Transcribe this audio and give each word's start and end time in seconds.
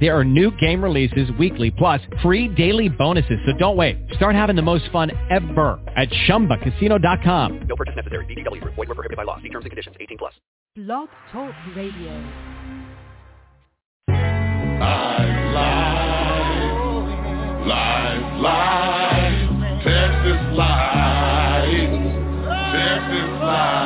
There 0.00 0.16
are 0.16 0.24
new 0.24 0.50
game 0.58 0.82
releases 0.82 1.30
weekly, 1.38 1.70
plus 1.70 2.00
free 2.22 2.48
daily 2.48 2.88
bonuses. 2.88 3.38
So 3.46 3.52
don't 3.56 3.76
wait. 3.76 3.96
Start 4.14 4.34
having 4.34 4.56
the 4.56 4.62
most 4.62 4.90
fun 4.90 5.10
ever 5.30 5.80
at 5.96 6.10
ChumbaCasino.com. 6.28 7.60
No 7.66 7.76
purchase 7.76 7.96
necessary. 7.96 8.26
VGW. 8.26 8.62
Void 8.64 8.76
were 8.76 8.86
prohibited 8.86 9.16
by 9.16 9.22
law. 9.22 9.36
See 9.40 9.48
terms 9.48 9.64
and 9.64 9.70
conditions. 9.70 9.96
18 10.00 10.18
plus. 10.18 10.34
Blog 10.76 11.08
Talk 11.32 11.54
Radio. 11.74 12.12
Live, 14.78 15.54
live, 15.54 16.76
live, 17.66 18.40
live, 18.40 19.82
Texas 19.82 20.40
live, 20.52 21.92
Texas 22.74 23.30
live, 23.40 23.85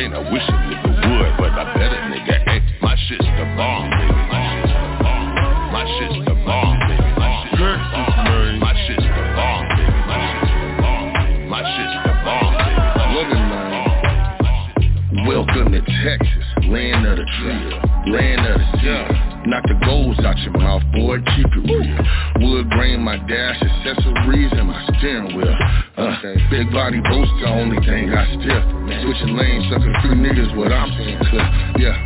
candy 0.00 0.16
paint. 0.16 0.26
I 0.26 0.32
wish 0.32 0.42
a 0.42 0.52
nigga 0.52 0.88
would, 0.88 1.32
but 1.38 1.52
I 1.52 1.64
bet 1.74 1.92
a 1.92 2.00
nigga 2.08 2.48
ain't. 2.48 2.64
My 2.82 2.96
shit's 2.96 3.24
the 3.24 3.44
bomb, 3.56 3.90
baby. 3.90 4.12
My 4.30 4.40
shit's 4.50 4.72
the 4.72 4.88
bomb. 5.02 5.34
My 5.72 5.84
shit's 5.98 6.18
the 6.24 6.34
bomb, 6.44 6.78
baby. 6.88 7.10
My 7.18 7.30
shit's 7.40 7.52
the 7.52 7.94
bomb. 8.00 8.58
My 8.60 8.72
shit's 8.86 9.04
the 9.04 9.24
bomb, 9.36 9.64
baby. 9.76 10.00
My 10.08 10.18
shit's 10.30 10.52
the 10.56 10.68
bomb. 10.80 11.08
My 11.48 11.62
shit's 11.76 11.96
the 12.04 12.12
bomb, 12.24 12.52
baby. 12.60 12.84
Looking. 13.14 13.46
Uh, 13.50 13.88
welcome 15.26 15.68
to 15.72 15.80
Texas, 16.04 16.46
land 16.68 17.06
of 17.06 17.16
the 17.18 17.26
trail, 17.38 17.80
land 18.12 18.46
of 18.46 18.58
the 18.58 18.66
sea. 18.80 19.29
Knock 19.50 19.66
the 19.66 19.74
goals 19.82 20.14
out 20.22 20.38
your 20.46 20.54
mouth, 20.62 20.86
boy, 20.94 21.18
keep 21.34 21.50
it 21.50 21.66
real. 21.66 21.98
Wood 22.38 22.70
grain, 22.70 23.02
my 23.02 23.18
dash, 23.18 23.58
accessories, 23.58 24.46
and 24.54 24.70
my 24.70 24.78
steering 24.94 25.34
wheel. 25.34 25.50
Uh, 25.98 26.14
big 26.54 26.70
body 26.70 27.02
boats, 27.02 27.34
the 27.42 27.50
only 27.50 27.82
thing 27.82 28.14
I 28.14 28.30
still. 28.38 28.62
Switching 29.02 29.34
lanes, 29.34 29.66
sucking 29.66 29.94
through 30.06 30.22
niggas, 30.22 30.54
what 30.54 30.70
I'm 30.70 30.94
saying 30.94 31.18
clear. 31.34 31.42
Yeah, 31.82 31.98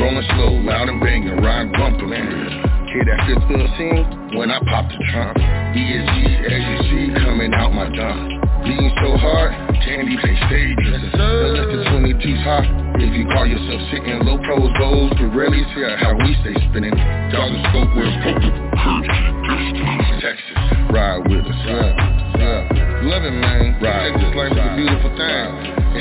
rolling 0.00 0.24
slow, 0.40 0.56
loud 0.64 0.88
and 0.88 0.96
banging, 1.04 1.36
ride 1.44 1.68
bumper. 1.76 2.08
Kid 2.08 3.04
that 3.12 3.28
fits 3.28 3.44
the 3.44 3.68
scene 3.76 4.40
when 4.40 4.50
I 4.50 4.56
pop 4.64 4.88
the 4.88 4.96
trunk. 5.12 5.36
ESG, 5.36 6.48
as 6.48 6.62
you 6.64 6.76
see, 6.88 7.20
coming 7.20 7.52
out 7.52 7.76
my 7.76 7.92
dunk. 7.92 8.45
Being 8.66 8.90
so 8.98 9.14
hard, 9.16 9.54
candy 9.86 10.18
pay 10.18 10.34
stadium. 10.50 10.98
The 11.14 11.54
list 11.54 11.70
of 11.70 11.86
22's 12.02 12.42
hot. 12.42 12.66
If 12.98 13.14
you 13.14 13.22
call 13.30 13.46
yourself 13.46 13.78
sitting 13.94 14.18
low 14.26 14.42
pros, 14.42 14.72
goals, 14.74 15.12
Pirellis, 15.14 15.70
yeah, 15.78 15.94
how 16.02 16.18
we 16.18 16.34
stay 16.42 16.56
spinning. 16.66 16.90
Dog 17.30 17.54
scope 17.70 17.94
with 17.94 18.10
Texas, 20.18 20.58
ride 20.90 21.22
with 21.30 21.46
us, 21.46 21.60
yeah, 21.62 21.94
yeah. 22.42 23.06
Love 23.06 23.22
it, 23.22 23.38
man. 23.38 23.78
Ride 23.78 24.18
Texas 24.18 24.34
life 24.34 24.50
is 24.50 24.58
a 24.58 24.74
beautiful 24.74 25.14
thing. 25.14 25.46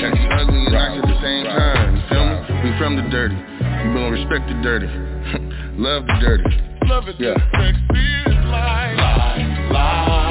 Texas 0.02 0.26
ugly 0.34 0.66
and 0.66 0.74
nice 0.74 0.98
at 0.98 1.06
the 1.06 1.20
same 1.22 1.46
time. 1.46 1.96
You 1.96 2.02
feel 2.10 2.26
me? 2.26 2.36
We 2.66 2.70
from 2.82 2.96
the 2.98 3.06
dirty. 3.14 3.38
We 3.38 3.94
gonna 3.94 4.10
respect 4.10 4.50
the 4.50 4.58
dirty. 4.66 4.90
Love 5.78 6.08
the 6.08 6.18
dirty. 6.18 6.50
Love 6.90 7.06
it, 7.10 7.16
yeah. 7.20 7.38
Life. 7.62 7.78
Life, 8.50 9.72
life. 9.72 10.25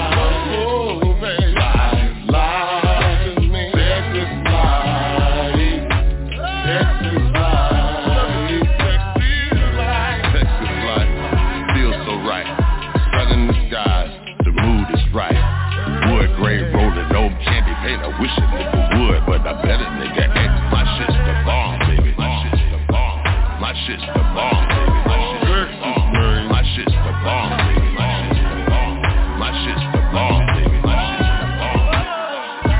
Shit's 23.87 24.01
the 24.01 24.23
bomb, 24.33 24.65
baby. 24.65 24.97
My 25.05 25.17
shit's 25.29 25.45
the 25.45 25.77
bomb. 25.77 26.49
My 26.49 26.63
shit's 26.73 26.97
the 26.97 27.13
bomb, 27.21 27.51
baby. 27.53 27.89
My 27.93 28.09
shit's 28.17 28.41
the 28.41 28.61
bomb. 28.65 28.97
My 29.37 29.51
shit's 29.61 29.85
the 29.93 30.01
bomb, 30.09 30.43
baby. 30.57 30.79
My 30.81 30.97
shit's 31.05 31.29
the 31.29 31.49
bomb. 31.61 31.85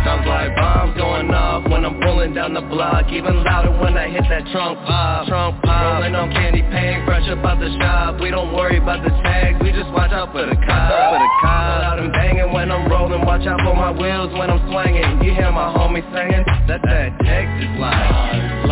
Sounds 0.05 0.27
like 0.27 0.51
bombs 0.57 0.97
going 0.97 1.29
off 1.33 1.69
when 1.69 1.85
I'm 1.85 2.01
pulling 2.01 2.33
down 2.33 2.53
the 2.53 2.61
block 2.61 3.09
Even 3.09 3.43
louder 3.43 3.73
when 3.81 3.97
I 3.97 4.09
hit 4.09 4.25
that 4.29 4.45
trunk 4.53 4.77
pop 4.85 5.27
Trunk 5.29 5.63
pop 5.65 6.01
Rolling 6.01 6.15
on 6.15 6.29
candy 6.31 6.61
paint, 6.61 7.07
fresh 7.07 7.25
up 7.33 7.41
out 7.41 7.59
the 7.59 7.73
shop 7.81 8.21
We 8.21 8.29
don't 8.29 8.53
worry 8.53 8.77
about 8.77 9.03
the 9.03 9.09
tags, 9.25 9.57
we 9.65 9.73
just 9.73 9.89
watch 9.93 10.13
out 10.13 10.29
for 10.33 10.45
the 10.45 10.57
cops 10.69 10.93
For 10.93 11.21
the 11.25 11.31
cops 11.41 11.81
Loud 11.89 11.99
and 12.05 12.13
banging 12.13 12.53
when 12.53 12.71
I'm 12.71 12.85
rolling 12.91 13.25
Watch 13.25 13.47
out 13.47 13.61
for 13.65 13.73
my 13.73 13.93
wheels 13.97 14.33
when 14.37 14.51
I'm 14.51 14.61
swinging 14.69 15.25
You 15.25 15.33
hear 15.33 15.51
my 15.51 15.73
homie 15.73 16.05
singing 16.13 16.45
That's 16.69 16.85
that 16.85 17.17
Texas 17.25 17.73
life 17.81 18.64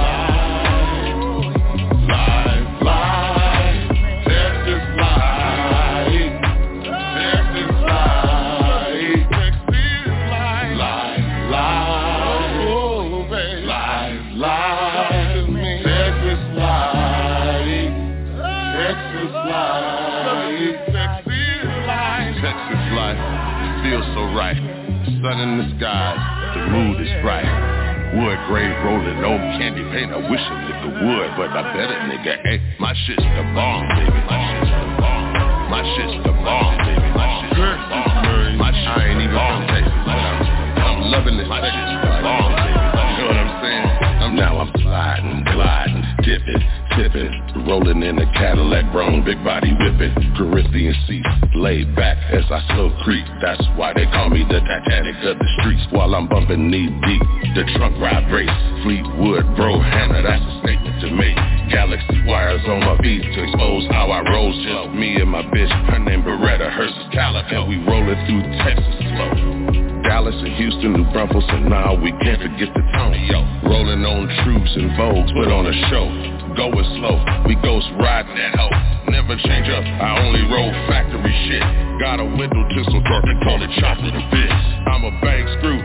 Grade 28.53 28.69
rolling, 28.85 29.17
no 29.25 29.33
candy 29.57 29.81
paint. 29.97 30.13
I 30.13 30.21
wish 30.29 30.45
a 30.45 30.55
nigga 30.61 30.93
would, 30.93 31.31
but 31.41 31.57
I 31.57 31.73
bet 31.73 31.89
a 31.89 32.05
nigga 32.05 32.37
ain't. 32.45 32.61
My 32.77 32.93
shit's 32.93 33.25
the 33.25 33.45
bomb, 33.57 33.89
baby. 33.97 34.13
My 34.29 34.37
shit's 34.45 34.69
the 34.69 34.93
bomb. 35.01 35.73
My 35.73 35.81
shit's 35.97 36.17
the 36.21 36.33
bomb, 36.37 36.77
baby. 36.85 37.09
My 37.17 37.29
shit's 37.41 37.57
the 37.57 37.81
bomb. 37.89 38.61
My 38.61 38.69
shit's 38.77 38.93
I 38.93 39.09
ain't 39.09 39.25
even 39.25 39.41
from 39.41 39.61
Texas, 39.73 39.97
but 40.05 40.21
I'm, 40.21 40.37
I'm 40.85 41.01
loving 41.09 41.41
this. 41.41 41.49
My 41.49 41.65
shit's 41.65 41.97
the 41.97 42.13
bomb, 42.21 42.53
baby. 42.53 42.77
You 42.77 43.25
know 43.25 43.33
what 43.33 43.41
I'm 43.41 43.53
saying? 43.65 43.87
I'm 44.21 44.33
now 44.37 44.53
I'm 44.61 44.73
sliding, 44.85 45.39
gliding, 45.49 46.05
dipping, 46.21 46.63
tipping, 46.93 47.33
rolling 47.65 48.05
in 48.05 48.21
a 48.21 48.29
Cadillac, 48.37 48.85
grown 48.93 49.25
big 49.25 49.41
body 49.49 49.73
whipping, 49.81 50.13
Corinthian 50.37 50.93
seats, 51.09 51.33
laid 51.55 51.95
back 51.97 52.19
as 52.33 52.45
I 52.51 52.61
slow 52.75 52.91
creep. 53.03 53.25
That's 53.41 53.63
why 53.77 53.93
they 53.93 54.07
call 54.07 54.31
me 54.31 54.45
the 54.45 54.61
Titanic 54.61 55.17
of 55.25 55.39
the 55.39 55.49
streets. 55.61 55.85
While 55.91 56.15
I'm 56.15 56.29
bumping 56.29 56.71
knee 56.71 56.89
deep, 56.89 57.25
the 57.55 57.65
trunk 57.77 57.99
ride 58.01 58.31
race, 58.33 58.51
Fleetwood, 58.83 59.57
bro, 59.57 59.81
Hannah, 59.81 60.23
that's 60.23 60.43
a 60.43 60.55
statement 60.65 61.01
to 61.03 61.09
make. 61.13 61.37
Galaxy 61.71 62.25
wires 62.27 62.63
on 62.67 62.81
my 62.81 62.97
feet 62.99 63.23
to 63.23 63.39
expose 63.45 63.87
how 63.91 64.11
I 64.11 64.21
roll. 64.29 64.53
Just 64.53 64.95
me 64.97 65.17
and 65.21 65.31
my 65.31 65.43
bitch, 65.43 65.73
her 65.91 65.99
name 65.99 66.23
Beretta, 66.23 66.73
hers 66.73 66.91
is 66.91 67.09
Calico. 67.13 67.63
And 67.63 67.69
we 67.69 67.77
rolling 67.85 68.21
through 68.27 68.43
Texas 68.65 68.97
slow. 69.17 70.03
Dallas 70.03 70.35
and 70.35 70.55
Houston, 70.57 70.93
New 70.93 71.07
Braunfels, 71.13 71.45
and 71.49 71.71
now 71.71 71.95
we 71.95 72.11
can't 72.21 72.43
forget 72.43 72.69
the 72.75 72.83
tone. 72.93 73.15
Yo, 73.31 73.39
rolling 73.71 74.05
on 74.05 74.29
troops 74.45 74.73
and 74.77 74.91
Vogues, 74.99 75.33
put 75.33 75.49
on 75.49 75.67
a 75.67 75.75
show. 75.89 76.42
Going 76.57 76.85
slow, 77.01 77.17
we 77.49 77.57
ghost 77.65 77.89
riding 77.99 78.37
that 78.37 78.55
hoe. 78.55 78.71
Never 79.11 79.37
change 79.41 79.69
up, 79.73 79.85
I 79.85 80.21
only 80.21 80.43
roll 80.53 80.71
factory 80.87 81.33
shit. 81.49 81.65
Got 81.99 82.21
a 82.21 82.25
window 82.25 82.63
tinsel 82.77 83.01
dark 83.09 83.25
and 83.25 83.43
call 83.43 83.57
it 83.63 83.71
chocolate 83.81 84.15
abyss. 84.15 84.53
I'm 84.87 85.05
a 85.05 85.13
bang 85.25 85.49
screw 85.59 85.81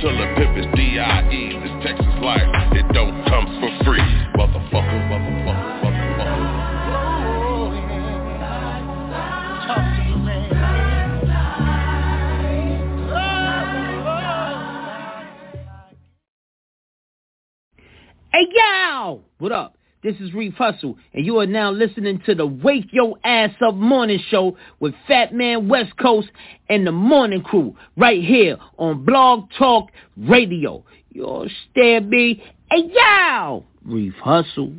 till 0.00 0.14
the 0.16 0.26
pip 0.38 0.56
is 0.56 0.66
D-I-E. 0.78 1.58
This 1.58 1.74
Texas 1.84 2.14
life, 2.22 2.46
it 2.72 2.86
don't 2.94 3.18
come 3.26 3.46
for 3.58 3.70
free. 3.84 3.98
Motherfucker, 4.38 5.00
motherfucker, 5.10 5.82
motherfucker. 5.82 6.62
Hey, 18.32 18.46
yo! 18.54 19.20
What 19.38 19.52
up? 19.52 19.76
This 20.02 20.16
is 20.18 20.34
Reef 20.34 20.54
Hustle, 20.54 20.98
and 21.14 21.24
you 21.24 21.38
are 21.38 21.46
now 21.46 21.70
listening 21.70 22.20
to 22.26 22.34
the 22.34 22.44
Wake 22.44 22.88
Your 22.90 23.16
Ass 23.22 23.52
Up 23.64 23.76
Morning 23.76 24.18
Show 24.30 24.56
with 24.80 24.94
Fat 25.06 25.32
Man 25.32 25.68
West 25.68 25.96
Coast 25.96 26.26
and 26.68 26.84
the 26.84 26.90
Morning 26.90 27.40
Crew 27.40 27.76
right 27.96 28.20
here 28.20 28.56
on 28.78 29.04
Blog 29.04 29.48
Talk 29.56 29.92
Radio. 30.16 30.84
You 31.10 31.28
understand 31.28 32.10
me? 32.10 32.42
Hey, 32.68 32.90
yo! 32.92 33.64
Reef 33.84 34.14
Hustle. 34.14 34.72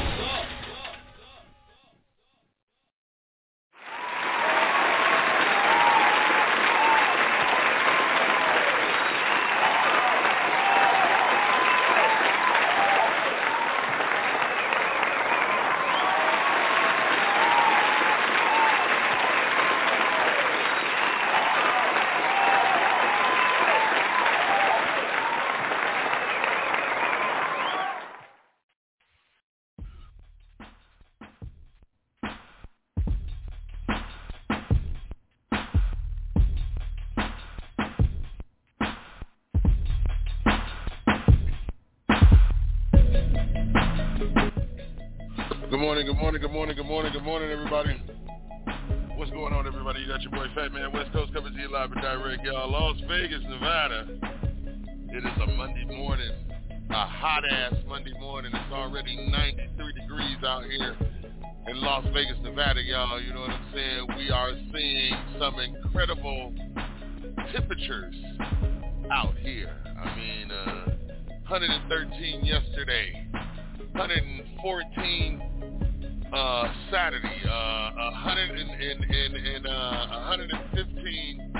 Morning, 46.21 46.39
good 46.39 46.51
morning, 46.51 46.75
good 46.75 46.85
morning, 46.85 47.11
good 47.11 47.23
morning, 47.23 47.49
good 47.49 47.65
morning, 47.73 47.97
everybody. 47.97 49.17
What's 49.17 49.31
going 49.31 49.53
on, 49.53 49.65
everybody? 49.65 50.01
You 50.01 50.07
got 50.07 50.21
your 50.21 50.29
boy 50.29 50.45
Fat 50.53 50.71
Man 50.71 50.93
West 50.93 51.11
Coast 51.13 51.33
coming 51.33 51.51
to 51.51 51.59
you 51.59 51.71
live 51.71 51.91
and 51.91 51.99
direct, 51.99 52.45
y'all. 52.45 52.69
Las 52.69 52.95
Vegas, 53.09 53.41
Nevada. 53.49 54.07
It 55.09 55.17
is 55.17 55.41
a 55.41 55.47
Monday 55.57 55.83
morning, 55.85 56.29
a 56.91 57.07
hot 57.07 57.41
ass 57.49 57.73
Monday 57.87 58.13
morning. 58.19 58.51
It's 58.53 58.71
already 58.71 59.17
93 59.31 59.93
degrees 59.93 60.37
out 60.45 60.63
here 60.65 60.95
in 61.65 61.81
Las 61.81 62.05
Vegas, 62.13 62.37
Nevada, 62.43 62.83
y'all. 62.83 63.19
You 63.19 63.33
know 63.33 63.41
what 63.41 63.49
I'm 63.49 63.73
saying? 63.73 64.07
We 64.15 64.29
are 64.29 64.51
seeing 64.71 65.15
some 65.39 65.59
incredible 65.59 66.53
temperatures 67.51 68.15
out 69.11 69.35
here. 69.39 69.75
I 69.99 70.15
mean, 70.15 70.51
uh, 70.51 70.85
113 71.49 72.45
yesterday, 72.45 73.27
114 73.93 75.40
uh, 76.33 76.73
Saturday, 76.91 77.41
uh, 77.45 77.91
100 77.95 78.49
and, 78.51 78.69
and, 78.69 79.03
and, 79.03 79.35
and 79.35 79.67
uh, 79.67 80.07
115 80.31 81.53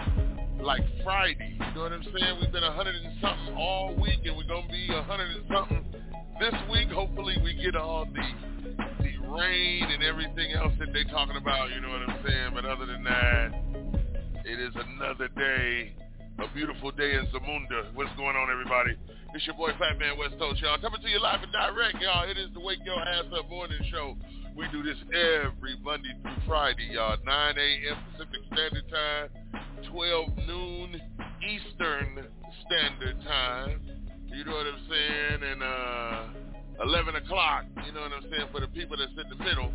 like 0.61 0.81
Friday. 1.03 1.57
You 1.59 1.75
know 1.75 1.81
what 1.81 1.91
I'm 1.91 2.03
saying? 2.03 2.37
We've 2.39 2.51
been 2.51 2.63
100 2.63 2.95
and 2.95 3.21
something 3.21 3.55
all 3.55 3.95
week, 3.95 4.21
and 4.25 4.37
we're 4.37 4.47
gonna 4.47 4.67
be 4.71 4.87
100 4.89 5.35
and 5.35 5.45
something 5.51 5.85
this 6.39 6.53
week. 6.71 6.89
Hopefully, 6.89 7.35
we 7.43 7.53
get 7.55 7.75
all 7.75 8.05
the 8.05 8.27
the 9.03 9.17
rain 9.27 9.83
and 9.83 10.03
everything 10.03 10.53
else 10.53 10.73
that 10.79 10.93
they're 10.93 11.03
talking 11.05 11.35
about. 11.35 11.71
You 11.71 11.81
know 11.81 11.89
what 11.89 12.07
I'm 12.07 12.23
saying? 12.25 12.51
But 12.53 12.65
other 12.65 12.85
than 12.85 13.03
that, 13.03 13.51
it 14.45 14.59
is 14.59 14.73
another 14.75 15.27
day, 15.29 15.95
a 16.39 16.47
beautiful 16.53 16.91
day 16.91 17.15
in 17.15 17.27
Zamunda. 17.27 17.93
What's 17.93 18.15
going 18.15 18.35
on, 18.35 18.49
everybody? 18.51 18.95
It's 19.33 19.45
your 19.45 19.55
boy 19.55 19.71
Fat 19.79 19.97
Man 19.97 20.17
West 20.17 20.37
Coast, 20.39 20.61
y'all. 20.61 20.77
Coming 20.79 21.01
to 21.01 21.09
you 21.09 21.19
live 21.19 21.39
and 21.41 21.51
direct, 21.51 22.01
y'all. 22.01 22.29
It 22.29 22.37
is 22.37 22.53
the 22.53 22.59
Wake 22.59 22.79
Your 22.85 22.99
Ass 22.99 23.25
Up 23.37 23.49
Morning 23.49 23.79
Show. 23.91 24.15
We 24.55 24.67
do 24.71 24.83
this 24.83 24.97
every 25.09 25.77
Monday 25.81 26.13
through 26.21 26.47
Friday, 26.47 26.89
y'all. 26.91 27.17
9 27.25 27.55
a.m. 27.57 27.97
Pacific 28.11 28.41
Standard 28.51 28.83
Time, 28.89 29.29
12 29.89 30.37
noon 30.47 31.01
Eastern 31.39 32.27
Standard 32.65 33.21
Time. 33.23 33.81
You 34.27 34.43
know 34.43 34.51
what 34.51 34.67
I'm 34.67 34.81
saying? 34.89 35.51
And 35.51 35.63
uh, 35.63 36.83
11 36.83 37.15
o'clock, 37.15 37.65
you 37.85 37.93
know 37.93 38.01
what 38.01 38.11
I'm 38.11 38.23
saying, 38.29 38.47
for 38.51 38.59
the 38.59 38.67
people 38.67 38.97
that's 38.97 39.11
in 39.11 39.29
the 39.29 39.43
middle. 39.43 39.71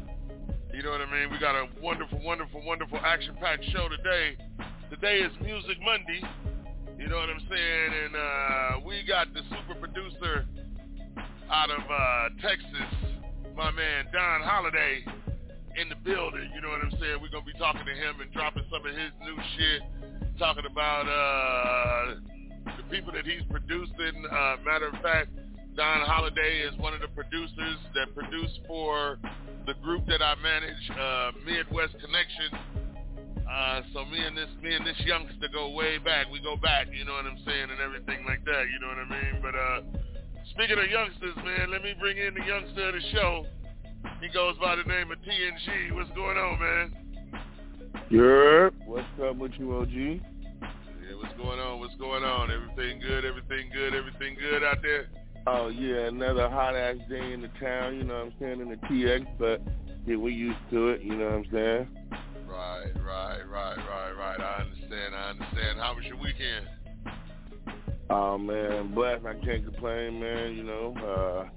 You 0.74 0.82
know 0.82 0.90
what 0.90 1.00
I 1.00 1.10
mean? 1.10 1.30
We 1.32 1.38
got 1.38 1.54
a 1.54 1.68
wonderful, 1.80 2.20
wonderful, 2.22 2.62
wonderful 2.64 2.98
action-packed 2.98 3.64
show 3.72 3.88
today. 3.88 4.36
Today 4.90 5.20
is 5.20 5.32
Music 5.40 5.78
Monday. 5.82 6.20
You 6.98 7.08
know 7.08 7.16
what 7.16 7.30
I'm 7.30 7.42
saying? 7.48 7.90
And 8.04 8.16
uh, 8.16 8.86
we 8.86 9.04
got 9.08 9.32
the 9.32 9.40
super 9.48 9.80
producer 9.80 10.44
out 11.50 11.70
of 11.70 11.80
uh, 11.80 12.28
Texas, 12.42 13.15
my 13.56 13.70
man 13.70 14.04
Don 14.12 14.42
Holiday, 14.42 15.02
in 15.76 15.88
the 15.88 15.96
building. 15.96 16.50
You 16.54 16.60
know 16.60 16.68
what 16.68 16.80
I'm 16.80 16.96
saying? 17.00 17.20
We're 17.20 17.32
gonna 17.32 17.44
be 17.44 17.56
talking 17.58 17.84
to 17.84 17.96
him 17.96 18.20
and 18.20 18.32
dropping 18.32 18.64
some 18.72 18.84
of 18.84 18.92
his 18.92 19.12
new 19.20 19.36
shit, 19.56 19.80
talking 20.38 20.64
about 20.64 21.04
uh, 21.04 22.20
the 22.76 22.84
people 22.90 23.12
that 23.12 23.24
he's 23.24 23.44
producing. 23.50 24.16
Uh, 24.24 24.56
matter 24.64 24.88
of 24.88 25.00
fact, 25.00 25.28
Don 25.76 26.00
Holiday 26.08 26.64
is 26.64 26.76
one 26.80 26.94
of 26.94 27.00
the 27.00 27.12
producers 27.12 27.78
that 27.94 28.14
produce 28.14 28.52
for 28.66 29.18
the 29.66 29.74
group 29.84 30.06
that 30.06 30.22
I 30.22 30.34
manage, 30.40 30.84
uh, 30.96 31.30
Midwest 31.44 31.92
Connection. 32.00 32.56
Uh, 33.44 33.80
so 33.92 34.04
me 34.04 34.18
and 34.18 34.36
this 34.36 34.48
me 34.62 34.74
and 34.74 34.84
this 34.86 34.98
youngster 35.04 35.48
go 35.52 35.70
way 35.70 35.98
back. 35.98 36.26
We 36.32 36.40
go 36.40 36.56
back, 36.56 36.88
you 36.92 37.04
know 37.04 37.12
what 37.12 37.26
I'm 37.26 37.38
saying, 37.44 37.68
and 37.70 37.80
everything 37.80 38.24
like 38.24 38.44
that. 38.44 38.64
You 38.72 38.80
know 38.80 38.88
what 38.88 39.00
I 39.00 39.08
mean? 39.08 39.34
But 39.40 39.54
uh, 39.54 39.80
speaking 40.50 40.78
of 40.78 40.90
youngsters, 40.90 41.36
man, 41.44 41.70
let 41.70 41.82
me 41.82 41.94
bring 41.98 42.18
in 42.18 42.34
the 42.34 42.44
youngster 42.44 42.88
of 42.88 42.94
the 42.94 43.00
show. 43.12 43.46
He 44.20 44.28
goes 44.28 44.56
by 44.58 44.76
the 44.76 44.84
name 44.84 45.10
of 45.10 45.18
TNG. 45.18 45.94
What's 45.94 46.10
going 46.10 46.36
on, 46.36 46.58
man? 46.60 46.94
Yeah, 48.10 48.70
what's 48.86 49.06
up 49.22 49.36
with 49.36 49.52
you, 49.58 49.76
OG? 49.76 49.90
Yeah, 49.90 50.20
what's 51.20 51.34
going 51.36 51.58
on? 51.58 51.80
What's 51.80 51.96
going 51.96 52.24
on? 52.24 52.50
Everything 52.50 53.00
good? 53.00 53.24
Everything 53.24 53.70
good? 53.72 53.94
Everything 53.94 54.36
good 54.38 54.62
out 54.62 54.78
there? 54.82 55.08
Oh 55.48 55.68
yeah, 55.68 56.08
another 56.08 56.48
hot 56.48 56.74
ass 56.74 56.96
day 57.08 57.32
in 57.32 57.42
the 57.42 57.50
town, 57.60 57.96
you 57.96 58.02
know 58.02 58.14
what 58.14 58.26
I'm 58.26 58.34
saying, 58.40 58.60
in 58.60 58.68
the 58.68 58.76
TX, 58.76 59.26
but 59.38 59.62
yeah, 60.04 60.16
we 60.16 60.32
used 60.32 60.58
to 60.70 60.88
it, 60.88 61.02
you 61.02 61.14
know 61.14 61.26
what 61.26 61.34
I'm 61.34 61.46
saying? 61.52 61.88
Right, 62.48 62.90
right, 63.04 63.42
right, 63.48 63.76
right, 63.76 64.12
right. 64.18 64.40
I 64.40 64.62
understand. 64.62 65.14
I 65.14 65.30
understand. 65.30 65.78
How 65.78 65.94
was 65.94 66.04
your 66.04 66.16
weekend? 66.16 66.66
Oh 68.08 68.38
man, 68.38 68.94
blessed. 68.94 69.26
I 69.26 69.34
can't 69.44 69.64
complain, 69.64 70.20
man. 70.20 70.54
You 70.54 70.62
know, 70.62 70.94
uh, 70.96 71.48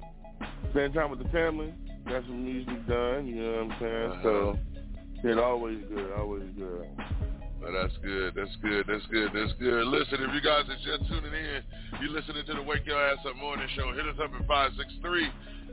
spend 0.71 0.93
time 0.93 1.11
with 1.11 1.21
the 1.21 1.29
family, 1.29 1.73
got 2.07 2.23
some 2.23 2.43
music 2.43 2.87
done. 2.87 3.27
You 3.27 3.35
know 3.35 3.51
what 3.51 3.71
I'm 3.71 3.79
saying? 3.79 4.11
Uh-huh. 4.11 4.23
So, 4.23 4.57
it 5.29 5.37
always 5.37 5.77
good, 5.89 6.11
always 6.17 6.49
good. 6.57 6.87
Well, 7.61 7.73
that's 7.73 7.95
good. 8.01 8.33
That's 8.35 8.55
good. 8.63 8.87
That's 8.87 9.05
good. 9.11 9.31
That's 9.33 9.51
good. 9.59 9.85
Listen, 9.87 10.23
if 10.23 10.33
you 10.33 10.39
guys 10.41 10.63
are 10.69 10.77
just 10.79 11.05
tuning 11.09 11.33
in, 11.33 11.61
you're 12.01 12.11
listening 12.11 12.45
to 12.47 12.53
the 12.53 12.63
Wake 12.63 12.85
Your 12.85 12.97
Ass 12.97 13.17
Up 13.27 13.35
Morning 13.35 13.67
Show. 13.75 13.91
Hit 13.93 14.07
us 14.07 14.15
up 14.23 14.31
at 14.33 14.47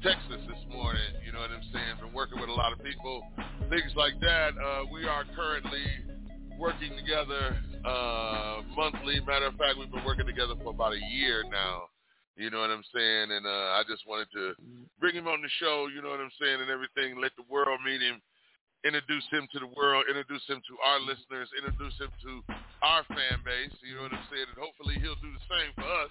Texas 0.03 0.41
this 0.47 0.63
morning. 0.69 1.01
You 1.25 1.31
know 1.31 1.39
what 1.39 1.51
I'm 1.51 1.63
saying? 1.73 1.97
Been 2.01 2.13
working 2.13 2.39
with 2.39 2.49
a 2.49 2.53
lot 2.53 2.73
of 2.73 2.83
people, 2.83 3.23
things 3.69 3.91
like 3.95 4.19
that. 4.21 4.51
Uh, 4.57 4.83
we 4.91 5.07
are 5.07 5.25
currently 5.35 5.85
working 6.59 6.91
together 6.97 7.57
uh, 7.85 8.61
monthly. 8.75 9.19
Matter 9.25 9.47
of 9.47 9.55
fact, 9.55 9.77
we've 9.79 9.91
been 9.91 10.05
working 10.05 10.25
together 10.25 10.53
for 10.63 10.69
about 10.69 10.93
a 10.93 11.01
year 11.13 11.43
now. 11.49 11.89
You 12.41 12.49
know 12.49 12.65
what 12.65 12.73
I'm 12.73 12.81
saying? 12.89 13.29
And 13.29 13.45
uh, 13.45 13.77
I 13.77 13.85
just 13.85 14.01
wanted 14.09 14.25
to 14.33 14.57
bring 14.97 15.13
him 15.13 15.29
on 15.29 15.45
the 15.45 15.51
show, 15.61 15.85
you 15.93 16.01
know 16.01 16.09
what 16.09 16.17
I'm 16.17 16.33
saying, 16.41 16.57
and 16.57 16.73
everything. 16.73 17.21
Let 17.21 17.37
the 17.37 17.45
world 17.45 17.77
meet 17.85 18.01
him, 18.01 18.17
introduce 18.81 19.29
him 19.29 19.45
to 19.53 19.61
the 19.61 19.69
world, 19.77 20.09
introduce 20.09 20.41
him 20.49 20.57
to 20.57 20.73
our 20.81 20.97
listeners, 21.05 21.53
introduce 21.53 21.93
him 22.01 22.09
to 22.09 22.41
our 22.81 23.05
fan 23.13 23.45
base. 23.45 23.77
You 23.85 24.01
know 24.01 24.09
what 24.09 24.17
I'm 24.17 24.25
saying? 24.33 24.49
And 24.49 24.57
hopefully 24.57 24.97
he'll 24.97 25.21
do 25.21 25.29
the 25.29 25.45
same 25.53 25.69
for 25.77 25.85
us. 25.85 26.09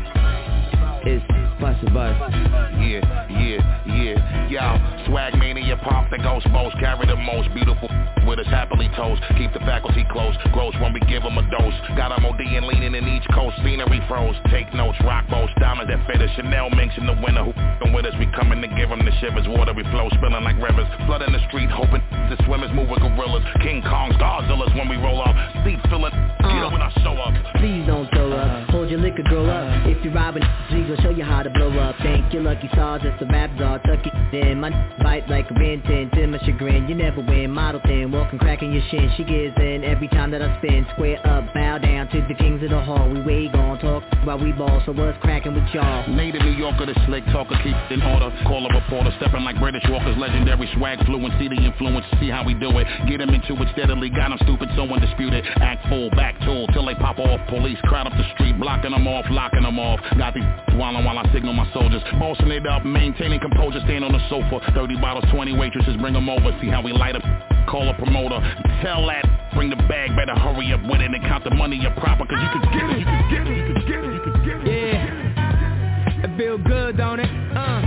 is 1.07 1.23
Bus. 1.61 1.77
Yeah, 1.83 3.01
yeah, 3.31 3.83
yeah, 3.87 4.44
y'all. 4.51 4.79
Swag 5.07 5.37
mania, 5.39 5.77
pop 5.85 6.11
the 6.11 6.19
ghost 6.19 6.47
boast, 6.53 6.77
carry 6.81 7.07
the 7.07 7.17
most 7.17 7.53
beautiful 7.55 7.89
with 8.27 8.39
us 8.39 8.47
happily 8.47 8.89
toast. 8.97 9.23
Keep 9.37 9.53
the 9.53 9.61
faculty 9.61 10.05
close, 10.11 10.35
gross 10.53 10.75
when 10.81 10.93
we 10.93 11.01
give 11.07 11.23
them 11.23 11.37
a 11.39 11.45
dose. 11.51 11.75
Got 11.97 12.11
them 12.11 12.25
OD 12.25 12.41
and 12.41 12.67
leaning 12.67 12.95
in 12.95 13.05
each 13.09 13.27
coast, 13.33 13.57
scenery 13.63 14.01
froze. 14.09 14.37
Take 14.51 14.73
notes, 14.75 14.99
rock 15.05 15.29
boats, 15.29 15.53
diamonds 15.61 15.93
that 15.93 16.01
fit 16.07 16.21
us. 16.21 16.31
Chanel 16.37 16.71
minks 16.71 16.97
in 16.97 17.07
the 17.07 17.17
winter, 17.21 17.45
who 17.45 17.53
f***ing 17.53 17.93
with 17.93 18.07
us? 18.07 18.15
We 18.19 18.27
coming 18.33 18.61
to 18.63 18.69
give 18.69 18.89
them 18.89 19.05
the 19.05 19.13
shivers. 19.21 19.47
Water 19.49 19.73
we 19.73 19.85
flow, 19.93 20.09
spilling 20.17 20.45
like 20.45 20.57
rivers. 20.57 20.89
Flooding 21.07 21.33
the 21.33 21.43
street, 21.49 21.71
hoping 21.71 22.03
the 22.33 22.37
swimmers 22.45 22.73
move 22.73 22.89
with 22.89 23.01
gorillas. 23.01 23.45
King 23.61 23.83
Kongs, 23.83 24.17
Godzillas 24.19 24.73
when 24.77 24.89
we 24.89 24.97
roll 24.97 25.21
up. 25.21 25.37
Seat 25.65 25.79
filling, 25.89 26.13
get 26.41 26.65
up 26.65 26.73
when 26.73 26.83
I 26.83 26.91
show 27.05 27.15
up. 27.21 27.33
Please 27.61 27.87
don't 27.87 28.09
throw 28.11 28.33
up. 28.33 28.71
Hold 28.71 28.91
your 28.91 29.01
liquor, 29.01 29.23
grow 29.25 29.47
up. 29.47 29.87
If 29.87 30.03
you're 30.05 30.15
robbing, 30.15 30.45
we 30.73 30.85
gon' 30.89 30.99
show 31.03 31.11
you 31.11 31.25
how 31.25 31.43
to 31.43 31.51
blow 31.51 31.71
up. 31.79 31.97
Thank 32.03 32.33
your 32.33 32.43
lucky 32.43 32.69
stars, 32.73 33.03
that's 33.05 33.19
the 33.21 33.27
rap 33.27 33.51
czar. 33.59 33.79
Tuck 33.85 34.07
it 34.07 34.15
My 34.35 34.71
bite 35.03 35.29
like 35.29 35.47
a 35.51 35.55
10, 35.55 36.11
to 36.15 36.27
my 36.27 36.39
chagrin. 36.39 36.89
You 36.89 36.95
never 36.95 37.21
win, 37.21 37.51
model 37.53 37.81
thin, 37.85 38.11
walking, 38.11 38.39
cracking 38.39 38.73
your 38.73 38.83
shin. 38.91 39.13
She 39.17 39.23
gives 39.23 39.55
in 39.59 39.85
every 39.85 40.09
time 40.09 40.33
that 40.33 40.43
I 40.43 40.59
spin. 40.59 40.87
Square 40.95 41.25
up, 41.27 41.55
bow 41.55 41.79
down 41.79 42.09
to 42.09 42.21
the 42.27 42.35
kings 42.35 42.63
of 42.65 42.71
the 42.71 42.81
hall. 42.81 43.09
We 43.09 43.21
way 43.23 43.49
gon' 43.49 43.79
talk 43.79 44.03
while 44.25 44.39
we 44.39 44.51
ball, 44.51 44.83
so 44.87 44.93
what's 44.93 45.19
cracking 45.23 45.55
with 45.55 45.69
y'all? 45.73 46.09
Native 46.09 46.43
New 46.43 46.59
Yorker, 46.59 46.87
the 46.87 46.99
slick 47.07 47.25
talker, 47.27 47.55
keep 47.63 47.77
in 47.91 48.03
order. 48.03 48.33
Call 48.43 48.67
a 48.67 48.75
reporter, 48.75 49.15
stepping 49.19 49.45
like 49.45 49.61
British 49.61 49.85
walkers, 49.89 50.17
legendary 50.19 50.69
swag 50.75 50.99
fluent. 51.07 51.35
See 51.39 51.47
the 51.47 51.61
influence, 51.61 52.07
see 52.19 52.31
how 52.31 52.43
we 52.43 52.55
do 52.55 52.75
it. 52.79 52.87
Get 53.07 53.19
them 53.19 53.31
into 53.31 53.55
it 53.55 53.69
steadily, 53.73 54.11
got 54.11 54.31
them 54.35 54.39
stupid, 54.43 54.69
so 54.75 54.83
undisputed. 54.83 55.47
Act 55.63 55.87
full, 55.87 56.11
back 56.11 56.35
tool, 56.41 56.67
till 56.75 56.87
they 56.87 56.95
pop 56.97 57.19
off. 57.19 57.39
Police 57.49 57.79
crowd 57.85 58.09
up 58.09 58.15
the 58.19 58.27
street, 58.35 58.59
blocking 58.59 58.91
them 58.91 59.07
off, 59.07 59.27
locking 59.31 59.63
them 59.63 59.79
off. 59.79 60.01
Got 60.19 60.35
these 60.35 60.49
wildin' 60.75 61.05
while 61.05 61.19
I 61.19 61.31
signal 61.33 61.53
my 61.53 61.71
soldiers. 61.73 62.03
Bossing 62.19 62.51
it 62.51 62.67
up, 62.67 62.85
maintaining 62.85 63.39
composure, 63.39 63.81
stand 63.85 64.05
on 64.05 64.13
the 64.13 64.24
sofa. 64.29 64.61
30 64.75 64.97
bottles, 65.01 65.25
20 65.33 65.57
waitresses, 65.57 65.97
bring 65.97 66.15
them 66.15 66.29
over. 66.29 66.57
See 66.61 66.69
how 66.69 66.83
we 66.83 66.93
light 66.93 67.17
up. 67.17 67.23
Call 67.69 67.89
a 67.89 67.95
promoter, 67.95 68.41
tell 68.83 69.07
that, 69.07 69.25
bring 69.55 69.71
the 69.71 69.77
bag, 69.89 70.15
better 70.15 70.35
hurry 70.39 70.73
up 70.73 70.83
with 70.83 71.01
it 71.01 71.11
and 71.11 71.23
count 71.23 71.45
the 71.45 71.51
money 71.51 71.81
up 71.87 71.97
proper, 71.97 72.27
cause 72.27 72.39
you 72.39 72.61
could 72.61 72.71
get 72.73 72.91
it, 72.91 72.99
you 72.99 73.05
could 73.07 73.31
get 73.31 73.47
it, 73.47 73.57
you 73.57 73.65
could 73.73 73.87
get 73.89 74.05
it, 74.05 74.13
you 74.13 74.21
could 74.21 74.45
get 74.45 74.57
it. 74.61 74.67
Yeah, 74.69 76.25
it 76.25 76.37
feel 76.37 76.59
good, 76.59 76.99
don't 76.99 77.21
it? 77.21 77.31
Uh, 77.57 77.81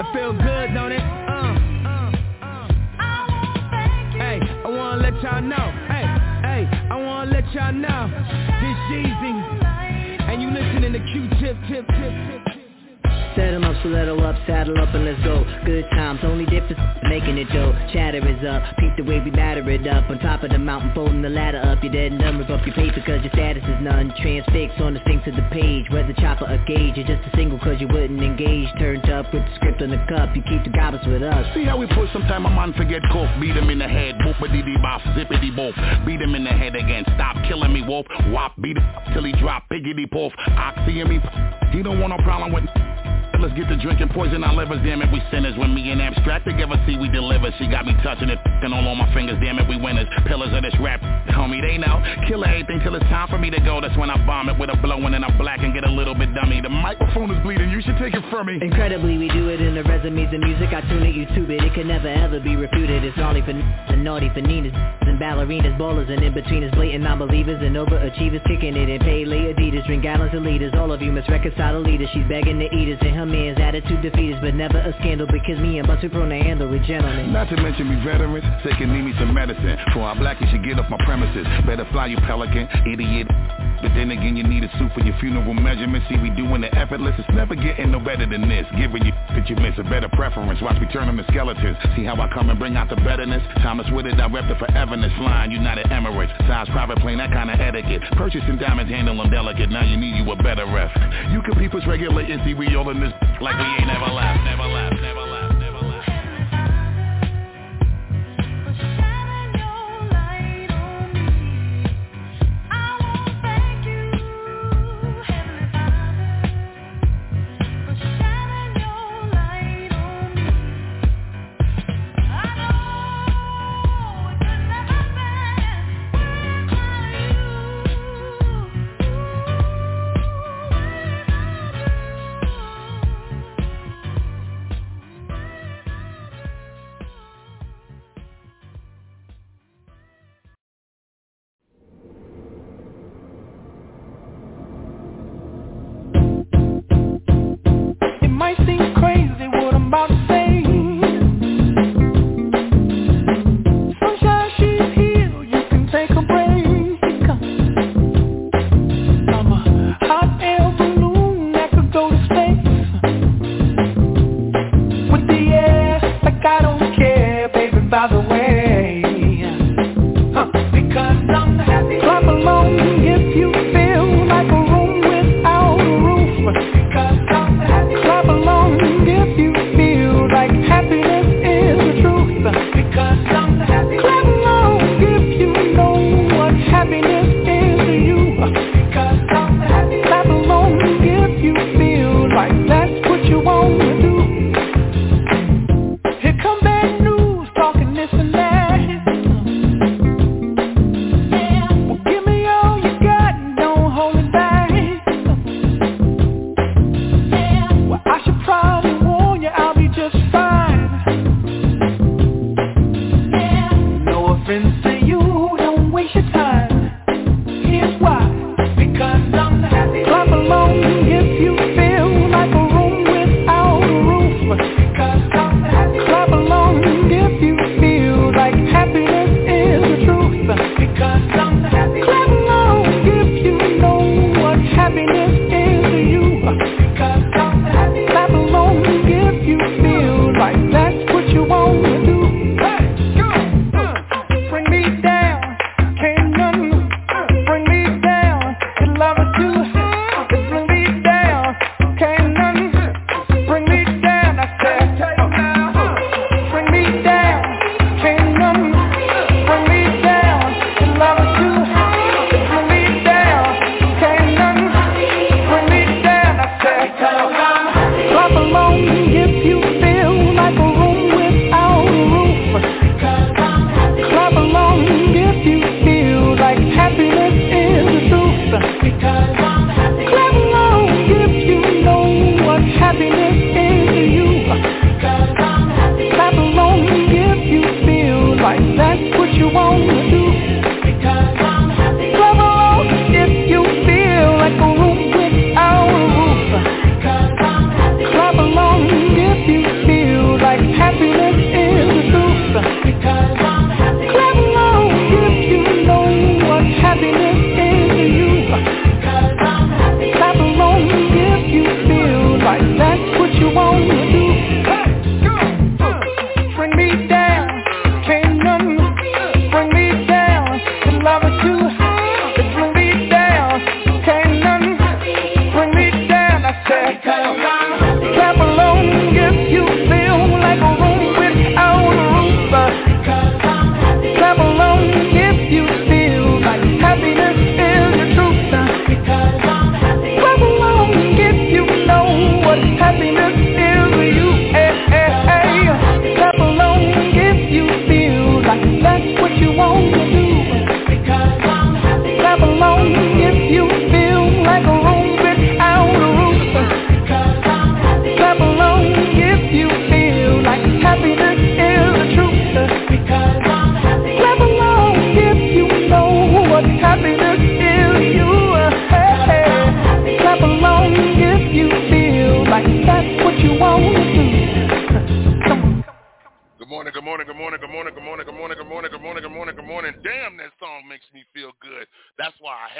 it 0.00 0.12
feel 0.12 0.32
good, 0.34 0.74
don't 0.74 0.92
it? 0.92 1.00
Uh, 1.00 1.54
hey, 4.18 4.40
I 4.44 4.68
wanna 4.68 5.02
let 5.02 5.22
y'all 5.22 5.40
know. 5.40 5.72
Hey, 5.88 6.04
hey, 6.44 6.68
I 6.90 6.96
wanna 6.96 7.32
let 7.32 7.50
y'all 7.54 7.72
know. 7.72 8.10
This 8.60 8.78
Jeezy, 8.92 9.34
and 10.28 10.42
you 10.42 10.50
listening 10.50 10.92
to 10.92 10.98
Q-Tip, 10.98 11.40
tip, 11.40 11.56
tip, 11.68 11.86
tip, 11.88 12.28
tip. 12.28 12.37
Set 13.38 13.54
up, 13.54 13.62
stiletto 13.86 14.18
up, 14.18 14.34
saddle 14.48 14.74
up 14.82 14.92
and 14.98 15.04
let's 15.06 15.22
go. 15.22 15.46
Good 15.64 15.86
times, 15.94 16.18
only 16.24 16.42
difference, 16.44 16.82
making 17.06 17.38
it 17.38 17.46
dope 17.54 17.78
Chatter 17.94 18.18
is 18.18 18.42
up, 18.42 18.66
peep 18.82 18.90
the 18.98 19.06
way 19.06 19.22
we 19.22 19.30
batter 19.30 19.62
it 19.70 19.86
up. 19.86 20.10
On 20.10 20.18
top 20.18 20.42
of 20.42 20.50
the 20.50 20.58
mountain, 20.58 20.90
folding 20.92 21.22
the 21.22 21.30
ladder 21.30 21.62
up. 21.62 21.78
You're 21.78 21.92
dead 21.94 22.18
rip 22.18 22.50
up 22.50 22.66
your 22.66 22.74
paper 22.74 22.98
cause 23.06 23.22
your 23.22 23.30
status 23.30 23.62
is 23.62 23.78
none. 23.78 24.10
Transfix 24.18 24.74
on 24.82 24.94
the 24.94 25.00
sync 25.06 25.22
to 25.22 25.30
the 25.30 25.46
page. 25.54 25.86
Whether 25.94 26.14
chopper 26.18 26.50
or 26.50 26.58
gauge, 26.66 26.98
you're 26.98 27.06
just 27.06 27.22
a 27.30 27.36
single 27.38 27.60
cause 27.60 27.78
you 27.78 27.86
wouldn't 27.86 28.18
engage. 28.18 28.66
Turned 28.82 29.08
up 29.08 29.32
with 29.32 29.46
the 29.46 29.54
script 29.54 29.82
on 29.86 29.94
the 29.94 30.02
cup, 30.10 30.34
you 30.34 30.42
keep 30.42 30.66
the 30.66 30.74
goblins 30.74 31.06
with 31.06 31.22
us. 31.22 31.46
See 31.54 31.62
how 31.62 31.78
we 31.78 31.86
push 31.94 32.10
sometime 32.10 32.42
a 32.44 32.50
man 32.50 32.74
forget 32.74 33.06
cough 33.14 33.30
Beat 33.38 33.54
him 33.54 33.70
in 33.70 33.78
the 33.78 33.86
head, 33.86 34.18
boopity 34.18 34.66
bop, 34.82 35.00
zippity 35.14 35.54
boop. 35.54 35.78
Beat 36.04 36.20
him 36.20 36.34
in 36.34 36.42
the 36.42 36.50
head 36.50 36.74
again, 36.74 37.06
stop 37.14 37.38
killing 37.46 37.72
me 37.72 37.86
wolf 37.86 38.06
Wop, 38.34 38.58
beat 38.60 38.76
him 38.76 38.84
till 39.14 39.22
he 39.22 39.30
drop, 39.38 39.62
piggity 39.70 40.10
poof. 40.10 40.32
Oxy 40.58 40.98
and 40.98 41.08
me, 41.08 41.20
he 41.70 41.86
don't 41.86 42.00
want 42.00 42.10
no 42.10 42.18
problem 42.24 42.50
with 42.50 42.66
Let's 43.38 43.54
get 43.54 43.68
to 43.68 43.76
drinking 43.78 44.08
poison 44.08 44.42
our 44.42 44.52
livers, 44.52 44.82
damn 44.82 45.00
it, 45.00 45.12
we 45.12 45.22
sinners. 45.30 45.56
When 45.56 45.72
me 45.72 45.92
and 45.92 46.02
Abstract 46.02 46.44
together, 46.44 46.74
see 46.86 46.98
we 46.98 47.08
deliver. 47.08 47.54
She 47.58 47.68
got 47.68 47.86
me 47.86 47.94
touching 48.02 48.28
it, 48.28 48.38
f***ing 48.44 48.72
all 48.72 48.82
on 48.82 48.98
my 48.98 49.06
fingers, 49.14 49.38
damn 49.40 49.58
it, 49.60 49.68
we 49.68 49.78
winners. 49.78 50.06
Pillars 50.26 50.50
of 50.52 50.62
this 50.62 50.74
rap, 50.80 50.98
homie, 51.48 51.62
they 51.62 51.78
know. 51.78 52.02
Kill 52.28 52.44
everything 52.44 52.80
till 52.80 52.94
it's 52.94 53.04
time 53.06 53.28
for 53.28 53.38
me 53.38 53.50
to 53.50 53.60
go. 53.60 53.80
That's 53.80 53.96
when 53.96 54.10
I 54.10 54.16
bomb 54.26 54.48
it 54.48 54.58
with 54.58 54.70
a 54.70 54.76
blow 54.76 55.00
and 55.04 55.14
then 55.14 55.24
I 55.24 55.36
black 55.38 55.60
and 55.60 55.72
get 55.72 55.84
a 55.84 55.90
little 55.90 56.14
bit 56.14 56.34
dummy. 56.34 56.60
The 56.60 56.68
microphone 56.68 57.30
is 57.30 57.42
bleeding, 57.42 57.70
you 57.70 57.80
should 57.82 57.98
take 57.98 58.14
it 58.14 58.24
from 58.30 58.46
me. 58.46 58.58
Incredibly, 58.60 59.18
we 59.18 59.28
do 59.28 59.48
it 59.48 59.60
in 59.60 59.74
the 59.74 59.82
resumes 59.82 60.28
and 60.32 60.44
music. 60.44 60.68
I 60.72 60.80
tune 60.82 61.02
it, 61.02 61.14
YouTube 61.14 61.50
it, 61.50 61.64
it 61.64 61.74
can 61.74 61.88
never 61.88 62.08
ever 62.08 62.40
be 62.40 62.56
refuted. 62.56 63.04
It's 63.04 63.16
naughty 63.16 63.40
for 63.40 63.50
and 63.50 64.04
naughty 64.04 64.30
for 64.34 64.40
Ninas 64.40 64.72
And 65.02 65.18
ballerinas, 65.18 65.76
ballers 65.78 66.10
and 66.10 66.22
in-betweeners 66.22 66.74
Blatant 66.74 67.02
non-believers 67.04 67.58
and 67.62 67.74
overachievers 67.76 68.44
Kicking 68.46 68.76
it 68.76 68.88
in 68.88 69.00
Pele 69.00 69.54
Adidas 69.54 69.86
Drink 69.86 70.02
gallons 70.02 70.34
of 70.34 70.42
liters 70.42 70.72
All 70.74 70.92
of 70.92 71.02
you 71.02 71.10
must 71.12 71.28
reconcile 71.28 71.74
the 71.74 71.80
leaders. 71.80 72.08
She's 72.12 72.26
begging 72.28 72.58
to 72.58 72.66
eat 72.66 72.94
us. 72.94 72.98
And 73.00 73.16
her 73.16 73.26
man's 73.26 73.58
attitude 73.58 74.02
defeat 74.02 74.34
us 74.34 74.40
But 74.40 74.54
never 74.54 74.78
a 74.78 74.92
scandal 75.00 75.26
because 75.26 75.58
me 75.58 75.78
and 75.78 75.88
Busta 75.88 76.10
prone 76.10 76.30
to 76.30 76.38
handle 76.38 76.72
it 76.72 76.82
gentlemen. 76.84 77.32
Not 77.32 77.48
to 77.48 77.56
mention 77.56 77.88
we 77.88 77.96
veterans, 78.04 78.44
say 78.64 78.70
can 78.76 78.92
need 78.92 79.02
me 79.02 79.14
some 79.18 79.32
medicine. 79.32 79.78
For 79.92 80.00
our 80.00 80.16
black 80.16 80.40
you 80.40 80.46
should 80.50 80.64
get 80.64 80.78
off 80.78 80.90
my 80.90 80.98
premises 81.04 81.37
Better 81.66 81.86
fly 81.92 82.06
you 82.06 82.16
pelican, 82.26 82.68
idiot 82.86 83.26
But 83.82 83.94
then 83.94 84.10
again, 84.10 84.36
you 84.36 84.42
need 84.42 84.64
a 84.64 84.70
suit 84.78 84.92
for 84.94 85.00
your 85.00 85.16
funeral 85.18 85.54
measurements. 85.54 86.06
See, 86.08 86.18
we 86.18 86.30
doing 86.30 86.60
the 86.62 86.74
effortless. 86.74 87.14
It's 87.18 87.28
never 87.30 87.54
getting 87.54 87.92
no 87.92 88.00
better 88.00 88.26
than 88.26 88.48
this. 88.48 88.66
Giving 88.76 89.04
you 89.04 89.12
that 89.34 89.48
you 89.48 89.56
miss 89.56 89.74
a 89.78 89.84
better 89.84 90.08
preference. 90.08 90.60
Watch 90.60 90.80
me 90.80 90.88
turn 90.92 91.06
them 91.06 91.16
to 91.16 91.24
skeletons. 91.30 91.76
See 91.96 92.04
how 92.04 92.16
I 92.20 92.28
come 92.32 92.50
and 92.50 92.58
bring 92.58 92.76
out 92.76 92.88
the 92.88 92.96
betterness? 92.96 93.42
Thomas 93.62 93.86
with 93.92 94.06
it, 94.06 94.18
I 94.18 94.26
rep 94.26 94.48
the 94.48 94.54
foreverness. 94.54 95.14
Flying 95.18 95.50
United 95.50 95.86
Emirates. 95.86 96.34
Size 96.48 96.68
private 96.70 96.98
plane, 96.98 97.18
that 97.18 97.30
kind 97.30 97.50
of 97.50 97.60
etiquette. 97.60 98.02
Purchasing 98.16 98.58
diamonds, 98.58 98.90
handle 98.90 99.16
them 99.16 99.30
delicate. 99.30 99.70
Now 99.70 99.84
you 99.84 99.96
need 99.96 100.16
you 100.16 100.30
a 100.30 100.36
better 100.36 100.66
ref. 100.66 100.90
You 101.30 101.42
can 101.42 101.58
keep 101.58 101.74
us 101.74 101.86
regulating. 101.86 102.40
See, 102.44 102.54
we 102.54 102.74
all 102.74 102.88
in 102.90 103.00
this 103.00 103.12
like 103.40 103.56
we 103.56 103.64
ain't 103.64 103.86
never 103.86 104.10
left, 104.10 104.42
never 104.44 104.66
left, 104.66 105.00
never 105.00 105.20
left. 105.20 105.27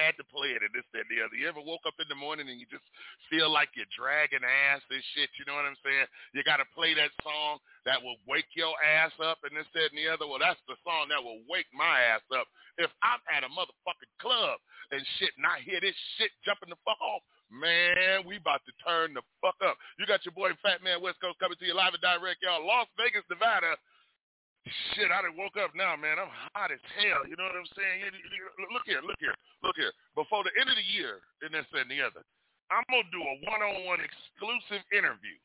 Had 0.09 0.17
to 0.17 0.25
play 0.33 0.57
it 0.57 0.65
and 0.65 0.73
this, 0.73 0.89
that, 0.97 1.05
and 1.05 1.13
the 1.13 1.21
other. 1.21 1.37
You 1.37 1.45
ever 1.53 1.61
woke 1.61 1.85
up 1.85 2.01
in 2.01 2.09
the 2.09 2.17
morning 2.17 2.49
and 2.49 2.57
you 2.57 2.65
just 2.73 2.89
feel 3.29 3.53
like 3.53 3.69
you're 3.77 3.93
dragging 3.93 4.41
ass 4.41 4.81
and 4.89 5.05
shit, 5.13 5.29
you 5.37 5.45
know 5.45 5.53
what 5.53 5.69
I'm 5.69 5.77
saying? 5.85 6.09
You 6.33 6.41
got 6.49 6.65
to 6.65 6.69
play 6.73 6.97
that 6.97 7.13
song 7.21 7.61
that 7.85 8.01
will 8.01 8.17
wake 8.25 8.49
your 8.57 8.73
ass 8.81 9.13
up 9.21 9.45
and 9.45 9.53
this, 9.53 9.69
that, 9.77 9.93
and 9.93 10.01
the 10.01 10.09
other. 10.09 10.25
Well, 10.25 10.41
that's 10.41 10.61
the 10.65 10.81
song 10.81 11.13
that 11.13 11.21
will 11.21 11.45
wake 11.45 11.69
my 11.77 12.01
ass 12.09 12.25
up. 12.33 12.49
If 12.81 12.89
I'm 13.05 13.21
at 13.29 13.45
a 13.45 13.53
motherfucking 13.53 14.13
club 14.17 14.57
and 14.97 15.05
shit 15.21 15.37
and 15.37 15.45
I 15.45 15.61
hear 15.61 15.85
this 15.85 15.97
shit 16.17 16.33
jumping 16.41 16.73
the 16.73 16.81
fuck 16.89 16.97
off, 17.05 17.21
man, 17.53 18.25
we 18.25 18.41
about 18.41 18.65
to 18.65 18.73
turn 18.81 19.13
the 19.13 19.25
fuck 19.45 19.57
up. 19.65 19.77
You 20.01 20.09
got 20.09 20.25
your 20.25 20.37
boy 20.37 20.53
Fat 20.65 20.81
Man 20.81 21.05
West 21.05 21.21
Coast 21.21 21.41
coming 21.41 21.57
to 21.61 21.67
you 21.69 21.77
live 21.77 21.93
and 21.93 22.05
direct, 22.05 22.41
y'all. 22.41 22.65
Las 22.65 22.89
Vegas, 22.97 23.25
Nevada. 23.29 23.77
Shit, 24.67 25.09
I 25.09 25.23
done 25.23 25.39
woke 25.39 25.57
up 25.57 25.73
now, 25.79 25.95
man. 25.95 26.19
I'm 26.19 26.33
hot 26.53 26.75
as 26.75 26.83
hell. 26.99 27.25
You 27.25 27.39
know 27.39 27.47
what 27.47 27.57
I'm 27.57 27.71
saying? 27.73 28.11
Look 28.75 28.85
here, 28.85 29.01
look 29.01 29.21
here, 29.21 29.37
look 29.63 29.77
here. 29.79 29.95
Before 30.19 30.43
the 30.43 30.53
end 30.59 30.69
of 30.69 30.77
the 30.77 30.89
year, 30.93 31.23
and 31.41 31.55
this 31.55 31.65
and 31.73 31.89
the 31.89 32.03
other, 32.05 32.21
I'm 32.69 32.85
gonna 32.93 33.09
do 33.09 33.23
a 33.23 33.35
one-on-one 33.49 34.03
exclusive 34.05 34.85
interview. 34.93 35.39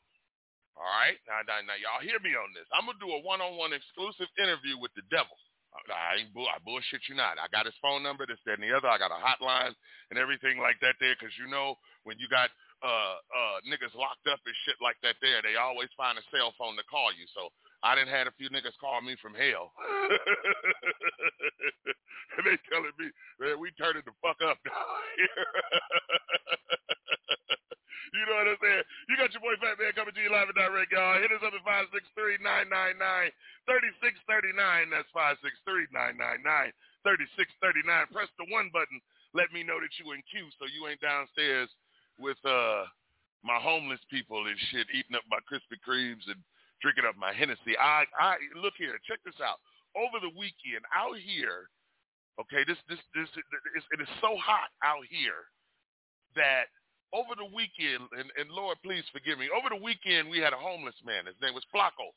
All 0.76 0.90
right, 1.00 1.16
now, 1.30 1.46
now, 1.46 1.62
now, 1.64 1.78
y'all 1.80 2.04
hear 2.04 2.20
me 2.20 2.34
on 2.36 2.52
this. 2.52 2.68
I'm 2.74 2.90
gonna 2.90 3.00
do 3.00 3.16
a 3.16 3.22
one-on-one 3.24 3.72
exclusive 3.72 4.28
interview 4.42 4.76
with 4.76 4.92
the 4.98 5.06
devil. 5.08 5.38
I 5.74 6.22
ain't 6.22 6.34
bull, 6.38 6.46
I 6.46 6.62
bullshit 6.62 7.10
you 7.10 7.18
not. 7.18 7.42
I 7.42 7.50
got 7.50 7.66
his 7.66 7.74
phone 7.82 8.06
number, 8.06 8.30
this, 8.30 8.38
that, 8.46 8.62
and 8.62 8.66
the 8.66 8.78
other. 8.78 8.92
I 8.92 9.02
got 9.02 9.10
a 9.10 9.18
hotline 9.18 9.74
and 10.14 10.22
everything 10.22 10.62
like 10.62 10.78
that 10.86 11.02
there, 11.02 11.18
because 11.18 11.34
you 11.40 11.50
know 11.50 11.82
when 12.06 12.20
you 12.22 12.30
got 12.30 12.54
uh 12.84 13.18
uh 13.18 13.58
niggas 13.66 13.96
locked 13.96 14.28
up 14.30 14.44
and 14.44 14.54
shit 14.68 14.78
like 14.84 15.00
that 15.02 15.16
there, 15.24 15.42
they 15.42 15.56
always 15.56 15.90
find 15.96 16.20
a 16.20 16.26
cell 16.30 16.54
phone 16.60 16.76
to 16.78 16.86
call 16.92 17.10
you. 17.16 17.26
So 17.34 17.50
I 17.84 18.00
didn't 18.00 18.16
had 18.16 18.32
a 18.32 18.38
few 18.40 18.48
niggas 18.48 18.80
call 18.80 19.04
me 19.04 19.20
from 19.20 19.36
hell. 19.36 19.76
and 22.40 22.48
they 22.48 22.56
telling 22.72 22.96
me, 22.96 23.12
man, 23.44 23.60
we 23.60 23.76
turning 23.76 24.08
the 24.08 24.16
fuck 24.24 24.40
up 24.40 24.56
here. 25.20 25.28
you 28.16 28.24
know 28.24 28.40
what 28.40 28.56
I'm 28.56 28.62
saying? 28.64 28.88
You 29.12 29.20
got 29.20 29.36
your 29.36 29.44
boy 29.44 29.60
Fat 29.60 29.76
Man 29.76 29.92
coming 30.00 30.16
to 30.16 30.24
you 30.24 30.32
live 30.32 30.48
and 30.48 30.56
direct, 30.56 30.96
y'all. 30.96 31.20
Hit 31.20 31.36
us 31.36 31.44
up 31.44 31.52
at 31.52 31.60
563-999-3639. 33.68 34.88
That's 34.88 35.12
563-999-3639. 37.04 38.16
Press 38.16 38.32
the 38.40 38.48
one 38.48 38.72
button. 38.72 39.04
Let 39.36 39.52
me 39.52 39.60
know 39.60 39.84
that 39.84 39.92
you 40.00 40.16
in 40.16 40.24
queue 40.32 40.48
so 40.56 40.72
you 40.72 40.88
ain't 40.88 41.04
downstairs 41.04 41.68
with 42.16 42.40
uh 42.48 42.88
my 43.44 43.60
homeless 43.60 44.00
people 44.08 44.48
and 44.48 44.56
shit 44.72 44.88
eating 44.96 45.20
up 45.20 45.28
my 45.28 45.44
Krispy 45.44 45.76
Kremes 45.84 46.24
and 46.32 46.40
drinking 46.84 47.08
up 47.08 47.16
my 47.16 47.32
Hennessy. 47.32 47.80
I, 47.80 48.04
I 48.20 48.36
look 48.60 48.76
here, 48.78 49.00
check 49.08 49.24
this 49.24 49.40
out. 49.40 49.64
Over 49.96 50.20
the 50.20 50.36
weekend, 50.36 50.84
out 50.92 51.16
here, 51.16 51.72
okay, 52.38 52.68
this, 52.68 52.78
this, 52.92 53.00
this, 53.16 53.32
this 53.32 53.86
it 53.96 54.04
is 54.04 54.12
so 54.20 54.36
hot 54.36 54.70
out 54.84 55.08
here 55.08 55.48
that 56.36 56.68
over 57.16 57.38
the 57.38 57.48
weekend, 57.56 58.04
and, 58.18 58.28
and 58.36 58.50
Lord, 58.52 58.76
please 58.84 59.06
forgive 59.16 59.40
me. 59.40 59.48
Over 59.54 59.72
the 59.72 59.80
weekend, 59.80 60.28
we 60.28 60.44
had 60.44 60.52
a 60.52 60.60
homeless 60.60 60.98
man. 61.06 61.30
His 61.30 61.40
name 61.40 61.56
was 61.56 61.64
Flacco. 61.72 62.12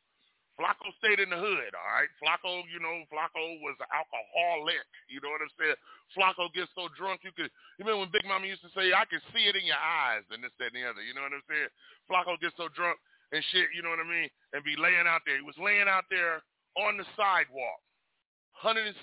Flacco 0.56 0.88
stayed 0.96 1.20
in 1.20 1.28
the 1.28 1.36
hood, 1.36 1.72
all 1.76 1.92
right? 1.92 2.08
Flacco, 2.16 2.64
you 2.72 2.80
know, 2.80 3.04
Flacco 3.12 3.60
was 3.60 3.76
an 3.76 3.92
alcoholic. 3.92 4.88
You 5.12 5.20
know 5.20 5.28
what 5.28 5.44
I'm 5.44 5.52
saying? 5.60 5.76
Flacco 6.16 6.48
gets 6.56 6.72
so 6.72 6.88
drunk 6.96 7.20
you 7.28 7.32
could 7.36 7.52
you 7.76 7.84
remember 7.84 8.08
when 8.08 8.12
Big 8.16 8.24
Mama 8.24 8.48
used 8.48 8.64
to 8.64 8.72
say, 8.72 8.88
I 8.96 9.04
can 9.04 9.20
see 9.36 9.44
it 9.44 9.52
in 9.52 9.68
your 9.68 9.76
eyes 9.76 10.24
and 10.32 10.40
this, 10.40 10.56
that, 10.56 10.72
and 10.72 10.80
the 10.80 10.88
other. 10.88 11.04
You 11.04 11.12
know 11.12 11.28
what 11.28 11.36
I'm 11.36 11.44
saying? 11.44 11.68
Flacco 12.08 12.40
gets 12.40 12.56
so 12.56 12.72
drunk 12.72 12.96
and 13.32 13.42
shit, 13.50 13.74
you 13.74 13.82
know 13.82 13.90
what 13.90 14.02
I 14.02 14.08
mean, 14.08 14.30
and 14.54 14.62
be 14.62 14.78
laying 14.78 15.08
out 15.08 15.22
there. 15.26 15.38
He 15.38 15.46
was 15.46 15.58
laying 15.58 15.90
out 15.90 16.06
there 16.10 16.42
on 16.78 17.00
the 17.00 17.08
sidewalk, 17.18 17.80
117 18.62 18.94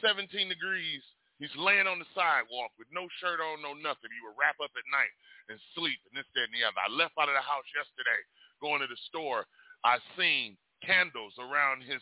degrees. 0.47 1.03
He's 1.41 1.53
laying 1.59 1.89
on 1.89 1.99
the 1.99 2.07
sidewalk 2.15 2.71
with 2.79 2.87
no 2.93 3.09
shirt 3.19 3.43
on, 3.43 3.59
no 3.59 3.75
nothing. 3.75 4.11
He 4.13 4.23
would 4.23 4.37
wrap 4.39 4.55
up 4.63 4.71
at 4.77 4.87
night 4.93 5.11
and 5.51 5.59
sleep 5.75 5.99
and 6.07 6.15
this, 6.15 6.29
that, 6.37 6.47
and 6.47 6.55
the 6.55 6.63
other. 6.63 6.79
I 6.79 6.87
left 6.93 7.17
out 7.19 7.27
of 7.27 7.35
the 7.35 7.43
house 7.43 7.67
yesterday 7.75 8.21
going 8.63 8.79
to 8.79 8.87
the 8.87 9.01
store. 9.11 9.43
I 9.83 9.99
seen 10.15 10.55
candles 10.85 11.35
around 11.39 11.83
his 11.83 11.99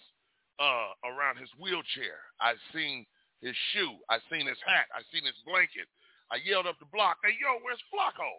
uh 0.62 0.94
around 1.08 1.42
his 1.42 1.50
wheelchair. 1.58 2.22
I 2.38 2.54
seen 2.70 3.08
his 3.42 3.58
shoe. 3.74 3.98
I 4.14 4.22
seen 4.30 4.46
his 4.46 4.62
hat. 4.62 4.86
I 4.94 5.02
seen 5.10 5.26
his 5.26 5.38
blanket. 5.42 5.90
I 6.30 6.38
yelled 6.46 6.70
up 6.70 6.80
the 6.80 6.88
block, 6.94 7.18
hey, 7.26 7.36
yo, 7.36 7.60
where's 7.60 7.82
Flacco? 7.92 8.30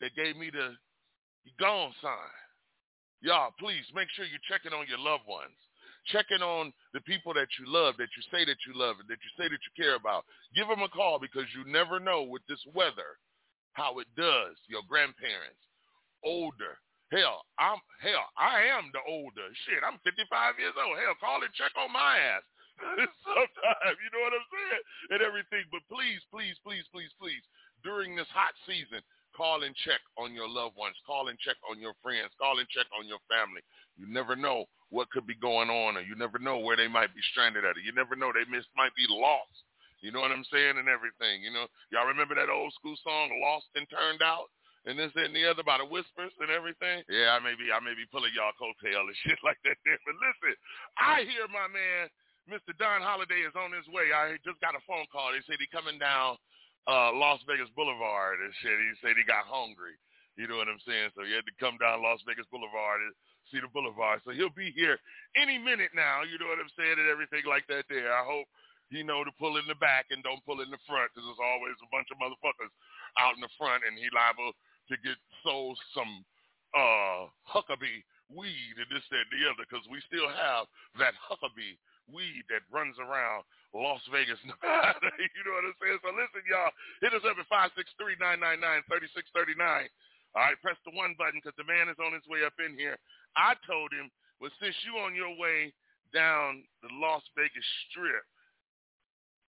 They 0.00 0.08
gave 0.16 0.36
me 0.38 0.48
the 0.48 0.72
gone 1.60 1.92
sign. 2.00 2.36
Y'all, 3.22 3.54
please 3.58 3.86
make 3.94 4.10
sure 4.12 4.26
you're 4.26 4.50
checking 4.50 4.74
on 4.74 4.90
your 4.90 4.98
loved 4.98 5.30
ones. 5.30 5.54
Checking 6.10 6.42
on 6.42 6.74
the 6.90 7.00
people 7.06 7.30
that 7.38 7.46
you 7.54 7.70
love, 7.70 7.94
that 8.02 8.10
you 8.18 8.22
say 8.34 8.42
that 8.42 8.58
you 8.66 8.74
love, 8.74 8.98
and 8.98 9.06
that 9.06 9.22
you 9.22 9.30
say 9.38 9.46
that 9.46 9.62
you 9.62 9.72
care 9.78 9.94
about. 9.94 10.26
Give 10.58 10.66
them 10.66 10.82
a 10.82 10.90
call 10.90 11.22
because 11.22 11.46
you 11.54 11.62
never 11.70 12.02
know 12.02 12.26
with 12.26 12.42
this 12.50 12.58
weather 12.74 13.14
how 13.78 14.02
it 14.02 14.10
does. 14.18 14.58
Your 14.66 14.82
grandparents, 14.90 15.62
older. 16.26 16.74
Hell, 17.14 17.46
I'm 17.60 17.78
hell, 18.02 18.26
I 18.34 18.66
am 18.72 18.90
the 18.90 19.04
older. 19.06 19.46
Shit, 19.68 19.84
I'm 19.86 20.02
55 20.02 20.58
years 20.58 20.74
old. 20.74 20.98
Hell, 20.98 21.14
call 21.22 21.44
and 21.46 21.54
check 21.54 21.70
on 21.78 21.92
my 21.94 22.18
ass. 22.18 22.42
Sometimes, 23.22 23.96
you 24.02 24.10
know 24.10 24.24
what 24.26 24.34
I'm 24.34 24.48
saying? 24.50 24.82
And 25.14 25.20
everything. 25.22 25.62
But 25.70 25.86
please, 25.86 26.18
please, 26.34 26.58
please, 26.66 26.88
please, 26.90 27.12
please, 27.20 27.44
during 27.86 28.16
this 28.18 28.30
hot 28.34 28.56
season, 28.66 29.04
Call 29.36 29.62
and 29.62 29.74
check 29.84 30.00
on 30.18 30.34
your 30.34 30.48
loved 30.48 30.76
ones. 30.76 30.96
Call 31.06 31.28
and 31.28 31.38
check 31.38 31.56
on 31.68 31.80
your 31.80 31.96
friends. 32.02 32.30
Call 32.38 32.58
and 32.58 32.68
check 32.68 32.86
on 32.98 33.08
your 33.08 33.20
family. 33.28 33.64
You 33.96 34.06
never 34.08 34.36
know 34.36 34.66
what 34.90 35.10
could 35.10 35.26
be 35.26 35.36
going 35.36 35.70
on, 35.70 35.96
or 35.96 36.04
you 36.04 36.14
never 36.16 36.38
know 36.38 36.58
where 36.58 36.76
they 36.76 36.88
might 36.88 37.14
be 37.14 37.24
stranded 37.32 37.64
at. 37.64 37.80
You 37.80 37.92
never 37.92 38.16
know 38.16 38.32
they 38.32 38.44
miss, 38.48 38.64
might 38.76 38.94
be 38.94 39.08
lost. 39.08 39.64
You 40.04 40.10
know 40.10 40.20
what 40.20 40.34
I'm 40.34 40.44
saying? 40.52 40.76
And 40.76 40.88
everything. 40.88 41.40
You 41.40 41.52
know, 41.54 41.64
y'all 41.88 42.10
remember 42.10 42.34
that 42.34 42.50
old 42.52 42.74
school 42.74 42.96
song, 43.04 43.30
"Lost 43.40 43.70
and 43.74 43.88
Turned 43.88 44.20
Out"? 44.20 44.50
and 44.84 44.98
this 44.98 45.14
and 45.14 45.34
the 45.34 45.46
other 45.46 45.62
by 45.62 45.78
the 45.78 45.86
whispers 45.86 46.34
and 46.42 46.50
everything. 46.50 47.06
Yeah, 47.06 47.34
I 47.34 47.38
may 47.38 47.54
be 47.54 47.70
I 47.70 47.78
may 47.78 47.94
be 47.94 48.08
pulling 48.10 48.34
y'all 48.34 48.54
coattail 48.58 49.06
and 49.06 49.18
shit 49.22 49.38
like 49.46 49.58
that 49.62 49.78
there. 49.86 49.98
But 50.02 50.18
listen, 50.18 50.58
I 50.98 51.22
hear 51.22 51.46
my 51.46 51.70
man, 51.70 52.10
Mr. 52.50 52.74
Don 52.74 52.98
Holiday 52.98 53.46
is 53.46 53.54
on 53.54 53.70
his 53.70 53.86
way. 53.94 54.10
I 54.10 54.34
just 54.42 54.58
got 54.58 54.74
a 54.74 54.82
phone 54.82 55.06
call. 55.14 55.30
They 55.30 55.42
said 55.46 55.62
he 55.62 55.70
coming 55.70 56.02
down 56.02 56.34
uh, 56.86 57.14
Las 57.14 57.40
Vegas 57.46 57.70
Boulevard 57.74 58.42
and 58.42 58.52
shit. 58.58 58.74
He 58.74 58.92
said 59.00 59.14
he 59.18 59.26
got 59.26 59.46
hungry. 59.46 59.94
You 60.34 60.48
know 60.48 60.56
what 60.56 60.70
I'm 60.70 60.80
saying? 60.88 61.12
So 61.12 61.28
he 61.28 61.36
had 61.36 61.44
to 61.44 61.54
come 61.60 61.76
down 61.76 62.00
Las 62.00 62.24
Vegas 62.24 62.48
Boulevard 62.48 63.04
and 63.04 63.12
see 63.52 63.60
the 63.60 63.68
boulevard. 63.68 64.24
So 64.24 64.32
he'll 64.32 64.54
be 64.54 64.72
here 64.72 64.96
any 65.36 65.60
minute 65.60 65.92
now. 65.92 66.24
You 66.24 66.40
know 66.40 66.48
what 66.48 66.62
I'm 66.62 66.72
saying? 66.72 66.96
And 66.96 67.10
everything 67.12 67.44
like 67.44 67.68
that 67.68 67.84
there. 67.92 68.08
I 68.08 68.24
hope 68.24 68.48
he 68.88 69.04
know 69.04 69.24
to 69.24 69.32
pull 69.36 69.60
in 69.60 69.66
the 69.68 69.76
back 69.76 70.08
and 70.08 70.24
don't 70.24 70.40
pull 70.48 70.64
in 70.64 70.72
the 70.72 70.80
front 70.88 71.12
because 71.12 71.28
there's 71.28 71.44
always 71.44 71.76
a 71.84 71.92
bunch 71.92 72.08
of 72.08 72.20
motherfuckers 72.20 72.72
out 73.20 73.36
in 73.36 73.44
the 73.44 73.52
front 73.60 73.84
and 73.84 73.96
he 73.96 74.08
liable 74.12 74.56
to 74.88 74.94
get 75.04 75.16
sold 75.44 75.76
some 75.92 76.24
uh 76.72 77.28
Huckabee 77.44 78.00
weed 78.32 78.76
and 78.80 78.88
this, 78.88 79.04
that, 79.12 79.28
and 79.28 79.32
the 79.32 79.44
other 79.48 79.64
because 79.68 79.84
we 79.92 80.00
still 80.08 80.28
have 80.28 80.64
that 80.96 81.12
Huckabee 81.20 81.76
weed 82.10 82.44
that 82.50 82.66
runs 82.72 82.98
around 82.98 83.44
Las 83.74 84.02
Vegas, 84.10 84.40
you 84.44 84.50
know 84.50 85.54
what 85.56 85.68
I'm 85.68 85.78
saying? 85.80 86.00
So 86.02 86.10
listen, 86.12 86.42
y'all, 86.48 86.74
hit 87.00 87.14
us 87.14 87.24
up 87.24 87.38
at 87.40 87.48
563-999-3639. 88.20 89.88
All 90.34 90.40
right, 90.40 90.56
press 90.64 90.80
the 90.84 90.96
one 90.96 91.14
button 91.16 91.40
because 91.42 91.56
the 91.60 91.68
man 91.68 91.92
is 91.92 92.00
on 92.00 92.12
his 92.16 92.24
way 92.28 92.44
up 92.44 92.56
in 92.56 92.76
here. 92.76 92.96
I 93.36 93.52
told 93.68 93.92
him, 93.92 94.08
well, 94.40 94.52
since 94.60 94.76
you 94.84 94.96
on 95.00 95.14
your 95.14 95.36
way 95.36 95.72
down 96.12 96.64
the 96.80 96.88
Las 97.00 97.22
Vegas 97.36 97.64
Strip, 97.88 98.24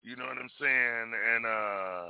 you 0.03 0.15
know 0.17 0.25
what 0.25 0.37
I'm 0.37 0.49
saying, 0.59 1.13
and 1.13 1.45
uh, 1.45 2.05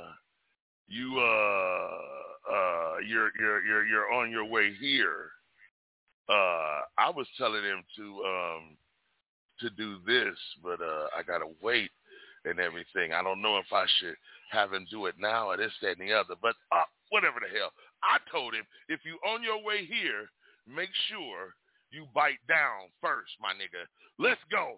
you 0.88 1.16
uh, 1.18 2.52
uh, 2.52 2.94
you're 3.06 3.30
you're 3.38 3.64
you're 3.64 3.86
you're 3.86 4.12
on 4.12 4.30
your 4.30 4.44
way 4.44 4.72
here. 4.80 5.30
Uh, 6.28 6.80
I 6.98 7.10
was 7.14 7.26
telling 7.38 7.62
him 7.62 7.84
to 7.96 8.02
um, 8.24 8.76
to 9.60 9.70
do 9.70 9.98
this, 10.06 10.36
but 10.62 10.80
uh, 10.80 11.06
I 11.16 11.22
gotta 11.26 11.46
wait 11.62 11.90
and 12.44 12.60
everything. 12.60 13.12
I 13.12 13.22
don't 13.22 13.42
know 13.42 13.58
if 13.58 13.72
I 13.72 13.86
should 13.98 14.16
have 14.50 14.72
him 14.72 14.86
do 14.90 15.06
it 15.06 15.14
now 15.18 15.48
or 15.48 15.56
this, 15.56 15.72
that, 15.82 15.98
and 15.98 16.08
the 16.08 16.12
other. 16.12 16.34
But 16.40 16.54
uh, 16.72 16.84
whatever 17.10 17.38
the 17.40 17.58
hell. 17.58 17.70
I 18.02 18.18
told 18.30 18.54
him 18.54 18.64
if 18.88 19.00
you 19.04 19.18
on 19.26 19.42
your 19.42 19.62
way 19.62 19.86
here, 19.86 20.28
make 20.68 20.90
sure 21.08 21.54
you 21.90 22.06
bite 22.14 22.42
down 22.48 22.90
first, 23.00 23.32
my 23.40 23.52
nigga. 23.52 23.86
Let's 24.18 24.40
go. 24.50 24.76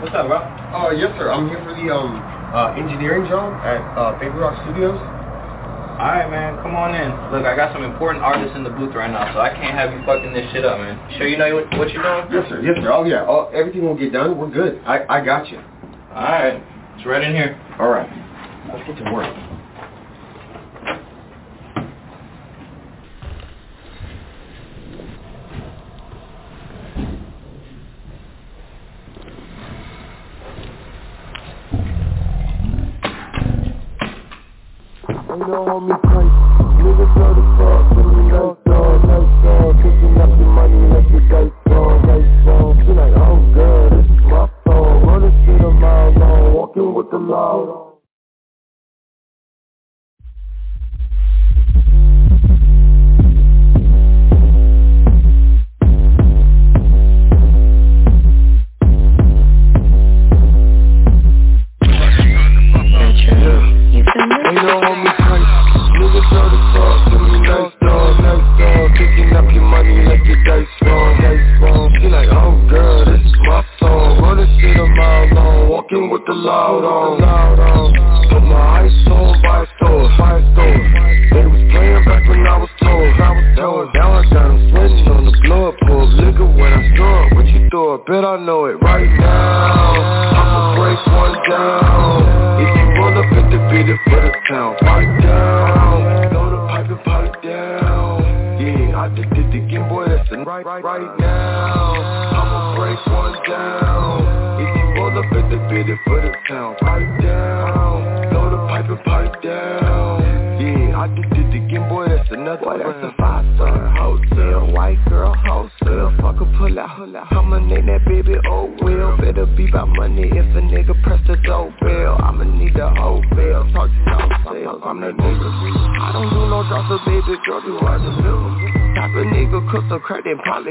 What's 0.00 0.14
up, 0.16 0.26
bro? 0.26 0.38
Uh, 0.38 0.90
yes, 0.90 1.14
sir. 1.18 1.30
I'm 1.30 1.48
here 1.48 1.62
for 1.62 1.74
the 1.74 1.94
um 1.94 2.18
uh, 2.54 2.74
engineering 2.74 3.28
job 3.28 3.54
at 3.64 3.80
uh, 3.96 4.18
Baby 4.18 4.36
Rock 4.36 4.58
Studios. 4.66 4.98
Alright, 6.02 6.28
man, 6.34 6.58
come 6.66 6.74
on 6.74 6.98
in. 6.98 7.14
Look, 7.30 7.46
I 7.46 7.54
got 7.54 7.72
some 7.72 7.84
important 7.84 8.24
artists 8.24 8.56
in 8.56 8.64
the 8.64 8.74
booth 8.74 8.92
right 8.92 9.06
now, 9.06 9.32
so 9.32 9.38
I 9.38 9.50
can't 9.54 9.78
have 9.78 9.94
you 9.94 10.02
fucking 10.04 10.34
this 10.34 10.50
shit 10.50 10.64
up, 10.64 10.82
man. 10.82 10.98
Sure 11.16 11.28
you 11.28 11.38
know 11.38 11.54
what, 11.54 11.78
what 11.78 11.94
you're 11.94 12.02
doing? 12.02 12.26
Yes, 12.26 12.50
sir. 12.50 12.58
Yes, 12.58 12.74
sir. 12.82 12.90
Oh, 12.90 13.04
yeah. 13.04 13.22
Oh, 13.22 13.46
everything 13.54 13.86
will 13.86 13.94
get 13.94 14.12
done. 14.12 14.36
We're 14.36 14.50
good. 14.50 14.82
I, 14.82 15.06
I 15.08 15.24
got 15.24 15.46
you. 15.46 15.58
Alright. 16.10 16.60
It's 16.98 17.06
right 17.06 17.22
in 17.22 17.30
here. 17.30 17.54
All 17.78 17.88
right. 17.88 18.10
Let's 18.74 18.82
get 18.82 18.98
to 18.98 19.12
work. 19.14 19.30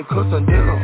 Probably 0.03 0.23
cook 0.23 0.31
some 0.31 0.45
dinner. 0.45 0.77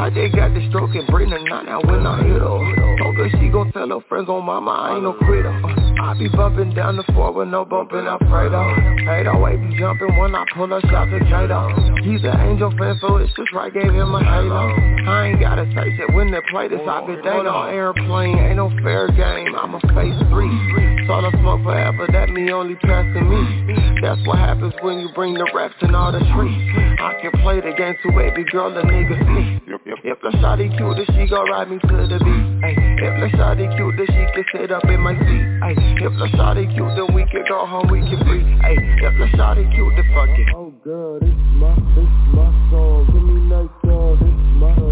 I 0.00 0.10
just 0.10 0.34
got 0.34 0.54
the 0.54 0.66
stroke 0.68 0.94
and 0.94 1.06
bring 1.08 1.30
the 1.30 1.38
nine 1.38 1.68
out 1.68 1.86
when 1.86 2.06
I 2.06 2.22
hit 2.22 2.40
her. 2.40 2.58
Told 2.98 3.16
her 3.16 3.28
she 3.40 3.48
gon' 3.48 3.72
tell 3.72 3.88
her 3.88 4.00
friends 4.08 4.28
on 4.28 4.44
mama, 4.44 4.70
I 4.70 4.94
ain't 4.94 5.02
no 5.02 5.12
quitter. 5.12 5.52
I 6.00 6.14
be 6.18 6.28
bumping 6.28 6.74
down 6.74 6.96
the 6.96 7.04
floor 7.14 7.32
with 7.32 7.48
no 7.48 7.64
bumping 7.64 8.06
Alfredo. 8.06 8.62
Hey, 9.04 9.24
the 9.24 9.36
way 9.38 9.56
be 9.56 9.78
jumping 9.78 10.16
when 10.18 10.34
I 10.34 10.44
pull 10.54 10.72
a 10.72 10.80
shot 10.88 11.06
to 11.10 11.18
Kato. 11.20 11.70
He's 12.02 12.22
an 12.24 12.36
angel 12.40 12.70
fan, 12.76 12.98
so 13.00 13.16
it's 13.16 13.32
just 13.36 13.52
right, 13.52 13.72
gave 13.72 13.92
him 13.92 14.14
a 14.14 14.22
halo. 14.22 14.74
I 15.06 15.28
ain't 15.28 15.40
gotta 15.40 15.64
say 15.74 15.96
shit 15.96 16.12
when 16.14 16.30
they 16.30 16.40
play 16.50 16.68
this, 16.68 16.80
I 16.86 17.06
be 17.06 17.16
they 17.22 17.28
on 17.30 17.74
airplane, 17.74 18.38
ain't 18.38 18.56
no 18.56 18.70
fair 18.82 19.08
game. 19.08 19.54
I'm 19.54 19.74
a 19.74 19.80
face 19.94 20.18
three. 20.30 20.93
Saw 21.06 21.20
the 21.20 21.30
smoke 21.38 21.62
forever, 21.62 22.06
that 22.12 22.30
me 22.30 22.50
only 22.50 22.76
passing 22.76 23.28
me. 23.28 24.00
That's 24.00 24.20
what 24.26 24.38
happens 24.38 24.72
when 24.80 25.00
you 25.00 25.08
bring 25.14 25.34
the 25.34 25.44
reps 25.54 25.74
and 25.82 25.94
all 25.94 26.12
the 26.12 26.20
trees. 26.32 26.56
I 27.00 27.12
can 27.20 27.32
play 27.42 27.60
the 27.60 27.76
game 27.76 27.94
too, 28.02 28.10
baby 28.12 28.44
girl, 28.50 28.72
the 28.72 28.80
nigga 28.80 29.16
sleep. 29.28 29.64
If 30.04 30.20
the 30.20 30.30
shawty 30.40 30.68
cute, 30.76 30.96
then 30.96 31.06
she 31.16 31.28
gon' 31.28 31.48
ride 31.50 31.70
me 31.70 31.78
to 31.78 31.96
the 32.08 32.18
beat. 32.24 32.44
Ay, 32.64 32.74
if 33.00 33.14
the 33.20 33.28
shawty 33.36 33.68
cute, 33.76 33.96
then 33.96 34.06
she 34.08 34.22
can 34.32 34.44
sit 34.52 34.72
up 34.72 34.84
in 34.84 35.00
my 35.00 35.12
seat. 35.12 35.44
Ay, 35.60 35.74
if 36.00 36.12
the 36.16 36.28
shawty 36.36 36.64
cute, 36.72 36.92
then 36.96 37.14
we 37.14 37.24
can 37.28 37.44
go 37.48 37.66
home, 37.66 37.88
we 37.88 38.00
can 38.00 38.20
free. 38.24 38.44
Ay, 38.64 38.76
if 38.80 39.14
the 39.20 39.28
shawty 39.36 39.64
cute, 39.74 39.92
then 39.96 40.08
fuck 40.12 40.28
it. 40.32 40.48
Oh 40.56 40.72
girl, 40.84 41.20
this 41.20 41.36
my, 41.60 41.72
this 41.96 42.12
my 42.32 42.48
song. 42.72 43.04
Give 43.12 43.22
me 43.22 43.40
nice 43.48 43.68
song. 43.84 44.16
This 44.20 44.32
this 44.32 44.56
my 44.56 44.83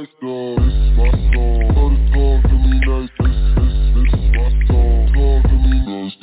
nice 0.00 0.08
song. 0.20 0.56
This 0.56 0.96
my 0.96 1.10
song. 1.34 1.92
Talk 2.12 2.40
to 2.48 2.56
me 2.56 2.72
nice. 2.80 3.10
This, 3.20 3.36
this, 3.56 3.74
this 3.92 4.10
is 4.16 4.26
my 4.32 4.48
song. 4.64 5.00
Talk 5.12 5.40
to 5.44 5.56
me 5.60 5.76
nice 5.84 6.16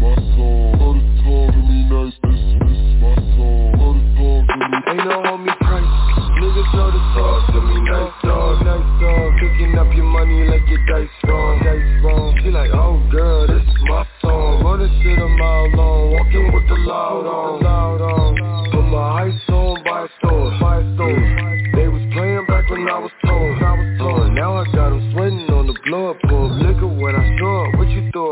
my 0.00 0.14
song. 0.32 0.96
Talk 1.20 1.52
to 1.52 1.60
me 1.68 1.78
nice. 1.84 2.16
This, 2.24 2.40
this 2.64 2.80
is 2.80 2.92
my 3.04 3.12
song. 3.36 3.96
Talk 4.16 4.40
to 4.48 4.56
me. 4.56 4.78
Ain't 4.88 5.04
no 5.04 5.20
homie 5.20 5.56
price. 5.60 5.92
Niggas 6.40 6.70
know 6.72 6.88
the 6.88 7.02
talk 7.12 7.44
to 7.52 7.60
me 7.60 7.76
nice 7.84 8.14
dog, 8.24 8.64
nice 8.64 8.90
dog. 9.00 9.32
Picking 9.36 9.76
up 9.76 9.92
your 9.92 10.08
money 10.08 10.48
like 10.48 10.64
your 10.68 10.80
dice 10.88 11.08
wrong, 11.28 11.60
dice 11.60 12.04
wrong. 12.04 12.32
She 12.40 12.48
like, 12.50 12.70
oh 12.72 13.04
girl, 13.12 13.46
this 13.46 13.60
is 13.60 13.82
my 13.84 14.06
song. 14.22 14.64
Running 14.64 14.88
shit 15.02 15.18
a 15.18 15.28
mile 15.28 15.68
long, 15.76 16.12
walking 16.12 16.52
with 16.54 16.68
the 16.68 16.78
loud 16.88 17.26
on, 17.26 17.62
loud 17.62 18.00
on. 18.00 18.70
Put 18.72 18.82
my 18.88 19.28
ice 19.28 19.48
on 19.48 19.84
by 19.84 20.08
store, 20.18 20.56
by 20.60 20.80
store. 20.94 21.43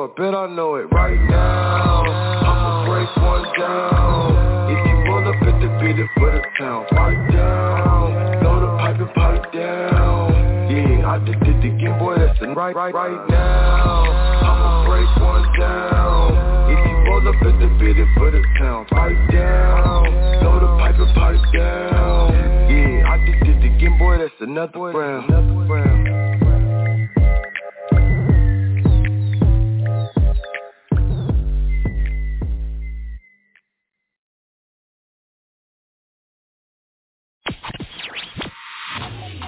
What? 0.02 0.16
Bet 0.16 0.34
I 0.34 0.48
know 0.48 0.74
it 0.74 0.90
right 0.90 1.14
now. 1.30 2.02
I'ma 2.02 2.90
break 2.90 3.06
one 3.22 3.46
down. 3.56 4.34
If 4.66 4.82
you 4.82 4.94
roll 5.06 5.22
up 5.22 5.38
at 5.46 5.60
the 5.62 5.68
beat 5.78 5.96
it 5.96 6.10
for 6.18 6.26
the 6.26 6.42
town, 6.58 6.86
Right 6.90 7.30
down. 7.30 8.40
Blow 8.42 8.58
the 8.66 8.76
pipe 8.82 8.98
and 8.98 9.14
pipe 9.14 9.52
down. 9.52 10.66
Yeah, 10.74 11.06
I 11.06 11.22
just 11.22 11.38
did 11.44 11.62
the 11.62 11.70
game, 11.78 12.00
boy. 12.00 12.16
That's 12.18 12.36
the 12.40 12.48
right, 12.48 12.74
right, 12.74 12.92
right 12.92 13.30
now. 13.30 14.02
I'ma 14.42 14.90
break 14.90 15.06
one 15.22 15.46
down. 15.60 16.34
If 16.66 16.82
you 16.82 16.96
roll 17.06 17.28
up 17.28 17.38
at 17.38 17.60
the 17.62 17.68
beat 17.78 17.96
it 17.96 18.08
for 18.18 18.32
the 18.32 18.42
town, 18.58 18.86
pipe 18.86 19.14
down. 19.30 20.02
Blow 20.42 20.58
the 20.58 20.82
pipe 20.82 20.98
and 20.98 21.14
pipe 21.14 21.54
down. 21.54 22.34
Yeah, 22.66 23.06
I 23.06 23.24
just 23.24 23.44
did 23.44 23.62
the 23.62 23.78
game, 23.78 23.96
boy. 23.98 24.18
That's. 24.18 24.34
Another 24.40 24.80
round. 24.80 26.41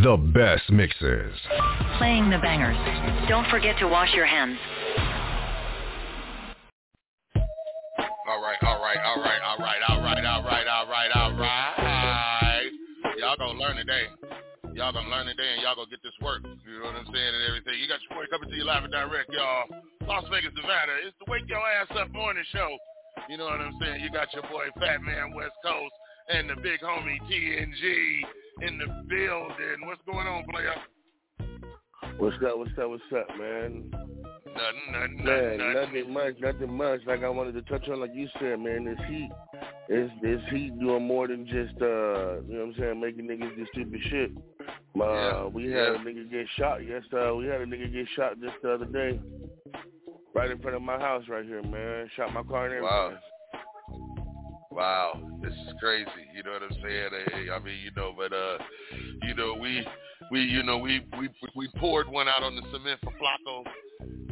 The 0.00 0.16
best 0.16 0.64
mixes. 0.72 1.28
Playing 1.98 2.32
the 2.32 2.40
bangers. 2.40 2.72
Don't 3.28 3.44
forget 3.52 3.76
to 3.80 3.86
wash 3.86 4.08
your 4.16 4.24
hands. 4.24 4.56
All 8.24 8.40
right, 8.40 8.56
all 8.64 8.80
right, 8.80 8.96
all 8.96 9.20
right, 9.20 9.42
all 9.44 9.58
right, 9.60 9.82
all 9.84 10.00
right, 10.00 10.24
all 10.24 10.40
right, 10.40 10.66
all 10.72 10.86
right, 10.88 11.10
all 11.12 11.32
right. 11.36 12.70
Y'all 13.18 13.36
gonna 13.36 13.60
learn 13.60 13.76
today. 13.76 14.08
Y'all 14.72 14.88
gonna 14.96 15.12
learn 15.12 15.26
today 15.26 15.52
and 15.52 15.60
y'all 15.60 15.76
gonna 15.76 15.92
get 15.92 16.00
this 16.00 16.16
work. 16.24 16.48
You 16.48 16.80
know 16.80 16.88
what 16.88 16.96
I'm 16.96 17.04
saying 17.12 17.32
and 17.36 17.44
everything. 17.44 17.76
You 17.76 17.84
got 17.84 18.00
your 18.08 18.16
boy 18.16 18.24
coming 18.32 18.48
to 18.48 18.56
you 18.56 18.64
live 18.64 18.88
and 18.88 18.92
direct, 18.96 19.28
y'all. 19.28 19.68
Las 20.08 20.24
Vegas, 20.32 20.56
Nevada. 20.56 20.96
It's 21.04 21.12
the 21.20 21.28
Wake 21.28 21.44
Your 21.44 21.60
Ass 21.60 21.92
Up 22.00 22.08
morning 22.16 22.44
show. 22.56 22.72
You 23.28 23.36
know 23.36 23.52
what 23.52 23.60
I'm 23.60 23.76
saying? 23.76 24.00
You 24.00 24.08
got 24.08 24.32
your 24.32 24.48
boy 24.48 24.72
Fat 24.80 25.04
Man 25.04 25.36
West 25.36 25.60
Coast 25.60 25.92
and 26.32 26.48
the 26.48 26.56
big 26.56 26.80
homie 26.80 27.20
TNG 27.22 28.68
in 28.68 28.78
the 28.78 28.86
building. 29.08 29.86
What's 29.86 30.00
going 30.06 30.26
on, 30.26 30.44
player? 30.44 30.74
What's 32.18 32.36
up? 32.46 32.58
What's 32.58 32.70
up? 32.78 32.90
What's 32.90 33.02
up, 33.16 33.38
man? 33.38 33.90
Nothing, 33.90 34.92
nothing, 34.92 35.24
Man, 35.24 35.58
nothing, 35.58 35.74
nothing 35.74 36.12
much, 36.12 36.34
nothing 36.40 36.72
much. 36.72 37.00
Like 37.06 37.22
I 37.22 37.28
wanted 37.28 37.54
to 37.54 37.62
touch 37.62 37.88
on, 37.88 38.00
like 38.00 38.14
you 38.14 38.28
said, 38.38 38.60
man, 38.60 38.84
this 38.84 38.98
heat 39.08 39.30
is 39.88 40.10
this 40.22 40.40
heat 40.50 40.78
doing 40.78 41.06
more 41.06 41.28
than 41.28 41.46
just 41.46 41.80
uh, 41.80 42.42
you 42.46 42.54
know 42.54 42.66
what 42.66 42.74
I'm 42.74 42.74
saying, 42.78 43.00
making 43.00 43.26
niggas 43.26 43.56
do 43.56 43.66
stupid 43.72 44.00
shit. 44.10 44.32
Uh, 45.00 45.48
we 45.52 45.70
had 45.70 45.94
a 45.94 45.98
nigga 45.98 46.30
get 46.30 46.46
shot. 46.58 46.86
Yes, 46.86 47.02
uh, 47.12 47.34
we 47.34 47.46
had 47.46 47.60
a 47.60 47.66
nigga 47.66 47.92
get 47.92 48.06
shot 48.16 48.40
just 48.40 48.54
the 48.62 48.74
other 48.74 48.86
day, 48.86 49.20
right 50.34 50.50
in 50.50 50.58
front 50.60 50.76
of 50.76 50.82
my 50.82 50.98
house 50.98 51.24
right 51.28 51.44
here, 51.44 51.62
man. 51.62 52.10
Shot 52.16 52.34
my 52.34 52.42
car 52.42 52.66
and 52.66 52.74
everything. 52.74 52.82
Wow. 52.82 53.18
Wow, 54.70 55.20
this 55.42 55.52
is 55.52 55.74
crazy. 55.80 56.30
You 56.34 56.44
know 56.44 56.52
what 56.52 56.62
I'm 56.62 56.76
saying? 56.82 57.10
Hey, 57.32 57.50
I 57.50 57.58
mean, 57.58 57.78
you 57.82 57.90
know, 57.96 58.14
but 58.16 58.32
uh, 58.32 58.58
you 59.22 59.34
know, 59.34 59.56
we 59.60 59.84
we 60.30 60.42
you 60.42 60.62
know 60.62 60.78
we 60.78 61.04
we 61.18 61.28
we 61.56 61.68
poured 61.76 62.08
one 62.08 62.28
out 62.28 62.44
on 62.44 62.54
the 62.54 62.62
cement 62.72 63.00
for 63.02 63.10
Flacco. 63.12 63.64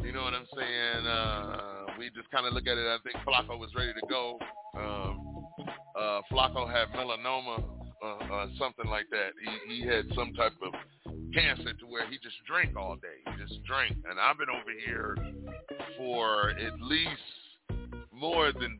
You 0.01 0.13
know 0.13 0.23
what 0.23 0.33
I'm 0.33 0.47
saying? 0.55 1.05
Uh, 1.05 1.85
we 1.99 2.09
just 2.11 2.31
kind 2.31 2.47
of 2.47 2.53
look 2.53 2.67
at 2.67 2.77
it. 2.77 2.87
I 2.87 2.97
think 3.03 3.17
Flacco 3.25 3.59
was 3.59 3.69
ready 3.75 3.91
to 3.93 4.07
go. 4.09 4.39
Um, 4.77 5.45
uh, 5.97 6.21
Flacco 6.31 6.71
had 6.71 6.87
melanoma, 6.97 7.61
uh, 8.01 8.33
uh, 8.33 8.47
something 8.57 8.89
like 8.89 9.07
that. 9.11 9.31
He 9.43 9.81
he 9.81 9.87
had 9.87 10.05
some 10.15 10.33
type 10.35 10.53
of 10.63 10.73
cancer 11.33 11.73
to 11.73 11.85
where 11.85 12.09
he 12.09 12.17
just 12.17 12.37
drank 12.47 12.77
all 12.77 12.95
day. 12.95 13.19
He 13.25 13.43
just 13.43 13.61
drank, 13.65 13.97
and 14.09 14.17
I've 14.17 14.37
been 14.37 14.49
over 14.49 14.71
here 14.85 15.17
for 15.97 16.51
at 16.51 16.79
least 16.79 17.19
more 18.13 18.53
than 18.53 18.79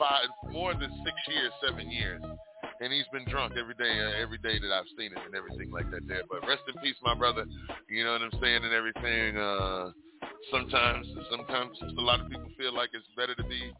five, 0.00 0.32
more 0.50 0.72
than 0.72 0.88
six 1.04 1.16
years, 1.28 1.52
seven 1.60 1.92
years, 1.92 2.22
and 2.80 2.88
he's 2.90 3.04
been 3.12 3.28
drunk 3.28 3.52
every 3.60 3.76
day, 3.76 3.92
uh, 4.00 4.16
every 4.16 4.38
day 4.38 4.56
that 4.58 4.72
I've 4.72 4.88
seen 4.96 5.12
him 5.12 5.20
and 5.28 5.36
everything 5.36 5.70
like 5.70 5.90
that. 5.92 6.08
There, 6.08 6.24
but 6.24 6.40
rest 6.48 6.64
in 6.66 6.80
peace, 6.80 6.96
my 7.04 7.14
brother. 7.14 7.44
You 7.88 8.04
know 8.04 8.12
what 8.16 8.22
I'm 8.22 8.40
saying 8.40 8.64
and 8.64 8.72
everything. 8.72 9.36
Uh, 9.36 9.92
sometimes, 10.50 11.06
sometimes 11.30 11.76
a 11.82 12.00
lot 12.00 12.20
of 12.20 12.28
people 12.32 12.48
feel 12.56 12.74
like 12.74 12.88
it's 12.96 13.06
better 13.14 13.36
to 13.36 13.44
be 13.44 13.70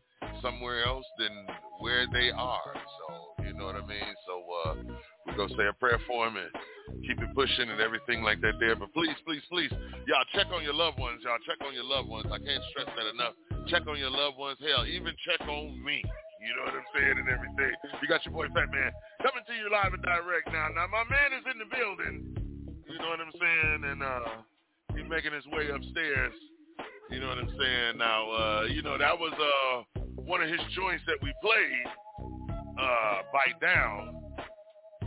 somewhere 0.43 0.85
else 0.85 1.07
than 1.19 1.47
where 1.81 2.07
they 2.13 2.31
are. 2.31 2.75
So 2.75 3.45
you 3.45 3.55
know 3.55 3.67
what 3.67 3.77
I 3.77 3.87
mean. 3.87 4.15
So 4.27 4.35
uh, 4.65 4.75
we're 5.27 5.37
gonna 5.37 5.55
say 5.57 5.67
a 5.69 5.73
prayer 5.73 6.01
for 6.07 6.29
him 6.29 6.37
and 6.37 6.51
keep 7.07 7.21
it 7.21 7.35
pushing 7.35 7.71
and 7.71 7.81
everything 7.81 8.23
like 8.23 8.41
that 8.41 8.61
there. 8.61 8.77
But 8.77 8.93
please, 8.93 9.17
please, 9.25 9.43
please, 9.51 9.71
y'all 10.07 10.29
check 10.35 10.47
on 10.53 10.63
your 10.63 10.75
loved 10.75 10.99
ones. 10.99 11.21
Y'all 11.25 11.41
check 11.47 11.59
on 11.67 11.75
your 11.75 11.85
loved 11.85 12.09
ones. 12.09 12.27
I 12.29 12.39
can't 12.39 12.63
stress 12.71 12.89
that 12.97 13.09
enough. 13.11 13.35
Check 13.69 13.87
on 13.87 13.99
your 13.99 14.11
loved 14.11 14.39
ones. 14.39 14.59
Hell, 14.61 14.87
even 14.87 15.13
check 15.25 15.41
on 15.49 15.83
me. 15.85 16.03
You 16.41 16.57
know 16.57 16.65
what 16.73 16.77
I'm 16.81 16.89
saying 16.97 17.17
and 17.21 17.29
everything. 17.29 17.73
You 18.01 18.09
got 18.09 18.25
your 18.25 18.33
boy 18.33 18.49
Fat 18.49 18.73
Man 18.73 18.91
coming 19.21 19.45
to 19.45 19.55
you 19.55 19.69
live 19.69 19.93
and 19.93 20.03
direct 20.03 20.49
now. 20.49 20.73
Now 20.73 20.89
my 20.89 21.05
man 21.05 21.37
is 21.37 21.45
in 21.45 21.61
the 21.61 21.69
building. 21.69 22.33
You 22.89 22.99
know 22.99 23.13
what 23.13 23.21
I'm 23.21 23.37
saying, 23.37 23.81
and 23.87 24.01
uh, 24.03 24.43
he's 24.97 25.07
making 25.07 25.37
his 25.37 25.47
way 25.53 25.69
upstairs. 25.69 26.33
You 27.11 27.21
know 27.21 27.29
what 27.29 27.39
I'm 27.39 27.55
saying. 27.59 27.99
Now, 27.99 28.31
uh, 28.31 28.63
you 28.71 28.83
know 28.83 28.97
that 28.99 29.19
was 29.19 29.33
uh 29.35 30.01
one 30.17 30.43
of 30.43 30.49
his 30.49 30.61
joints 30.75 31.03
that 31.07 31.17
we 31.23 31.33
played. 31.43 32.27
Uh, 32.79 33.23
bite 33.33 33.61
down. 33.61 34.15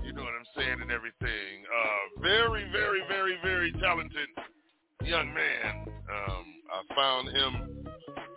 You 0.03 0.13
know 0.13 0.23
what 0.23 0.33
I'm 0.33 0.45
saying 0.55 0.81
and 0.81 0.91
everything. 0.91 1.63
Uh, 1.63 2.21
very, 2.21 2.69
very, 2.71 3.01
very, 3.07 3.37
very 3.41 3.71
talented 3.81 4.27
young 5.05 5.33
man. 5.33 5.85
Um, 5.87 6.45
I 6.71 6.95
found 6.95 7.29
him 7.29 7.85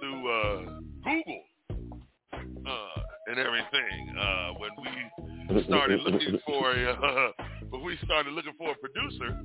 through 0.00 0.30
uh, 0.30 0.58
Google 1.04 1.42
uh, 2.66 3.00
and 3.26 3.38
everything. 3.38 4.16
Uh, 4.18 4.52
when 4.58 4.70
we 4.80 5.64
started 5.64 6.00
looking 6.00 6.38
for 6.46 6.72
a, 6.72 6.92
uh, 6.92 7.44
when 7.70 7.84
we 7.84 7.98
started 8.04 8.32
looking 8.32 8.54
for 8.58 8.70
a 8.70 8.74
producer, 8.76 9.40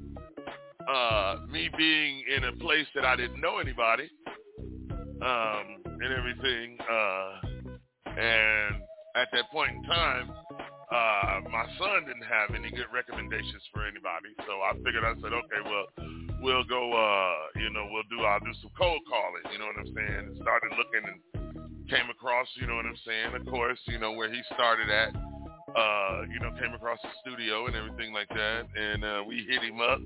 uh, 0.88 1.36
me 1.50 1.70
being 1.78 2.24
in 2.36 2.44
a 2.46 2.54
place 2.54 2.88
that 2.96 3.06
I 3.06 3.16
didn't 3.16 3.42
know 3.42 3.58
anybody, 3.60 4.10
um, 5.22 5.84
and 5.86 6.14
everything, 6.18 6.78
uh, 6.82 7.32
and 8.06 8.76
at 9.16 9.28
that 9.34 9.52
point 9.52 9.72
in 9.76 9.84
time, 9.84 10.32
uh, 10.92 11.40
my 11.50 11.66
son 11.78 12.06
didn't 12.06 12.28
have 12.28 12.56
any 12.56 12.70
good 12.72 12.92
recommendations 12.94 13.64
for 13.74 13.86
anybody, 13.86 14.36
so 14.46 14.60
I 14.60 14.74
figured 14.84 15.04
I 15.04 15.14
said, 15.22 15.32
okay, 15.32 15.62
well, 15.64 15.88
we'll 16.42 16.66
go, 16.66 16.92
uh, 16.92 17.60
you 17.60 17.70
know, 17.72 17.88
we'll 17.92 18.08
do, 18.10 18.26
I'll 18.26 18.40
do 18.40 18.52
some 18.62 18.72
cold 18.78 19.00
calling, 19.08 19.46
you 19.54 19.60
know 19.60 19.68
what 19.68 19.80
I'm 19.80 19.94
saying? 19.94 20.28
And 20.28 20.38
started 20.42 20.72
looking 20.76 21.04
and 21.08 21.90
came 21.90 22.10
across, 22.10 22.48
you 22.60 22.68
know 22.68 22.76
what 22.76 22.86
I'm 22.86 23.00
saying? 23.06 23.36
Of 23.36 23.46
course, 23.48 23.80
you 23.86 24.00
know 24.00 24.14
where 24.14 24.32
he 24.32 24.42
started 24.56 24.90
at. 24.90 25.16
Uh, 25.76 26.22
you 26.32 26.40
know, 26.40 26.52
came 26.60 26.74
across 26.74 27.00
the 27.02 27.10
studio 27.22 27.66
and 27.68 27.76
everything 27.76 28.14
like 28.14 28.28
that, 28.30 28.64
and 28.76 29.06
uh, 29.06 29.24
we 29.26 29.46
hit 29.50 29.64
him 29.64 29.80
up. 29.80 30.00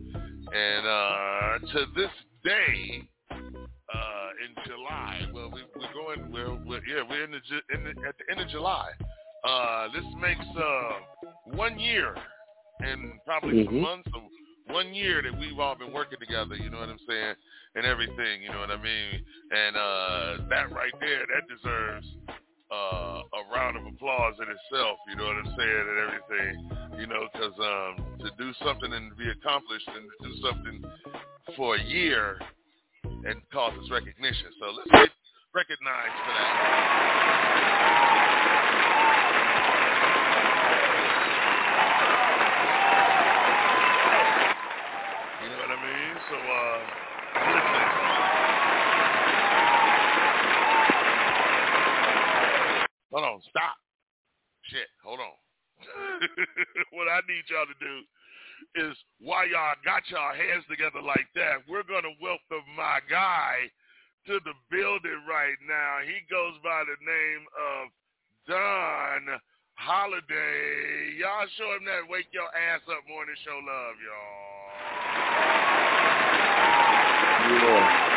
And 0.53 0.85
uh, 0.87 1.57
to 1.73 1.85
this 1.95 2.11
day, 2.43 3.01
uh, 3.31 4.29
in 4.45 4.63
July, 4.65 5.27
well, 5.33 5.49
we, 5.51 5.63
we're 5.75 5.93
going, 5.93 6.31
we're, 6.31 6.53
we're 6.65 6.85
yeah, 6.85 7.03
we're 7.09 7.23
in 7.23 7.31
the, 7.31 7.75
in 7.75 7.83
the 7.83 8.07
at 8.07 8.15
the 8.17 8.31
end 8.31 8.41
of 8.41 8.49
July. 8.49 8.89
Uh, 9.43 9.87
this 9.93 10.03
makes 10.21 10.45
uh, 10.57 10.91
one 11.55 11.79
year 11.79 12.15
and 12.81 13.13
probably 13.25 13.63
some 13.65 13.75
Mhm. 13.75 13.81
months 13.81 14.09
of 14.13 14.21
one 14.67 14.93
year 14.93 15.21
that 15.21 15.37
we've 15.39 15.59
all 15.59 15.75
been 15.75 15.93
working 15.93 16.19
together. 16.19 16.55
You 16.55 16.69
know 16.69 16.79
what 16.79 16.89
I'm 16.89 16.99
saying? 17.07 17.35
And 17.75 17.85
everything. 17.85 18.41
You 18.41 18.49
know 18.49 18.59
what 18.59 18.71
I 18.71 18.77
mean? 18.81 19.25
And 19.51 19.75
uh, 19.75 20.37
that 20.49 20.71
right 20.71 20.93
there, 20.99 21.25
that 21.25 21.47
deserves 21.47 22.07
uh, 22.75 23.23
a 23.23 23.41
round 23.55 23.77
of 23.77 23.85
applause 23.87 24.35
in 24.41 24.47
itself. 24.51 24.97
You 25.07 25.15
know 25.15 25.25
what 25.25 25.37
I'm 25.37 25.53
saying? 25.55 25.85
And 25.87 25.99
everything. 26.03 26.53
You 26.99 27.07
know, 27.07 27.27
because 27.31 27.55
um, 27.59 28.19
to 28.19 28.29
do 28.37 28.51
something 28.63 28.91
and 28.91 29.15
be 29.17 29.29
accomplished 29.29 29.87
and 29.87 30.03
to 30.03 30.17
do 30.27 30.33
something 30.43 30.83
for 31.55 31.75
a 31.75 31.83
year 31.83 32.39
and 33.03 33.41
causes 33.51 33.89
recognition. 33.91 34.51
So 34.59 34.71
let's 34.75 34.91
get 34.91 35.09
recognized 35.53 36.19
for 36.23 36.33
that. 36.35 36.51
You 45.43 45.49
know 45.51 45.57
what 45.57 45.71
I 45.71 45.79
mean? 45.79 46.15
So, 46.29 46.35
uh, 46.35 46.79
listen. 47.53 48.24
Hold 53.15 53.31
on, 53.31 53.39
stop. 53.47 53.79
Shit, 54.67 54.91
hold 54.99 55.23
on. 55.23 55.39
what 56.91 57.07
I 57.07 57.23
need 57.31 57.47
y'all 57.47 57.63
to 57.63 57.79
do 57.79 58.03
is 58.75 58.91
while 59.23 59.47
y'all 59.47 59.79
got 59.87 60.03
y'all 60.11 60.35
hands 60.35 60.67
together 60.67 60.99
like 60.99 61.31
that, 61.31 61.63
we're 61.63 61.87
gonna 61.87 62.11
welcome 62.19 62.67
my 62.75 62.99
guy 63.07 63.71
to 64.27 64.35
the 64.43 64.51
building 64.67 65.23
right 65.31 65.55
now. 65.63 66.03
He 66.03 66.27
goes 66.27 66.59
by 66.59 66.83
the 66.83 66.99
name 66.99 67.47
of 67.55 67.87
Don 68.51 69.39
Holiday. 69.79 71.15
Y'all 71.15 71.47
show 71.55 71.71
him 71.71 71.87
that 71.87 72.11
wake 72.11 72.27
your 72.35 72.51
ass 72.51 72.83
up 72.91 73.07
morning 73.07 73.39
show 73.47 73.63
love, 73.63 73.95
y'all. 77.63 78.14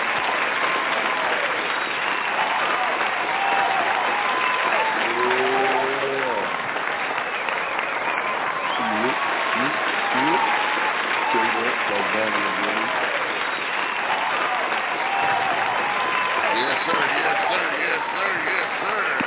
Yes, 16.55 16.79
sir. 16.87 17.09
Yes, 17.17 17.37
sir. 17.51 17.67
Yes, 17.83 18.03
sir. 18.15 18.31
Yes, 18.47 18.69
sir. 18.81 19.19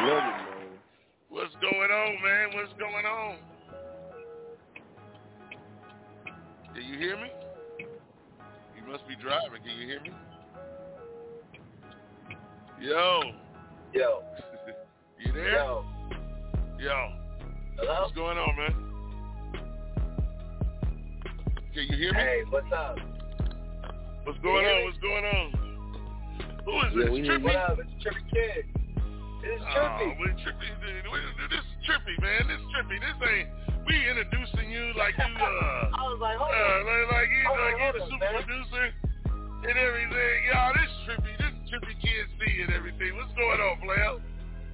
Love 0.00 0.24
it, 0.24 0.36
man. 0.36 0.68
What's 1.28 1.54
going 1.60 1.90
on, 1.90 2.22
man? 2.22 2.48
What's 2.54 2.72
going 2.78 3.06
on? 3.06 3.36
Can 6.74 6.84
you 6.84 6.98
hear 6.98 7.16
me? 7.16 7.30
You 7.78 8.90
must 8.90 9.06
be 9.06 9.16
driving. 9.16 9.62
Can 9.62 9.76
you 9.78 9.86
hear 9.86 10.00
me? 10.00 10.10
Yo. 12.80 13.20
Yo. 13.92 14.22
you 15.18 15.32
there? 15.32 15.56
Yo. 15.56 15.84
Yo. 16.78 17.12
Hello? 17.76 18.02
What's 18.02 18.14
going 18.14 18.38
on, 18.38 18.56
man? 18.56 18.89
Can 21.70 21.86
you 21.86 21.96
hear 21.96 22.12
me? 22.12 22.18
Hey, 22.18 22.42
what's 22.50 22.66
up? 22.74 22.98
What's 24.26 24.38
going 24.42 24.66
on? 24.66 24.78
What's 24.90 24.98
going 24.98 25.22
on? 25.22 25.46
Who 26.66 26.72
is 26.82 26.90
this? 26.98 27.10
we 27.14 27.22
hear 27.22 27.38
Trippy? 27.38 27.44
What 27.46 27.56
up? 27.56 27.78
It's 27.78 27.94
Trippy 28.02 28.26
Kid. 28.26 28.66
It's 29.46 29.62
Trippy. 29.70 30.02
Oh, 30.02 30.18
we 30.18 30.26
trippy. 30.42 30.66
This 31.46 31.62
is 31.62 31.78
trippy, 31.86 32.18
man. 32.18 32.50
This 32.50 32.58
is 32.58 32.68
trippy. 32.74 32.98
This 32.98 33.16
ain't. 33.22 33.48
We 33.86 33.94
introducing 34.02 34.70
you 34.70 34.90
like 34.98 35.14
you. 35.14 35.30
Uh, 35.40 35.94
I 35.94 36.02
was 36.10 36.18
like, 36.20 36.36
hold 36.36 36.50
uh, 36.50 36.58
on. 36.58 36.86
like, 36.90 37.06
like 37.10 37.30
you, 37.30 37.42
Hold 37.46 37.58
on, 37.58 37.64
like 37.64 37.78
you 37.78 37.86
hold 37.86 37.94
the 37.94 38.02
on, 38.02 38.10
super 38.10 38.28
man. 38.28 38.42
producer 38.42 38.86
and 39.70 39.76
everything. 39.78 40.36
Y'all, 40.50 40.74
this 40.74 40.90
is 40.90 40.98
trippy. 41.06 41.32
This 41.38 41.52
is 41.54 41.62
trippy 41.70 41.94
kid 42.02 42.24
C 42.34 42.62
and 42.66 42.70
everything. 42.74 43.14
What's 43.14 43.32
going 43.38 43.60
on, 43.62 43.78
player? 43.78 44.18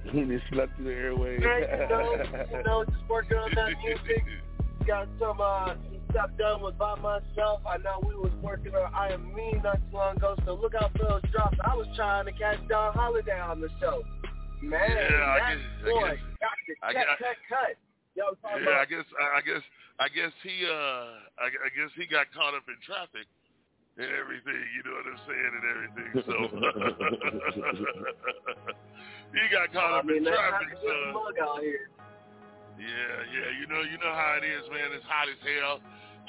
He 0.07 0.23
just 0.23 0.47
slept 0.49 0.73
through 0.77 0.85
the 0.85 0.95
airways. 0.95 1.41
Man, 1.41 1.61
you 1.61 1.89
know, 1.89 2.57
you 2.57 2.63
know, 2.63 2.85
just 2.85 3.09
working 3.09 3.37
on 3.37 3.51
that 3.55 3.69
music. 3.83 4.23
Got 4.87 5.09
some 5.19 5.41
uh, 5.41 5.75
stuff 6.11 6.29
done 6.37 6.61
with 6.61 6.77
by 6.77 6.95
myself. 6.95 7.61
I 7.65 7.77
know 7.77 7.99
we 8.07 8.15
was 8.15 8.31
working 8.41 8.73
on 8.75 8.93
I 8.93 9.09
Am 9.13 9.33
Me 9.35 9.53
not 9.63 9.77
too 9.89 9.97
long 9.97 10.17
ago, 10.17 10.35
so 10.45 10.53
look 10.55 10.73
out 10.75 10.91
for 10.97 11.05
those 11.05 11.21
drops. 11.31 11.57
I 11.65 11.75
was 11.75 11.87
trying 11.95 12.25
to 12.25 12.31
catch 12.33 12.59
Don 12.67 12.93
Holiday 12.93 13.39
on 13.39 13.61
the 13.61 13.69
show. 13.79 14.03
Man, 14.61 14.89
Yeah, 14.89 15.23
I 15.23 15.53
guess- 15.53 15.65
I 15.81 15.85
boy 15.85 16.09
guess- 16.09 16.19
got 16.41 16.55
the 16.67 16.73
cut, 16.81 16.93
cut, 17.19 17.37
cut. 17.49 17.75
Was 18.17 18.35
talking 18.41 18.65
Yeah, 18.65 18.81
I 18.81 18.85
guess 18.89 19.05
I 19.21 19.41
guess 19.45 19.61
I 19.99 20.07
guess 20.09 20.33
he 20.41 20.65
uh 20.65 21.21
I, 21.37 21.53
I 21.53 21.69
guess 21.77 21.93
he 21.95 22.07
got 22.09 22.25
caught 22.33 22.55
up 22.57 22.65
in 22.67 22.73
traffic 22.81 23.29
and 24.01 24.09
everything. 24.09 24.57
You 24.73 24.81
know 24.81 24.97
what 24.97 25.05
I'm 25.05 25.21
saying 25.29 25.53
and 25.53 25.65
everything. 25.69 26.09
So 26.25 26.33
he 29.37 29.43
got 29.53 29.69
caught 29.71 29.93
I 29.93 29.99
up 30.01 30.05
mean, 30.05 30.25
in 30.25 30.33
traffic. 30.33 30.67
not 30.73 30.81
So 30.81 31.13
mug 31.13 31.37
out 31.37 31.61
here. 31.61 31.89
Yeah, 32.77 33.15
yeah. 33.33 33.49
You 33.59 33.65
know 33.67 33.81
you 33.81 33.97
know 33.97 34.13
how 34.13 34.37
it 34.39 34.45
is, 34.45 34.63
man. 34.69 34.93
It's 34.93 35.05
hot 35.05 35.27
as 35.27 35.41
hell. 35.41 35.81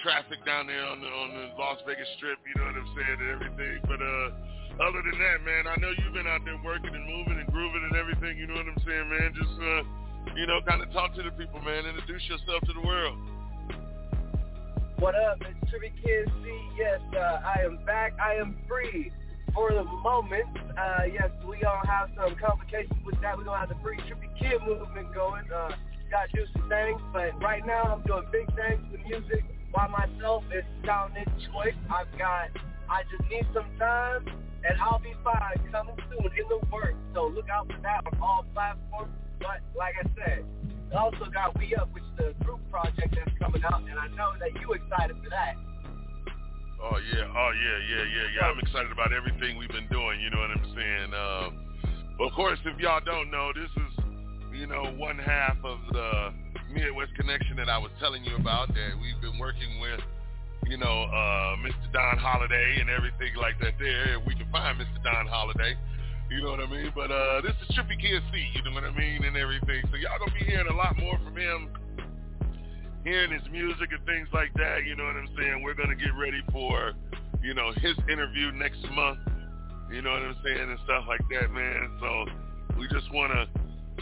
Traffic 0.02 0.40
down 0.46 0.66
there 0.66 0.84
on 0.84 1.00
the 1.00 1.08
on 1.08 1.28
the 1.32 1.44
Las 1.58 1.78
Vegas 1.86 2.08
Strip. 2.16 2.38
You 2.44 2.54
know 2.60 2.66
what 2.68 2.76
I'm 2.80 2.90
saying 2.96 3.18
and 3.20 3.30
everything. 3.32 3.76
But 3.84 4.00
uh. 4.02 4.58
Other 4.78 5.02
than 5.02 5.18
that, 5.18 5.42
man, 5.42 5.66
I 5.66 5.74
know 5.82 5.90
you've 5.90 6.14
been 6.14 6.30
out 6.30 6.46
there 6.46 6.54
working 6.62 6.94
and 6.94 7.02
moving 7.02 7.34
and 7.34 7.50
grooving 7.50 7.82
and 7.90 7.98
everything. 7.98 8.38
You 8.38 8.46
know 8.46 8.54
what 8.54 8.70
I'm 8.70 8.78
saying, 8.86 9.10
man? 9.10 9.34
Just, 9.34 9.58
uh, 9.58 9.82
you 10.38 10.46
know, 10.46 10.62
kind 10.62 10.78
of 10.78 10.92
talk 10.94 11.18
to 11.18 11.22
the 11.26 11.34
people, 11.34 11.58
man. 11.66 11.82
Introduce 11.82 12.22
yourself 12.30 12.62
to 12.62 12.72
the 12.78 12.86
world. 12.86 13.18
What 15.02 15.18
up? 15.18 15.42
It's 15.42 15.58
Trippy 15.66 15.90
Kid 15.98 16.30
C. 16.30 16.54
Yes, 16.78 17.02
uh, 17.10 17.42
I 17.42 17.66
am 17.66 17.82
back. 17.86 18.14
I 18.22 18.34
am 18.34 18.54
free 18.68 19.10
for 19.52 19.74
the 19.74 19.82
moment. 19.82 20.46
Uh, 20.78 21.10
yes, 21.10 21.30
we 21.42 21.58
all 21.64 21.82
have 21.82 22.10
some 22.14 22.38
complications 22.38 23.02
with 23.04 23.18
that. 23.20 23.36
We're 23.36 23.50
to 23.50 23.58
have 23.58 23.70
the 23.70 23.82
free 23.82 23.98
Trippy 24.06 24.30
Kid 24.38 24.62
movement 24.62 25.12
going. 25.12 25.42
Uh, 25.50 25.74
got 26.10 26.32
do 26.32 26.44
some 26.52 26.68
things, 26.68 27.00
but 27.12 27.36
right 27.42 27.64
now 27.66 27.82
I'm 27.84 28.02
doing 28.02 28.24
big 28.32 28.48
things 28.56 28.80
with 28.90 29.00
music 29.04 29.44
by 29.74 29.86
myself. 29.88 30.42
It's 30.50 30.66
Talented 30.84 31.28
Choice. 31.52 31.76
I've 31.92 32.10
got, 32.18 32.48
I 32.88 33.04
just 33.12 33.28
need 33.30 33.46
some 33.52 33.68
time, 33.78 34.24
and 34.64 34.80
I'll 34.80 35.00
be 35.00 35.14
fine 35.22 35.60
coming 35.70 35.96
soon 36.08 36.32
in 36.32 36.48
the 36.48 36.60
works. 36.72 36.96
So 37.14 37.28
look 37.28 37.48
out 37.48 37.68
for 37.68 37.80
that 37.82 38.04
on 38.06 38.18
all 38.20 38.44
platforms. 38.54 39.12
But 39.38 39.60
like 39.76 39.94
I 40.00 40.08
said, 40.16 40.44
also 40.96 41.28
got 41.32 41.58
We 41.58 41.74
Up, 41.76 41.92
which 41.92 42.04
is 42.18 42.32
a 42.32 42.44
group 42.44 42.60
project 42.70 43.14
that's 43.14 43.36
coming 43.38 43.62
out, 43.64 43.82
and 43.84 43.98
I 43.98 44.08
know 44.16 44.32
that 44.40 44.56
you 44.60 44.72
excited 44.72 45.16
for 45.22 45.30
that. 45.30 45.54
Oh 46.80 46.98
yeah, 47.12 47.26
oh 47.26 47.52
yeah, 47.52 47.78
yeah, 47.90 48.04
yeah, 48.06 48.26
yeah. 48.38 48.46
I'm 48.46 48.58
excited 48.60 48.90
about 48.92 49.12
everything 49.12 49.58
we've 49.58 49.68
been 49.68 49.88
doing. 49.90 50.20
You 50.20 50.30
know 50.30 50.38
what 50.38 50.50
I'm 50.50 50.68
saying? 50.74 51.10
Um, 51.12 51.48
of 52.20 52.32
course, 52.32 52.58
if 52.64 52.78
y'all 52.78 53.00
don't 53.04 53.30
know, 53.30 53.52
this 53.52 53.70
is 53.76 53.97
you 54.52 54.66
know 54.66 54.92
one 54.96 55.18
half 55.18 55.56
of 55.64 55.78
the 55.92 56.32
Midwest 56.72 57.14
connection 57.16 57.56
that 57.56 57.68
I 57.68 57.78
was 57.78 57.90
telling 58.00 58.24
you 58.24 58.36
about 58.36 58.68
that 58.68 58.90
we've 59.00 59.20
been 59.20 59.38
working 59.38 59.80
with. 59.80 60.00
You 60.66 60.76
know, 60.76 61.04
uh, 61.08 61.56
Mr. 61.64 61.92
Don 61.92 62.18
Holiday 62.18 62.78
and 62.80 62.90
everything 62.90 63.34
like 63.40 63.58
that. 63.60 63.74
There, 63.78 64.18
If 64.18 64.26
we 64.26 64.34
can 64.34 64.50
find 64.52 64.78
Mr. 64.78 65.02
Don 65.02 65.26
Holiday. 65.26 65.76
You 66.30 66.42
know 66.42 66.50
what 66.50 66.60
I 66.60 66.68
mean? 66.68 66.92
But 66.94 67.10
uh, 67.10 67.40
this 67.40 67.56
is 67.64 67.74
Trippy 67.74 67.96
Kid 67.98 68.20
C. 68.32 68.44
You 68.54 68.62
know 68.64 68.72
what 68.72 68.84
I 68.84 68.92
mean 68.92 69.24
and 69.24 69.36
everything. 69.36 69.80
So 69.88 69.96
y'all 69.96 70.18
gonna 70.18 70.36
be 70.38 70.44
hearing 70.44 70.68
a 70.68 70.76
lot 70.76 70.98
more 70.98 71.18
from 71.24 71.36
him 71.36 71.72
hearing 73.08 73.32
his 73.32 73.42
music 73.50 73.88
and 73.92 74.04
things 74.04 74.28
like 74.32 74.52
that, 74.54 74.84
you 74.84 74.96
know 74.96 75.04
what 75.04 75.16
I'm 75.16 75.28
saying? 75.36 75.62
We're 75.62 75.74
going 75.74 75.88
to 75.88 75.96
get 75.96 76.12
ready 76.12 76.42
for, 76.52 76.92
you 77.42 77.54
know, 77.54 77.72
his 77.80 77.96
interview 78.10 78.52
next 78.52 78.84
month, 78.92 79.18
you 79.90 80.02
know 80.02 80.10
what 80.10 80.22
I'm 80.22 80.36
saying, 80.44 80.68
and 80.68 80.78
stuff 80.84 81.04
like 81.08 81.24
that, 81.32 81.50
man. 81.50 81.96
So 82.00 82.26
we 82.78 82.86
just 82.88 83.10
want 83.12 83.32
to 83.32 83.48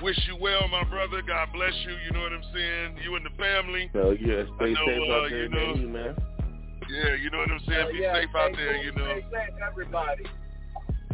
wish 0.02 0.18
you 0.28 0.36
well, 0.40 0.68
my 0.68 0.84
brother. 0.84 1.22
God 1.22 1.48
bless 1.52 1.72
you, 1.86 1.94
you 2.06 2.12
know 2.12 2.20
what 2.20 2.32
I'm 2.32 2.44
saying? 2.52 2.98
You 3.04 3.16
and 3.16 3.24
the 3.24 3.30
family. 3.38 3.90
Hell 3.92 4.14
yeah, 4.14 4.44
stay 4.56 4.70
I 4.70 4.72
know, 4.72 4.86
safe 4.86 5.02
uh, 5.08 5.14
out 5.14 5.30
there, 5.30 5.42
you 5.44 5.48
know, 5.48 5.74
baby, 5.74 5.86
man. 5.86 6.16
Yeah, 6.88 7.14
you 7.16 7.30
know 7.30 7.38
what 7.38 7.50
I'm 7.50 7.60
saying? 7.66 7.86
Uh, 7.88 7.92
Be 7.92 7.98
yeah, 7.98 8.14
safe 8.14 8.34
out 8.36 8.52
there, 8.56 8.74
cool, 8.74 8.84
you 8.84 8.92
know. 8.92 9.06
Stay 9.06 9.24
safe, 9.32 9.54
everybody. 9.66 10.24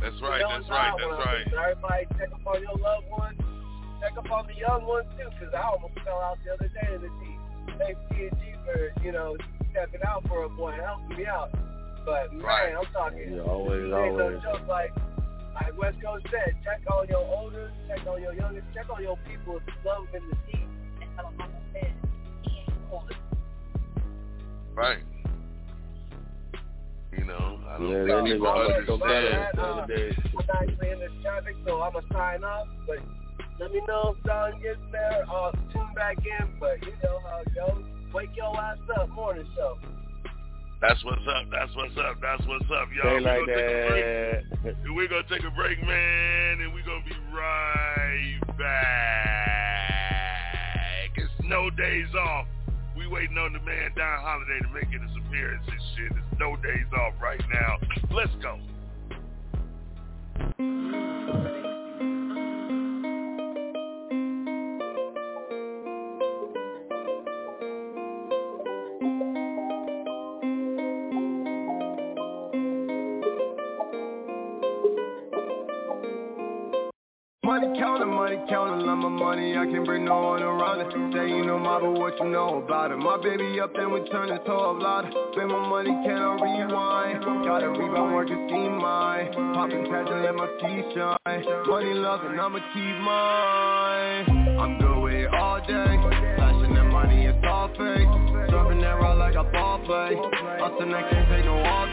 That's 0.03 0.19
right, 0.21 0.41
You 0.43 0.49
know 0.49 0.59
that's 0.59 0.71
right, 0.71 0.93
that's 0.99 1.27
right. 1.27 1.39
listening. 1.47 1.59
Everybody 1.63 2.05
check 2.19 2.31
up 2.35 2.47
on 2.47 2.61
your 2.63 2.77
loved 2.77 3.09
ones. 3.09 3.39
Check 4.03 4.19
up 4.19 4.31
on 4.31 4.47
the 4.49 4.55
young 4.59 4.85
ones, 4.85 5.07
too, 5.17 5.31
because 5.31 5.55
I 5.55 5.63
almost 5.63 5.95
fell 6.05 6.19
out 6.21 6.39
the 6.45 6.53
other 6.53 6.69
day 6.69 6.95
in 6.95 7.01
the 7.03 7.09
Jeep. 7.23 7.79
Thanks 7.79 8.01
TNG 8.11 8.43
for, 8.67 8.93
you 9.05 9.13
know, 9.13 9.37
stepping 9.71 10.03
out 10.07 10.27
for 10.29 10.43
a 10.43 10.49
boy 10.49 10.73
and 10.73 10.83
helping 10.83 11.17
me 11.17 11.25
out. 11.25 11.51
But, 12.05 12.33
man, 12.35 12.43
Right. 12.43 12.75
I'm 12.75 12.93
talking. 12.93 13.33
Yeah, 13.37 13.43
always, 13.43 13.85
it 13.87 13.93
always. 13.93 14.19
no 14.19 14.41
joke. 14.43 14.67
Like, 14.67 14.91
like 15.55 15.77
West 15.79 15.97
Coast 16.03 16.27
said, 16.31 16.55
check 16.65 16.81
all 16.91 17.05
your 17.07 17.25
oldest, 17.25 17.75
check 17.89 18.07
all 18.07 18.19
your 18.19 18.35
youngest, 18.35 18.67
check 18.75 18.89
all 18.91 19.01
your 19.01 19.17
people 19.29 19.57
if 19.59 19.63
you 19.67 19.73
love 19.85 20.07
them 20.13 20.23
in 20.23 20.29
the 20.31 20.37
Jeep. 20.51 20.69
And 21.01 21.11
tell 21.17 21.25
them, 21.31 21.39
like 21.39 21.51
I 21.51 21.63
said, 21.81 21.93
he 22.43 22.59
ain't 22.59 22.71
oldest. 22.91 23.21
Right. 24.75 25.03
You 27.17 27.25
know, 27.25 27.61
I 27.69 27.79
don't 27.79 27.91
Yeah, 27.91 28.05
think 28.05 28.09
that 28.09 28.25
people 28.25 28.47
nigga 28.47 28.65
understand. 28.65 28.99
got 28.99 29.09
that 29.09 29.57
the 29.57 29.63
Uh. 29.63 30.13
I'm 30.41 30.69
actually 30.69 30.91
in 30.91 30.99
this 31.01 31.13
traffic, 31.23 31.57
so 31.67 31.81
I'm 31.83 31.93
going 31.93 32.05
to 32.07 32.13
sign 32.13 32.45
off. 32.45 32.69
But 32.87 32.99
let 33.61 33.71
me 33.71 33.81
know 33.87 34.15
if 34.17 34.25
Don 34.25 34.61
gets 34.63 34.81
there. 34.91 35.25
I'll 35.29 35.53
tune 35.73 35.93
back 35.95 36.17
in. 36.25 36.57
But 36.59 36.85
you 36.87 36.93
know 37.05 37.21
how 37.29 37.41
it 37.45 37.55
goes. 37.55 37.85
Wake 38.15 38.31
your 38.37 38.59
ass 38.59 38.79
up, 38.99 39.09
morning 39.11 39.47
show. 39.55 39.79
That's 40.83 41.03
what's 41.05 41.23
up. 41.31 41.47
That's 41.53 41.71
what's 41.77 41.97
up. 41.97 42.17
That's 42.21 42.43
what's 42.45 42.65
up, 42.65 42.89
y'all. 42.91 43.07
Stay 43.07 43.15
We 43.15 43.21
like 43.23 43.39
gonna 43.39 43.55
take 43.55 43.71
a 43.71 43.87
break. 43.87 44.03
that. 44.03 44.75
We're 44.93 45.07
gonna 45.07 45.23
take 45.31 45.45
a 45.45 45.51
break, 45.55 45.79
man, 45.81 46.61
and 46.61 46.75
we're 46.75 46.83
gonna 46.85 47.05
be 47.07 47.15
right 47.33 48.41
back. 48.59 48.83
It's 51.15 51.31
no 51.45 51.71
days 51.71 52.13
off. 52.19 52.47
We 52.97 53.07
waiting 53.07 53.39
on 53.39 53.53
the 53.53 53.61
man 53.61 53.93
Don 53.95 54.19
Holiday 54.21 54.59
to 54.59 54.69
make 54.75 54.91
his 54.91 55.03
appearance 55.25 55.65
and 55.69 55.81
shit. 55.97 56.11
It's 56.19 56.41
no 56.41 56.57
days 56.57 56.91
off 56.99 57.15
right 57.23 57.41
now. 57.49 57.79
Let's 58.11 58.35
go. 58.43 58.59
Counter, 77.79 78.07
money 78.07 78.39
counter, 78.49 78.77
love 78.85 78.99
my 78.99 79.09
money, 79.09 79.57
I 79.57 79.65
can 79.67 79.85
bring 79.85 80.05
no 80.05 80.21
one 80.21 80.43
around 80.43 80.81
it. 80.81 80.93
Say 81.15 81.29
you 81.29 81.45
know 81.45 81.59
my, 81.59 81.81
but 81.81 81.93
what 81.93 82.19
you 82.19 82.29
know 82.29 82.63
about 82.63 82.91
it. 82.91 82.97
My 82.97 83.17
baby 83.23 83.61
up, 83.61 83.73
then 83.75 83.93
we 83.93 84.01
turn 84.11 84.31
it 84.31 84.45
to 84.45 84.53
a 84.53 84.73
lot. 84.73 85.05
Spend 85.33 85.49
my 85.49 85.69
money, 85.69 85.91
can 86.05 86.19
I 86.19 86.35
rewind? 86.35 87.25
Gotta 87.45 87.69
rebound, 87.69 88.15
work 88.15 88.31
and 88.31 88.51
see 88.51 88.69
mine. 88.69 89.33
Poppin' 89.55 89.85
tags 89.91 90.11
and 90.11 90.23
let 90.23 90.35
my 90.35 90.49
teeth 90.61 90.87
shine. 90.95 91.45
Money 91.67 91.95
love 91.95 92.21
and 92.25 92.41
I'ma 92.41 92.59
keep 92.73 92.97
mine. 93.01 94.59
I'm 94.59 94.79
good 94.79 95.03
with 95.03 95.15
it 95.15 95.35
all 95.35 95.61
day. 95.61 95.93
Flashing 96.37 96.75
that 96.75 96.85
money, 96.85 97.27
it's 97.27 97.39
all 97.47 97.69
fake. 97.69 98.09
Serving 98.51 98.81
that 98.81 99.01
rock 99.01 99.19
like 99.19 99.35
a 99.35 99.45
ball 99.51 99.79
play. 99.85 100.15
Austin, 100.61 100.95
I 100.95 101.09
can't 101.11 101.29
take 101.29 101.45
no 101.45 101.59
off 101.63 101.89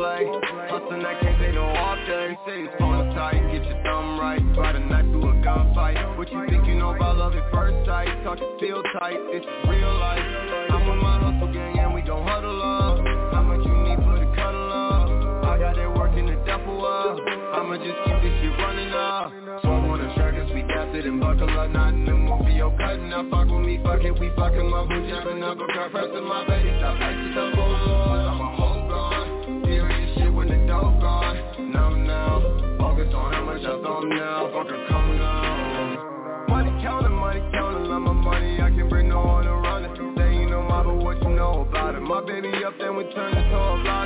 play. 0.00 0.24
Hustling, 0.72 1.04
I 1.04 1.12
can't 1.20 1.36
take 1.36 1.54
no 1.54 1.68
off 1.68 2.00
days. 2.08 2.36
Say 2.48 2.64
it's 2.64 2.72
phone 2.80 3.12
tight, 3.12 3.36
get 3.52 3.68
your 3.68 3.76
thumb 3.84 4.16
right. 4.16 4.40
Try 4.56 4.72
to 4.72 4.80
knife 4.80 5.04
through 5.12 5.28
a 5.28 5.34
gunfight. 5.44 6.16
What 6.16 6.32
you 6.32 6.40
think 6.48 6.64
you 6.66 6.76
know 6.80 6.96
about 6.96 7.18
love 7.18 7.34
at 7.36 7.44
first 7.52 7.76
sight? 7.84 8.08
Talking 8.24 8.48
feel 8.58 8.80
tight, 8.96 9.20
it's 9.36 9.44
real 9.68 9.92
life. 10.00 10.24
I'm 10.72 10.88
with 10.88 11.04
my 11.04 11.20
hustle 11.20 11.52
gang 11.52 11.78
and 11.78 11.92
we 11.92 12.00
gon' 12.00 12.24
huddle 12.24 12.62
up. 12.64 12.96
How 13.36 13.44
much 13.44 13.60
you 13.60 13.76
need 13.84 14.00
for 14.00 14.16
the 14.16 14.28
cuddle 14.32 14.72
up? 14.72 15.44
I 15.44 15.58
got 15.60 15.76
that 15.76 15.92
work 15.92 16.16
in 16.16 16.24
the 16.32 16.36
duffel 16.48 16.80
up. 16.80 17.20
I'ma 17.60 17.76
just 17.76 18.00
keep 18.08 18.16
this 18.24 18.34
shit 18.40 18.56
running 18.56 18.96
up. 18.96 19.28
So 19.60 19.68
I 19.68 19.84
wanna 19.84 20.08
track 20.16 20.32
us, 20.40 20.48
we 20.54 20.62
got 20.64 20.96
it 20.96 21.04
and 21.04 21.20
buckle 21.20 21.52
up. 21.60 21.68
Not 21.68 21.92
in 21.92 22.06
the 22.06 22.16
movie, 22.16 22.56
yo, 22.56 22.72
cutting 22.80 23.12
up. 23.12 23.28
Fuck 23.28 23.52
with 23.52 23.68
me, 23.68 23.76
fuck 23.84 24.00
it, 24.00 24.16
we 24.16 24.32
fucking 24.32 24.64
my 24.64 24.88
boo, 24.88 25.04
jabbing 25.12 25.44
up. 25.44 25.60
Car 25.76 25.92
pressing 25.92 26.24
my 26.24 26.48
baby, 26.48 26.72
stop 26.80 26.96
acting 26.96 27.36
so 27.36 27.59
on 33.20 33.32
how 33.32 33.44
much 33.44 33.60
I 33.60 33.76
throw 33.80 34.00
now. 34.00 34.48
Fucker, 34.48 34.88
come 34.88 35.18
now. 35.18 36.46
Money 36.48 36.82
counter, 36.82 37.10
money 37.10 37.40
counter, 37.52 37.86
love 37.86 38.02
my 38.02 38.12
money, 38.12 38.60
I 38.60 38.70
can 38.70 38.88
bring 38.88 39.08
no 39.08 39.20
one 39.20 39.46
around 39.46 39.84
it. 39.84 39.96
You 39.96 40.46
know 40.48 40.62
my, 40.62 40.82
but 40.82 40.96
what 40.96 41.22
you 41.22 41.30
know 41.30 41.66
about 41.68 41.94
it. 41.94 42.00
My 42.00 42.24
baby 42.24 42.64
up, 42.64 42.74
then 42.78 42.96
we 42.96 43.04
turn 43.12 43.36
it 43.36 43.48
to 43.50 43.56
a 43.56 43.84
lot. 43.84 43.99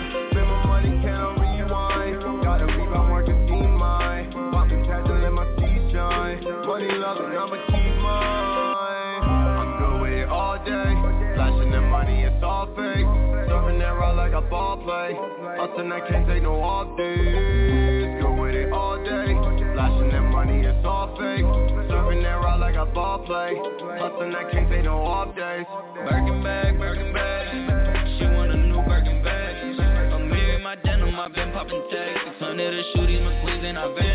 Ball 14.51 14.77
play. 14.79 15.15
Austin, 15.59 15.93
I 15.93 16.01
can't 16.09 16.27
take 16.27 16.43
no 16.43 16.61
off 16.61 16.97
days. 16.97 18.23
Good 18.23 18.35
with 18.39 18.55
it 18.55 18.73
all 18.73 18.97
day. 19.03 19.35
Flashing 19.75 20.11
that 20.11 20.23
money, 20.31 20.61
it's 20.67 20.85
all 20.87 21.17
fake. 21.17 21.45
Serving 21.91 22.23
that 22.23 22.39
rock 22.41 22.61
like 22.61 22.77
a 22.77 22.87
ball 22.87 23.19
play. 23.27 23.57
Hustling, 23.99 24.35
I 24.35 24.51
can't 24.51 24.71
take 24.71 24.85
no 24.85 25.03
off 25.03 25.35
days. 25.35 25.67
Birkin 25.95 26.43
bag, 26.43 26.79
Birkin 26.79 27.13
bag. 27.13 28.19
She 28.19 28.25
want 28.25 28.53
a 28.53 28.57
new 28.57 28.83
Birkin 28.83 29.23
bag. 29.25 29.81
I'm 30.13 30.33
and 30.33 30.63
my 30.63 30.77
denim, 30.77 31.19
I've 31.19 31.35
been 31.35 31.53
popping 31.53 31.83
tags. 31.91 32.21
600 32.39 32.75
a 32.75 32.83
shoot, 32.95 33.07
these 33.07 33.21
my 33.21 33.41
queens 33.43 33.65
and 33.65 33.79
I've 33.79 33.97
been 33.97 34.15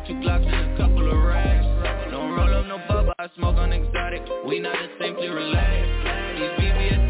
got 0.00 0.06
two 0.06 0.14
Glocks 0.14 0.46
and 0.46 0.72
a 0.72 0.76
couple 0.76 1.10
of 1.10 1.24
racks. 1.24 2.10
Don't 2.10 2.32
roll 2.32 2.54
up 2.54 2.66
no 2.66 2.78
bubble, 2.88 3.12
I 3.18 3.28
smoke 3.36 3.56
on 3.56 3.72
exotic. 3.72 4.22
We 4.46 4.58
not 4.60 4.74
just 4.74 5.00
simply 5.00 5.28
relax. 5.28 5.86
These 6.38 6.50
BBS 6.56 7.09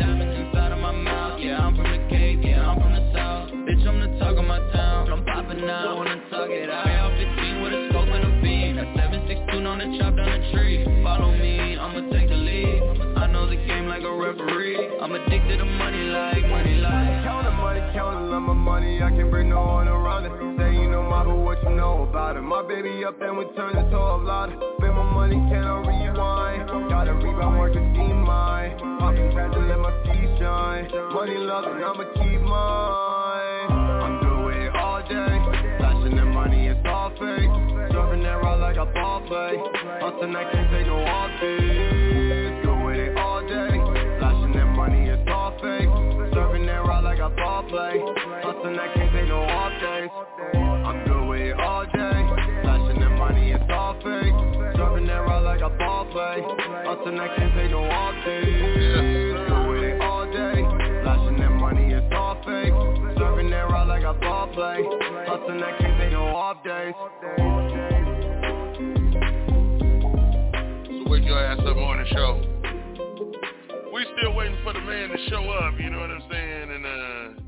talk 4.21 4.37
of 4.37 4.45
my 4.45 4.61
town. 4.71 5.11
I'm 5.11 5.25
popping 5.25 5.65
out, 5.65 5.97
wanna 5.97 6.21
talk 6.29 6.51
it 6.51 6.69
out. 6.69 6.87
Off 6.87 7.17
15 7.17 7.63
with 7.65 7.73
a 7.73 7.89
scope 7.89 8.13
and 8.13 8.25
a 8.29 8.33
beam. 8.45 8.77
That 8.77 8.93
762 8.93 9.65
on 9.65 9.79
the 9.81 9.89
chop 9.97 10.15
down 10.15 10.29
the 10.29 10.41
tree. 10.53 10.85
Follow 11.03 11.33
me, 11.33 11.81
I'ma 11.81 12.05
take 12.13 12.29
the 12.29 12.37
lead. 12.37 13.17
I 13.17 13.27
know 13.33 13.49
the 13.49 13.57
game 13.57 13.89
like 13.89 14.05
a 14.05 14.13
referee. 14.13 15.01
I'm 15.01 15.13
addicted 15.17 15.57
to 15.57 15.65
money 15.65 16.13
like 16.13 16.45
money 16.53 16.77
like. 16.77 17.25
Counting 17.25 17.57
money, 17.57 17.81
counting 17.97 18.29
on 18.29 18.43
my 18.45 18.53
money, 18.53 19.03
I 19.03 19.09
can 19.09 19.31
bring 19.31 19.49
no 19.49 19.65
one 19.65 19.89
around 19.89 20.29
it. 20.29 20.33
Say 20.61 20.77
you 20.77 20.91
know 20.93 21.03
my, 21.03 21.25
but 21.25 21.41
what 21.41 21.63
you 21.65 21.73
know 21.73 22.05
about 22.05 22.37
it? 22.37 22.43
My 22.45 22.61
baby 22.61 23.03
up 23.05 23.19
then 23.19 23.41
we 23.41 23.49
turn 23.57 23.73
into 23.73 23.97
a 23.97 24.21
lot. 24.21 24.53
Spend 24.77 24.95
my 24.95 25.09
money, 25.17 25.41
can 25.49 25.65
I 25.65 25.81
rewind? 25.81 26.69
Gotta 26.93 27.15
rebound, 27.15 27.59
work 27.59 27.73
to 27.73 27.81
see 27.97 28.13
mine. 28.13 28.77
Popping 29.01 29.33
and 29.33 29.69
let 29.69 29.81
my 29.81 29.93
feet 30.05 30.29
shine. 30.37 30.93
Money 31.17 31.41
loving, 31.41 31.81
I'ma 31.81 32.05
keep 32.21 32.41
mine. 32.45 33.50
All 34.77 35.01
day. 35.03 35.35
Flashing 35.79 36.17
the 36.17 36.25
money, 36.25 36.69
it's 36.69 36.81
all 36.87 37.11
fake. 37.11 37.51
Serving 37.93 38.23
that 38.23 38.43
rock 38.43 38.61
like 38.61 38.77
a 38.77 38.87
ball 38.87 39.21
play. 39.27 39.57
Hustling, 40.01 40.37
I 40.37 40.45
can't 40.53 40.71
take 40.71 40.87
no 40.87 41.03
off. 41.05 41.31
Good 41.41 42.85
with 42.85 42.97
it 42.97 43.17
all 43.17 43.41
day. 43.43 43.71
Flashing 44.19 44.53
that 44.53 44.67
money, 44.77 45.09
it's 45.09 45.31
all 45.31 45.53
fake. 45.61 45.89
Serving 46.35 46.67
that 46.67 46.85
rock 46.85 47.05
like 47.05 47.19
a 47.19 47.31
ball 47.31 47.63
play. 47.65 48.01
Hustling, 48.43 48.79
I 48.79 48.95
can't 48.95 49.13
take 49.13 49.29
no 49.29 49.43
off 49.43 49.73
days. 49.81 50.11
I'm 50.55 51.05
good 51.05 51.29
with 51.29 51.41
it 51.41 51.59
all 51.59 51.85
day. 51.85 52.21
Flashing 52.63 53.01
that 53.01 53.15
money, 53.19 53.53
it's 53.53 53.65
all 53.71 53.95
fake. 53.95 54.35
Serving 54.77 55.07
that 55.07 55.21
rock 55.25 55.45
like 55.45 55.61
a 55.61 55.71
ball 55.71 56.05
play. 56.13 56.43
Hustling, 56.87 57.19
I 57.19 57.29
can't 57.37 57.55
take 57.55 57.71
no 57.71 57.85
off 57.85 58.15
days. 58.25 59.20
Play. 64.55 64.83
Hustling, 65.27 65.63
I 65.63 65.79
can't 65.79 65.99
take 65.99 66.13
no 66.13 66.27
off 66.35 66.63
days. 66.65 66.95
So 70.87 71.11
wake 71.11 71.25
your 71.25 71.39
ass 71.39 71.61
up 71.61 71.77
on 71.77 71.99
the 71.99 72.07
show. 72.13 72.43
We 73.93 74.07
still 74.19 74.35
waiting 74.35 74.59
for 74.65 74.73
the 74.73 74.81
man 74.81 75.11
to 75.11 75.29
show 75.29 75.45
up, 75.51 75.79
you 75.79 75.91
know 75.91 76.01
what 76.01 76.11
I'm 76.11 76.23
saying, 76.31 76.71
and 76.71 76.87
uh 76.87 77.41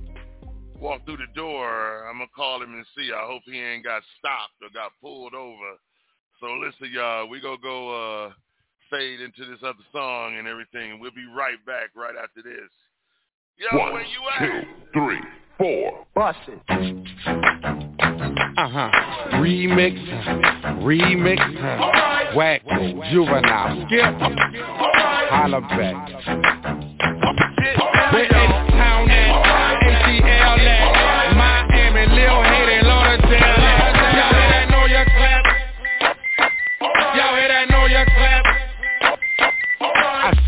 walk 0.78 1.05
through 1.05 1.18
the 1.18 1.32
door. 1.34 2.07
I'm 2.09 2.18
gonna 2.18 2.30
call 2.34 2.62
him 2.62 2.74
and 2.74 2.84
see. 2.96 3.11
I 3.12 3.24
hope 3.26 3.42
he 3.46 3.61
ain't 3.61 3.84
got 3.84 4.03
stopped 4.18 4.61
or 4.62 4.68
got 4.74 4.92
pulled 5.00 5.34
over. 5.34 5.78
So 6.40 6.46
listen, 6.55 6.90
y'all, 6.92 7.28
we 7.28 7.40
gonna 7.40 7.57
go 7.62 8.26
uh 8.26 8.32
fade 8.90 9.20
into 9.20 9.44
this 9.50 9.61
other 9.62 9.84
song 9.92 10.36
and 10.38 10.46
everything. 10.46 11.00
We'll 11.00 11.12
be 11.12 11.26
right 11.34 11.64
back 11.64 11.90
right 11.96 12.14
after 12.16 12.42
this. 12.42 12.70
Yo, 13.59 13.78
One, 13.78 13.92
where 13.92 14.03
you 14.03 14.20
at? 14.34 14.40
two, 14.40 14.62
three, 14.92 15.20
four. 15.59 16.07
Bust 16.14 16.38
it. 16.48 16.61
Uh-huh. 18.59 18.90
Remix, 19.40 19.96
remix, 20.82 21.40
whack, 22.36 22.62
juvenile, 23.11 23.86
skip, 23.86 24.14
holla 25.30 25.61
back. 25.62 25.96
Where 28.12 28.24
in 28.24 28.30
town 28.70 29.11
at? 29.11 29.32
ATL 29.82 30.59
at? 30.68 31.36
Miami, 31.36 32.07
Lil 32.14 32.42
Haiti, 32.42 32.81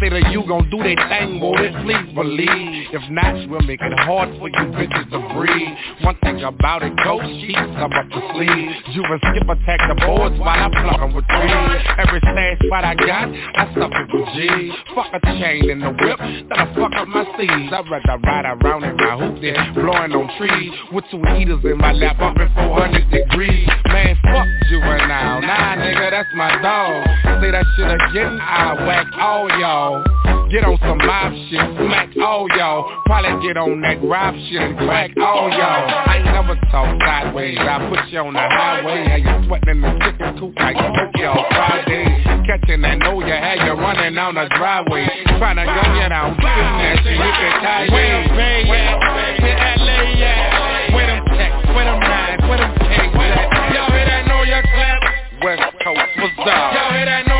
say 0.01 0.09
that 0.09 0.31
you 0.33 0.45
gon' 0.47 0.69
do 0.71 0.79
that 0.79 0.99
thing, 1.09 1.41
boy, 1.41 1.57
then 1.57 1.75
please 1.85 2.15
believe. 2.15 2.89
If 2.93 3.03
not, 3.11 3.35
we'll 3.49 3.61
make 3.63 3.81
it 3.81 3.99
hard 4.01 4.29
for 4.39 4.49
you 4.49 4.65
bitches 4.75 5.11
to 5.11 5.21
breathe. 5.35 5.75
One 6.03 6.17
thing 6.23 6.43
about 6.43 6.83
it, 6.83 6.93
ghost 7.03 7.27
sheets 7.41 7.59
come 7.79 7.93
up 7.93 8.07
the 8.11 8.21
sleeve 8.35 8.71
Juven 8.93 9.19
skip 9.19 9.49
attack 9.49 9.81
the 9.89 9.97
boards 10.07 10.39
while 10.39 10.59
I 10.59 10.69
plug 10.69 11.01
'em 11.01 11.15
with 11.15 11.27
trees 11.27 11.83
Every 11.99 12.21
stash 12.21 12.59
spot 12.67 12.85
I 12.85 12.95
got, 12.95 13.27
I 13.31 13.63
stuff 13.73 13.93
it 13.95 14.09
with 14.13 14.29
G. 14.35 14.73
Fuck 14.95 15.15
a 15.15 15.21
chain 15.39 15.71
in 15.71 15.81
the 15.81 15.91
whip, 15.91 16.19
that'll 16.49 16.75
fuck 16.75 16.93
up 16.97 17.09
my 17.09 17.25
sleeves 17.37 17.73
I'd 17.73 17.89
rather 17.91 18.19
ride 18.27 18.47
around 18.47 18.85
in 18.85 18.97
my 18.97 19.15
hoop 19.17 19.41
than 19.41 19.75
blowing 19.75 20.13
on 20.13 20.27
trees. 20.39 20.73
With 20.93 21.05
two 21.11 21.23
heaters 21.35 21.65
in 21.65 21.79
my 21.79 21.93
lap 21.93 22.21
up 22.21 22.37
at 22.39 22.51
400 22.55 23.11
degrees. 23.11 23.69
Man, 23.87 24.17
fuck 24.25 24.49
you 24.71 24.81
right 24.81 25.07
now, 25.07 25.41
nah 25.41 25.77
nigga, 25.77 26.11
that's 26.11 26.29
my 26.35 26.51
dog. 26.63 27.07
Say 27.41 27.51
that 27.51 27.65
shit 27.77 27.91
again, 27.91 28.41
I 28.41 28.75
whack 28.87 29.07
all 29.19 29.49
y'all 29.59 29.84
Get 29.85 30.65
on 30.65 30.79
some 30.81 30.97
mob 30.97 31.33
shit, 31.51 31.61
smack 31.77 32.17
all 32.17 32.49
y'all. 32.57 32.89
Probably 33.05 33.37
get 33.45 33.57
on 33.57 33.81
that 33.83 34.01
rob 34.01 34.33
shit 34.49 34.63
and 34.63 34.79
crack 34.79 35.13
all 35.21 35.51
y'all. 35.51 35.85
I 36.09 36.23
ain't 36.23 36.31
never 36.33 36.57
talk 36.73 36.89
sideways, 37.05 37.59
I 37.61 37.85
put 37.93 38.01
you 38.09 38.21
on 38.21 38.33
the 38.33 38.41
highway. 38.41 39.05
How 39.05 39.21
you 39.21 39.35
sweating 39.45 39.77
in 39.77 39.81
the 39.85 39.93
chicken 40.01 40.39
coop 40.41 40.55
like 40.57 40.77
Tokyo 40.81 41.37
Friday. 41.53 42.07
Catching 42.49 42.81
that 42.81 42.97
know 42.97 43.21
you 43.21 43.33
had 43.33 43.61
you 43.61 43.77
running 43.77 44.17
on 44.17 44.37
the 44.37 44.49
driveway. 44.57 45.05
Tryna 45.37 45.69
gun 45.69 45.91
you 46.01 46.09
down, 46.09 46.33
that 46.41 47.05
shit, 47.05 47.13
you 47.13 47.31
can 47.35 47.53
tie 47.61 47.89
Where 47.93 48.25
them 48.25 48.37
Bay 48.37 48.65
at, 48.65 48.97
where 49.43 49.59
LA 49.59 50.01
at? 50.17 50.95
Where 50.95 51.07
them 51.13 51.21
checks, 51.37 51.61
where 51.77 51.85
them 51.85 52.01
nines, 52.01 52.43
where 52.49 52.59
them 52.63 52.73
pigs 52.89 53.17
at? 53.21 53.49
Y'all 53.75 53.93
hear 53.93 54.07
that 54.09 54.25
Nolia 54.33 54.61
clap? 54.65 55.01
West 55.45 55.77
Coast, 55.85 56.09
what's 56.25 56.41
up? 56.41 56.73
Y'all 56.73 56.93
hear 56.97 57.05
that 57.05 57.27
know? 57.29 57.34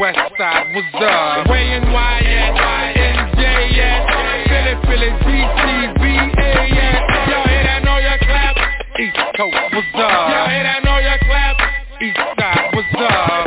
West 0.00 0.16
Side, 0.38 0.72
what's 0.74 0.94
up? 0.96 1.46
Where 1.46 1.60
and 1.60 1.92
why 1.92 2.24
at? 2.24 2.56
NJ 2.96 3.44
at? 3.44 4.48
Philly, 4.48 4.74
Philly, 4.88 5.10
DC, 5.28 5.60
BA 6.00 6.40
at? 6.40 7.28
Y'all 7.28 7.44
hear 7.44 7.64
that 7.68 7.82
Nolia 7.84 8.16
clap? 8.24 8.56
East 8.96 9.20
Coast, 9.36 9.60
what's 9.76 9.92
up? 9.92 10.08
Y'all 10.08 10.48
hear 10.48 10.64
that 10.64 10.80
Nolia 10.88 11.20
clap? 11.20 11.60
East 12.00 12.16
Side, 12.16 12.72
what's 12.72 12.88
up? 12.96 13.44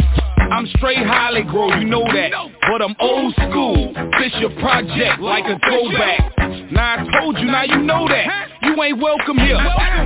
I'm 0.54 0.68
straight 0.78 1.02
Holly 1.02 1.42
Grove, 1.42 1.74
you 1.82 1.90
know 1.90 2.06
that 2.06 2.30
But 2.70 2.84
I'm 2.84 2.96
old 3.00 3.34
school, 3.34 3.92
Bishop 4.22 4.54
Project 4.60 5.22
like 5.22 5.46
a 5.46 5.58
throwback 5.58 6.38
Now 6.72 7.02
I 7.02 7.20
told 7.20 7.40
you, 7.40 7.46
now 7.46 7.64
you 7.64 7.82
know 7.82 8.08
that 8.08 8.50
You 8.62 8.80
ain't 8.84 9.02
welcome 9.02 9.40
here 9.40 9.58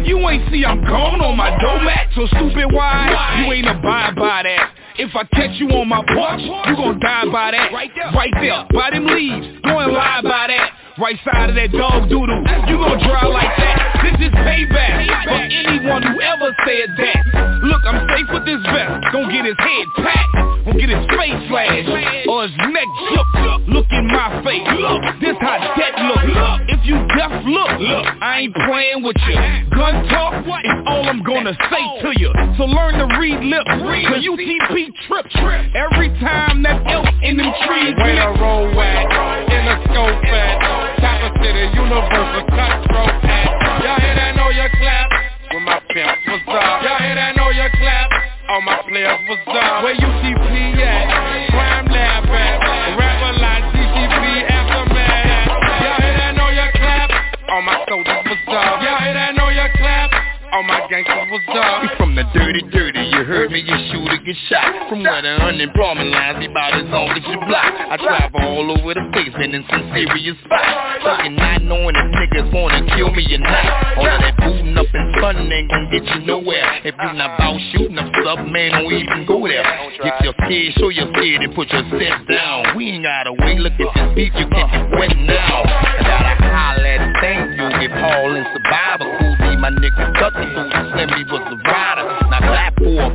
You 0.06 0.18
ain't 0.30 0.50
see 0.50 0.64
I'm 0.64 0.80
gone 0.80 1.20
on 1.20 1.36
my 1.36 1.50
doormat 1.60 2.08
So 2.16 2.26
stupid 2.28 2.72
why? 2.72 3.44
You 3.44 3.52
ain't 3.52 3.68
abide 3.68 4.16
by 4.16 4.44
that 4.44 4.87
if 4.98 5.16
I 5.16 5.24
catch 5.30 5.60
you 5.62 5.70
on 5.70 5.88
my 5.88 6.02
porch, 6.02 6.42
you 6.42 6.76
gon' 6.76 7.00
die 7.00 7.26
by 7.32 7.52
that. 7.52 7.72
Right 7.72 7.92
there, 7.96 8.12
right 8.14 8.34
there, 8.42 8.66
by 8.74 8.90
them 8.90 9.06
leaves, 9.06 9.62
go 9.62 9.78
and 9.80 9.94
lie 9.94 10.22
by 10.24 10.50
that. 10.50 10.70
Right 10.98 11.18
side 11.22 11.50
of 11.50 11.56
that 11.56 11.72
dog 11.72 12.10
doodle, 12.10 12.42
you 12.66 12.78
gon' 12.82 12.98
dry 13.06 13.30
like 13.30 13.54
that. 13.62 13.78
This 14.02 14.18
is 14.28 14.34
payback 14.34 15.06
for 15.30 15.38
anyone 15.38 16.02
who 16.02 16.18
ever 16.18 16.50
said 16.66 16.90
that. 16.98 17.22
Look, 17.62 17.82
I'm 17.86 18.02
safe 18.10 18.26
with 18.34 18.46
this 18.50 18.62
vest, 18.66 19.14
gon' 19.14 19.30
get 19.30 19.46
his 19.46 19.58
head 19.62 19.86
packed, 20.02 20.34
gon' 20.66 20.78
get 20.82 20.90
his 20.90 21.06
face 21.14 21.38
slashed, 21.46 22.26
or 22.26 22.50
his 22.50 22.58
neck 22.58 22.90
shook. 23.14 23.30
Look 23.70 23.86
in 23.92 24.08
my 24.08 24.42
face, 24.42 24.66
look, 24.82 25.04
this 25.22 25.38
how 25.38 25.60
that 25.62 25.94
look. 26.10 26.26
If 26.74 26.82
you 26.86 26.98
deaf, 27.14 27.46
look, 27.46 27.78
look, 27.78 28.06
I 28.24 28.50
ain't 28.50 28.56
playing 28.56 29.04
with 29.04 29.18
you. 29.28 29.38
Gun 29.70 30.08
talk 30.10 30.42
is 30.42 30.78
all 30.88 31.06
I'm 31.06 31.22
gonna 31.22 31.54
say 31.70 31.84
to 32.02 32.10
you. 32.18 32.34
So 32.58 32.66
learn 32.66 32.98
to 32.98 33.06
read 33.20 33.44
lips, 33.44 33.70
the 33.70 34.87
UTP 34.88 35.32
trip, 35.36 35.76
every 35.76 36.08
time 36.20 36.64
that 36.64 36.80
elk 36.88 37.08
in 37.22 37.36
them 37.36 37.52
trees. 37.68 37.96
Where 38.00 38.24
I 38.24 38.32
roll 38.40 38.72
at, 38.80 39.52
in 39.52 39.64
the 39.68 39.76
scope 39.84 40.24
at. 40.32 40.56
Chopper 41.04 41.32
City, 41.44 41.68
Universal, 41.76 42.48
cutthroat 42.48 43.20
at 43.28 43.84
Y'all 43.84 44.00
hear 44.00 44.16
that 44.16 44.36
Nolia 44.40 44.72
clap? 44.80 45.12
With 45.52 45.64
my 45.64 45.80
pimps, 45.92 46.24
what's 46.28 46.48
up? 46.48 46.84
Y'all 46.88 47.00
hear 47.04 47.16
that 47.20 47.36
Nolia 47.36 47.68
clap? 47.76 48.10
All 48.48 48.62
my 48.62 48.80
players, 48.88 49.20
was 49.28 49.44
up? 49.52 49.84
Where 49.84 49.96
UTP 49.96 50.56
at? 50.80 51.52
Crime 51.52 51.88
Lab 51.92 52.24
at? 52.32 52.96
Rapper 52.96 53.34
like 53.44 53.64
DTP 53.76 54.48
Aftermath 54.48 55.84
Y'all 55.84 56.00
hear 56.00 56.16
that 56.16 56.32
know 56.40 56.48
you 56.48 56.68
clap? 56.80 57.12
All 57.52 57.62
my 57.62 57.84
soldiers, 57.92 58.24
what's 58.24 58.48
up? 58.56 58.80
Y'all 58.80 59.04
hear 59.04 59.14
that 59.14 59.36
know 59.36 59.50
you 59.52 59.68
clap? 59.76 60.16
All 60.54 60.64
my 60.64 60.88
gangsters, 60.88 61.28
was 61.28 61.44
up? 61.52 62.07
The 62.18 62.26
dirty, 62.34 62.66
dirty, 62.74 63.14
you 63.14 63.22
heard 63.30 63.52
me, 63.52 63.62
you 63.62 63.78
shoot 63.94 64.10
or 64.10 64.18
get 64.18 64.36
shot. 64.50 64.90
From 64.90 65.04
where 65.06 65.22
the 65.22 65.38
unemployment 65.38 66.10
lines 66.10 66.40
be 66.42 66.50
about 66.50 66.74
as 66.74 66.90
long 66.90 67.14
as 67.14 67.22
you 67.22 67.38
block. 67.46 67.70
I 67.78 67.94
travel 68.02 68.42
all 68.42 68.74
over 68.74 68.98
the 68.98 69.06
place, 69.14 69.30
been 69.38 69.54
in 69.54 69.62
some 69.70 69.86
serious 69.94 70.34
spots 70.42 71.06
Fucking 71.06 71.36
not 71.36 71.62
knowing 71.62 71.94
if 71.94 72.10
niggas 72.10 72.50
wanna 72.50 72.90
kill 72.98 73.14
me 73.14 73.22
or 73.22 73.38
not. 73.38 74.02
All 74.02 74.10
of 74.10 74.18
that 74.18 74.34
booting 74.38 74.74
up 74.74 74.90
and 74.90 75.14
fun 75.22 75.38
ain't 75.46 75.70
gon' 75.70 75.92
get 75.94 76.10
you 76.10 76.26
nowhere. 76.26 76.82
If 76.84 76.96
you 76.98 77.14
not 77.14 77.38
about 77.38 77.62
shooting 77.70 78.00
up 78.00 78.10
stuff, 78.10 78.42
man, 78.50 78.72
don't 78.72 78.92
even 78.92 79.26
go 79.30 79.46
there. 79.46 79.62
If 80.02 80.14
you're 80.26 80.34
scared, 80.42 80.74
show 80.82 80.90
you're 80.90 81.14
scared 81.14 81.46
and 81.46 81.54
put 81.54 81.70
your 81.70 81.86
set 82.02 82.26
down. 82.26 82.76
We 82.76 82.98
ain't 82.98 83.06
gotta 83.06 83.34
wait, 83.46 83.62
look 83.62 83.78
at 83.78 83.94
this 83.94 84.10
beat, 84.18 84.34
you 84.34 84.50
get 84.50 84.68
wet 84.98 85.14
now. 85.22 85.70
I 85.70 86.02
gotta 86.02 86.34
holler 86.50 86.82
at 86.82 87.22
thank 87.22 87.62
you, 87.62 87.70
get 87.78 87.94
Paul 87.94 88.34
and 88.34 88.48
Survivor 88.58 89.06
Cool, 89.22 89.36
be 89.38 89.58
my 89.58 89.70
nigga 89.70 90.14
Tucky, 90.18 90.50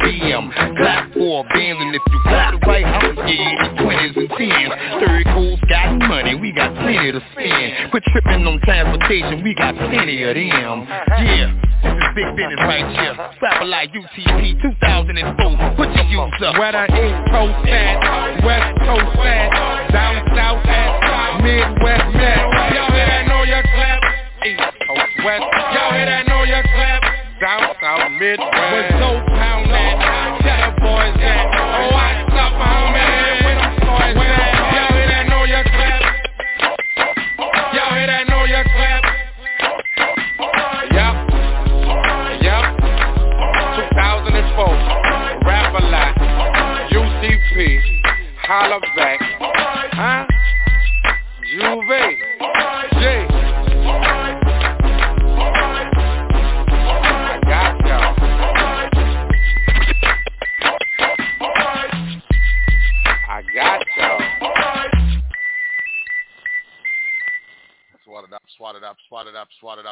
Now 0.03 0.50
clap 0.76 1.12
for 1.14 1.46
a 1.46 1.59
and 1.62 1.94
if 1.94 2.03
you 2.11 2.20
got 2.24 2.50
the 2.50 2.66
right 2.66 2.84
house, 2.84 3.14
yeah, 3.22 3.55
the 3.62 3.82
20s 3.82 4.16
and 4.18 4.30
10s. 4.30 4.98
Third 4.98 5.24
coast 5.30 5.62
got 5.68 5.94
money, 6.09 6.34
we 6.34 6.50
got 6.50 6.74
plenty 6.74 7.12
to 7.12 7.22
spend. 7.30 7.90
Quit 7.92 8.03
tripping 8.11 8.46
on 8.46 8.61
transportation, 8.62 9.44
we 9.44 9.55
got 9.55 9.76
plenty 9.76 10.22
of 10.24 10.34
them. 10.34 10.86
Yeah. 11.22 11.55
This 11.82 11.94
is 11.94 12.14
big 12.14 12.30
business 12.34 12.59
right 12.62 12.86
here. 12.98 13.14
Satellite 13.38 13.90
UTP 13.94 14.62
2004. 14.62 15.76
Put 15.76 15.94
your 15.94 16.07
use 16.11 16.42
up. 16.46 16.59
Where 16.59 16.72
the 16.72 16.84
East 16.90 17.22
Coast 17.30 17.68
at, 17.70 18.42
West 18.42 18.78
Coast 18.82 19.18
at, 19.22 19.92
down 19.92 20.18
south 20.34 20.66
at, 20.66 21.42
Midwest 21.42 22.16
at. 22.18 22.74
Y'all 22.74 22.90
hear 22.90 23.07
that? 23.07 23.26
Know 23.26 23.42
your 23.42 23.62
clap. 23.62 24.03
East 24.46 24.62
Coast, 24.86 25.26
West. 25.26 25.42
Y'all 25.74 25.92
hear 25.94 26.07
that? 26.07 26.26
Know 26.26 26.42
your 26.42 26.62
clap. 26.62 27.21
Down 27.43 27.74
south, 27.82 28.07
Midwest. 28.20 28.55
Where 28.55 28.86
Soul 29.03 29.18
Town 29.34 29.66
at, 29.66 29.99
tell 30.47 30.62
the 30.62 30.78
boys 30.78 31.18
at. 31.18 31.43
Oh, 31.51 31.90
I 31.90 32.22
stop 32.30 32.55
my 32.55 32.95
man. 32.95 33.43
Them 33.43 33.82
boys 33.82 34.14
at? 34.30 34.62
Y'all 34.70 34.95
hear 34.95 35.11
that? 35.11 35.26
Know 35.26 35.43
your 35.43 35.64
clap. 35.66 36.03
Y'all 37.74 37.95
hear 37.99 38.07
that? 38.07 38.30
Know 38.30 38.45
your 38.47 38.62
clap. 38.62 39.03
Yup. 40.95 41.18
Yup. 42.47 42.78
2004. 43.90 45.43
Rap 45.43 45.74
a 45.74 45.82
lot. 45.90 46.14
UTP. 46.95 47.82
Holla 48.47 48.78
back. 48.95 49.18
Huh? 49.99 50.30
Juve. 51.51 52.11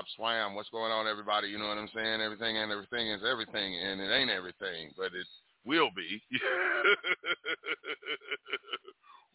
Up, 0.01 0.09
swam. 0.17 0.57
What's 0.57 0.73
going 0.73 0.89
on, 0.89 1.05
everybody? 1.05 1.53
You 1.53 1.61
know 1.61 1.69
what 1.69 1.77
I'm 1.77 1.93
saying? 1.93 2.25
Everything 2.25 2.57
and 2.57 2.73
everything 2.73 3.13
is 3.13 3.21
everything, 3.21 3.77
and 3.77 4.01
it 4.01 4.09
ain't 4.09 4.33
everything, 4.33 4.97
but 4.97 5.13
it 5.13 5.29
will 5.69 5.93
be. 5.93 6.25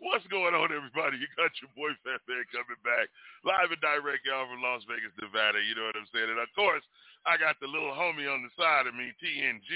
What's 0.02 0.26
going 0.34 0.58
on, 0.58 0.74
everybody? 0.74 1.22
You 1.22 1.30
got 1.38 1.54
your 1.62 1.70
boy 1.78 1.94
Fat 2.02 2.18
Man 2.26 2.42
coming 2.50 2.82
back 2.82 3.06
live 3.46 3.70
and 3.70 3.78
direct, 3.78 4.26
y'all, 4.26 4.50
from 4.50 4.66
Las 4.66 4.82
Vegas, 4.90 5.14
Nevada. 5.22 5.62
You 5.62 5.78
know 5.78 5.86
what 5.86 6.02
I'm 6.02 6.10
saying? 6.10 6.34
And 6.34 6.42
of 6.42 6.50
course, 6.58 6.82
I 7.30 7.38
got 7.38 7.62
the 7.62 7.70
little 7.70 7.94
homie 7.94 8.26
on 8.26 8.42
the 8.42 8.50
side 8.58 8.90
of 8.90 8.98
me, 8.98 9.14
TNG. 9.22 9.70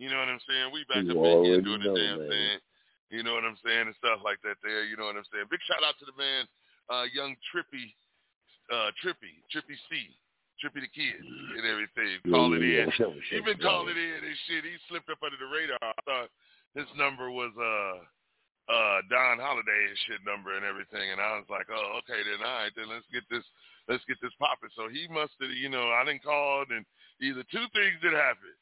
You 0.00 0.08
know 0.08 0.16
what 0.16 0.32
I'm 0.32 0.40
saying? 0.48 0.72
We 0.72 0.88
back 0.88 1.04
You 1.04 1.12
up 1.12 1.44
in 1.44 1.44
here 1.44 1.60
doing 1.60 1.84
the 1.84 1.92
know, 1.92 2.00
damn 2.00 2.24
man. 2.24 2.32
thing. 2.32 2.56
You 3.12 3.20
know 3.20 3.36
what 3.36 3.44
I'm 3.44 3.60
saying? 3.60 3.92
And 3.92 3.96
stuff 4.00 4.24
like 4.24 4.40
that 4.48 4.56
there. 4.64 4.88
You 4.88 4.96
know 4.96 5.12
what 5.12 5.20
I'm 5.20 5.28
saying? 5.28 5.44
Big 5.52 5.60
shout 5.68 5.84
out 5.84 6.00
to 6.00 6.08
the 6.08 6.16
man, 6.16 6.48
uh, 6.88 7.04
young 7.12 7.36
Trippy, 7.52 7.92
uh, 8.72 8.88
Trippy, 9.04 9.44
Trippy 9.52 9.76
C. 9.92 10.08
Trippy 10.62 10.86
the 10.86 10.92
Kid 10.94 11.18
and 11.18 11.66
everything. 11.66 12.22
Yeah, 12.22 12.30
Calling 12.30 12.62
yeah, 12.62 12.86
in. 12.86 12.88
yeah. 12.88 12.94
Sure, 12.94 13.12
He 13.18 13.36
sure, 13.36 13.42
been 13.42 13.58
yeah. 13.58 13.66
calling 13.66 13.98
in 13.98 14.20
and 14.22 14.38
shit. 14.46 14.62
He 14.62 14.78
slipped 14.86 15.10
up 15.10 15.18
under 15.26 15.34
the 15.36 15.50
radar. 15.50 15.82
I 15.82 16.02
thought 16.06 16.30
his 16.78 16.86
number 16.94 17.28
was 17.34 17.50
uh 17.58 17.98
uh 18.70 18.98
Don 19.10 19.42
Holiday 19.42 19.90
and 19.90 19.98
shit 20.06 20.22
number 20.22 20.54
and 20.54 20.62
everything 20.64 21.02
and 21.10 21.18
I 21.18 21.42
was 21.42 21.50
like, 21.50 21.66
Oh, 21.66 21.98
okay 22.06 22.22
then 22.22 22.40
all 22.46 22.62
right, 22.62 22.74
then 22.78 22.86
let's 22.86 23.10
get 23.10 23.26
this 23.26 23.44
let's 23.90 24.06
get 24.06 24.22
this 24.22 24.32
popping. 24.38 24.70
So 24.78 24.86
he 24.86 25.10
must 25.10 25.34
have 25.42 25.50
you 25.50 25.68
know, 25.68 25.90
I 25.90 26.06
didn't 26.06 26.22
call 26.22 26.62
and 26.70 26.86
either 27.18 27.42
two 27.50 27.66
things 27.74 27.98
that 28.06 28.14
happened. 28.14 28.54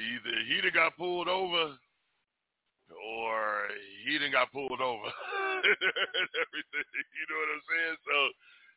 Either 0.00 0.32
he 0.48 0.64
done 0.64 0.72
got 0.72 0.96
pulled 0.96 1.28
over 1.28 1.76
or 2.96 3.68
he 4.08 4.16
done 4.18 4.32
got 4.32 4.52
pulled 4.52 4.80
over. 4.80 5.08
and 5.64 6.30
everything. 6.42 7.06
You 7.14 7.24
know 7.28 7.38
what 7.38 7.54
I'm 7.54 7.64
saying? 7.70 7.96
So, 8.02 8.16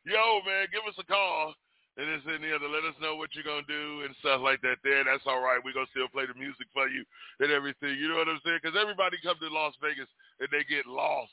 yo, 0.06 0.24
man, 0.46 0.70
give 0.70 0.86
us 0.88 0.96
a 1.00 1.06
call. 1.06 1.54
And 1.96 2.04
this 2.12 2.28
and 2.28 2.44
the 2.44 2.52
other. 2.52 2.68
Let 2.68 2.84
us 2.84 2.92
know 3.00 3.16
what 3.16 3.32
you're 3.32 3.46
going 3.48 3.64
to 3.64 3.72
do 3.72 4.04
and 4.04 4.12
stuff 4.20 4.44
like 4.44 4.60
that 4.60 4.84
there. 4.84 5.00
That's 5.00 5.24
all 5.24 5.40
right. 5.40 5.56
We're 5.64 5.72
going 5.72 5.88
to 5.88 5.94
still 5.96 6.12
play 6.12 6.28
the 6.28 6.36
music 6.36 6.68
for 6.76 6.92
you 6.92 7.08
and 7.40 7.48
everything. 7.48 7.96
You 7.96 8.12
know 8.12 8.20
what 8.20 8.28
I'm 8.28 8.40
saying? 8.44 8.60
Because 8.60 8.76
everybody 8.76 9.16
come 9.24 9.40
to 9.40 9.48
Las 9.48 9.72
Vegas 9.80 10.08
and 10.36 10.48
they 10.52 10.60
get 10.68 10.84
lost 10.84 11.32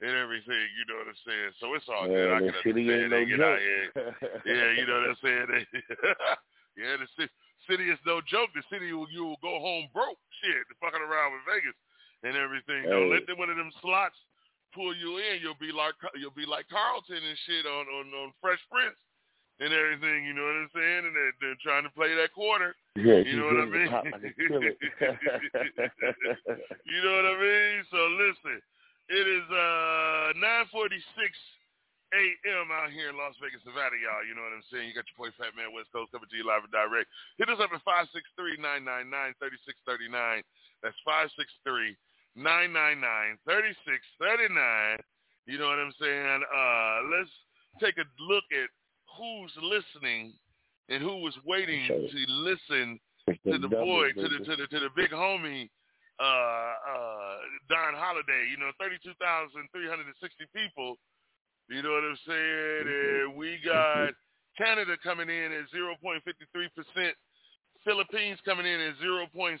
and 0.00 0.16
everything. 0.16 0.64
You 0.80 0.84
know 0.88 0.96
what 1.04 1.12
I'm 1.12 1.22
saying? 1.28 1.52
So 1.60 1.76
it's 1.76 1.88
all 1.92 2.08
good. 2.08 2.32
I 2.32 2.40
can 2.40 2.56
city 2.64 2.88
understand. 2.88 3.12
no 3.12 3.20
They 3.20 3.28
get 3.28 3.40
out 3.44 3.60
joke. 3.60 3.68
here. 3.68 3.84
Yeah, 4.48 4.68
you 4.80 4.84
know 4.88 4.96
what 4.96 5.12
I'm 5.12 5.20
saying? 5.20 5.46
They, 5.52 5.62
yeah, 6.80 6.96
the 6.96 7.08
ci- 7.20 7.36
city 7.68 7.92
is 7.92 8.00
no 8.08 8.24
joke. 8.24 8.48
The 8.56 8.64
city, 8.72 8.96
will, 8.96 9.12
you 9.12 9.28
will 9.28 9.42
go 9.44 9.60
home 9.60 9.92
broke. 9.92 10.16
Shit, 10.40 10.64
the 10.72 10.76
fucking 10.80 11.04
around 11.04 11.36
with 11.36 11.44
Vegas 11.44 11.76
and 12.24 12.32
everything. 12.32 12.88
Don't 12.88 13.12
let 13.12 13.28
them, 13.28 13.36
one 13.36 13.52
of 13.52 13.60
them 13.60 13.68
slots 13.84 14.16
pull 14.72 14.96
you 14.96 15.20
in. 15.20 15.44
You'll 15.44 15.60
be 15.60 15.68
like 15.68 15.92
you'll 16.16 16.32
be 16.32 16.48
like 16.48 16.64
Carlton 16.72 17.20
and 17.20 17.38
shit 17.44 17.68
on 17.68 17.84
on, 17.92 18.08
on 18.24 18.32
Fresh 18.40 18.64
Prince 18.72 18.96
and 19.60 19.72
everything. 19.72 20.24
You 20.24 20.32
know 20.34 20.42
what 20.44 20.56
I'm 20.64 20.70
saying? 20.74 21.06
And 21.06 21.16
they're, 21.16 21.32
they're 21.40 21.56
trying 21.62 21.84
to 21.84 21.90
play 21.92 22.14
that 22.14 22.32
quarter. 22.32 22.74
Yeah, 22.96 23.18
you 23.24 23.36
know 23.36 23.46
what 23.52 23.60
I 23.60 23.64
mean. 23.66 23.88
Pop 23.88 24.04
like 24.04 24.24
a 24.24 24.32
killer. 24.36 24.60
you 26.84 27.02
know 27.04 27.16
what 27.16 27.26
I 27.26 27.36
mean? 27.40 27.84
So 27.90 27.98
listen, 28.20 28.62
it 29.08 29.26
is 29.28 29.50
uh 29.50 30.32
9:46 30.72 31.02
a.m. 32.12 32.68
out 32.68 32.92
here 32.92 33.08
in 33.08 33.16
Las 33.16 33.32
Vegas, 33.40 33.64
Nevada, 33.64 33.96
y'all. 33.96 34.20
You 34.20 34.36
know 34.36 34.44
what 34.44 34.52
I'm 34.52 34.60
saying? 34.68 34.84
You 34.84 34.92
got 34.92 35.08
your 35.08 35.16
boy 35.16 35.32
Fat 35.40 35.56
Man 35.56 35.72
West 35.72 35.88
Coast 35.96 36.12
coming 36.12 36.28
to 36.28 36.36
you 36.36 36.44
live 36.44 36.60
and 36.60 36.72
direct. 36.72 37.08
Hit 37.40 37.48
us 37.48 37.56
up 37.56 37.72
at 37.72 37.80
563-999-3639. 39.40 40.44
That's 40.84 41.00
563-999-3639. 42.36 45.00
You 45.48 45.56
know 45.56 45.72
what 45.72 45.80
I'm 45.80 45.96
saying? 45.96 46.44
Uh, 46.52 46.96
let's 47.16 47.32
take 47.80 47.96
a 47.96 48.04
look 48.20 48.44
at 48.52 48.68
who's 49.18 49.52
listening 49.62 50.32
and 50.88 51.02
who 51.02 51.18
was 51.22 51.34
waiting 51.46 51.86
to 51.86 52.24
listen 52.28 52.98
to 53.28 53.58
the 53.58 53.68
boy, 53.68 54.12
to 54.12 54.28
the 54.28 54.38
to 54.44 54.56
the 54.56 54.66
to 54.66 54.80
the 54.80 54.90
big 54.96 55.10
homie, 55.10 55.70
uh, 56.20 56.24
uh, 56.24 57.36
Don 57.68 57.94
Holiday. 57.94 58.46
You 58.50 58.56
know, 58.58 58.70
thirty-two 58.80 59.12
thousand 59.20 59.68
three 59.72 59.88
hundred 59.88 60.06
and 60.06 60.16
sixty 60.20 60.44
people. 60.54 60.96
You 61.70 61.82
know 61.82 61.92
what 61.92 62.04
I'm 62.04 62.18
saying? 62.26 62.88
And 62.88 63.36
we 63.36 63.58
got 63.64 64.12
Canada 64.58 64.96
coming 65.02 65.28
in 65.28 65.52
at 65.52 65.70
zero 65.70 65.94
point 66.02 66.22
fifty-three 66.24 66.68
percent. 66.74 67.16
Philippines 67.84 68.38
coming 68.44 68.66
in 68.66 68.80
at 68.80 68.94
0.79%. 69.02 69.58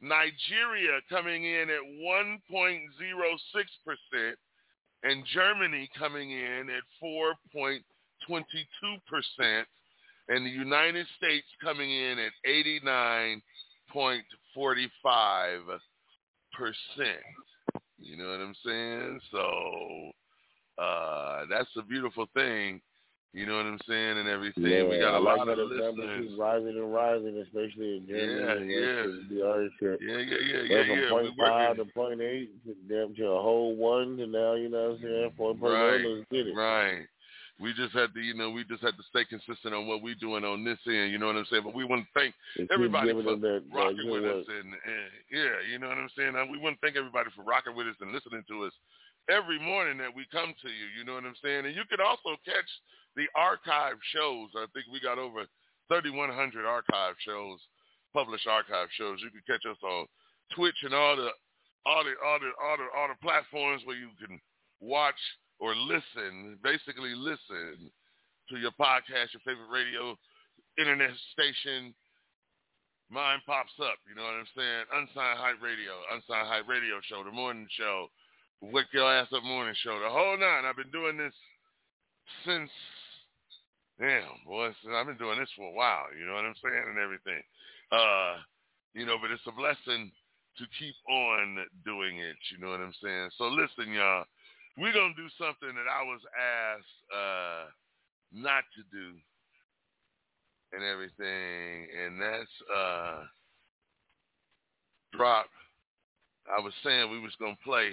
Nigeria 0.00 1.00
coming 1.08 1.44
in 1.44 1.70
at 1.70 1.82
1.06% 2.00 4.36
and 5.04 5.24
Germany 5.32 5.88
coming 5.98 6.30
in 6.32 6.68
at 6.70 6.82
four 7.00 7.34
point 7.52 7.82
twenty-two 8.26 8.96
percent 9.08 9.68
and 10.28 10.44
the 10.46 10.50
United 10.50 11.06
States 11.18 11.46
coming 11.62 11.90
in 11.90 12.18
at 12.18 12.32
89.45 12.48 13.40
percent. 16.52 17.24
You 17.98 18.16
know 18.16 18.30
what 18.30 18.40
I'm 18.40 18.54
saying? 18.64 19.20
So 19.30 20.10
uh, 20.82 21.44
that's 21.50 21.68
a 21.76 21.82
beautiful 21.82 22.26
thing. 22.34 22.80
You 23.34 23.46
know 23.46 23.56
what 23.56 23.66
I'm 23.66 23.80
saying, 23.88 24.18
and 24.18 24.28
everything. 24.28 24.62
we 24.62 24.70
Yeah, 24.70 25.10
got 25.10 25.18
a 25.18 25.18
lot 25.18 25.48
of 25.48 25.58
listeners. 25.58 26.30
rising 26.38 26.68
and 26.78 26.94
rising, 26.94 27.36
especially 27.42 27.98
in 27.98 28.06
Germany. 28.06 28.38
Yeah, 28.38 29.02
and 29.02 29.28
the. 29.28 29.98
Yeah, 30.00 30.18
yeah, 30.22 30.36
yeah, 30.38 30.62
yeah, 30.62 30.86
from 30.86 30.98
yeah. 31.02 31.10
point 31.10 31.26
We 31.36 31.44
five 31.44 31.76
to 31.78 31.84
point 31.86 32.20
eight, 32.20 32.50
to 32.64 32.74
damn 32.88 33.12
to 33.16 33.26
a 33.26 33.42
whole 33.42 33.74
one, 33.74 34.16
to 34.18 34.26
now 34.28 34.54
you 34.54 34.68
know 34.68 34.94
what 34.94 34.98
I'm 34.98 35.02
saying. 35.02 35.32
Four 35.36 35.54
point 35.56 35.72
Right, 35.74 36.04
one, 36.04 36.26
get 36.30 36.46
it. 36.46 36.54
right. 36.54 37.02
We 37.58 37.72
just 37.74 37.94
had 37.94 38.14
to, 38.14 38.20
you 38.20 38.34
know, 38.34 38.50
we 38.50 38.64
just 38.64 38.82
had 38.82 38.96
to 38.98 39.02
stay 39.10 39.24
consistent 39.24 39.74
on 39.74 39.86
what 39.86 40.02
we're 40.02 40.18
doing 40.18 40.44
on 40.44 40.64
this 40.64 40.78
end. 40.86 41.10
You 41.10 41.18
know 41.18 41.26
what 41.26 41.36
I'm 41.36 41.46
saying? 41.50 41.62
But 41.62 41.74
we 41.74 41.84
want 41.84 42.02
to 42.02 42.10
thank 42.14 42.34
And 42.58 42.68
everybody 42.70 43.12
for 43.14 43.22
that, 43.38 43.62
rocking 43.72 44.10
with 44.10 44.24
us 44.24 44.44
and, 44.46 44.74
and 44.74 45.06
yeah, 45.30 45.54
you 45.70 45.78
know 45.78 45.86
what 45.86 45.98
I'm 45.98 46.10
saying. 46.18 46.34
Uh, 46.34 46.46
we 46.50 46.58
want 46.58 46.74
to 46.74 46.80
thank 46.82 46.96
everybody 46.96 47.30
for 47.34 47.42
rocking 47.42 47.74
with 47.76 47.86
us 47.86 47.94
and 48.00 48.10
listening 48.10 48.42
to 48.48 48.64
us 48.64 48.72
every 49.30 49.58
morning 49.58 49.98
that 49.98 50.14
we 50.14 50.26
come 50.30 50.54
to 50.62 50.68
you. 50.68 50.86
You 50.96 51.04
know 51.04 51.14
what 51.14 51.24
I'm 51.24 51.38
saying. 51.42 51.66
And 51.66 51.74
you 51.74 51.84
can 51.88 52.00
also 52.00 52.36
catch 52.44 52.68
the 53.16 53.26
archive 53.34 53.96
shows. 54.12 54.50
I 54.56 54.66
think 54.72 54.86
we 54.92 55.00
got 55.00 55.18
over 55.18 55.46
3,100 55.88 56.66
archive 56.66 57.14
shows, 57.24 57.60
published 58.12 58.46
archive 58.46 58.88
shows. 58.96 59.20
You 59.22 59.30
can 59.30 59.44
catch 59.46 59.64
us 59.68 59.80
on 59.82 60.06
Twitch 60.54 60.76
and 60.82 60.94
all 60.94 61.16
the 61.16 61.30
all 61.86 62.04
the 62.04 62.14
all 62.24 62.38
the 62.40 62.50
all 62.60 62.76
the 62.76 62.88
all 62.96 63.08
the 63.08 63.20
platforms 63.20 63.82
where 63.84 63.96
you 63.96 64.08
can 64.20 64.40
watch 64.80 65.20
or 65.60 65.74
listen, 65.74 66.58
basically 66.62 67.14
listen 67.14 67.90
to 68.48 68.56
your 68.56 68.72
podcast, 68.72 69.32
your 69.32 69.44
favorite 69.44 69.72
radio, 69.72 70.16
internet 70.78 71.14
station. 71.32 71.94
Mine 73.10 73.40
pops 73.46 73.72
up, 73.80 74.00
you 74.08 74.16
know 74.16 74.24
what 74.24 74.40
I'm 74.40 74.52
saying? 74.56 74.84
Unsigned 74.92 75.38
Hype 75.38 75.62
Radio, 75.62 75.92
Unsigned 76.10 76.48
Hype 76.48 76.66
Radio 76.66 76.98
Show, 77.04 77.22
the 77.22 77.30
morning 77.30 77.68
show, 77.76 78.08
Wake 78.60 78.86
Your 78.92 79.12
Ass 79.12 79.28
Up 79.34 79.42
Morning 79.44 79.74
Show, 79.82 79.98
the 80.00 80.08
whole 80.08 80.38
nine. 80.38 80.64
I've 80.64 80.76
been 80.76 80.90
doing 80.90 81.16
this 81.16 81.34
since, 82.46 82.70
damn, 84.00 84.24
boy, 84.46 84.70
I've 84.94 85.06
been 85.06 85.18
doing 85.18 85.38
this 85.38 85.50
for 85.56 85.68
a 85.68 85.74
while, 85.74 86.06
you 86.18 86.26
know 86.26 86.34
what 86.34 86.44
I'm 86.44 86.54
saying, 86.62 86.84
and 86.88 86.98
everything. 86.98 87.42
Uh, 87.92 88.36
you 88.94 89.06
know, 89.06 89.16
but 89.20 89.30
it's 89.30 89.46
a 89.46 89.52
blessing 89.52 90.10
to 90.58 90.64
keep 90.78 90.94
on 91.10 91.58
doing 91.84 92.18
it. 92.18 92.36
You 92.52 92.64
know 92.64 92.70
what 92.70 92.80
I'm 92.80 92.94
saying? 93.02 93.30
So 93.36 93.44
listen, 93.44 93.92
y'all, 93.92 94.24
we're 94.78 94.94
gonna 94.94 95.14
do 95.16 95.28
something 95.38 95.74
that 95.74 95.90
I 95.90 96.02
was 96.02 96.20
asked 96.34 96.98
uh, 97.12 97.64
not 98.32 98.64
to 98.76 98.82
do 98.90 99.14
and 100.72 100.82
everything, 100.82 101.86
and 101.94 102.20
that's 102.20 102.56
uh, 102.74 103.22
drop. 105.12 105.46
I 106.50 106.60
was 106.60 106.72
saying 106.82 107.10
we 107.10 107.20
was 107.20 107.34
gonna 107.38 107.58
play. 107.64 107.90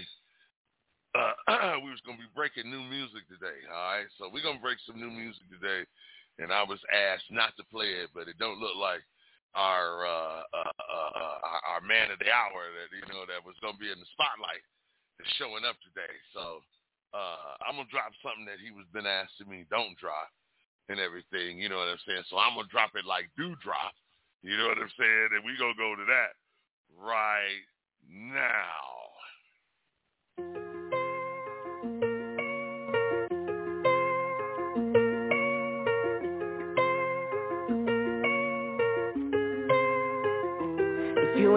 Uh, 1.12 1.80
we 1.84 1.92
was 1.92 2.00
gonna 2.08 2.22
be 2.22 2.32
breaking 2.36 2.72
new 2.72 2.84
music 2.88 3.28
today. 3.28 3.60
All 3.68 4.00
right, 4.00 4.08
so 4.16 4.32
we're 4.32 4.46
gonna 4.46 4.64
break 4.64 4.80
some 4.88 4.96
new 4.96 5.12
music 5.12 5.44
today, 5.52 5.84
and 6.40 6.56
I 6.56 6.64
was 6.64 6.80
asked 6.88 7.28
not 7.32 7.52
to 7.60 7.68
play 7.68 7.92
it, 8.00 8.16
but 8.16 8.32
it 8.32 8.40
don't 8.40 8.64
look 8.64 8.80
like 8.80 9.04
our 9.52 10.08
uh, 10.08 10.44
uh, 10.56 10.76
uh, 10.80 11.12
uh, 11.12 11.62
our 11.68 11.84
man 11.84 12.12
of 12.16 12.20
the 12.24 12.32
hour 12.32 12.72
that 12.72 12.88
you 12.96 13.04
know 13.12 13.28
that 13.28 13.44
was 13.44 13.60
gonna 13.60 13.76
be 13.76 13.92
in 13.92 14.00
the 14.00 14.08
spotlight 14.16 14.64
is 15.20 15.28
showing 15.36 15.68
up 15.68 15.76
today. 15.84 16.16
So 16.32 16.64
uh, 17.12 17.60
I'm 17.68 17.76
gonna 17.76 17.92
drop 17.92 18.16
something 18.24 18.48
that 18.48 18.64
he 18.64 18.72
was 18.72 18.88
been 18.96 19.10
asking 19.10 19.52
me 19.52 19.68
don't 19.68 20.00
drop 20.00 20.32
and 20.88 20.96
everything. 20.96 21.60
You 21.60 21.68
know 21.68 21.84
what 21.84 21.92
I'm 21.92 22.04
saying? 22.08 22.24
So 22.32 22.40
I'm 22.40 22.56
gonna 22.56 22.72
drop 22.72 22.96
it 22.96 23.04
like 23.04 23.28
do 23.36 23.60
drop. 23.60 23.92
You 24.48 24.56
know 24.56 24.72
what 24.72 24.80
I'm 24.80 24.96
saying? 24.96 25.36
And 25.36 25.44
we 25.44 25.60
gonna 25.60 25.76
go 25.76 25.92
to 26.00 26.08
that 26.08 26.40
right 26.96 27.68
now. 28.08 28.91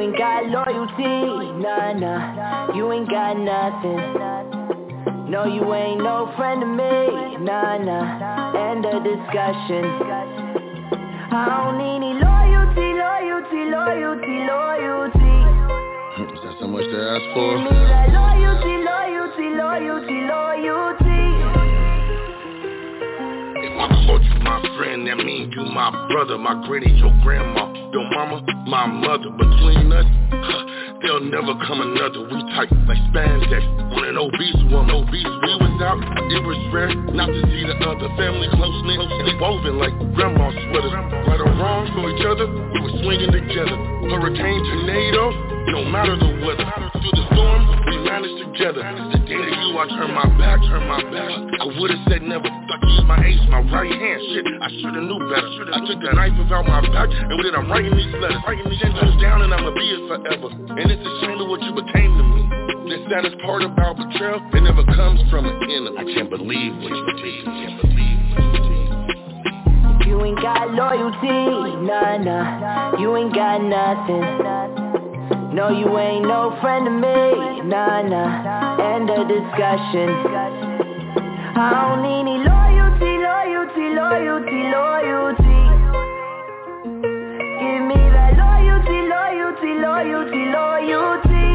Ain't 0.04 0.18
got 0.18 0.44
loyalty, 0.46 1.62
nah, 1.62 1.92
nah, 1.94 2.74
you 2.76 2.92
ain't 2.92 3.08
got 3.08 3.38
nothing. 3.38 5.30
No, 5.30 5.46
you 5.46 5.72
ain't 5.72 6.02
no 6.02 6.30
friend 6.36 6.62
of 6.62 6.68
me, 6.68 7.38
nah, 7.40 7.78
nah, 7.78 8.52
end 8.70 8.84
of 8.84 9.02
discussion. 9.02 9.84
I 11.32 11.48
don't 11.48 11.78
need 11.80 11.96
any 11.96 12.12
loyalty, 12.20 12.92
loyalty, 13.00 13.64
loyalty, 13.72 14.36
loyalty. 14.44 15.36
Is 16.34 16.40
that 16.44 16.56
so 16.60 16.68
much 16.68 16.84
to 16.84 17.00
ask 17.00 17.24
for? 17.32 17.56
Give 17.56 17.64
me 17.64 17.78
that 17.88 18.12
loyalty, 18.12 18.84
loyalty, 18.84 19.48
loyalty, 19.56 20.20
loyalty. 20.28 21.03
Called 23.88 24.24
you 24.24 24.38
my 24.40 24.60
friend, 24.76 25.06
that 25.08 25.18
mean 25.18 25.52
you 25.52 25.64
my 25.68 25.90
brother, 26.08 26.38
my 26.38 26.56
granny, 26.66 26.88
your 26.96 27.12
grandma, 27.22 27.68
your 27.92 28.06
mama, 28.16 28.40
my 28.64 28.86
mother. 28.86 29.28
Between 29.28 29.92
us, 29.92 30.08
there'll 31.04 31.28
never 31.28 31.52
come 31.68 31.84
another. 31.84 32.24
We 32.24 32.40
tight 32.56 32.72
like 32.88 33.00
spandex 33.12 33.60
on 33.92 34.04
an 34.08 34.16
obese 34.16 34.56
one. 34.72 34.88
Obese, 34.88 35.28
we 35.28 35.52
was 35.60 35.76
out. 35.84 36.00
It 36.00 36.42
was 36.48 36.60
rare 36.72 36.94
not 37.12 37.28
to 37.28 37.40
see 37.52 37.64
the 37.68 37.76
other 37.84 38.08
family 38.16 38.48
close 38.56 38.78
knit 38.88 39.00
and 39.04 39.36
woven 39.40 39.76
like 39.76 39.92
grandma 40.16 40.48
sweaters. 40.48 40.94
Right 41.28 41.40
or 41.44 41.52
wrong 41.60 41.84
for 41.92 42.08
each 42.08 42.24
other, 42.24 42.48
we 42.48 42.78
were 42.80 42.94
swinging 43.04 43.32
together. 43.36 43.76
Hurricane, 44.08 44.64
tornado, 44.64 45.53
no 45.68 45.84
matter 45.84 46.16
the 46.16 46.30
weather. 46.44 46.66
Through 46.92 47.14
the 47.16 47.24
storm, 47.32 47.60
we 47.88 47.96
managed 48.04 48.38
together. 48.44 48.82
The 48.84 49.18
day 49.24 49.40
that 49.40 49.56
you, 49.64 49.70
I 49.78 49.86
turned 49.88 50.14
my 50.14 50.28
back, 50.36 50.60
turned 50.68 50.88
my 50.88 51.02
back. 51.08 51.32
I 51.32 51.66
would've 51.80 52.02
said 52.08 52.22
never. 52.22 52.48
You 52.48 52.92
was 53.00 53.06
my 53.08 53.18
ace, 53.24 53.40
my 53.48 53.60
right 53.72 53.90
hand. 53.90 54.20
Shit, 54.32 54.44
I 54.44 54.68
should've 54.80 55.04
knew 55.04 55.20
better. 55.30 55.50
I 55.72 55.78
took 55.88 55.98
the 56.00 56.12
knife 56.12 56.36
out 56.52 56.66
my 56.68 56.80
back, 56.92 57.08
and 57.08 57.34
with 57.36 57.48
it 57.48 57.54
I'm 57.56 57.70
writing 57.70 57.96
these 57.96 58.12
letters. 58.20 58.40
Writing 58.46 58.68
these 58.68 58.82
angels 58.84 59.16
down, 59.20 59.42
and 59.42 59.52
I'ma 59.52 59.72
be 59.72 59.86
it 59.88 60.02
forever. 60.08 60.48
And 60.52 60.86
it's 60.92 61.04
a 61.04 61.12
shame 61.24 61.40
of 61.40 61.48
what 61.48 61.62
you 61.62 61.72
became 61.72 62.12
to 62.12 62.24
me. 62.24 62.42
The 62.84 62.98
saddest 63.08 63.40
part 63.40 63.64
about 63.64 63.96
betrayal, 63.96 64.44
it 64.52 64.60
never 64.60 64.84
comes 64.84 65.20
from 65.30 65.46
an 65.48 65.56
enemy. 65.64 65.96
I 65.96 66.04
can't 66.12 66.28
believe 66.28 66.76
what 66.84 66.92
you 66.92 67.04
did. 67.16 67.44
Can't 67.44 67.76
believe 67.80 68.18
what 68.36 68.44
you 68.44 68.60
did. 68.60 68.74
You 70.06 70.22
ain't 70.22 70.40
got 70.40 70.70
loyalty, 70.70 71.76
nah, 71.86 72.18
nah, 72.18 72.98
you 72.98 73.16
ain't 73.16 73.34
got 73.34 73.62
nothing. 73.62 74.63
No, 75.54 75.70
you 75.70 75.86
ain't 75.98 76.26
no 76.26 76.58
friend 76.60 76.88
of 76.88 76.94
me, 76.94 77.62
nah, 77.70 78.02
nah, 78.02 78.74
end 78.82 79.08
of 79.08 79.28
discussion. 79.30 80.10
I 81.54 81.70
don't 81.78 82.02
need 82.02 82.26
any 82.26 82.42
loyalty, 82.42 83.22
loyalty, 83.22 83.94
loyalty, 83.94 84.60
loyalty. 84.74 85.62
Give 87.62 87.82
me 87.86 88.00
that 88.18 88.34
loyalty, 88.34 88.98
loyalty, 89.06 89.78
loyalty, 89.78 90.42
loyalty. 90.50 91.46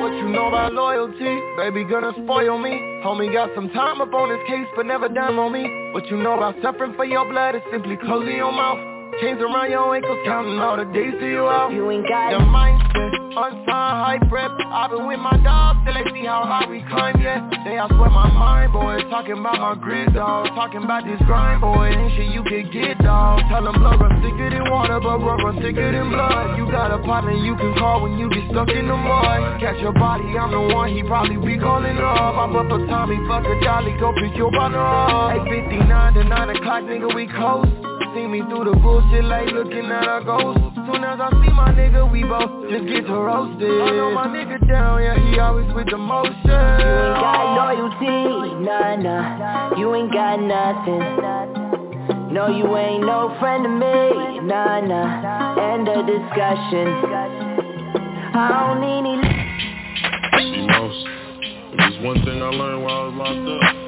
What 0.00 0.12
you 0.16 0.32
know 0.32 0.48
about 0.48 0.72
loyalty? 0.72 1.36
Baby 1.58 1.84
gonna 1.84 2.12
spoil 2.24 2.56
me. 2.56 2.72
Homie 3.04 3.30
got 3.30 3.50
some 3.54 3.68
time 3.68 4.00
up 4.00 4.14
on 4.14 4.30
his 4.30 4.40
case, 4.48 4.66
but 4.74 4.86
never 4.86 5.10
dime 5.10 5.38
on 5.38 5.52
me. 5.52 5.92
What 5.92 6.06
you 6.08 6.16
know 6.16 6.32
about 6.40 6.54
suffering 6.62 6.94
for 6.96 7.04
your 7.04 7.28
blood 7.28 7.54
is 7.54 7.62
simply 7.70 7.98
closing 7.98 8.36
your 8.36 8.52
mouth. 8.52 8.87
Chains 9.20 9.42
around 9.42 9.68
your 9.68 9.96
ankles, 9.96 10.22
counting 10.24 10.62
all 10.62 10.78
the 10.78 10.86
days 10.94 11.10
till 11.18 11.26
you 11.26 11.42
out. 11.42 11.74
You 11.74 11.90
ain't 11.90 12.06
got 12.06 12.30
the 12.30 12.38
mindset, 12.38 13.10
unsigned 13.34 13.66
high 13.66 14.22
prep. 14.30 14.54
I've 14.70 14.94
been 14.94 15.10
with 15.10 15.18
my 15.18 15.34
dogs 15.42 15.82
till 15.82 15.90
they 15.98 16.06
see 16.14 16.22
how 16.22 16.46
high 16.46 16.70
we 16.70 16.86
climb, 16.86 17.18
yeah. 17.18 17.42
They 17.66 17.82
I 17.82 17.90
swear 17.90 18.14
my 18.14 18.30
mind, 18.30 18.70
boy. 18.70 19.02
Talking 19.10 19.42
about 19.42 19.58
my 19.58 19.74
grid, 19.74 20.14
dog. 20.14 20.54
Talking 20.54 20.86
about 20.86 21.02
this 21.02 21.18
grind, 21.26 21.58
boy. 21.58 21.90
Ain't 21.90 22.14
shit 22.14 22.30
you 22.30 22.46
can 22.46 22.70
get, 22.70 23.02
dog. 23.02 23.42
Tell 23.50 23.66
them 23.66 23.82
blood 23.82 23.98
run 23.98 24.22
thicker 24.22 24.54
than 24.54 24.70
water, 24.70 25.02
but 25.02 25.18
run 25.18 25.42
run 25.42 25.58
thicker 25.66 25.90
than 25.90 26.14
blood. 26.14 26.54
You 26.54 26.70
got 26.70 26.94
a 26.94 27.02
partner 27.02 27.34
you 27.34 27.58
can 27.58 27.74
call 27.74 28.06
when 28.06 28.22
you 28.22 28.30
get 28.30 28.46
stuck 28.54 28.70
in 28.70 28.86
the 28.86 28.94
mud. 28.94 29.58
Catch 29.58 29.82
your 29.82 29.98
body, 29.98 30.30
I'm 30.38 30.54
the 30.54 30.62
one 30.70 30.94
he 30.94 31.02
probably 31.02 31.42
be 31.42 31.58
calling 31.58 31.98
up. 31.98 32.38
I'm 32.38 32.54
up 32.54 32.70
a 32.70 32.86
Tommy, 32.86 33.18
fuck 33.26 33.42
a 33.42 33.58
Dolly, 33.66 33.98
go 33.98 34.14
pick 34.14 34.38
your 34.38 34.54
partner 34.54 34.78
up. 34.78 35.42
8.59 35.42 36.14
to 36.14 36.22
9 36.22 36.50
o'clock, 36.54 36.82
nigga, 36.86 37.10
we 37.10 37.26
close. 37.26 37.87
See 38.14 38.26
me 38.26 38.40
through 38.48 38.64
the 38.70 38.76
bullshit 38.80 39.24
like 39.24 39.48
looking 39.52 39.86
at 39.86 40.06
our 40.06 40.24
ghost 40.24 40.68
Soon 40.88 41.04
as 41.04 41.20
I 41.20 41.28
see 41.44 41.52
my 41.52 41.68
nigga, 41.76 42.10
we 42.10 42.24
both 42.24 42.70
just 42.70 42.86
get 42.88 43.04
to 43.04 43.12
roasted. 43.12 43.68
I 43.68 43.90
know 43.92 44.10
my 44.10 44.26
nigga 44.26 44.56
down, 44.66 45.02
yeah, 45.02 45.20
he 45.20 45.38
always 45.38 45.70
with 45.74 45.90
the 45.90 45.98
motion. 45.98 46.32
You 46.32 46.56
ain't 46.56 47.20
got 47.20 47.44
loyalty, 47.60 48.64
nah, 48.64 48.96
nah, 48.96 49.76
you 49.76 49.94
ain't 49.94 50.10
got 50.10 50.40
nothing. 50.40 52.32
No, 52.32 52.48
you 52.48 52.74
ain't 52.74 53.04
no 53.04 53.36
friend 53.38 53.66
of 53.66 53.72
me, 53.72 54.40
nah, 54.48 54.80
nah, 54.80 55.74
end 55.74 55.88
of 55.88 56.06
discussion. 56.06 56.88
I 58.32 58.48
don't 58.64 58.80
need 58.80 59.04
any... 59.12 59.28
See, 60.38 60.66
most, 60.66 61.06
there's 61.76 62.02
one 62.02 62.24
thing 62.24 62.40
I 62.40 62.48
learned 62.48 62.82
while 62.82 62.96
I 62.96 63.04
was 63.04 63.14
locked 63.14 63.76
up. 63.76 63.87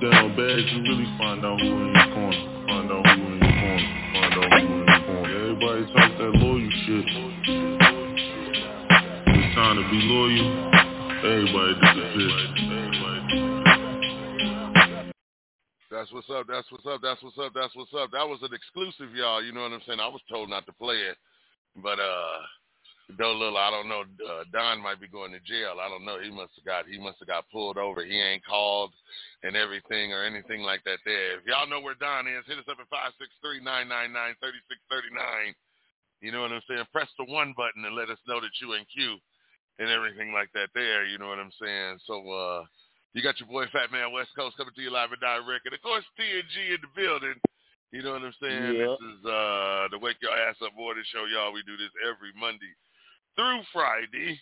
Down 0.00 0.36
bad, 0.36 0.60
you 0.60 0.82
really 0.84 1.08
find 1.16 1.44
out 1.44 1.60
who 1.60 1.72
in 1.72 1.94
your 1.94 2.08
corner. 2.12 2.42
Find 2.68 2.90
out 2.92 3.06
who 3.06 3.32
in 3.32 3.40
your 3.40 3.56
corner. 3.56 3.88
Find 4.12 4.34
out 4.36 4.50
who 4.52 4.66
in 4.66 4.84
your 4.84 5.00
corner. 5.08 5.32
Everybody 5.40 5.82
talk 5.96 6.12
that 6.20 6.32
loyal 6.36 6.70
shit. 6.84 7.06
It's 9.36 9.54
time 9.56 9.76
to 9.76 9.84
be 9.88 10.00
loyal, 10.04 10.48
everybody 11.24 11.72
disappears. 11.80 12.56
That's 15.90 16.12
what's 16.12 16.28
up. 16.28 16.46
That's 16.46 16.70
what's 16.70 16.86
up. 16.86 17.00
That's 17.00 17.22
what's 17.22 17.38
up. 17.38 17.52
That's 17.54 17.74
what's 17.74 17.94
up. 17.96 18.10
That 18.12 18.28
was 18.28 18.40
an 18.42 18.52
exclusive, 18.52 19.14
y'all. 19.14 19.42
You 19.42 19.52
know 19.52 19.62
what 19.62 19.72
I'm 19.72 19.80
saying? 19.86 20.00
I 20.00 20.08
was 20.08 20.20
told 20.28 20.50
not 20.50 20.66
to 20.66 20.72
play 20.74 20.96
it, 20.96 21.16
but 21.82 21.98
uh, 21.98 22.38
Though 23.14 23.38
little, 23.38 23.56
I 23.56 23.70
don't 23.70 23.86
know. 23.86 24.02
Uh, 24.02 24.42
Don 24.50 24.82
might 24.82 24.98
be 24.98 25.06
going 25.06 25.30
to 25.30 25.38
jail. 25.46 25.78
I 25.78 25.86
don't 25.86 26.02
know. 26.02 26.18
He 26.18 26.26
must 26.26 26.58
have 26.58 26.66
got 26.66 26.90
he 26.90 26.98
must 26.98 27.22
have 27.22 27.30
got 27.30 27.46
pulled 27.54 27.78
over. 27.78 28.02
He 28.02 28.18
ain't 28.18 28.42
called 28.42 28.90
and 29.46 29.54
everything 29.54 30.10
or 30.10 30.26
anything 30.26 30.66
like 30.66 30.82
that. 30.90 30.98
There. 31.06 31.38
If 31.38 31.46
y'all 31.46 31.70
know 31.70 31.78
where 31.78 31.94
Don 31.94 32.26
is, 32.26 32.42
hit 32.50 32.58
us 32.58 32.66
up 32.66 32.82
at 32.82 32.90
five 32.90 33.14
six 33.14 33.30
three 33.38 33.62
nine 33.62 33.86
nine 33.86 34.10
nine 34.10 34.34
thirty 34.42 34.58
six 34.66 34.82
thirty 34.90 35.14
nine. 35.14 35.54
You 36.18 36.34
know 36.34 36.42
what 36.42 36.50
I'm 36.50 36.66
saying? 36.66 36.82
Press 36.90 37.06
the 37.14 37.30
one 37.30 37.54
button 37.54 37.86
and 37.86 37.94
let 37.94 38.10
us 38.10 38.18
know 38.26 38.42
that 38.42 38.58
you 38.58 38.74
in 38.74 38.82
queue 38.90 39.22
and 39.78 39.86
everything 39.86 40.34
like 40.34 40.50
that. 40.58 40.74
There. 40.74 41.06
You 41.06 41.22
know 41.22 41.30
what 41.30 41.38
I'm 41.38 41.54
saying? 41.62 42.02
So 42.10 42.26
uh, 42.26 42.66
you 43.14 43.22
got 43.22 43.38
your 43.38 43.46
boy 43.46 43.70
Fat 43.70 43.94
Man 43.94 44.10
West 44.10 44.34
Coast 44.34 44.58
coming 44.58 44.74
to 44.74 44.82
you 44.82 44.90
live 44.90 45.14
and 45.14 45.22
direct, 45.22 45.62
and 45.62 45.78
of 45.78 45.80
course 45.80 46.02
TNG 46.18 46.74
in 46.74 46.82
the 46.82 46.90
building. 46.90 47.38
You 47.94 48.02
know 48.02 48.18
what 48.18 48.26
I'm 48.26 48.34
saying? 48.42 48.82
Yep. 48.82 48.98
This 48.98 48.98
is 49.14 49.20
uh, 49.30 49.86
the 49.94 50.02
Wake 50.02 50.18
Your 50.18 50.34
Ass 50.34 50.58
Up 50.58 50.74
Morning 50.74 51.06
Show, 51.14 51.30
y'all. 51.30 51.54
We 51.54 51.62
do 51.62 51.78
this 51.78 51.94
every 52.02 52.34
Monday 52.34 52.74
through 53.36 53.60
Friday. 53.72 54.40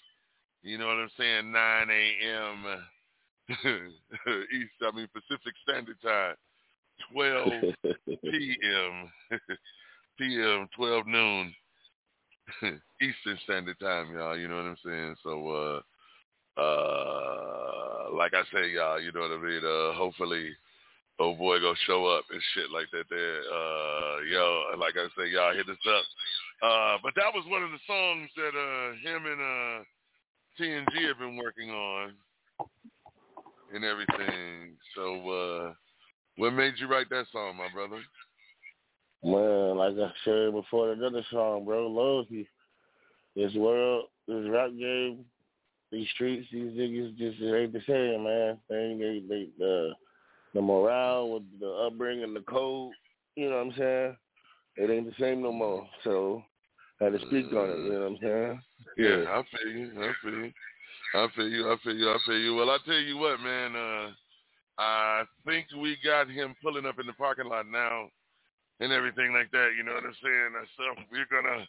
You 0.63 0.79
know 0.79 0.87
what 0.87 0.97
I'm 0.97 1.11
saying? 1.19 1.53
9 1.53 1.91
a.m. 1.91 2.65
East, 4.55 4.73
I 4.83 4.97
mean 4.97 5.09
Pacific 5.13 5.55
Standard 5.63 6.01
Time. 6.03 6.37
12 7.13 7.75
p.m. 8.23 9.11
p.m. 10.19 10.69
12 10.77 11.07
noon 11.07 11.55
Eastern 13.03 13.39
Standard 13.45 13.79
Time, 13.81 14.15
y'all. 14.15 14.37
You 14.37 14.49
know 14.49 14.57
what 14.57 14.65
I'm 14.65 14.77
saying? 14.85 15.17
So, 15.23 15.83
uh, 16.57 16.61
uh, 16.61 18.15
like 18.15 18.33
I 18.35 18.43
say, 18.53 18.71
y'all, 18.71 19.01
you 19.01 19.13
know 19.13 19.21
what 19.21 19.33
I 19.33 19.39
mean? 19.39 19.63
Uh, 19.65 19.93
hopefully, 19.97 20.51
oh 21.19 21.35
boy 21.35 21.61
gonna 21.61 21.75
show 21.87 22.07
up 22.07 22.25
and 22.31 22.41
shit 22.55 22.71
like 22.71 22.91
that 22.93 23.05
there. 23.11 23.41
Uh 23.41 24.21
yo, 24.31 24.63
like 24.79 24.95
I 24.97 25.07
say, 25.17 25.31
y'all 25.31 25.55
hit 25.55 25.69
us 25.69 25.87
up. 25.87 26.05
Uh 26.63 26.99
but 27.03 27.15
that 27.17 27.35
was 27.35 27.45
one 27.49 27.63
of 27.63 27.71
the 27.71 27.83
songs 27.87 28.29
that 28.37 28.55
uh 28.55 28.93
him 29.03 29.27
and 29.27 29.41
uh 29.41 29.85
TNG 30.59 31.09
have 31.09 31.19
been 31.19 31.37
working 31.37 31.71
on 31.71 32.13
and 33.75 33.85
everything. 33.85 34.77
So 34.95 35.31
uh 35.31 35.73
what 36.37 36.53
made 36.53 36.75
you 36.79 36.89
write 36.89 37.11
that 37.11 37.27
song, 37.33 37.57
my 37.57 37.69
brother? 37.73 38.03
Man, 39.23 39.79
like 39.79 39.95
I 39.95 40.13
said 40.25 40.53
before, 40.53 40.93
another 40.93 41.25
song, 41.31 41.65
bro. 41.65 41.87
Loyalty. 41.87 42.47
This 43.35 43.55
world, 43.55 44.07
this 44.29 44.47
rap 44.49 44.71
game, 44.79 45.25
these 45.91 46.07
streets, 46.15 46.47
these 46.53 46.73
niggas 46.73 47.17
just 47.17 47.41
ain't 47.41 47.73
the 47.73 47.81
same, 47.87 48.25
man. 48.25 48.59
They 48.69 48.77
ain't 48.77 49.01
they, 49.01 49.23
they 49.29 49.49
the 49.59 49.93
the 50.55 50.63
morale 50.63 51.31
with 51.31 51.43
the 51.61 51.69
upbringing, 51.69 52.33
the 52.33 52.41
code. 52.41 52.93
You 53.37 53.51
know 53.51 53.57
what 53.57 53.67
I'm 53.67 53.75
saying? 53.77 54.17
It 54.77 54.91
ain't 54.91 55.07
the 55.07 55.23
same 55.23 55.43
no 55.43 55.53
more. 55.53 55.87
So 56.05 56.43
I 57.01 57.05
had 57.05 57.13
to 57.15 57.19
speak 57.27 57.53
on 57.53 57.71
it. 57.71 57.79
You 57.79 57.93
know 57.93 58.01
what 58.01 58.07
I'm 58.07 58.19
saying? 58.23 58.63
Yeah, 58.97 59.25
I 59.29 59.43
feel 59.51 59.73
you. 59.73 59.91
I 59.99 60.13
feel 60.23 60.33
you. 60.33 60.53
I 61.15 61.27
feel 61.35 61.49
you. 61.49 61.71
I 61.71 61.77
feel 61.83 61.95
you. 61.95 62.11
I 62.11 62.19
feel 62.27 62.39
you. 62.39 62.55
Well, 62.55 62.71
I 62.71 62.79
tell 62.87 62.95
you 62.95 63.19
what, 63.19 63.41
man. 63.41 63.75
Uh, 63.77 64.11
I 64.79 65.23
think 65.45 65.67
we 65.79 65.97
got 66.05 66.31
him 66.31 66.55
pulling 66.63 66.87
up 66.87 66.99
in 66.99 67.07
the 67.07 67.13
parking 67.13 67.47
lot 67.47 67.67
now, 67.71 68.09
and 68.81 68.93
everything 68.93 69.33
like 69.33 69.51
that. 69.53 69.71
You 69.77 69.85
know 69.85 69.95
what 69.95 70.05
I'm 70.05 70.17
saying? 70.23 70.51
So 70.77 70.85
we're 71.11 71.31
gonna 71.31 71.67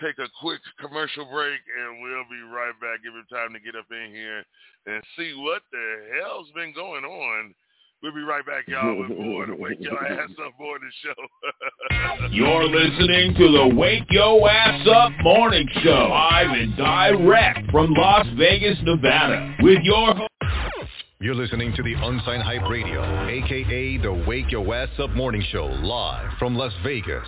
take 0.00 0.18
a 0.18 0.28
quick 0.40 0.60
commercial 0.80 1.24
break, 1.24 1.60
and 1.80 2.02
we'll 2.02 2.28
be 2.28 2.44
right 2.52 2.76
back. 2.80 3.02
Give 3.02 3.14
him 3.14 3.24
time 3.32 3.52
to 3.52 3.60
get 3.60 3.76
up 3.76 3.88
in 3.90 4.12
here 4.12 4.44
and 4.86 5.02
see 5.16 5.34
what 5.36 5.62
the 5.72 6.20
hell's 6.20 6.50
been 6.54 6.72
going 6.72 7.04
on. 7.04 7.54
We'll 8.00 8.14
be 8.14 8.22
right 8.22 8.46
back, 8.46 8.68
y'all, 8.68 8.96
with 8.96 9.18
more 9.18 9.44
to 9.44 9.56
Wake 9.56 9.78
Your 9.80 9.98
Ass 10.06 10.30
Up 10.46 10.52
Morning 10.60 10.90
Show. 11.02 12.28
You're 12.30 12.64
listening 12.68 13.34
to 13.34 13.50
the 13.50 13.74
Wake 13.74 14.04
Yo 14.10 14.46
Ass 14.46 14.86
Up 14.86 15.10
Morning 15.20 15.68
Show, 15.82 16.06
live 16.08 16.50
and 16.52 16.76
direct 16.76 17.68
from 17.72 17.92
Las 17.94 18.24
Vegas, 18.36 18.78
Nevada, 18.84 19.52
with 19.62 19.80
your 19.82 20.14
host. 20.14 20.88
You're 21.18 21.34
listening 21.34 21.74
to 21.74 21.82
the 21.82 21.94
Unsigned 21.94 22.44
Hype 22.44 22.70
Radio, 22.70 23.02
aka 23.28 23.98
the 23.98 24.24
Wake 24.28 24.52
Your 24.52 24.72
Ass 24.72 24.90
Up 25.00 25.10
Morning 25.10 25.42
Show, 25.50 25.66
live 25.66 26.30
from 26.38 26.54
Las 26.54 26.72
Vegas. 26.84 27.26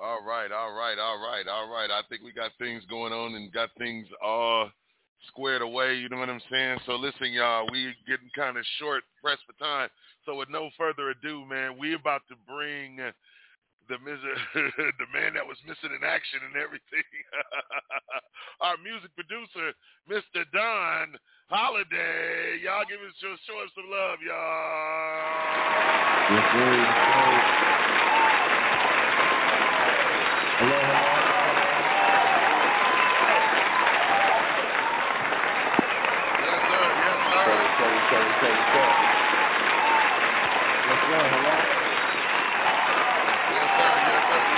All 0.01 0.23
right, 0.27 0.51
all 0.51 0.73
right, 0.73 0.97
all 0.97 1.19
right, 1.19 1.47
all 1.47 1.69
right. 1.69 1.91
I 1.91 2.01
think 2.09 2.23
we 2.23 2.31
got 2.31 2.50
things 2.61 2.85
going 2.85 3.11
on 3.11 3.33
and 3.33 3.51
got 3.51 3.69
things 3.77 4.05
all 4.23 4.69
squared 5.27 5.63
away. 5.63 5.95
You 5.95 6.07
know 6.09 6.17
what 6.17 6.29
I'm 6.29 6.41
saying? 6.51 6.77
So 6.85 6.93
listen, 6.93 7.33
y'all, 7.33 7.65
we 7.71 7.95
getting 8.07 8.29
kind 8.35 8.55
of 8.55 8.63
short 8.77 9.03
pressed 9.21 9.41
for 9.49 9.57
time. 9.57 9.89
So 10.25 10.37
with 10.37 10.49
no 10.49 10.69
further 10.77 11.09
ado, 11.09 11.43
man, 11.49 11.77
we 11.79 11.95
about 11.95 12.21
to 12.29 12.35
bring 12.45 12.97
the 13.89 13.97
mis- 14.05 14.21
the 14.53 15.09
man 15.09 15.33
that 15.33 15.45
was 15.45 15.57
missing 15.65 15.89
in 15.89 16.05
action 16.05 16.39
and 16.45 16.55
everything. 16.55 17.01
Our 18.61 18.77
music 18.77 19.09
producer, 19.17 19.73
Mr. 20.05 20.45
Don 20.53 21.17
Holiday. 21.49 22.61
Y'all 22.63 22.85
give 22.85 23.01
us 23.01 23.17
show, 23.17 23.33
show 23.49 23.57
him 23.57 23.73
some 23.73 23.89
love, 23.89 24.21
Yes, 26.29 26.45
sir. 26.53 26.77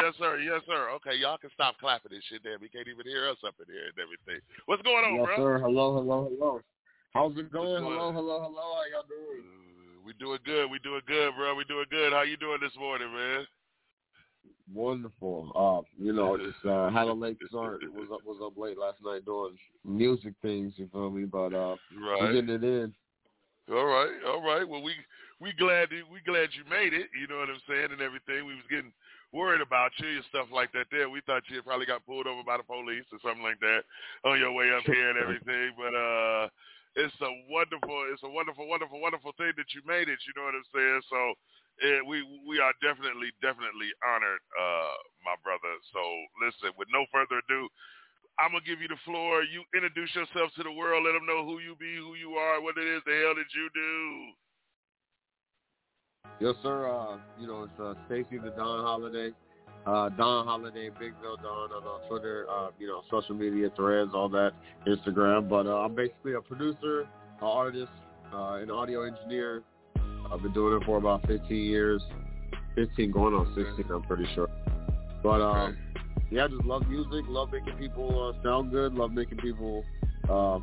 Yes, 0.04 0.16
sir. 0.20 0.40
Yes 0.40 0.62
sir. 0.68 0.90
Okay, 0.98 1.16
y'all 1.18 1.38
can 1.38 1.50
stop 1.54 1.78
clapping 1.80 2.12
this 2.12 2.24
shit 2.30 2.44
there. 2.44 2.58
We 2.60 2.70
can't 2.70 2.88
even 2.88 3.06
hear 3.06 3.30
us 3.30 3.38
up 3.46 3.56
in 3.60 3.72
here 3.72 3.86
and 3.90 3.98
everything. 4.02 4.42
What's 4.66 4.82
going 4.82 5.06
on, 5.06 5.16
yes, 5.16 5.26
bro? 5.26 5.38
sir. 5.38 5.60
Hello, 5.60 5.96
hello, 5.96 6.30
hello. 6.30 6.62
How's 7.14 7.38
it 7.38 7.52
going? 7.52 7.82
going 7.82 7.94
Hello, 7.94 8.08
on? 8.10 8.14
hello, 8.14 8.42
hello. 8.42 8.62
How 8.74 8.84
y'all 8.92 9.06
doing? 9.08 9.46
We 10.06 10.14
doing 10.14 10.40
good. 10.46 10.70
We 10.70 10.80
doing 10.80 11.02
good, 11.08 11.32
bro. 11.38 11.56
We 11.56 11.64
doing 11.66 11.86
good. 11.90 12.12
How 12.12 12.24
you 12.24 12.38
doing 12.38 12.60
this 12.62 12.76
morning, 12.78 13.14
man? 13.14 13.46
Wonderful. 14.74 15.52
Uh, 15.56 15.88
you 16.02 16.12
know, 16.14 16.38
just 16.38 16.66
uh, 16.66 16.90
had 16.90 17.08
a 17.08 17.14
late 17.14 17.38
start. 17.48 17.82
Was 17.94 18.10
up, 18.12 18.26
was 18.26 18.42
up 18.44 18.58
late 18.58 18.78
last 18.78 18.98
night 19.04 19.26
doing 19.26 19.56
music 19.86 20.34
things. 20.42 20.74
You 20.78 20.90
feel 20.92 21.10
me? 21.10 21.26
But 21.26 21.54
uh, 21.54 21.76
Right. 21.96 22.22
we're 22.22 22.34
getting 22.34 22.56
it 22.56 22.64
in. 22.64 22.94
All 23.72 23.86
right, 23.88 24.12
all 24.28 24.44
right. 24.44 24.68
Well, 24.68 24.84
we 24.84 24.92
we 25.40 25.54
glad 25.56 25.88
we 26.12 26.20
glad 26.28 26.52
you 26.52 26.68
made 26.68 26.92
it. 26.92 27.08
You 27.16 27.28
know 27.32 27.40
what 27.40 27.48
I'm 27.48 27.64
saying 27.64 27.96
and 27.96 28.04
everything. 28.04 28.44
We 28.44 28.60
was 28.60 28.68
getting 28.68 28.92
worried 29.32 29.64
about 29.64 29.96
you 30.04 30.20
and 30.20 30.28
stuff 30.28 30.52
like 30.52 30.76
that. 30.76 30.92
There, 30.92 31.08
we 31.08 31.24
thought 31.24 31.48
you 31.48 31.64
had 31.64 31.68
probably 31.68 31.88
got 31.88 32.04
pulled 32.04 32.28
over 32.28 32.44
by 32.44 32.60
the 32.60 32.68
police 32.68 33.08
or 33.16 33.24
something 33.24 33.44
like 33.44 33.60
that 33.64 33.88
on 34.28 34.36
your 34.36 34.52
way 34.52 34.68
up 34.76 34.84
here 34.84 35.10
and 35.10 35.18
everything. 35.18 35.74
But 35.80 35.96
uh, 35.96 36.52
it's 37.00 37.16
a 37.24 37.32
wonderful, 37.48 38.04
it's 38.12 38.24
a 38.28 38.30
wonderful, 38.30 38.68
wonderful, 38.68 39.00
wonderful 39.00 39.32
thing 39.40 39.56
that 39.56 39.72
you 39.72 39.80
made 39.88 40.12
it. 40.12 40.20
You 40.28 40.36
know 40.36 40.44
what 40.44 40.60
I'm 40.60 40.70
saying? 40.76 41.02
So 41.08 41.20
eh, 41.88 42.00
we 42.04 42.20
we 42.44 42.60
are 42.60 42.76
definitely, 42.84 43.32
definitely 43.40 43.96
honored, 44.04 44.44
uh, 44.60 44.96
my 45.24 45.40
brother. 45.40 45.72
So 45.96 46.04
listen, 46.44 46.76
with 46.76 46.92
no 46.92 47.08
further 47.16 47.40
ado. 47.40 47.72
I'm 48.40 48.52
gonna 48.52 48.66
give 48.66 48.82
you 48.82 48.88
the 48.88 48.98
floor. 49.06 49.44
You 49.44 49.62
introduce 49.76 50.10
yourself 50.16 50.50
to 50.58 50.64
the 50.64 50.72
world. 50.72 51.06
Let 51.06 51.14
them 51.14 51.26
know 51.26 51.46
who 51.46 51.60
you 51.60 51.76
be, 51.78 51.96
who 51.98 52.16
you 52.16 52.34
are, 52.34 52.62
what 52.62 52.78
it 52.78 52.88
is 52.88 53.02
the 53.06 53.14
hell 53.22 53.36
that 53.38 53.50
you 53.54 53.70
do. 53.74 54.34
Yes, 56.40 56.56
sir. 56.64 56.90
Uh, 56.90 57.18
you 57.40 57.48
know, 57.48 57.64
it's 57.64 57.80
uh, 57.80 57.94
Stacy 58.08 58.38
the 58.38 58.50
Don 58.52 58.82
Holiday. 58.82 59.32
Uh, 59.86 60.10
Don 60.10 60.48
Holiday, 60.48 60.90
Big 60.98 61.14
Bill 61.22 61.36
Don 61.36 61.72
on 61.72 61.84
uh, 61.84 62.08
Twitter, 62.08 62.48
uh, 62.50 62.70
you 62.80 62.88
know, 62.88 63.02
social 63.12 63.36
media 63.36 63.70
threads, 63.76 64.12
all 64.14 64.30
that, 64.30 64.54
Instagram. 64.88 65.50
But 65.50 65.68
uh, 65.68 65.82
I'm 65.82 65.94
basically 65.94 66.34
a 66.34 66.42
producer, 66.42 67.02
an 67.02 67.08
artist, 67.42 67.92
uh, 68.34 68.60
an 68.62 68.72
audio 68.72 69.04
engineer. 69.04 69.62
I've 70.32 70.42
been 70.42 70.54
doing 70.54 70.82
it 70.82 70.86
for 70.86 70.98
about 70.98 71.28
15 71.28 71.52
years, 71.52 72.02
15 72.76 73.12
going 73.12 73.34
on 73.34 73.54
16, 73.56 73.86
I'm 73.94 74.04
pretty 74.04 74.26
sure. 74.34 74.50
But 75.22 75.42
um, 75.42 75.78
yeah, 76.34 76.46
I 76.46 76.48
just 76.48 76.66
love 76.66 76.88
music, 76.88 77.26
love 77.28 77.52
making 77.52 77.78
people 77.78 78.34
uh, 78.36 78.44
sound 78.44 78.72
good, 78.72 78.94
love 78.94 79.12
making 79.12 79.38
people, 79.38 79.84
uh, 80.30 80.60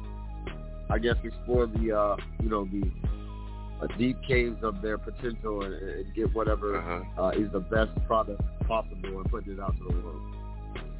I 0.92 0.98
guess, 0.98 1.16
explore 1.22 1.66
the, 1.66 1.92
uh, 1.96 2.16
you 2.42 2.48
know, 2.48 2.64
the 2.66 2.82
uh, 3.82 3.86
deep 3.96 4.16
caves 4.26 4.58
of 4.62 4.82
their 4.82 4.98
potential 4.98 5.62
and, 5.62 5.74
and 5.74 6.14
get 6.14 6.34
whatever 6.34 6.78
Uh-huh. 6.78 7.22
uh, 7.22 7.30
is 7.30 7.50
the 7.52 7.60
best 7.60 7.90
product 8.06 8.42
possible 8.66 9.20
and 9.20 9.30
putting 9.30 9.54
it 9.54 9.60
out 9.60 9.74
to 9.78 9.84
the 9.84 9.96
world. 10.02 10.22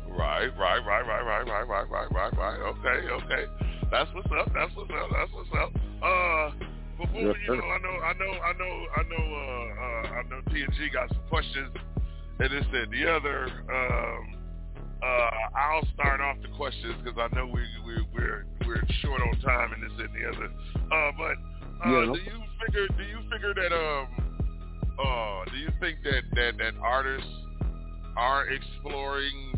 Right, 0.09 0.49
right, 0.59 0.85
right, 0.87 1.07
right, 1.07 1.25
right, 1.25 1.47
right, 1.47 1.69
right, 1.69 1.91
right, 1.91 2.11
right, 2.13 2.37
right. 2.37 2.59
Okay, 2.61 3.09
okay. 3.11 3.45
That's 3.91 4.11
what's 4.15 4.27
up. 4.39 4.51
That's 4.55 4.75
what's 4.77 4.91
up. 4.91 5.09
That's 5.13 5.33
what's 5.33 5.51
up. 5.55 5.71
Uh, 6.03 6.51
before 6.99 7.21
Yes, 7.23 7.37
you 7.47 7.57
know, 7.57 7.63
I 7.63 7.79
know, 7.79 7.97
I 8.03 8.13
know, 8.15 8.33
I 8.43 8.53
know, 8.59 8.87
I 8.97 9.03
know, 9.07 9.25
uh, 9.35 9.83
uh, 9.83 10.15
I 10.19 10.23
know 10.31 10.41
TNG 10.51 10.93
got 10.93 11.09
some 11.11 11.23
questions 11.29 11.75
and 12.39 12.51
this 12.51 12.65
and 12.73 12.93
the 12.93 13.11
other. 13.11 13.45
Um, 13.71 14.40
Uh, 15.03 15.31
I'll 15.57 15.87
start 15.95 16.21
off 16.21 16.37
the 16.43 16.49
questions 16.57 16.95
because 17.03 17.19
I 17.19 17.35
know 17.35 17.47
we, 17.47 17.63
we 17.87 18.07
we're 18.15 18.45
we're 18.67 18.83
short 19.01 19.21
on 19.23 19.41
time 19.41 19.73
and 19.73 19.83
this 19.83 19.93
and 19.99 20.13
the 20.15 20.29
other. 20.29 20.53
Uh, 20.93 21.13
but 21.17 21.37
uh, 21.85 21.91
Yeah, 21.91 22.05
no 22.07 22.15
do 22.15 22.21
you 22.21 22.43
figure 22.65 22.89
do 22.89 23.05
you 23.05 23.19
figure 23.33 23.55
that 23.55 23.73
um 23.73 24.09
uh 24.99 25.45
do 25.51 25.57
you 25.57 25.71
think 25.81 25.99
that 26.05 26.23
that 26.35 26.59
that 26.59 26.75
artists 26.83 27.31
are 28.17 28.47
exploring 28.49 29.55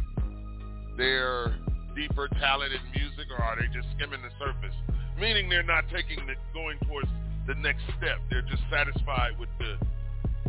their 0.96 1.56
deeper 1.96 2.28
talent 2.38 2.72
in 2.72 2.80
music 2.94 3.26
or 3.36 3.42
are 3.42 3.56
they 3.56 3.66
just 3.74 3.88
skimming 3.96 4.22
the 4.22 4.30
surface? 4.38 4.74
Meaning 5.18 5.48
they're 5.48 5.62
not 5.62 5.84
taking 5.92 6.24
the 6.26 6.34
going 6.54 6.78
towards 6.86 7.08
the 7.46 7.54
next 7.56 7.82
step. 7.98 8.18
They're 8.30 8.46
just 8.46 8.62
satisfied 8.70 9.38
with 9.38 9.48
the 9.58 9.76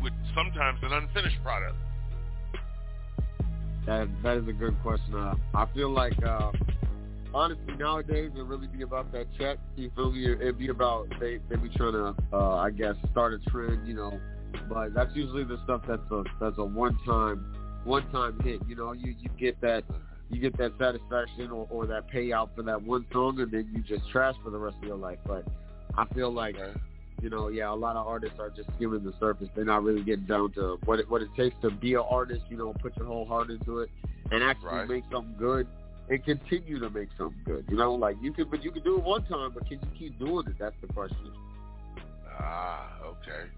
with 0.02 0.14
sometimes 0.36 0.80
an 0.84 0.94
unfinished 0.94 1.42
product. 1.44 1.76
That 3.86 4.08
that 4.24 4.38
is 4.38 4.48
a 4.48 4.54
good 4.54 4.82
question. 4.82 5.16
Uh, 5.16 5.36
I 5.54 5.66
feel 5.74 5.90
like 5.90 6.14
uh, 6.24 6.52
honestly 7.34 7.76
nowadays 7.78 8.32
it 8.36 8.44
really 8.44 8.68
be 8.68 8.84
about 8.84 9.12
that 9.12 9.28
check. 9.38 9.58
You 9.76 9.92
feel 9.96 10.12
me? 10.12 10.26
It 10.26 10.58
be 10.58 10.70
about 10.70 11.08
they 11.20 11.40
they 11.50 11.56
be 11.58 11.70
trying 11.70 11.94
to 11.94 12.16
uh, 12.32 12.56
I 12.56 12.70
guess 12.70 12.96
start 13.12 13.34
a 13.34 13.50
trend, 13.50 13.88
you 13.88 13.94
know. 13.94 14.20
But 14.70 14.94
that's 14.94 15.14
usually 15.16 15.44
the 15.44 15.60
stuff 15.64 15.82
that's 15.88 16.10
a 16.12 16.24
that's 16.40 16.58
a 16.58 16.64
one 16.64 16.98
time 17.06 17.54
one 17.84 18.10
time 18.12 18.40
hit. 18.42 18.62
You 18.68 18.76
know, 18.76 18.94
you 18.94 19.16
you 19.20 19.30
get 19.38 19.60
that 19.62 19.84
you 20.30 20.40
get 20.40 20.58
that 20.58 20.72
satisfaction 20.80 21.52
or, 21.52 21.68
or 21.70 21.86
that 21.88 22.10
payout 22.10 22.56
for 22.56 22.64
that 22.64 22.82
one 22.82 23.06
song, 23.12 23.40
and 23.40 23.52
then 23.52 23.70
you 23.74 23.82
just 23.84 24.10
trash 24.12 24.36
for 24.44 24.50
the 24.50 24.58
rest 24.58 24.78
of 24.78 24.84
your 24.84 24.98
life. 24.98 25.20
But 25.26 25.46
I 25.98 26.06
feel 26.14 26.32
like 26.32 26.56
you 27.24 27.30
know, 27.30 27.48
yeah, 27.48 27.72
a 27.72 27.74
lot 27.74 27.96
of 27.96 28.06
artists 28.06 28.38
are 28.38 28.50
just 28.50 28.70
skimming 28.76 29.02
the 29.04 29.14
surface. 29.18 29.48
They're 29.56 29.64
not 29.64 29.82
really 29.82 30.04
getting 30.04 30.26
down 30.26 30.52
to 30.54 30.78
what 30.84 31.00
it, 31.00 31.10
what 31.10 31.22
it 31.22 31.30
takes 31.38 31.56
to 31.62 31.72
be 31.72 31.94
an 31.94 32.04
artist. 32.08 32.42
You 32.50 32.58
know, 32.58 32.74
put 32.82 32.98
your 32.98 33.06
whole 33.06 33.26
heart 33.26 33.50
into 33.50 33.80
it 33.80 33.90
and 34.30 34.44
actually 34.44 34.68
Right. 34.68 34.90
make 34.90 35.04
something 35.10 35.36
good 35.40 35.66
and 36.10 36.24
continue 36.26 36.80
to 36.80 36.90
make 36.90 37.08
something 37.18 37.40
good. 37.46 37.66
You 37.70 37.78
know, 37.78 37.94
like 37.94 38.18
you 38.22 38.34
can, 38.34 38.50
but 38.50 38.62
you 38.62 38.72
can 38.72 38.84
do 38.84 38.98
it 38.98 39.04
one 39.04 39.24
time, 39.24 39.52
but 39.54 39.66
can 39.68 39.80
you 39.80 39.88
keep 39.98 40.20
doing 40.20 40.46
it? 40.48 40.56
That's 40.60 40.76
the 40.82 40.88
question. 40.94 41.32
Ah, 42.40 42.92
okay. 43.06 43.50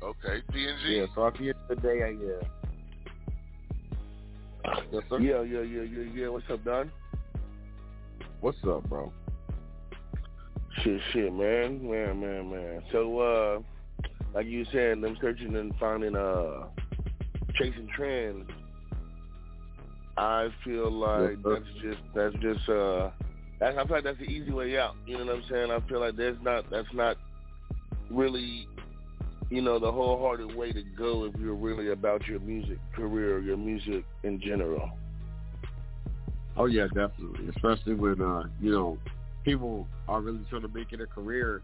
Okay. 0.00 0.42
TNG. 0.52 0.98
Yeah. 0.98 1.06
So 1.16 1.26
at 1.26 1.34
the 1.34 1.48
end 1.48 1.54
of 1.68 1.76
the 1.76 1.88
day, 1.88 2.02
I, 2.04 2.10
yeah. 2.10 2.48
Yes, 4.92 5.02
sir. 5.10 5.18
Yeah, 5.18 5.42
yeah, 5.42 5.62
yeah, 5.62 5.82
yeah, 5.82 6.12
yeah. 6.14 6.28
What's 6.28 6.48
up, 6.50 6.64
Don? 6.64 6.92
What's 8.40 8.58
up, 8.64 8.88
bro? 8.88 9.12
Shit, 10.82 11.00
shit, 11.12 11.32
man, 11.32 11.88
man, 11.88 12.20
man, 12.20 12.50
man. 12.50 12.82
So, 12.92 13.18
uh, 13.18 13.58
like 14.34 14.46
you 14.46 14.64
said, 14.66 15.00
them 15.00 15.16
searching 15.20 15.56
and 15.56 15.74
finding, 15.80 16.14
uh, 16.14 16.66
chasing 17.54 17.88
trends. 17.96 18.48
I 20.16 20.48
feel 20.64 20.90
like 20.90 21.42
that's 21.44 21.64
just 21.80 22.00
that's 22.14 22.34
just 22.36 22.68
uh, 22.68 23.10
that's, 23.60 23.76
I 23.78 23.84
feel 23.86 23.96
like 23.96 24.04
that's 24.04 24.18
the 24.18 24.24
easy 24.24 24.50
way 24.50 24.76
out. 24.78 24.94
You 25.06 25.18
know 25.18 25.26
what 25.26 25.36
I'm 25.36 25.44
saying? 25.50 25.70
I 25.70 25.80
feel 25.88 26.00
like 26.00 26.16
there's 26.16 26.38
not 26.42 26.68
that's 26.70 26.92
not 26.92 27.16
really, 28.10 28.66
you 29.48 29.62
know, 29.62 29.78
the 29.78 29.90
wholehearted 29.90 30.56
way 30.56 30.72
to 30.72 30.82
go 30.96 31.24
if 31.24 31.34
you're 31.40 31.54
really 31.54 31.90
about 31.90 32.26
your 32.26 32.40
music 32.40 32.78
career 32.94 33.36
or 33.36 33.40
your 33.40 33.56
music 33.56 34.04
in 34.24 34.40
general. 34.40 34.90
Oh 36.56 36.66
yeah, 36.66 36.88
definitely. 36.88 37.48
Especially 37.54 37.94
when 37.94 38.20
uh, 38.20 38.44
you 38.60 38.72
know, 38.72 38.98
people 39.48 39.86
are 40.08 40.20
really 40.20 40.44
trying 40.50 40.62
to 40.62 40.68
make 40.68 40.92
it 40.92 41.00
a 41.00 41.06
career, 41.06 41.62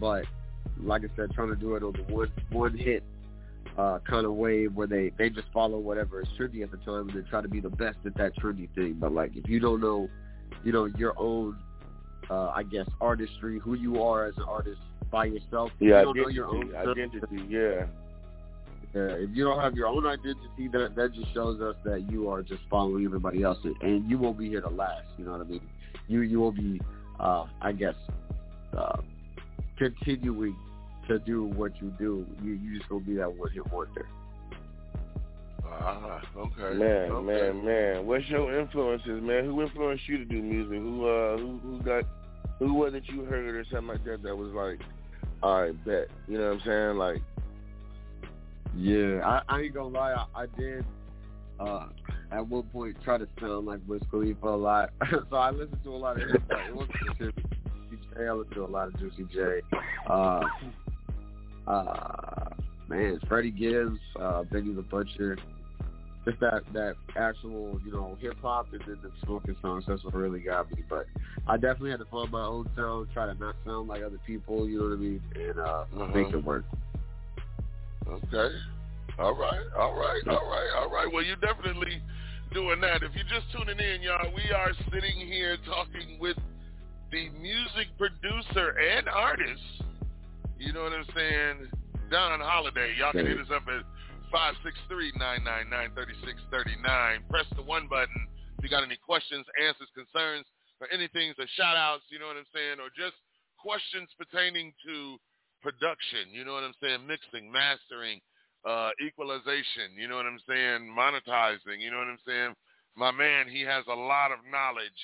but 0.00 0.24
like 0.80 1.02
I 1.02 1.16
said, 1.16 1.32
trying 1.32 1.50
to 1.50 1.56
do 1.56 1.76
it 1.76 1.82
on 1.82 1.92
the 1.92 2.12
one 2.12 2.30
one 2.50 2.76
hit 2.76 3.02
uh 3.78 4.00
kind 4.00 4.26
of 4.26 4.34
way 4.34 4.66
where 4.66 4.86
they 4.86 5.12
they 5.16 5.30
just 5.30 5.46
follow 5.52 5.78
whatever 5.78 6.20
is 6.20 6.28
trendy 6.38 6.62
at 6.62 6.70
the 6.70 6.76
time 6.78 7.08
and 7.08 7.14
then 7.14 7.24
try 7.30 7.40
to 7.40 7.48
be 7.48 7.60
the 7.60 7.70
best 7.70 7.96
at 8.04 8.14
that 8.16 8.36
trendy 8.36 8.68
thing. 8.74 8.96
But 8.98 9.12
like 9.12 9.36
if 9.36 9.48
you 9.48 9.60
don't 9.60 9.80
know, 9.80 10.08
you 10.64 10.72
know, 10.72 10.86
your 10.86 11.14
own 11.16 11.56
uh 12.28 12.48
I 12.48 12.64
guess 12.64 12.88
artistry, 13.00 13.58
who 13.60 13.74
you 13.74 14.02
are 14.02 14.26
as 14.26 14.36
an 14.36 14.44
artist 14.44 14.80
by 15.10 15.26
yourself. 15.26 15.70
Yeah, 15.78 16.00
you 16.00 16.04
don't 16.04 16.16
know 16.16 16.28
your 16.28 16.46
own 16.46 16.74
identity, 16.74 17.18
identity, 17.18 17.44
yeah. 17.48 17.86
yeah, 18.94 19.14
if 19.24 19.30
you 19.32 19.44
don't 19.44 19.60
have 19.60 19.74
your 19.74 19.86
own 19.86 20.06
identity, 20.06 20.68
that 20.72 20.94
that 20.96 21.14
just 21.14 21.32
shows 21.32 21.60
us 21.60 21.76
that 21.84 22.10
you 22.10 22.28
are 22.30 22.42
just 22.42 22.62
following 22.68 23.04
everybody 23.04 23.42
else, 23.42 23.58
and 23.80 24.10
you 24.10 24.18
won't 24.18 24.38
be 24.38 24.48
here 24.48 24.60
to 24.60 24.68
last. 24.70 25.06
You 25.18 25.26
know 25.26 25.32
what 25.32 25.42
I 25.42 25.44
mean? 25.44 25.60
You 26.08 26.22
you 26.22 26.40
will 26.40 26.52
be, 26.52 26.80
uh, 27.20 27.44
I 27.60 27.72
guess, 27.72 27.94
uh, 28.76 29.00
continuing 29.78 30.56
to 31.08 31.18
do 31.20 31.44
what 31.44 31.72
you 31.80 31.92
do. 31.98 32.26
You 32.42 32.52
you 32.52 32.78
just 32.78 32.88
gonna 32.88 33.04
be 33.04 33.14
that 33.16 33.32
one 33.32 33.50
hit 33.50 33.70
wonder. 33.72 34.06
Ah, 35.64 36.20
okay. 36.36 36.76
Man, 36.76 37.10
okay. 37.10 37.26
man, 37.26 37.64
man. 37.64 38.06
What's 38.06 38.26
your 38.26 38.58
influences, 38.58 39.22
man? 39.22 39.44
Who 39.44 39.62
influenced 39.62 40.08
you 40.08 40.18
to 40.18 40.24
do 40.24 40.42
music? 40.42 40.78
Who 40.78 41.06
uh 41.06 41.38
who 41.38 41.58
who 41.62 41.82
got 41.82 42.04
who 42.58 42.74
was 42.74 42.94
it 42.94 43.04
you 43.06 43.24
heard 43.24 43.54
or 43.54 43.64
something 43.64 43.88
like 43.88 44.04
that 44.04 44.22
that 44.22 44.36
was 44.36 44.52
like, 44.52 44.80
all 45.42 45.62
right, 45.62 45.84
bet. 45.84 46.08
You 46.28 46.38
know 46.38 46.48
what 46.48 46.60
I'm 46.60 46.62
saying? 46.66 46.98
Like 46.98 47.22
Yeah, 48.76 49.20
I, 49.24 49.42
I 49.48 49.60
ain't 49.62 49.74
gonna 49.74 49.88
lie, 49.88 50.12
I, 50.12 50.42
I 50.42 50.46
did. 50.58 50.84
Uh, 51.62 51.86
at 52.32 52.46
one 52.46 52.62
point, 52.64 52.96
try 53.04 53.18
to 53.18 53.28
sound 53.40 53.66
like 53.66 53.80
Wiz 53.86 54.02
Khalifa 54.10 54.46
a 54.46 54.56
lot, 54.56 54.90
so 55.30 55.36
I 55.36 55.50
listened 55.50 55.82
to 55.84 55.90
a 55.90 55.96
lot 55.96 56.20
of 56.20 56.28
hip 56.28 56.42
hop. 56.50 56.68
It 56.68 56.74
wasn't 56.74 56.96
specific. 57.10 57.44
Juicy 57.90 58.02
J, 58.16 58.26
I 58.26 58.32
listened 58.32 58.54
to 58.54 58.64
a 58.64 58.66
lot 58.66 58.88
of 58.88 58.98
Juicy 58.98 59.26
J. 59.32 59.60
Uh, 60.08 60.40
uh, 61.66 62.48
man, 62.88 63.20
Freddie 63.28 63.50
Gibbs, 63.50 63.98
uh, 64.18 64.44
Benny 64.44 64.72
the 64.74 64.82
Butcher. 64.82 65.36
Just 66.24 66.38
that 66.40 66.62
that 66.72 66.94
actual, 67.16 67.80
you 67.84 67.92
know, 67.92 68.16
hip 68.20 68.36
hop 68.40 68.72
and 68.72 68.80
then 68.86 68.98
the 69.02 69.10
smoking 69.24 69.56
songs. 69.60 69.84
That's 69.88 70.04
what 70.04 70.14
really 70.14 70.40
got 70.40 70.70
me. 70.70 70.84
But 70.88 71.06
I 71.48 71.56
definitely 71.56 71.90
had 71.90 71.98
to 71.98 72.06
find 72.06 72.30
my 72.30 72.44
own 72.44 72.70
sound, 72.76 73.08
try 73.12 73.26
to 73.26 73.34
not 73.34 73.56
sound 73.66 73.88
like 73.88 74.02
other 74.02 74.20
people. 74.24 74.68
You 74.68 74.78
know 74.78 74.84
what 74.84 74.92
I 74.92 74.96
mean, 74.96 75.22
and 75.34 75.58
uh, 75.58 75.84
make 76.14 76.32
it 76.32 76.44
work. 76.44 76.64
Okay. 78.08 78.54
All 79.18 79.34
right. 79.34 79.66
All 79.76 79.94
right. 79.94 80.22
All 80.28 80.48
right. 80.48 80.70
All 80.76 80.88
right. 80.90 81.12
Well, 81.12 81.22
you're 81.22 81.36
definitely 81.36 82.02
doing 82.52 82.80
that. 82.80 83.02
If 83.02 83.14
you're 83.14 83.28
just 83.28 83.52
tuning 83.52 83.78
in, 83.78 84.00
y'all, 84.02 84.32
we 84.34 84.50
are 84.52 84.72
sitting 84.92 85.26
here 85.26 85.56
talking 85.66 86.18
with 86.20 86.36
the 87.10 87.28
music 87.40 87.88
producer 87.98 88.78
and 88.78 89.08
artist. 89.08 89.62
You 90.58 90.72
know 90.72 90.84
what 90.84 90.92
I'm 90.92 91.04
saying? 91.14 91.68
Don 92.10 92.40
Holiday. 92.40 92.94
Y'all 92.98 93.12
can 93.12 93.26
hit 93.26 93.38
us 93.38 93.50
up 93.54 93.68
at 93.68 93.84
563-999-3639. 94.32 97.28
Press 97.28 97.46
the 97.56 97.62
one 97.62 97.86
button 97.88 98.28
if 98.62 98.70
you 98.70 98.70
got 98.70 98.86
any 98.86 98.94
questions, 98.94 99.42
answers, 99.58 99.90
concerns, 99.90 100.46
or 100.78 100.86
anything, 100.94 101.34
so 101.34 101.42
shout 101.58 101.74
outs, 101.74 102.06
you 102.14 102.22
know 102.22 102.30
what 102.30 102.38
I'm 102.38 102.46
saying, 102.54 102.78
or 102.78 102.94
just 102.94 103.18
questions 103.58 104.06
pertaining 104.14 104.70
to 104.86 105.18
production, 105.66 106.30
you 106.30 106.46
know 106.46 106.54
what 106.54 106.62
I'm 106.62 106.78
saying, 106.78 107.02
mixing, 107.02 107.50
mastering, 107.50 108.22
uh, 108.64 108.90
equalization, 109.04 109.96
you 109.96 110.06
know 110.08 110.16
what 110.16 110.26
I'm 110.26 110.42
saying, 110.46 110.86
monetizing, 110.86 111.80
you 111.80 111.90
know 111.90 111.98
what 111.98 112.12
I'm 112.12 112.24
saying. 112.26 112.54
My 112.94 113.10
man, 113.10 113.48
he 113.48 113.62
has 113.62 113.84
a 113.88 113.96
lot 113.96 114.30
of 114.30 114.38
knowledge, 114.50 115.00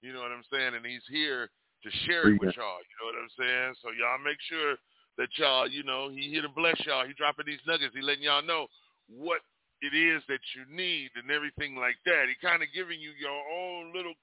you 0.00 0.12
know 0.12 0.20
what 0.20 0.32
I'm 0.32 0.46
saying, 0.50 0.74
and 0.74 0.86
he's 0.86 1.04
here 1.10 1.50
to 1.82 1.90
share 2.06 2.30
it 2.30 2.38
with 2.38 2.54
y'all, 2.54 2.80
you 2.80 2.94
know 3.02 3.10
what 3.10 3.18
I'm 3.18 3.34
saying. 3.34 3.74
So 3.82 3.90
y'all 3.90 4.22
make 4.22 4.38
sure 4.46 4.78
that 5.18 5.28
y'all, 5.36 5.68
you 5.68 5.82
know, 5.82 6.08
he 6.08 6.30
here 6.30 6.42
to 6.46 6.52
bless 6.54 6.78
y'all. 6.86 7.04
He 7.04 7.12
dropping 7.18 7.44
these 7.44 7.62
nuggets. 7.66 7.92
He 7.92 8.00
letting 8.00 8.24
y'all 8.24 8.46
know 8.46 8.70
what 9.10 9.42
it 9.82 9.92
is 9.92 10.22
that 10.30 10.40
you 10.54 10.62
need 10.70 11.10
and 11.18 11.28
everything 11.28 11.74
like 11.74 11.98
that. 12.06 12.30
He 12.30 12.38
kind 12.38 12.62
of 12.62 12.70
giving 12.70 13.02
you 13.02 13.10
your 13.18 13.34
own 13.34 13.90
little 13.90 14.14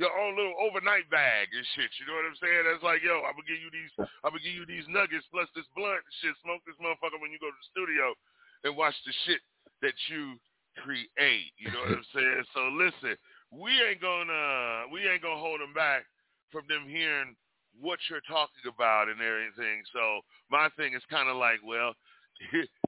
your 0.00 0.08
own 0.08 0.32
little 0.32 0.56
overnight 0.56 1.04
bag 1.12 1.52
and 1.52 1.68
shit. 1.76 1.92
You 2.00 2.08
know 2.08 2.16
what 2.16 2.24
I'm 2.24 2.40
saying? 2.40 2.64
That's 2.64 2.80
like, 2.80 3.04
yo, 3.04 3.20
I'm 3.28 3.36
gonna 3.36 3.44
give 3.44 3.60
you 3.60 3.68
these 3.68 3.92
I'm 4.24 4.32
gonna 4.32 4.40
give 4.40 4.56
you 4.56 4.64
these 4.64 4.88
nuggets 4.88 5.28
plus 5.28 5.46
this 5.52 5.68
blunt 5.76 6.00
and 6.00 6.16
shit. 6.24 6.32
Smoke 6.40 6.64
this 6.64 6.80
motherfucker 6.80 7.20
when 7.20 7.28
you 7.28 7.36
go 7.38 7.52
to 7.52 7.60
the 7.60 7.70
studio 7.70 8.16
and 8.64 8.76
watch 8.76 8.94
the 9.06 9.12
shit 9.26 9.40
that 9.82 9.94
you 10.08 10.38
create. 10.82 11.52
You 11.58 11.70
know 11.72 11.80
what 11.80 11.98
I'm 11.98 12.10
saying? 12.14 12.44
So 12.54 12.60
listen, 12.72 13.16
we 13.50 13.70
ain't 13.82 14.00
gonna 14.00 14.88
we 14.92 15.08
ain't 15.08 15.22
gonna 15.22 15.40
hold 15.40 15.60
them 15.60 15.74
back 15.74 16.04
from 16.50 16.64
them 16.68 16.86
hearing 16.88 17.34
what 17.80 17.98
you're 18.10 18.24
talking 18.28 18.68
about 18.68 19.08
and 19.08 19.20
everything. 19.20 19.82
So 19.92 20.20
my 20.50 20.68
thing 20.76 20.94
is 20.94 21.02
kind 21.10 21.28
of 21.28 21.36
like, 21.36 21.58
well, 21.64 21.94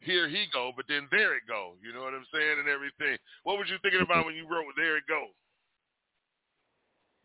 here 0.03 0.29
he 0.29 0.47
go, 0.53 0.73
but 0.77 0.85
then 0.89 1.09
there 1.11 1.37
it 1.37 1.43
go. 1.49 1.75
You 1.83 1.93
know 1.93 2.03
what 2.03 2.15
I'm 2.15 2.27
saying 2.33 2.59
and 2.59 2.69
everything. 2.69 3.19
What 3.45 3.59
was 3.59 3.69
you 3.71 3.77
thinking 3.83 4.03
about 4.03 4.27
when 4.27 4.35
you 4.35 4.49
wrote 4.49 4.65
"There 4.77 4.97
It 4.97 5.05
Go"? 5.09 5.27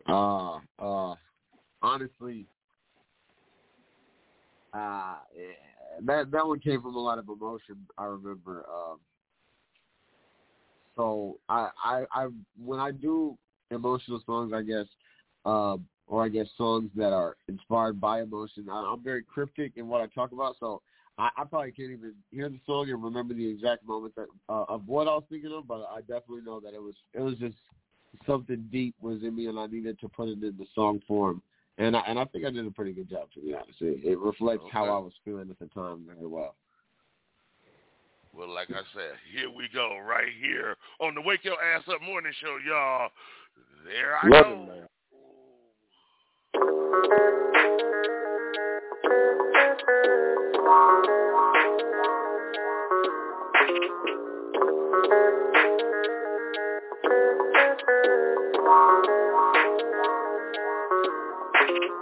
Uh, 0.08 0.60
uh, 0.80 1.16
honestly, 1.82 2.46
uh, 4.74 5.16
that 6.04 6.32
that 6.32 6.48
one 6.48 6.60
came 6.60 6.82
from 6.82 6.96
a 6.96 7.00
lot 7.00 7.18
of 7.18 7.30
emotion. 7.30 7.78
I 7.98 8.06
remember. 8.06 8.66
Um, 8.74 9.00
so 10.96 11.40
I, 11.48 11.70
I, 11.82 12.04
I, 12.12 12.28
when 12.62 12.80
I 12.80 12.92
do 12.92 13.38
emotional 13.72 14.22
songs, 14.26 14.52
I 14.54 14.62
guess, 14.62 14.86
um, 15.46 15.86
or 16.08 16.26
I 16.26 16.28
guess 16.28 16.48
songs 16.58 16.90
that 16.96 17.14
are 17.14 17.38
inspired 17.48 18.02
by 18.02 18.22
emotion, 18.22 18.68
I, 18.70 18.92
I'm 18.92 19.02
very 19.02 19.24
cryptic 19.24 19.74
in 19.78 19.88
what 19.88 20.02
I 20.02 20.08
talk 20.08 20.34
about. 20.34 20.58
So 20.60 20.82
I, 21.18 21.30
I 21.38 21.44
probably 21.46 21.72
can't 21.72 21.92
even 21.92 22.16
hear 22.32 22.50
the 22.50 22.60
song 22.66 22.90
and 22.90 23.02
remember 23.02 23.34
the 23.34 23.48
exact 23.48 23.86
moment 23.86 24.16
that 24.16 24.28
uh, 24.50 24.66
of 24.68 24.88
what 24.88 25.08
I 25.08 25.12
was 25.12 25.24
thinking 25.30 25.54
of, 25.54 25.68
but 25.68 25.88
I 25.90 26.00
definitely 26.02 26.42
know 26.46 26.60
that 26.60 26.74
it 26.74 26.82
was 26.82 26.96
it 27.14 27.22
was 27.22 27.36
just 27.36 27.56
something 28.26 28.68
deep 28.72 28.96
was 29.00 29.24
in 29.24 29.36
me, 29.36 29.48
and 29.48 29.58
I 29.58 29.68
needed 29.68 30.00
to 30.02 30.10
put 30.10 30.28
it 30.28 30.44
in 30.44 30.56
the 30.58 30.66
song 30.76 31.02
form. 31.08 31.42
And 31.80 31.96
I, 31.96 32.02
and 32.02 32.20
I 32.20 32.26
think 32.26 32.46
I 32.46 32.52
did 32.52 32.68
a 32.68 32.72
pretty 32.72 32.92
good 32.92 33.10
job, 33.10 33.32
to 33.34 33.40
be 33.40 33.54
honest. 33.54 33.82
It, 33.82 34.04
it 34.04 34.20
reflects 34.20 34.66
how 34.70 34.84
I 34.86 35.00
was 35.00 35.14
feeling 35.24 35.50
at 35.50 35.58
the 35.60 35.68
time 35.68 36.06
very 36.06 36.28
well. 36.28 36.56
Well, 38.38 38.54
like 38.54 38.70
I 38.70 38.82
said, 38.94 39.14
here 39.34 39.50
we 39.50 39.70
go, 39.74 39.98
right 39.98 40.28
here 40.42 40.76
on 41.00 41.16
the 41.16 41.22
Wake 41.22 41.44
Your 41.44 41.62
Ass 41.64 41.84
Up 41.88 42.02
Morning 42.02 42.34
Show, 42.42 42.58
y'all. 42.68 43.10
There 43.86 44.18
I 44.18 44.28
Love 44.28 44.46
go. 44.46 44.52
it, 44.52 44.68
man. 51.08 51.19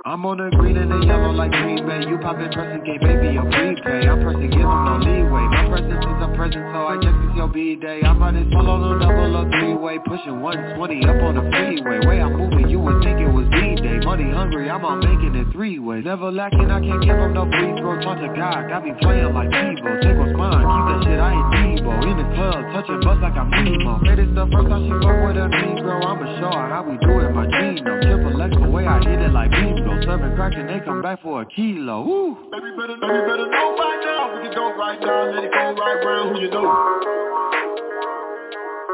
I'm 0.08 0.24
on 0.24 0.40
the 0.40 0.48
green 0.56 0.78
and 0.80 0.88
the 0.88 1.04
yellow 1.04 1.36
like 1.36 1.52
Green. 1.52 1.84
You 2.08 2.16
poppin' 2.24 2.48
pressing 2.56 2.80
gay 2.88 2.96
baby, 2.96 3.36
your 3.36 3.44
prepay. 3.44 4.08
I'm 4.08 4.24
pressing, 4.24 4.48
give 4.56 4.64
him 4.64 4.82
no 4.88 5.04
leeway. 5.04 5.44
My 5.52 5.68
presence 5.68 6.00
is 6.00 6.20
a 6.24 6.32
present, 6.32 6.64
so 6.72 6.88
I 6.88 6.96
guess 6.96 7.12
it's 7.12 7.36
your 7.36 7.52
B-day. 7.52 8.08
I'm 8.08 8.16
running 8.16 8.48
solo, 8.56 8.80
no 8.80 8.96
double 8.96 9.36
or 9.36 9.52
three-way. 9.52 10.00
Pushing 10.08 10.40
120 10.40 11.04
up 11.12 11.20
on 11.28 11.36
the 11.36 11.44
freeway. 11.52 12.00
Way 12.08 12.24
I'm 12.24 12.40
moving, 12.40 12.72
you 12.72 12.80
would 12.80 13.04
think 13.04 13.20
it 13.20 13.28
was 13.28 13.52
D-Day. 13.52 14.08
Money 14.08 14.32
hungry, 14.32 14.72
I'm 14.72 14.88
on 14.88 15.04
making 15.04 15.36
it 15.36 15.52
three-way. 15.52 16.00
Never 16.00 16.32
lacking, 16.32 16.72
I 16.72 16.80
can't 16.80 17.04
give 17.04 17.20
him 17.20 17.36
no 17.36 17.44
free 17.52 17.76
throw. 17.76 18.00
Talk 18.00 18.24
to 18.24 18.32
God, 18.32 18.72
got 18.72 18.88
me 18.88 18.96
playing 19.04 19.36
like 19.36 19.52
Devo. 19.52 19.92
Take 20.08 20.16
what's 20.16 20.32
mine, 20.40 20.64
keep 20.64 20.84
that 20.88 21.00
shit, 21.04 21.20
I 21.20 21.36
ain't 21.36 21.84
Devo. 21.84 21.92
In 22.08 22.16
the 22.16 22.28
club, 22.32 22.64
touching 22.72 23.04
butts 23.04 23.20
like 23.20 23.36
I'm 23.36 23.52
Nemo. 23.52 24.00
Hey, 24.08 24.16
this 24.24 24.32
the 24.32 24.48
first 24.56 24.72
time 24.72 24.88
she 24.88 24.96
fuck 25.04 25.20
with 25.20 25.36
a 25.36 25.52
Negro. 25.52 26.00
I'ma 26.00 26.26
show 26.40 26.56
her 26.56 26.68
how 26.72 26.88
we 26.88 26.96
do 27.04 27.12
it, 27.28 27.36
my 27.36 27.44
Gino. 27.44 27.92
Triple 28.08 28.40
X, 28.40 28.56
the 28.56 28.72
way 28.72 28.88
I 28.88 29.04
hit 29.04 29.20
it 29.20 29.36
like 29.36 29.52
bingo. 29.52 29.97
Serving 30.04 30.36
crack 30.36 30.54
and 30.56 30.70
they 30.70 30.80
come 30.86 31.02
back 31.02 31.22
for 31.22 31.42
a 31.42 31.46
kilo. 31.46 32.04
Woo! 32.04 32.36
Baby 32.52 32.72
better, 32.78 32.96
baby 32.96 33.22
better 33.28 33.48
know 33.48 33.76
right 33.76 34.02
now. 34.04 34.36
We 34.36 34.48
can 34.48 34.56
go 34.56 34.76
right 34.78 35.00
now, 35.02 35.32
let 35.32 35.44
it 35.44 35.52
go 35.52 35.74
right 35.76 36.00
round. 36.06 36.36
Who 36.36 36.42
you 36.42 36.50
know? 36.50 36.68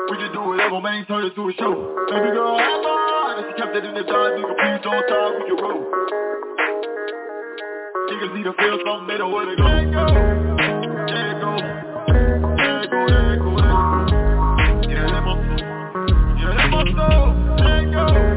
We 0.10 0.18
can 0.18 0.32
do 0.34 0.41
whatever, 0.41 0.82
man. 0.82 1.06
Turn 1.06 1.26
it 1.26 1.36
to 1.36 1.49
a 1.49 1.54
show. 1.54 1.74
Baby 2.10 2.32
girl, 2.34 2.58
have 2.58 2.82
fun. 2.84 3.39
If 3.39 3.45
she 3.49 3.54
kept 3.62 3.76
it 3.76 3.86
in 3.86 3.93
the 3.93 4.04
dark, 4.04 4.34
nigga, 4.38 4.56
please 4.58 4.82
don't 4.84 5.04
stop. 5.08 5.34
We 5.38 5.45
can 5.47 5.58
roll. 5.62 5.82
Niggas 8.10 8.34
need 8.36 8.43
to 8.43 8.54
feel 8.54 8.78
something, 8.86 9.08
they 9.08 9.18
don't 9.18 9.32
wanna 9.32 9.56
go. 9.56 9.66
It 9.66 9.91
go. 9.93 10.06
It 10.08 11.41
go. 11.41 11.56
It 12.14 12.91
go. 12.91 13.06
It 13.10 13.39
go. 13.39 13.49
Go. 13.54 13.70
Yeah, 14.89 15.08
let 15.10 15.24
my 15.24 15.34
soul. 15.34 15.62
Yeah, 16.38 16.58
let 16.58 16.70
my 16.70 16.84
soul. 16.93 17.28
It 17.58 17.91
go. 17.93 18.33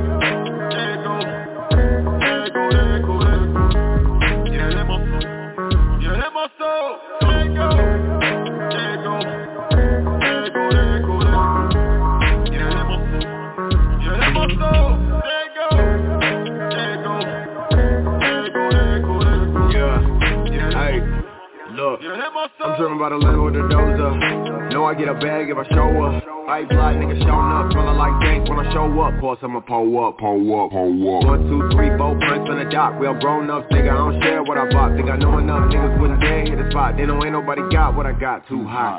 I'm 22.66 22.74
driven 22.74 22.98
by 22.98 23.14
the 23.14 23.22
with 23.22 23.54
the 23.54 23.62
dozer. 23.70 24.74
Know 24.74 24.90
I 24.90 24.94
get 24.98 25.06
a 25.06 25.14
bag 25.14 25.46
if 25.46 25.56
I 25.56 25.62
show 25.70 25.86
up. 26.02 26.18
I 26.50 26.66
fly 26.66 26.98
nigga 26.98 27.14
showing 27.22 27.50
up, 27.54 27.70
smelling 27.70 27.94
like 27.94 28.18
dank 28.26 28.50
when 28.50 28.58
I 28.58 28.66
show 28.74 28.90
up. 29.06 29.14
Course 29.22 29.38
I'ma 29.38 29.62
pull 29.62 29.86
up, 30.02 30.18
pull 30.18 30.42
up, 30.58 30.74
pull 30.74 30.90
up. 30.90 31.30
One, 31.30 31.46
two, 31.46 31.62
three, 31.70 31.94
four, 31.94 32.18
prints 32.18 32.50
on 32.50 32.58
the 32.58 32.66
dock. 32.66 32.98
We 32.98 33.06
all 33.06 33.14
grown 33.22 33.46
ups, 33.54 33.70
nigga. 33.70 33.94
I 33.94 33.98
don't 34.02 34.18
share 34.18 34.42
what 34.42 34.58
I 34.58 34.66
bought. 34.66 34.98
Think 34.98 35.06
I 35.06 35.14
know 35.14 35.38
enough 35.38 35.70
niggas 35.70 35.94
wouldn't 36.00 36.18
dare 36.18 36.42
hit 36.42 36.58
the 36.58 36.66
spot. 36.74 36.98
They 36.98 37.06
know 37.06 37.22
ain't 37.22 37.38
nobody 37.38 37.62
got 37.70 37.94
what 37.94 38.02
I 38.02 38.18
got. 38.18 38.42
Too 38.50 38.66
hot. 38.66 38.98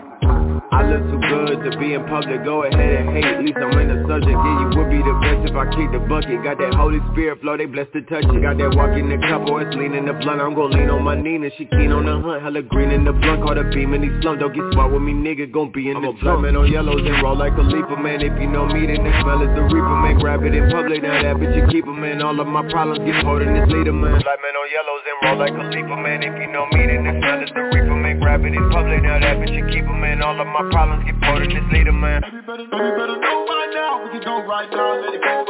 I 0.72 0.88
look 0.88 1.04
too 1.12 1.20
good 1.28 1.68
to 1.68 1.76
be 1.76 1.92
in 1.92 2.08
public. 2.08 2.48
Go 2.48 2.64
ahead 2.64 3.04
and 3.04 3.12
hate. 3.20 3.28
At 3.28 3.44
least 3.44 3.60
I'm 3.60 3.76
in 3.84 3.92
the 3.92 4.00
subject. 4.08 4.32
Yeah, 4.32 4.64
you 4.64 4.80
would 4.80 4.88
be 4.88 5.04
the 5.04 5.16
I 5.58 5.66
kick 5.74 5.90
the 5.90 6.00
bucket. 6.06 6.44
Got 6.44 6.60
that 6.60 6.74
Holy 6.76 7.00
Spirit 7.12 7.42
flow. 7.42 7.58
They 7.58 7.66
blessed 7.66 7.94
to 7.94 8.02
touch 8.06 8.26
it. 8.28 8.42
Got 8.42 8.62
that 8.62 8.76
walk 8.78 8.94
in 8.94 9.10
the 9.10 9.18
couple. 9.26 9.58
It's 9.58 9.74
leaning 9.74 10.04
in 10.04 10.06
the 10.06 10.14
blunt. 10.14 10.42
I'm 10.42 10.54
gon' 10.54 10.70
lean 10.70 10.90
on 10.94 11.02
my 11.02 11.16
Nina. 11.16 11.50
She 11.58 11.66
keen 11.66 11.90
on 11.92 12.06
the 12.06 12.20
hunt. 12.22 12.44
Hella 12.44 12.62
green 12.62 12.92
in 12.92 13.06
the 13.06 13.14
blunt. 13.14 13.42
Call 13.42 13.56
the 13.56 13.66
beam 13.74 13.98
in 13.98 14.06
these 14.06 14.14
slums. 14.22 14.38
Don't 14.38 14.54
get 14.54 14.68
smart 14.74 14.94
with 14.94 15.02
me, 15.02 15.18
nigga. 15.18 15.50
Gon' 15.50 15.72
be 15.72 15.90
in 15.90 15.98
the 15.98 16.14
trunk. 16.22 16.46
Man 16.46 16.56
on 16.56 16.70
yellows 16.70 17.02
and 17.02 17.18
roll 17.24 17.38
like 17.38 17.58
a 17.58 17.66
leaper, 17.66 17.98
man. 17.98 18.22
If 18.22 18.38
you 18.38 18.52
know 18.52 18.68
me, 18.68 18.86
then 18.86 19.02
the 19.02 19.14
smell 19.24 19.42
is 19.42 19.50
the 19.58 19.64
reaper, 19.66 19.98
man. 20.06 20.20
Grab 20.20 20.44
it 20.44 20.54
in 20.54 20.70
public. 20.70 21.02
Now 21.02 21.18
that 21.24 21.42
bitch 21.42 21.56
you 21.56 21.66
keep 21.72 21.88
keep 21.88 21.88
'em, 21.88 22.02
man. 22.02 22.22
All 22.22 22.38
of 22.40 22.48
my 22.48 22.68
problems 22.70 23.00
get 23.08 23.24
pulled 23.24 23.42
in 23.42 23.54
this 23.54 23.70
leader, 23.72 23.94
man. 23.94 24.20
Like 24.20 24.42
man 24.44 24.56
on 24.58 24.68
yellows 24.74 25.04
and 25.08 25.18
roll 25.24 25.38
like 25.40 25.56
a 25.56 25.66
leaper, 25.74 25.98
man. 25.98 26.24
If 26.24 26.34
you 26.42 26.50
know 26.52 26.66
me, 26.74 26.86
then 26.86 27.06
the 27.08 27.14
smell 27.22 27.40
is 27.42 27.52
the 27.56 27.64
reaper, 27.72 27.96
man. 27.96 28.20
Grab 28.20 28.44
it 28.46 28.54
in 28.54 28.66
public. 28.70 29.02
Now 29.04 29.20
that 29.20 29.38
bitch 29.40 29.56
you 29.56 29.66
keep 29.72 29.78
keep 29.78 29.86
'em, 29.86 30.02
man. 30.02 30.22
All 30.22 30.40
of 30.40 30.48
my 30.48 30.64
problems 30.72 31.06
get 31.06 31.20
pulled 31.22 31.42
in 31.42 31.54
this 31.54 31.68
leader, 31.72 31.92
man. 31.94 32.22
Baby 32.22 32.42
better, 32.42 32.66
baby 32.66 32.92
better 32.98 33.18
know 33.22 33.46
right 33.46 33.72
now. 33.74 34.04
We 34.04 34.10
can 34.10 34.22
go 34.26 34.42
right 34.44 34.70
now, 34.72 34.98
let 35.02 35.14
it 35.14 35.22
go 35.22 35.46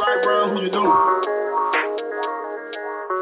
Who 0.58 0.64
you 0.64 0.70
know? 0.72 0.90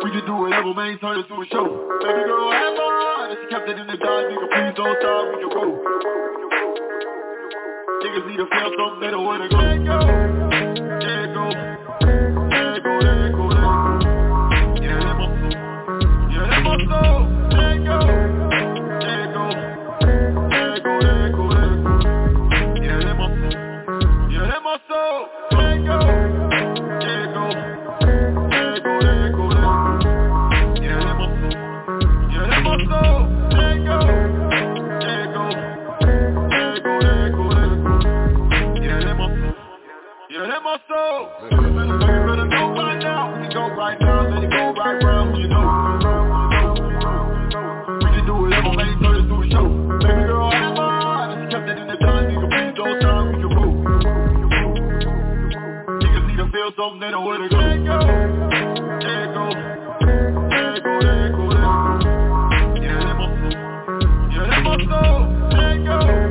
We 0.03 0.11
can 0.11 0.25
do 0.25 0.37
whatever, 0.41 0.73
man. 0.73 0.99
Turn 1.01 1.21
it 1.21 1.29
to 1.29 1.35
a 1.35 1.45
show. 1.53 1.69
Baby 2.01 2.25
girl, 2.25 2.51
have 2.51 2.77
fun. 2.77 3.31
If 3.31 3.39
she 3.43 3.47
kept 3.53 3.69
it 3.69 3.77
in 3.77 3.87
the 3.87 3.97
dark, 4.01 4.25
nigga, 4.33 4.49
please 4.49 4.73
don't 4.73 4.97
stop. 4.97 5.29
We 5.29 5.37
can 5.45 5.53
roll. 5.53 5.77
Niggas 8.01 8.25
need 8.25 8.41
to 8.41 8.47
feel 8.49 8.73
something, 8.73 9.01
they 9.01 9.11
don't 9.11 9.25
wanna 9.27 9.49
go. 9.51 9.59
There 9.59 9.77
it 9.77 9.85
go. 9.85 10.01
There 10.97 11.29
go. 11.29 11.45
There 12.49 12.81
go. 12.81 12.93
There 13.05 13.29
go. 13.37 13.45
Yeah, 14.81 14.97
let 15.05 15.17
my 15.21 15.29
soul. 15.37 15.61
Yeah, 16.33 16.49
let 16.49 16.63
my 16.65 16.73
soul. 16.89 17.21
There 17.53 17.77
go. 17.85 17.99
There 19.05 19.29
go. 19.29 19.45
There 20.49 20.81
go. 20.81 20.93
There 21.05 21.29
go. 21.37 21.45
Yeah, 22.81 22.97
let 23.05 23.17
my 23.21 23.29
soul. 23.29 23.61
Yeah, 24.33 24.49
let 24.49 24.61
my 24.65 24.77
soul. 24.89 25.29
There 25.51 25.77
go. 25.85 26.36
My 40.77 40.83
soul. 40.89 41.33
Know 41.41 41.57
right. 41.73 43.33
We 43.33 43.49
can 43.49 43.55
go 43.55 43.65
right 43.77 43.99
now. 43.99 44.29
Let 44.29 44.45
it 44.45 44.51
go 44.51 44.75
right 44.77 45.03
round. 45.03 45.37
You 45.39 45.49
know. 45.49 45.65
We 47.97 48.09
can 48.13 48.27
do 48.27 48.35
whatever, 48.45 48.73
man. 48.77 49.01
Turn 49.01 49.17
it 49.17 49.25
to 49.25 49.37
a 49.41 49.49
show. 49.49 49.65
Baby 50.05 50.23
girl, 50.29 50.53
you 50.53 51.49
kept 51.49 51.69
it 51.71 51.79
in 51.79 51.87
the 51.89 51.97
dark, 51.97 52.29
nigga, 52.29 52.49
please 52.53 52.75
don't 52.77 53.01
stop. 53.01 53.25
We 53.25 53.33
can 53.41 53.49
roll. 53.57 53.73
Niggas 55.97 56.25
need 56.29 56.37
to 56.37 56.47
feel 56.53 56.71
something, 56.77 57.01
they 57.01 57.09
go. 57.09 57.25
There 57.25 57.73
it 57.73 57.81
go. 57.87 57.97
There 59.01 59.25
it 59.25 59.33
go. 59.33 59.45
There 60.51 60.77
it 60.77 60.77
go. 60.77 60.77
There 60.77 60.77
it 60.77 60.83
go. 60.85 60.93
There 61.01 61.25
it 61.25 61.33
go. 61.33 61.45
Yeah, 62.85 63.01
let 63.01 63.17
my 63.17 63.29
soul. 63.41 63.57
Yeah, 64.29 64.45
let 64.45 64.61
my 64.61 64.77
soul. 64.85 65.21
There 65.57 65.73
it 65.73 65.81
go. 65.87 66.26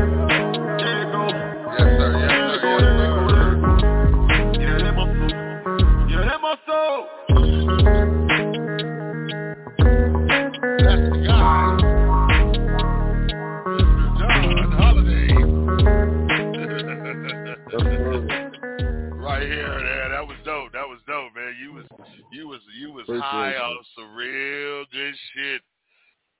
Was 22.54 22.62
you 22.78 22.92
was 22.94 23.04
Appreciate 23.10 23.26
high 23.26 23.58
you. 23.58 23.66
on 23.66 23.78
some 23.98 24.14
real 24.14 24.86
good 24.94 25.14
shit. 25.34 25.60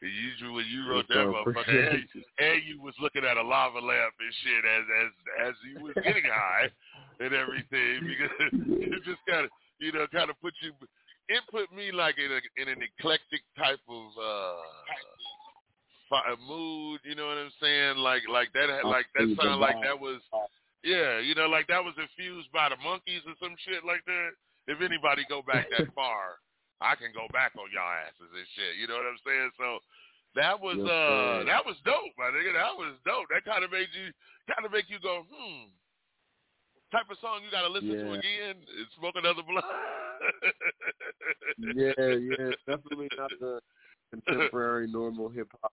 You 0.05 0.53
when 0.53 0.67
you 0.69 0.85
wrote 0.87 1.09
that 1.09 1.27
motherfucker, 1.27 1.97
and, 1.97 2.05
you. 2.13 2.23
and 2.39 2.61
you 2.69 2.83
was 2.83 2.95
looking 3.01 3.25
at 3.25 3.39
a 3.39 3.43
lava 3.43 3.81
lamp 3.81 4.13
and 4.21 4.35
shit 4.45 4.63
as 4.63 4.85
as 5.01 5.11
as 5.49 5.55
you 5.65 5.81
was 5.83 5.95
getting 6.05 6.29
high 6.29 6.69
and 7.21 7.33
everything 7.33 8.05
because 8.11 8.37
it 8.85 9.01
just 9.05 9.23
kind 9.27 9.49
of 9.49 9.51
you 9.81 9.93
know 9.93 10.07
kind 10.13 10.29
of 10.29 10.37
put 10.43 10.53
you 10.61 10.77
it 11.29 11.41
put 11.51 11.73
me 11.73 11.91
like 11.91 12.21
in 12.21 12.31
a 12.31 12.41
in 12.61 12.69
an 12.69 12.85
eclectic 12.85 13.41
type 13.57 13.81
of 13.89 14.07
uh 14.21 14.61
mood. 16.47 17.01
You 17.03 17.15
know 17.17 17.27
what 17.27 17.39
I'm 17.39 17.55
saying? 17.61 17.97
Like 17.97 18.23
like 18.29 18.53
that 18.53 18.69
like 18.85 19.07
that 19.15 19.35
sounded 19.41 19.57
like 19.57 19.81
that 19.83 19.99
was 19.99 20.21
Yeah, 20.85 21.19
you 21.19 21.35
know, 21.35 21.49
like 21.49 21.67
that 21.69 21.83
was 21.83 21.95
infused 21.97 22.53
by 22.53 22.69
the 22.69 22.77
monkeys 22.85 23.25
or 23.25 23.33
some 23.41 23.57
shit 23.65 23.89
like 23.89 24.05
that. 24.05 24.37
If 24.67 24.81
anybody 24.81 25.25
go 25.29 25.43
back 25.43 25.69
that 25.71 25.93
far, 25.95 26.41
I 26.81 26.95
can 26.97 27.13
go 27.13 27.27
back 27.33 27.53
on 27.57 27.69
y'all 27.73 27.93
asses 28.05 28.33
and 28.33 28.47
shit. 28.57 28.77
You 28.81 28.89
know 28.89 28.97
what 28.97 29.07
I'm 29.09 29.21
saying? 29.25 29.51
So 29.61 29.79
that 30.35 30.59
was 30.59 30.77
Yes, 30.81 30.89
uh 30.89 30.89
sir. 30.89 31.45
that 31.53 31.65
was 31.65 31.77
dope, 31.85 32.17
my 32.17 32.33
nigga. 32.33 32.53
That 32.57 32.75
was 32.77 32.97
dope. 33.05 33.29
That 33.31 33.45
kind 33.45 33.63
of 33.63 33.71
made 33.71 33.93
you 33.93 34.11
kind 34.51 34.65
of 34.67 34.73
make 34.73 34.89
you 34.89 34.99
go, 35.01 35.25
hmm. 35.31 35.69
Type 36.93 37.11
of 37.11 37.19
song 37.21 37.41
you 37.45 37.51
got 37.51 37.63
to 37.63 37.69
listen 37.73 37.89
to 37.91 38.13
again. 38.13 38.55
and 38.55 38.87
Smoke 38.99 39.15
another 39.17 39.43
blunt. 39.43 39.65
yeah, 41.75 41.93
yeah, 41.99 42.51
definitely 42.67 43.09
not 43.19 43.31
the 43.41 43.61
contemporary 44.11 44.87
normal 44.91 45.29
hip 45.29 45.49
hop 45.61 45.73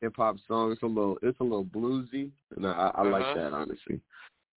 hip 0.00 0.14
hop 0.16 0.36
song. 0.46 0.72
It's 0.72 0.82
a 0.82 0.86
little 0.86 1.18
it's 1.22 1.38
a 1.40 1.44
little 1.44 1.64
bluesy, 1.64 2.30
and 2.56 2.66
I, 2.66 2.90
I 2.94 3.02
like 3.02 3.22
Uh-huh. 3.22 3.34
that 3.34 3.52
honestly. 3.52 4.00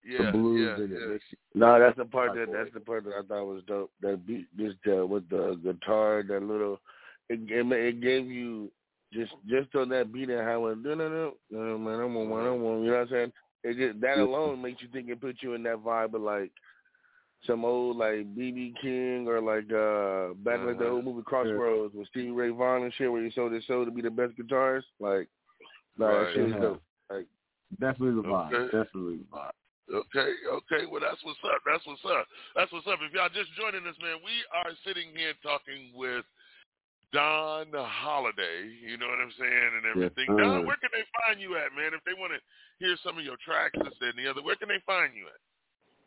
Yeah, 0.07 0.27
the 0.27 0.33
blues 0.33 0.77
yeah, 0.79 0.85
in 0.85 0.93
it 0.93 0.99
yeah. 1.01 1.13
makes. 1.13 1.25
No, 1.55 1.79
that's 1.79 1.97
the 1.97 2.05
part 2.05 2.35
that 2.35 2.53
that's 2.53 2.73
the 2.75 2.81
part 2.81 3.05
that 3.05 3.15
I 3.19 3.23
thought 3.23 3.47
was 3.47 3.63
dope. 3.67 3.91
That 4.03 4.27
beat, 4.27 4.47
just 4.57 4.77
uh, 4.87 5.07
with 5.07 5.29
the 5.31 5.59
guitar, 5.63 6.23
that 6.29 6.43
little, 6.43 6.81
it, 7.29 7.41
it 7.51 7.73
it 7.73 8.01
gave 8.03 8.27
you 8.27 8.71
just 9.13 9.33
just 9.49 9.75
on 9.75 9.89
that 9.91 10.13
beat 10.13 10.29
and 10.29 10.41
how 10.41 10.67
it, 10.67 10.79
no 10.83 10.95
no 10.95 11.09
no, 11.09 11.33
no 11.51 11.79
man, 11.79 12.01
I'm 12.01 12.17
on 12.17 12.29
one, 12.29 12.47
I'm 12.47 12.63
on. 12.65 12.83
You 12.83 12.91
know 12.91 12.99
what 12.99 13.01
I'm 13.03 13.09
saying? 13.09 13.33
It 13.63 13.77
just 13.79 14.01
that 14.03 14.19
alone 14.19 14.61
makes 14.61 14.83
you 14.83 14.89
think 14.93 15.09
and 15.09 15.21
put 15.21 15.37
you 15.41 15.55
in 15.55 15.63
that 15.63 15.79
vibe 15.79 16.13
of 16.15 16.21
like 16.21 16.51
some 17.47 17.65
old 17.65 17.97
like 17.97 18.27
BB 18.37 18.75
King 18.83 19.27
or 19.27 19.41
like 19.41 19.71
uh 19.73 20.35
back 20.45 20.61
in 20.61 20.67
like 20.67 20.79
the 20.79 20.85
Uh-huh. 20.85 20.95
old 20.97 21.05
movie 21.05 21.23
Crossroads 21.23 21.95
with 21.95 22.09
Stevie 22.09 22.31
Ray 22.31 22.51
Vaughan 22.51 22.83
and 22.85 22.93
shit, 22.95 23.11
where 23.11 23.23
he 23.25 23.31
sold 23.31 23.53
his 23.53 23.67
soul 23.67 23.85
to 23.87 23.91
be 23.91 24.03
the 24.03 24.11
best 24.11 24.37
guitarist. 24.37 24.85
Like, 25.01 25.29
no, 25.97 26.07
Right. 26.07 26.25
that 26.27 26.33
shit 26.35 26.45
is 26.45 26.53
Yeah. 26.53 26.61
dope. 26.61 26.83
Like, 27.11 27.27
Definitely 27.81 28.23
the 28.23 28.29
vibe. 28.29 28.53
Okay. 28.53 28.65
Definitely 28.65 29.17
the 29.19 29.25
vibe. 29.25 29.51
Okay, 29.93 30.32
okay. 30.48 30.82
Well, 30.89 31.05
that's 31.05 31.20
what's 31.24 31.40
up. 31.44 31.61
That's 31.66 31.85
what's 31.85 32.05
up. 32.09 32.24
That's 32.56 32.73
what's 32.73 32.89
up. 32.89 33.05
If 33.05 33.12
y'all 33.12 33.28
just 33.28 33.52
joining 33.52 33.85
us, 33.85 33.97
man, 34.01 34.16
we 34.24 34.32
are 34.56 34.73
sitting 34.81 35.12
here 35.12 35.36
talking 35.44 35.93
with 35.93 36.24
Don 37.12 37.69
Holiday. 37.73 38.65
You 38.81 38.97
know 38.97 39.12
what 39.12 39.20
I'm 39.20 39.35
saying, 39.36 39.70
and 39.77 39.85
everything. 39.85 40.24
sir. 40.32 40.40
Don, 40.40 40.65
where 40.65 40.81
can 40.81 40.89
they 40.89 41.05
find 41.20 41.36
you 41.36 41.61
at, 41.61 41.77
man? 41.77 41.93
If 41.93 42.01
they 42.09 42.16
want 42.16 42.32
to 42.32 42.40
hear 42.81 42.97
some 43.05 43.19
of 43.20 43.24
your 43.24 43.36
tracks, 43.44 43.77
this 43.77 43.93
and 44.01 44.16
the 44.16 44.24
other, 44.24 44.40
where 44.40 44.56
can 44.56 44.73
they 44.73 44.81
find 44.89 45.12
you 45.12 45.28
at? 45.28 45.40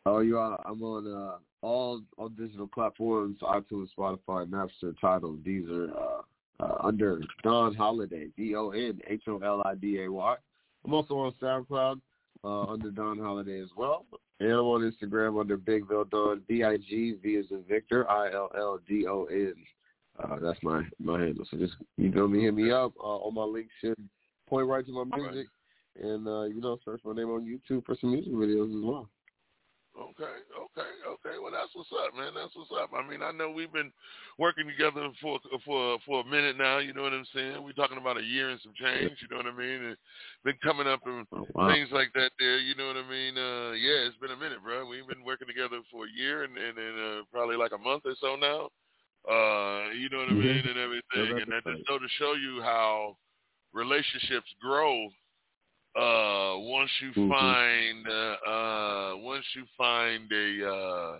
Oh, 0.06 0.20
you 0.20 0.38
are. 0.38 0.58
I'm 0.66 0.82
on 0.82 1.06
uh, 1.06 1.38
all 1.62 2.02
all 2.18 2.30
digital 2.30 2.66
platforms: 2.66 3.38
iTunes, 3.42 3.94
Spotify, 3.94 4.50
Napster, 4.50 4.94
Tidal, 4.98 5.38
Deezer. 5.46 5.94
Uh, 5.94 6.22
uh, 6.60 6.76
under 6.82 7.20
Don 7.44 7.74
Holiday, 7.74 8.28
D 8.36 8.54
O 8.56 8.70
N 8.70 9.00
H 9.06 9.22
O 9.28 9.38
L 9.38 9.62
I 9.64 9.74
D 9.76 10.02
A 10.02 10.10
Y. 10.10 10.36
I'm 10.84 10.94
also 10.94 11.14
on 11.14 11.32
SoundCloud 11.40 12.00
uh, 12.44 12.64
under 12.64 12.90
Don 12.90 13.18
Holiday 13.18 13.60
as 13.60 13.68
well, 13.76 14.06
and 14.40 14.50
I'm 14.50 14.58
on 14.60 14.80
Instagram 14.80 15.40
under 15.40 15.58
Bigville 15.58 16.10
Don 16.10 16.42
B 16.48 16.62
I 16.64 16.76
G 16.76 17.14
V 17.22 17.36
as 17.36 17.46
in 17.50 17.64
Victor 17.68 18.08
I 18.10 18.32
L 18.32 18.50
L 18.56 18.78
D 18.86 19.06
O 19.06 19.24
N. 19.24 19.54
Uh, 20.22 20.36
that's 20.40 20.58
my 20.62 20.82
my 20.98 21.20
handle. 21.20 21.44
So 21.50 21.56
just 21.56 21.74
you 21.96 22.10
know 22.10 22.26
me, 22.26 22.42
hit 22.44 22.54
me 22.54 22.70
up. 22.70 22.92
Uh, 22.98 23.02
all 23.02 23.30
my 23.30 23.44
links 23.44 23.72
should 23.80 23.96
point 24.48 24.66
right 24.66 24.84
to 24.84 24.92
my 24.92 25.16
music, 25.16 25.46
and 26.00 26.26
uh, 26.26 26.42
you 26.44 26.60
know 26.60 26.78
search 26.84 27.00
my 27.04 27.14
name 27.14 27.30
on 27.30 27.44
YouTube 27.44 27.84
for 27.84 27.96
some 28.00 28.12
music 28.12 28.32
videos 28.32 28.76
as 28.76 28.84
well. 28.84 29.08
Okay, 29.98 30.38
okay, 30.54 30.90
okay. 31.02 31.36
Well, 31.42 31.50
that's 31.50 31.74
what's 31.74 31.90
up, 31.90 32.14
man. 32.14 32.30
That's 32.34 32.54
what's 32.54 32.70
up. 32.70 32.90
I 32.94 33.02
mean, 33.02 33.18
I 33.20 33.32
know 33.32 33.50
we've 33.50 33.72
been 33.72 33.90
working 34.38 34.70
together 34.70 35.10
for 35.20 35.40
for 35.64 35.98
for 36.06 36.20
a 36.22 36.30
minute 36.30 36.56
now. 36.56 36.78
You 36.78 36.94
know 36.94 37.02
what 37.02 37.12
I'm 37.12 37.26
saying? 37.34 37.58
We're 37.62 37.72
talking 37.74 37.98
about 37.98 38.16
a 38.18 38.22
year 38.22 38.50
and 38.50 38.60
some 38.62 38.74
change. 38.78 39.18
You 39.18 39.28
know 39.30 39.42
what 39.42 39.50
I 39.50 39.56
mean? 39.56 39.90
And 39.90 39.96
been 40.44 40.58
coming 40.62 40.86
up 40.86 41.02
and 41.04 41.26
wow. 41.54 41.66
things 41.66 41.88
like 41.90 42.12
that. 42.14 42.30
There, 42.38 42.58
you 42.58 42.76
know 42.76 42.86
what 42.86 42.96
I 42.96 43.10
mean? 43.10 43.34
Uh, 43.34 43.74
yeah, 43.74 44.06
it's 44.06 44.16
been 44.22 44.30
a 44.30 44.38
minute, 44.38 44.62
bro. 44.62 44.86
We've 44.86 45.08
been 45.08 45.24
working 45.26 45.48
together 45.48 45.82
for 45.90 46.06
a 46.06 46.14
year 46.14 46.44
and 46.44 46.56
and, 46.56 46.78
and 46.78 46.96
uh, 46.98 47.22
probably 47.32 47.56
like 47.56 47.72
a 47.74 47.82
month 47.82 48.06
or 48.06 48.14
so 48.20 48.36
now. 48.38 48.70
Uh, 49.26 49.90
you 49.98 50.08
know 50.14 50.22
what 50.22 50.30
I 50.30 50.38
Mhm. 50.38 50.46
mean? 50.46 50.64
And 50.70 50.78
everything, 50.78 51.42
and 51.42 51.50
that 51.50 51.66
just 51.66 51.88
go 51.88 51.98
to 51.98 52.08
show 52.22 52.34
you 52.34 52.62
how 52.62 53.18
relationships 53.72 54.48
grow 54.62 55.10
uh 55.98 56.58
once 56.58 56.90
you 57.00 57.12
Mhm. 57.12 57.28
find 57.28 58.06
uh 58.08 58.36
uh 58.48 59.16
once 59.16 59.44
you 59.54 59.64
find 59.76 60.30
a 60.32 60.68
uh 60.68 61.18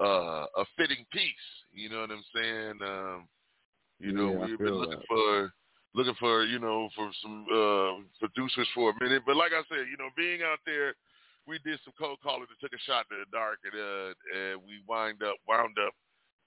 uh 0.00 0.46
a 0.56 0.64
fitting 0.76 1.04
piece 1.12 1.48
you 1.72 1.88
know 1.88 2.00
what 2.00 2.10
i'm 2.10 2.24
saying 2.34 2.78
um 2.82 3.28
you 4.00 4.12
know 4.12 4.30
Yeah, 4.30 4.46
we've 4.46 4.58
been 4.58 4.74
looking 4.74 4.98
that. 4.98 5.06
for 5.08 5.52
looking 5.94 6.14
for 6.18 6.44
you 6.44 6.58
know 6.58 6.88
for 6.94 7.10
some 7.22 7.46
uh 7.52 8.02
producers 8.20 8.68
for 8.74 8.90
a 8.90 9.04
minute 9.04 9.22
but 9.26 9.36
like 9.36 9.52
i 9.52 9.62
said 9.68 9.86
you 9.90 9.96
know 9.98 10.08
being 10.16 10.40
out 10.42 10.58
there 10.64 10.94
we 11.46 11.58
did 11.64 11.78
some 11.84 11.94
cold 11.98 12.18
calling 12.22 12.46
and 12.48 12.58
took 12.60 12.72
a 12.72 12.82
shot 12.84 13.06
in 13.10 13.18
the 13.18 13.26
dark 13.32 13.58
and 13.64 13.74
uh 13.74 14.12
and 14.38 14.60
we 14.66 14.80
wind 14.88 15.22
up 15.22 15.36
wound 15.48 15.76
up 15.86 15.92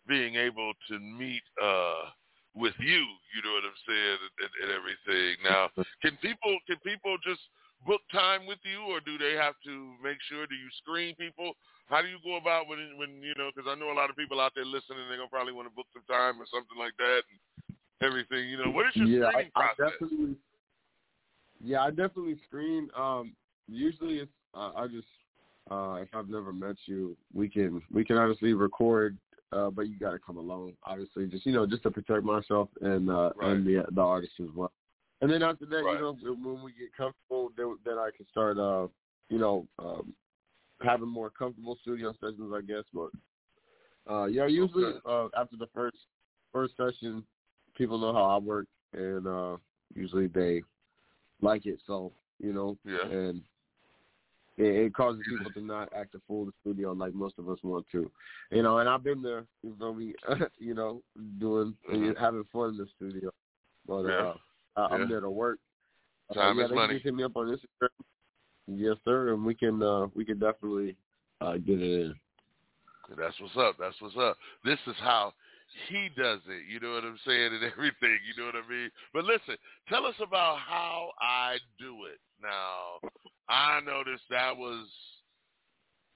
being 0.08 0.36
able 0.36 0.74
to 0.88 1.00
meet 1.00 1.44
uh 1.62 2.10
with 2.60 2.76
you, 2.78 3.02
you 3.32 3.40
know 3.42 3.56
what 3.56 3.64
I'm 3.64 3.82
saying, 3.88 4.20
and, 4.20 4.52
and, 4.68 4.70
everything. 4.76 5.40
Now, 5.48 5.72
can 6.04 6.20
people 6.20 6.60
can 6.68 6.76
people 6.84 7.16
just 7.24 7.40
book 7.88 8.04
time 8.12 8.44
with 8.44 8.60
you, 8.68 8.84
or 8.92 9.00
do 9.00 9.16
they 9.18 9.40
have 9.40 9.56
to 9.64 9.74
make 10.04 10.20
sure? 10.28 10.44
Do 10.46 10.60
you 10.60 10.68
screen 10.84 11.16
people? 11.16 11.56
How 11.88 12.04
do 12.04 12.12
you 12.12 12.20
go 12.20 12.36
about 12.36 12.68
when 12.68 13.00
when 13.00 13.24
you 13.24 13.34
know? 13.40 13.50
Because 13.50 13.72
I 13.72 13.80
know 13.80 13.90
a 13.90 13.98
lot 13.98 14.12
of 14.12 14.20
people 14.20 14.44
out 14.44 14.52
there 14.54 14.68
listening. 14.68 15.08
They're 15.08 15.18
gonna 15.18 15.32
probably 15.32 15.56
want 15.56 15.72
to 15.72 15.76
book 15.76 15.88
some 15.96 16.06
time 16.06 16.36
or 16.38 16.46
something 16.52 16.76
like 16.76 16.94
that, 17.00 17.24
and 17.32 17.40
everything. 18.04 18.52
You 18.52 18.60
know, 18.60 18.70
what 18.76 18.92
is 18.92 18.96
your 19.00 19.08
yeah, 19.08 19.32
screening 19.32 19.56
I, 19.56 19.64
I 19.64 19.70
definitely. 19.80 20.36
Yeah, 21.64 21.82
I 21.82 21.90
definitely 21.90 22.38
screen. 22.48 22.92
Um, 22.96 23.36
usually 23.68 24.20
it's 24.20 24.36
uh, 24.54 24.76
I 24.76 24.88
just 24.88 25.08
uh, 25.72 25.96
if 26.02 26.10
I've 26.14 26.30
never 26.30 26.52
met 26.52 26.76
you, 26.86 27.16
we 27.34 27.50
can 27.50 27.82
we 27.92 28.04
can 28.04 28.18
honestly 28.18 28.54
record, 28.54 29.18
uh, 29.52 29.70
but 29.70 29.88
you 29.88 29.98
got 29.98 30.12
to 30.12 30.20
come 30.20 30.38
alone. 30.38 30.74
Obviously, 30.84 31.26
just 31.28 31.46
you 31.46 31.54
know, 31.54 31.66
just 31.66 31.84
to 31.84 31.92
protect 31.92 32.24
myself 32.24 32.70
and 32.82 33.10
uh, 33.10 33.32
and 33.42 33.66
the 33.66 33.86
the 33.92 34.02
artist 34.02 34.34
as 34.42 34.50
well. 34.56 34.72
And 35.22 35.30
then 35.30 35.44
after 35.44 35.66
that, 35.66 35.84
Right. 35.84 35.96
you 35.96 36.00
know, 36.00 36.18
when 36.22 36.64
we 36.64 36.72
get 36.72 36.96
comfortable, 36.96 37.52
then, 37.58 37.78
then 37.84 37.96
I 37.98 38.10
can 38.16 38.26
start, 38.32 38.58
uh, 38.58 38.88
you 39.30 39.38
know, 39.38 39.68
um, 39.78 40.14
having 40.82 41.10
more 41.10 41.30
comfortable 41.30 41.78
studio 41.82 42.14
sessions, 42.22 42.54
I 42.56 42.62
guess. 42.62 42.84
But 42.94 43.10
uh, 44.10 44.26
yeah, 44.26 44.46
usually 44.46 44.86
Okay. 44.86 45.00
uh, 45.06 45.28
after 45.38 45.58
the 45.58 45.68
first 45.74 45.98
first 46.54 46.76
session, 46.78 47.24
people 47.76 47.98
know 47.98 48.14
how 48.14 48.24
I 48.26 48.38
work, 48.38 48.68
and 48.94 49.28
uh, 49.28 49.58
usually 49.94 50.28
they 50.28 50.62
like 51.42 51.66
it. 51.66 51.80
So 51.86 52.14
you 52.40 52.54
know, 52.54 52.78
Yeah. 52.86 53.06
and 53.12 53.42
it, 54.60 54.86
it 54.86 54.94
causes 54.94 55.22
people 55.28 55.52
to 55.52 55.62
not 55.62 55.92
act 55.96 56.16
a 56.16 56.22
fool 56.28 56.42
in 56.44 56.48
the 56.48 56.54
studio 56.62 56.92
like 56.92 57.14
most 57.14 57.40
of 57.40 57.50
us 57.50 57.58
want 57.64 57.86
to, 57.92 58.12
you 58.52 58.62
know. 58.62 58.80
And 58.80 58.90
I've 58.90 59.04
been 59.04 59.22
there, 59.22 59.46
you 59.64 59.76
know, 59.80 59.94
me, 59.94 60.14
you 60.60 60.74
know, 60.74 61.02
doing 61.40 61.76
having 62.20 62.44
fun 62.52 62.72
in 62.72 62.78
the 62.78 62.88
studio, 62.96 63.32
but 63.88 64.04
Mm-hmm. 64.04 64.10
Yeah. 64.10 64.22
uh, 64.22 64.36
I, 64.76 64.94
I'm 64.94 65.02
Yeah. 65.02 65.08
there 65.08 65.22
to 65.22 65.30
work. 65.30 65.60
Uh, 66.30 66.34
Time 66.36 66.60
yeah, 66.60 66.66
is 66.66 66.72
money. 66.72 66.94
Just 66.96 67.06
hit 67.06 67.16
me 67.16 67.24
up 67.24 67.36
on 67.36 67.48
Instagram. 67.48 67.90
Yes, 68.68 68.98
sir, 69.04 69.34
and 69.34 69.44
we 69.44 69.56
can 69.56 69.82
uh, 69.82 70.08
we 70.14 70.24
can 70.26 70.38
definitely 70.38 70.96
uh, 71.42 71.54
get 71.58 71.82
it 71.82 72.02
in. 72.02 72.16
That's 73.18 73.40
what's 73.40 73.58
up. 73.58 73.76
That's 73.80 74.00
what's 74.00 74.16
up. 74.18 74.38
This 74.64 74.78
is 74.86 74.96
how 75.00 75.34
he 75.88 76.10
does 76.16 76.40
it. 76.48 76.64
You 76.70 76.80
know 76.80 76.94
what 76.94 77.04
I'm 77.04 77.20
saying? 77.26 77.54
And 77.54 77.64
everything. 77.72 78.20
You 78.28 78.38
know 78.38 78.46
what 78.46 78.56
I 78.56 78.70
mean? 78.70 78.90
But 79.14 79.24
listen, 79.26 79.56
tell 79.88 80.06
us 80.06 80.16
about 80.22 80.60
how 80.60 81.12
I 81.20 81.58
do 81.80 82.06
it. 82.06 82.20
Now, 82.42 83.00
I 83.50 83.80
noticed 83.86 84.24
that 84.30 84.56
was 84.56 84.88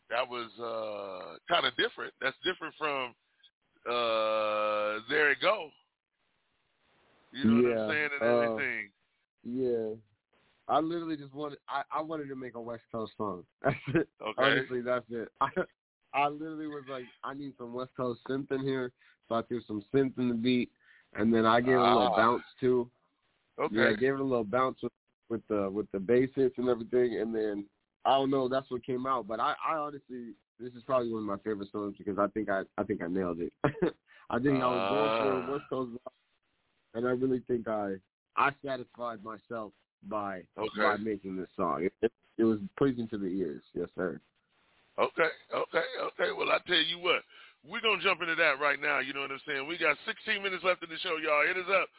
that 0.10 0.28
was 0.28 0.50
uh 0.60 1.38
kind 1.52 1.66
of 1.66 1.76
different. 1.76 2.14
That's 2.22 2.36
different 2.44 2.74
from 2.78 3.14
uh 3.90 5.02
there 5.10 5.30
you 5.32 5.36
go. 5.42 5.70
You 7.32 7.46
know 7.46 7.56
what 7.56 7.66
I'm 7.66 7.78
Yeah, 7.78 7.88
saying? 7.88 8.10
And 8.22 8.30
uh, 8.30 8.34
everything. 8.36 8.90
Yeah. 9.44 9.96
I 10.70 10.80
literally 10.80 11.18
just 11.18 11.34
wanted 11.34 11.58
I, 11.68 11.82
I 11.92 12.02
wanted 12.02 12.30
to 12.30 12.36
make 12.36 12.56
a 12.56 12.62
West 12.62 12.84
Coast 12.92 13.14
song. 13.18 13.44
That's 13.64 13.76
it. 13.96 14.08
Okay. 14.22 14.44
Honestly, 14.44 14.82
that's 14.82 15.06
it. 15.10 15.30
I, 15.42 15.50
I 16.14 16.28
literally 16.28 16.68
was 16.68 16.84
like, 16.90 17.04
I 17.24 17.34
need 17.34 17.54
some 17.58 17.74
West 17.74 17.92
Coast 17.98 18.22
synth 18.30 18.52
in 18.52 18.62
here, 18.62 18.92
so 19.28 19.36
I 19.36 19.42
threw 19.42 19.62
some 19.68 19.84
synth 19.94 20.18
in 20.20 20.30
the 20.30 20.36
beat, 20.36 20.70
and 21.16 21.34
then 21.34 21.46
I 21.46 21.60
gave 21.60 21.74
it 21.74 21.80
a 21.80 21.84
little 21.84 22.12
Ah. 22.14 22.16
bounce 22.16 22.44
too. 22.60 22.90
Okay. 23.60 23.76
Yeah, 23.76 23.90
I 23.90 23.94
gave 23.94 24.14
it 24.14 24.20
a 24.20 24.24
little 24.24 24.44
bounce 24.44 24.78
with, 24.84 24.92
with 25.34 25.48
the 25.48 25.70
with 25.70 25.92
the 25.92 26.00
bass 26.00 26.30
hits 26.36 26.58
and 26.58 26.70
everything, 26.70 27.20
and 27.20 27.34
then 27.34 27.66
I 28.06 28.12
don't 28.12 28.30
know, 28.30 28.48
that's 28.48 28.70
what 28.70 28.86
came 28.86 29.08
out. 29.08 29.28
But 29.28 29.40
I, 29.40 29.56
I 29.68 29.76
honestly, 29.76 30.34
this 30.60 30.74
is 30.74 30.84
probably 30.86 31.12
one 31.12 31.22
of 31.24 31.28
my 31.28 31.38
favorite 31.44 31.72
songs 31.72 31.96
because 31.98 32.20
I 32.20 32.28
think 32.28 32.50
I 32.50 32.62
I 32.78 32.84
think 32.84 33.02
I 33.02 33.08
nailed 33.08 33.40
it. 33.40 33.52
I 34.30 34.40
think 34.40 34.62
I 34.62 34.68
was 34.68 34.86
going 34.90 35.12
for 35.20 35.34
Ah. 35.34 35.48
a 35.48 35.52
West 35.52 35.64
Coast, 35.70 35.92
vibe, 35.92 36.94
and 36.94 37.08
I 37.08 37.12
really 37.12 37.42
think 37.48 37.68
I 37.68 37.96
I 38.38 38.52
satisfied 38.64 39.24
myself 39.24 39.74
by 40.08 40.44
Okay. 40.58 40.82
by 40.82 40.98
making 40.98 41.36
this 41.36 41.50
song. 41.58 41.84
It, 41.86 41.94
it, 42.02 42.12
it 42.38 42.44
was 42.44 42.60
pleasing 42.78 43.08
to 43.10 43.18
the 43.18 43.28
ears, 43.28 43.64
yes 43.74 43.90
sir. 43.96 44.20
Okay, 45.00 45.30
okay, 45.56 45.88
okay. 46.02 46.30
Well, 46.38 46.52
I 46.52 46.60
tell 46.68 46.78
you 46.78 47.00
what, 47.00 47.26
we're 47.66 47.82
going 47.82 47.98
to 47.98 48.06
jump 48.06 48.22
into 48.22 48.36
that 48.36 48.62
right 48.62 48.80
now. 48.80 49.00
You 49.00 49.14
know 49.14 49.22
what 49.22 49.32
I'm 49.32 49.42
saying? 49.48 49.66
We 49.66 49.78
got 49.78 49.98
16 50.06 50.44
minutes 50.44 50.64
left 50.64 50.84
in 50.84 50.90
the 50.90 51.02
show, 51.02 51.18
y'all. 51.18 51.42
Hit 51.48 51.58
us 51.58 51.66
up, 51.74 51.90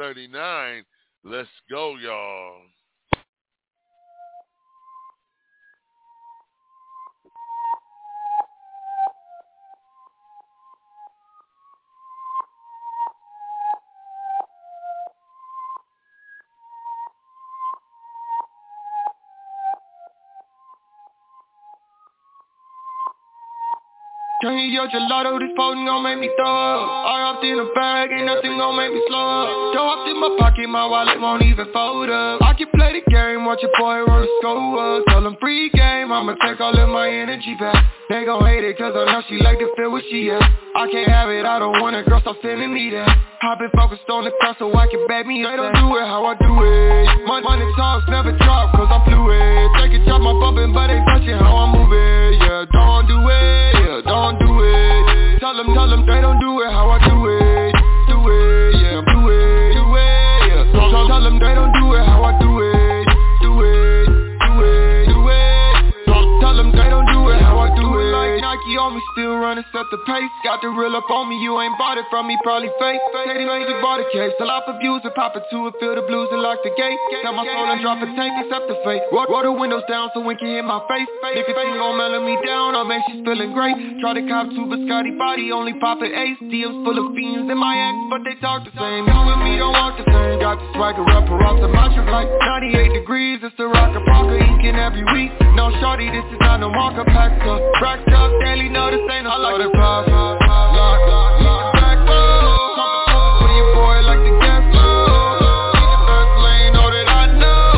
563-999-3639. 0.00 0.82
Let's 1.24 1.48
go, 1.70 1.96
y'all. 1.96 2.56
Can 24.42 24.58
you 24.58 24.74
your 24.74 24.90
gelato? 24.90 25.38
This 25.38 25.54
potent 25.54 25.86
gon' 25.86 26.02
make 26.02 26.18
me 26.18 26.26
throw 26.34 26.50
up. 26.50 26.82
I 27.06 27.30
hopped 27.30 27.46
in 27.46 27.62
a 27.62 27.68
bag, 27.78 28.10
ain't 28.10 28.26
nothing 28.26 28.58
gon' 28.58 28.74
make 28.74 28.90
me 28.90 28.98
slow 29.06 29.22
up. 29.22 29.46
Throw 29.70 29.86
up 29.86 30.02
in 30.02 30.18
my 30.18 30.34
pocket, 30.34 30.66
my 30.66 30.82
wallet 30.82 31.22
won't 31.22 31.46
even 31.46 31.70
fold 31.70 32.10
up. 32.10 32.42
I 32.42 32.50
can 32.58 32.66
play 32.74 32.90
the 32.90 33.06
game, 33.06 33.46
watch 33.46 33.62
your 33.62 33.70
boy 33.78 34.02
run 34.02 34.26
score 34.42 34.98
up. 34.98 35.06
Tell 35.06 35.22
him 35.22 35.38
free 35.38 35.70
game, 35.70 36.10
I'ma 36.10 36.34
take 36.42 36.58
all 36.58 36.74
of 36.74 36.88
my 36.90 37.06
energy 37.06 37.54
back. 37.54 37.86
They 38.10 38.26
gon' 38.26 38.42
hate 38.42 38.66
it 38.66 38.74
cause 38.74 38.90
I 38.98 39.14
know 39.14 39.22
she 39.30 39.38
like 39.38 39.62
to 39.62 39.70
feel 39.78 39.94
what 39.94 40.02
she 40.10 40.34
at. 40.34 40.42
I 40.42 40.90
can't 40.90 41.06
have 41.06 41.30
it, 41.30 41.46
I 41.46 41.62
don't 41.62 41.78
want 41.78 41.94
it, 41.94 42.02
girl, 42.10 42.18
stop 42.26 42.34
sending 42.42 42.74
me 42.74 42.90
that. 42.98 43.14
I've 43.46 43.62
been 43.62 43.70
focused 43.78 44.10
on 44.10 44.26
the 44.26 44.34
cross 44.42 44.58
so 44.58 44.74
I 44.74 44.90
can 44.90 45.06
back 45.06 45.22
me 45.22 45.46
up. 45.46 45.54
They 45.54 45.56
don't 45.62 45.78
do 45.78 45.86
it 46.02 46.06
how 46.10 46.26
I 46.26 46.34
do 46.34 46.50
it. 46.50 47.30
Money, 47.30 47.46
money 47.46 47.66
talks 47.78 48.10
never 48.10 48.34
drop 48.42 48.74
cause 48.74 48.90
I'm 48.90 49.06
fluid. 49.06 49.70
Take 49.78 50.02
a 50.02 50.02
drop, 50.02 50.18
my 50.18 50.34
bumpin', 50.34 50.74
but 50.74 50.90
ain't 50.90 51.06
touching 51.06 51.38
how 51.38 51.62
I'm 51.62 51.78
moving. 51.78 52.21
Don't 52.52 53.08
do 53.08 53.16
it, 53.16 53.74
yeah, 53.80 54.02
don't 54.04 54.38
do 54.38 54.60
it. 54.60 55.40
Tell 55.40 55.56
them, 55.56 55.72
tell 55.72 55.88
them 55.88 56.04
they 56.04 56.20
don't 56.20 56.38
do 56.38 56.60
it 56.60 56.68
how 56.70 56.90
I 56.90 56.98
do 57.08 57.16
it. 57.24 57.72
Do 58.08 58.28
it, 58.28 58.76
yeah, 58.76 59.00
do 59.00 59.18
it, 59.32 59.72
do 59.72 59.96
it, 59.96 60.52
yeah. 60.52 60.72
Tell 61.08 61.22
them 61.22 61.38
they 61.38 61.54
don't 61.54 61.72
do 61.72 61.94
it 61.94 62.04
how 62.04 62.22
I 62.24 62.38
do 62.38 62.48
it. 62.48 62.51
Still 69.12 69.36
running, 69.38 69.64
set 69.72 69.86
the 69.90 69.98
pace. 70.06 70.32
Got 70.44 70.62
the 70.62 70.70
real 70.70 70.94
up 70.96 71.08
on 71.10 71.28
me, 71.28 71.36
you 71.42 71.58
ain't 71.60 71.76
bought 71.78 71.98
it 71.98 72.06
from 72.10 72.28
me, 72.28 72.38
probably 72.42 72.70
fake. 72.78 73.00
They 73.26 73.42
made 73.44 73.66
you 73.66 73.78
bought 73.82 74.00
a 74.00 74.06
case, 74.14 74.32
till 74.38 74.50
I 74.50 74.62
abuse 74.66 75.02
it, 75.04 75.14
pop 75.14 75.34
it 75.34 75.42
to 75.50 75.58
it, 75.68 75.74
feel 75.80 75.94
the 75.98 76.06
blues 76.06 76.28
and 76.30 76.40
lock 76.40 76.62
the 76.62 76.70
gate. 76.78 76.98
Tell 77.22 77.34
my 77.34 77.44
soul 77.44 77.66
and 77.72 77.82
drop 77.82 77.98
a 77.98 78.08
tank, 78.14 78.32
accept 78.46 78.70
the 78.70 78.78
fate. 78.86 79.02
Roll, 79.10 79.26
roll 79.26 79.42
the 79.42 79.52
windows 79.52 79.82
down 79.90 80.14
so 80.14 80.22
wind 80.22 80.38
can 80.38 80.54
hit 80.54 80.64
my 80.64 80.78
face. 80.86 81.10
Nicotine 81.34 81.76
gon' 81.76 81.98
mellow 81.98 82.22
me 82.22 82.38
down, 82.46 82.78
I 82.78 82.86
make 82.86 83.02
she's 83.10 83.24
feeling 83.26 83.50
great. 83.50 83.74
Try 83.98 84.14
to 84.14 84.22
cop 84.30 84.46
to 84.54 84.62
Biscotti 84.70 85.18
body, 85.18 85.50
only 85.50 85.74
pop 85.82 85.98
at 86.04 86.14
ace. 86.14 86.38
DMs 86.46 86.84
full 86.86 86.98
of 87.00 87.10
fiends 87.18 87.50
in 87.50 87.58
my 87.58 87.74
ex, 87.74 87.94
but 88.06 88.20
they 88.22 88.38
talk 88.38 88.62
the 88.62 88.72
same. 88.78 89.08
You 89.08 89.18
and 89.34 89.42
me 89.42 89.58
don't 89.58 89.74
walk 89.74 89.98
the 89.98 90.06
same. 90.06 90.38
Got 90.38 90.62
the 90.62 90.68
swagger 90.78 91.02
up, 91.10 91.26
off 91.26 91.58
the 91.58 91.68
mantra 91.68 92.06
like 92.06 92.28
98 92.28 92.92
degrees. 92.94 93.40
It's 93.42 93.56
the 93.58 93.66
rocker 93.66 94.04
parker 94.06 94.38
eking 94.38 94.78
every 94.78 95.02
week. 95.16 95.32
No 95.58 95.74
shorty, 95.80 96.06
this 96.06 96.24
is 96.30 96.40
not 96.40 96.60
no 96.60 96.70
marker 96.70 97.04
packed 97.08 97.42
up. 97.42 97.60
Racked 97.82 98.08
up 98.12 98.30
daily, 98.44 98.68
no 98.68 98.91
this 98.92 99.08
ain't 99.08 99.24
boy 103.72 103.96
like 104.04 104.20
the 104.20 104.32
gas 104.36 104.68
low. 104.76 105.72
In 105.80 105.88
the 105.88 106.00
first 106.04 106.34
lane, 106.44 106.76
know 106.76 106.88
that 106.92 107.08
I 107.08 107.24
know. 107.40 107.72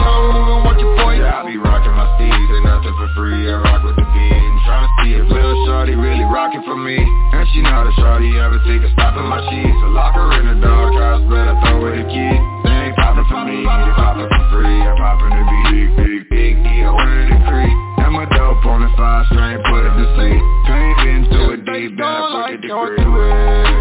Come 0.00 0.24
moving, 0.32 0.60
watch 0.64 0.80
your 0.80 0.96
boy. 0.96 1.20
Yeah, 1.20 1.36
I 1.36 1.44
be 1.44 1.60
rocking 1.60 1.92
my 1.92 2.08
steeds, 2.16 2.32
ain't 2.32 2.64
nothing 2.64 2.96
for 2.96 3.12
free. 3.12 3.44
I 3.44 3.60
rock 3.60 3.84
with 3.84 4.00
the 4.00 4.08
beam. 4.16 4.52
Tryna 4.64 4.88
see 5.04 5.12
if 5.20 5.28
Lil 5.28 5.52
Shorty 5.68 5.94
really 6.00 6.24
rocking 6.24 6.64
for 6.64 6.80
me. 6.80 6.96
And 6.96 7.44
she 7.52 7.60
not 7.60 7.84
a 7.84 7.92
shorty, 8.00 8.32
ever 8.40 8.56
think 8.64 8.88
of 8.88 8.90
stopping 8.96 9.28
my 9.28 9.44
cheese. 9.52 9.76
So 9.84 9.92
lock 9.92 10.16
her 10.16 10.32
in 10.40 10.48
the 10.48 10.56
doghouse, 10.64 11.28
better 11.28 11.60
throw 11.60 11.84
her 11.84 11.92
the 11.92 12.08
key. 12.08 12.34
They 12.64 12.88
ain't 12.88 12.96
popping 12.96 13.28
for 13.28 13.44
me, 13.44 13.68
they 13.68 13.92
popping 14.00 14.32
for 14.32 14.44
free. 14.48 14.80
I'm 14.80 14.96
popping 14.96 15.36
to 15.36 15.44
be 15.44 15.60
big, 15.76 15.88
big, 16.00 16.20
big 16.32 16.52
deal, 16.64 16.96
winning 16.96 17.36
the 17.36 17.40
creek. 17.52 17.95
My 18.06 18.24
dope 18.24 18.64
on 18.64 18.80
the 18.80 18.90
five 18.96 19.26
string, 19.26 19.58
put 19.66 19.82
it 19.82 19.92
to 19.92 20.06
sleep. 20.14 20.40
Pain 20.64 20.94
into 21.10 21.52
it 21.52 21.66
deep, 21.66 21.98
down, 21.98 22.32
put 22.32 22.54
the 22.54 22.64
degree. 22.64 23.02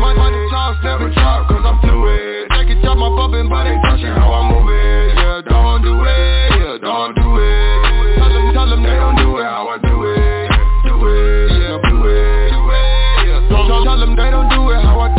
My 0.02 0.12
money 0.18 0.42
talks 0.52 0.84
never 0.84 1.14
drop 1.14 1.48
cause 1.48 1.64
I'm 1.64 1.80
fluid 1.80 2.50
Take 2.52 2.74
a 2.74 2.82
job, 2.82 2.98
my 2.98 3.08
bumpin' 3.16 3.48
but 3.48 3.64
ain't 3.70 3.80
touching 3.86 4.12
how 4.12 4.34
I 4.34 4.42
move 4.52 4.68
it. 4.68 5.16
Yeah, 5.16 5.42
don't 5.46 5.82
do 5.86 5.94
it, 6.04 6.52
yeah, 6.58 6.78
don't 6.82 7.16
do 7.16 7.30
it. 7.38 8.18
Tell 8.18 8.34
them, 8.34 8.52
tell 8.52 8.70
them 8.70 8.84
they 8.84 8.98
don't 8.98 9.16
do 9.16 9.38
it 9.40 9.46
how 9.46 9.72
I 9.72 9.78
do 9.80 9.96
it. 10.04 10.52
Do 10.84 10.96
it, 11.06 11.56
yeah, 11.56 11.80
do 11.86 11.96
it, 12.04 12.50
do 12.52 12.62
it, 12.66 12.90
yeah 13.30 13.48
Tell, 13.48 13.64
tell, 13.70 13.84
tell 13.86 14.00
them 14.02 14.18
they 14.18 14.30
don't 14.34 14.50
do 14.50 14.74
it 14.74 14.82
how 14.84 15.00
I 15.00 15.08
do 15.10 15.14
it 15.14 15.15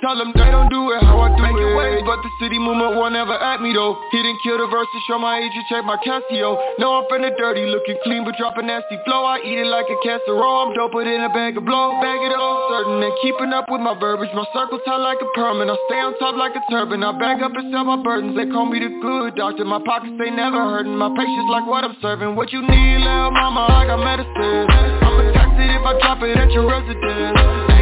Tell, 0.00 0.16
them 0.16 0.32
they 0.32 0.48
don't 0.48 0.72
do 0.72 0.96
it 0.96 1.04
how 1.04 1.20
I 1.20 1.28
do 1.36 1.44
Making 1.44 1.60
it 1.60 1.76
waves, 1.76 2.00
but 2.08 2.24
the 2.24 2.32
city 2.40 2.56
movement 2.56 2.96
won't 2.96 3.12
ever 3.12 3.36
at 3.36 3.60
me 3.60 3.76
though. 3.76 4.00
He 4.08 4.24
didn't 4.24 4.40
kill 4.40 4.56
the 4.56 4.64
verse 4.64 4.88
to 4.88 5.00
show 5.04 5.20
my 5.20 5.44
age, 5.44 5.52
you 5.52 5.60
check 5.68 5.84
my 5.84 6.00
Casio. 6.00 6.56
No, 6.80 7.04
I'm 7.04 7.04
the 7.04 7.28
dirty, 7.36 7.68
looking 7.68 8.00
clean 8.00 8.24
but 8.24 8.32
dropping 8.40 8.72
nasty 8.72 8.96
flow. 9.04 9.28
I 9.28 9.44
eat 9.44 9.60
it 9.60 9.68
like 9.68 9.84
a 9.92 9.98
casserole, 10.00 10.64
I'm 10.64 10.70
dope 10.72 10.96
it 10.96 11.04
in 11.04 11.20
a 11.20 11.28
bag 11.28 11.60
of 11.60 11.68
blow. 11.68 12.00
Bag 12.00 12.16
it 12.24 12.32
up, 12.32 12.56
certain 12.72 12.96
and 13.04 13.12
keeping 13.20 13.52
up 13.52 13.68
with 13.68 13.84
my 13.84 13.92
verbiage. 13.92 14.32
My 14.32 14.48
circle 14.56 14.80
tight 14.88 15.04
like 15.04 15.20
a 15.20 15.28
permit, 15.36 15.68
I 15.68 15.76
stay 15.92 16.00
on 16.00 16.16
top 16.16 16.32
like 16.32 16.56
a 16.56 16.64
turban. 16.72 17.04
I 17.04 17.12
bag 17.20 17.44
up 17.44 17.52
and 17.52 17.68
sell 17.68 17.84
my 17.84 18.00
burdens, 18.00 18.32
they 18.40 18.48
call 18.48 18.64
me 18.64 18.80
the 18.80 18.88
good 19.04 19.36
doctor. 19.36 19.68
My 19.68 19.84
pockets, 19.84 20.16
they 20.16 20.32
never 20.32 20.64
hurting, 20.64 20.96
my 20.96 21.12
patience 21.12 21.48
like 21.52 21.68
what 21.68 21.84
I'm 21.84 21.96
serving. 22.00 22.40
What 22.40 22.56
you 22.56 22.64
need, 22.64 23.04
little 23.04 23.36
mama, 23.36 23.68
I 23.68 23.84
got 23.84 24.00
medicine. 24.00 24.64
I'ma 25.04 25.28
if 25.60 25.84
I 25.84 25.92
drop 26.00 26.24
it 26.24 26.36
at 26.40 26.48
your 26.56 26.64
residence 26.64 27.79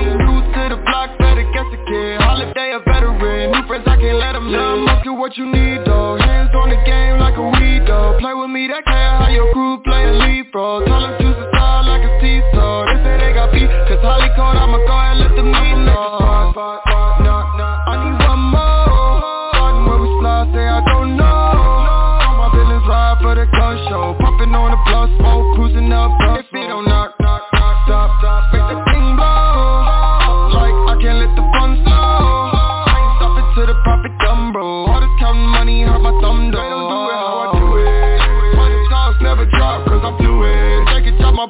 to 0.59 0.75
the 0.75 0.81
block, 0.83 1.15
better 1.19 1.47
guess 1.55 1.71
a 1.71 1.79
kid. 1.87 2.19
Holiday 2.19 2.75
a 2.75 2.81
veteran, 2.83 3.55
new 3.55 3.63
friends 3.71 3.87
I 3.87 3.97
can't 3.97 4.19
let 4.19 4.33
them 4.35 4.51
live 4.51 4.79
Look 4.83 5.07
at 5.07 5.15
what 5.15 5.37
you 5.39 5.47
need 5.47 5.87
though, 5.87 6.19
hands 6.19 6.51
on 6.55 6.71
the 6.71 6.81
game 6.83 7.19
like 7.23 7.39
a 7.39 7.47
weed 7.59 7.87
though. 7.87 8.19
Play 8.19 8.35
with 8.35 8.51
me, 8.51 8.67
that 8.67 8.83
care 8.85 9.15
how 9.23 9.31
your 9.31 9.53
crew 9.55 9.79
play 9.87 10.03
and 10.03 10.19
leave 10.19 10.51
bro 10.51 10.83
Tell 10.83 11.01
them 11.01 11.15
choose 11.23 11.39
a 11.39 11.47
side 11.55 11.87
like 11.87 12.03
a 12.03 12.11
seesaw 12.19 12.91
They 12.91 12.99
say 13.07 13.15
they 13.23 13.33
got 13.35 13.55
beef, 13.55 13.71
cause 13.87 14.03
Holly 14.03 14.31
called, 14.35 14.59
I'ma 14.59 14.79
go 14.83 14.97
and 14.99 15.19
let 15.23 15.33
them 15.39 15.51
know. 15.53 16.51
Nah, 17.23 17.43
nah, 17.55 17.91
I 17.91 17.95
need 18.03 18.19
one 18.27 18.43
more. 18.51 19.55
Starting 19.55 19.85
where 19.87 20.01
we 20.03 20.09
fly, 20.19 20.43
say 20.51 20.67
I 20.67 20.81
don't 20.87 21.15
know. 21.15 21.25
All 21.25 22.35
my 22.35 22.49
villains 22.51 22.87
ride 22.89 23.19
for 23.23 23.35
the 23.39 23.47
gun 23.47 23.75
show. 23.87 24.17
Pumping 24.19 24.55
on 24.55 24.75
the 24.75 24.81
plus, 24.91 25.11
smoke, 25.19 25.47
cruising 25.55 25.93
up, 25.93 26.11
If 26.39 26.51
it 26.51 26.67
don't 26.67 26.87
knock, 26.87 27.15
knock, 27.21 27.43
knock, 27.53 27.77
stop, 27.87 28.11
stop 28.19 28.43
Make 28.55 28.88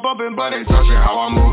it, 0.08 0.16
chop 0.16 0.16
my 0.16 0.32
bumpin', 0.32 0.36
but 0.36 0.54
ain't 0.54 0.68
touching 0.68 0.92
how 0.92 1.18
I 1.18 1.28
move 1.30 1.47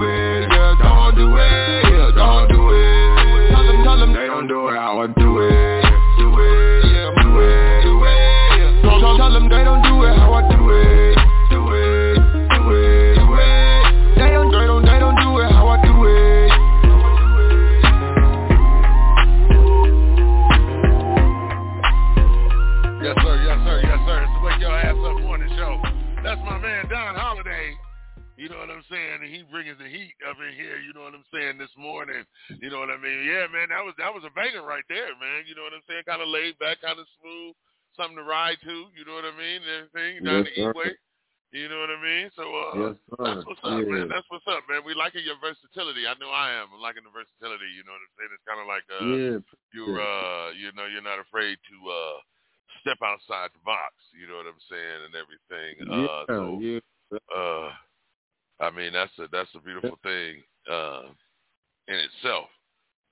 up 30.36 30.44
in 30.44 30.52
here. 30.60 30.78
You 30.84 30.92
know 30.92 31.08
what 31.08 31.16
I'm 31.16 31.28
saying? 31.32 31.56
This 31.56 31.72
morning. 31.80 32.28
You 32.60 32.68
know 32.68 32.84
what 32.84 32.92
I 32.92 33.00
mean? 33.00 33.24
Yeah, 33.24 33.48
man. 33.48 33.72
That 33.72 33.88
was 33.88 33.96
that 33.96 34.12
was 34.12 34.28
a 34.28 34.34
banger 34.36 34.68
right 34.68 34.84
there, 34.92 35.16
man. 35.16 35.48
You 35.48 35.56
know 35.56 35.64
what 35.64 35.72
I'm 35.76 35.86
saying? 35.88 36.04
Kind 36.04 36.20
of 36.20 36.28
laid 36.28 36.60
back, 36.60 36.84
kind 36.84 37.00
of 37.00 37.08
smooth, 37.18 37.56
something 37.96 38.20
to 38.20 38.28
ride 38.28 38.60
to. 38.68 38.92
You 38.92 39.08
know 39.08 39.16
what 39.16 39.28
I 39.28 39.34
mean? 39.34 39.64
And 39.64 39.88
everything 39.88 40.28
down 40.28 40.44
Yes, 40.44 40.52
the. 40.52 40.76
E-way. 40.76 40.92
You 41.56 41.72
know 41.72 41.80
what 41.80 41.94
I 41.94 42.00
mean? 42.04 42.28
So 42.36 42.44
uh, 42.52 42.76
Yes, 42.76 42.96
that's 43.16 43.48
what's 43.48 43.64
up, 43.64 43.80
Yeah. 43.80 43.88
man. 43.88 44.12
That's 44.12 44.28
what's 44.28 44.44
up, 44.52 44.68
man. 44.68 44.84
We 44.84 44.92
liking 44.92 45.24
your 45.24 45.40
versatility. 45.40 46.04
I 46.04 46.20
know 46.20 46.28
I 46.28 46.52
am. 46.52 46.68
I'm 46.76 46.84
liking 46.84 47.08
the 47.08 47.16
versatility. 47.16 47.72
You 47.72 47.88
know 47.88 47.96
what 47.96 48.04
I'm 48.04 48.16
saying? 48.20 48.32
It's 48.36 48.44
kind 48.50 48.60
of 48.60 48.68
like 48.68 48.86
uh, 48.92 49.08
Yeah, 49.08 49.36
you're 49.72 50.04
uh, 50.04 50.52
you 50.52 50.76
know, 50.76 50.84
you're 50.92 51.06
not 51.06 51.24
afraid 51.24 51.56
to 51.56 51.76
uh 51.88 52.18
step 52.84 53.00
outside 53.00 53.56
the 53.56 53.64
box. 53.64 53.96
You 54.12 54.28
know 54.28 54.36
what 54.44 54.52
I'm 54.52 54.64
saying, 54.68 55.00
and 55.08 55.16
everything. 55.16 55.72
Uh, 55.88 55.96
Yeah, 55.96 56.20
so, 56.28 56.40
yeah. 56.60 56.82
uh, 57.32 57.72
I 58.60 58.72
mean, 58.72 58.94
that's 58.94 59.12
a 59.20 59.28
that's 59.32 59.50
a 59.56 59.60
beautiful 59.60 60.00
thing 60.02 60.42
uh, 60.72 61.04
in 61.88 61.96
itself. 61.96 62.46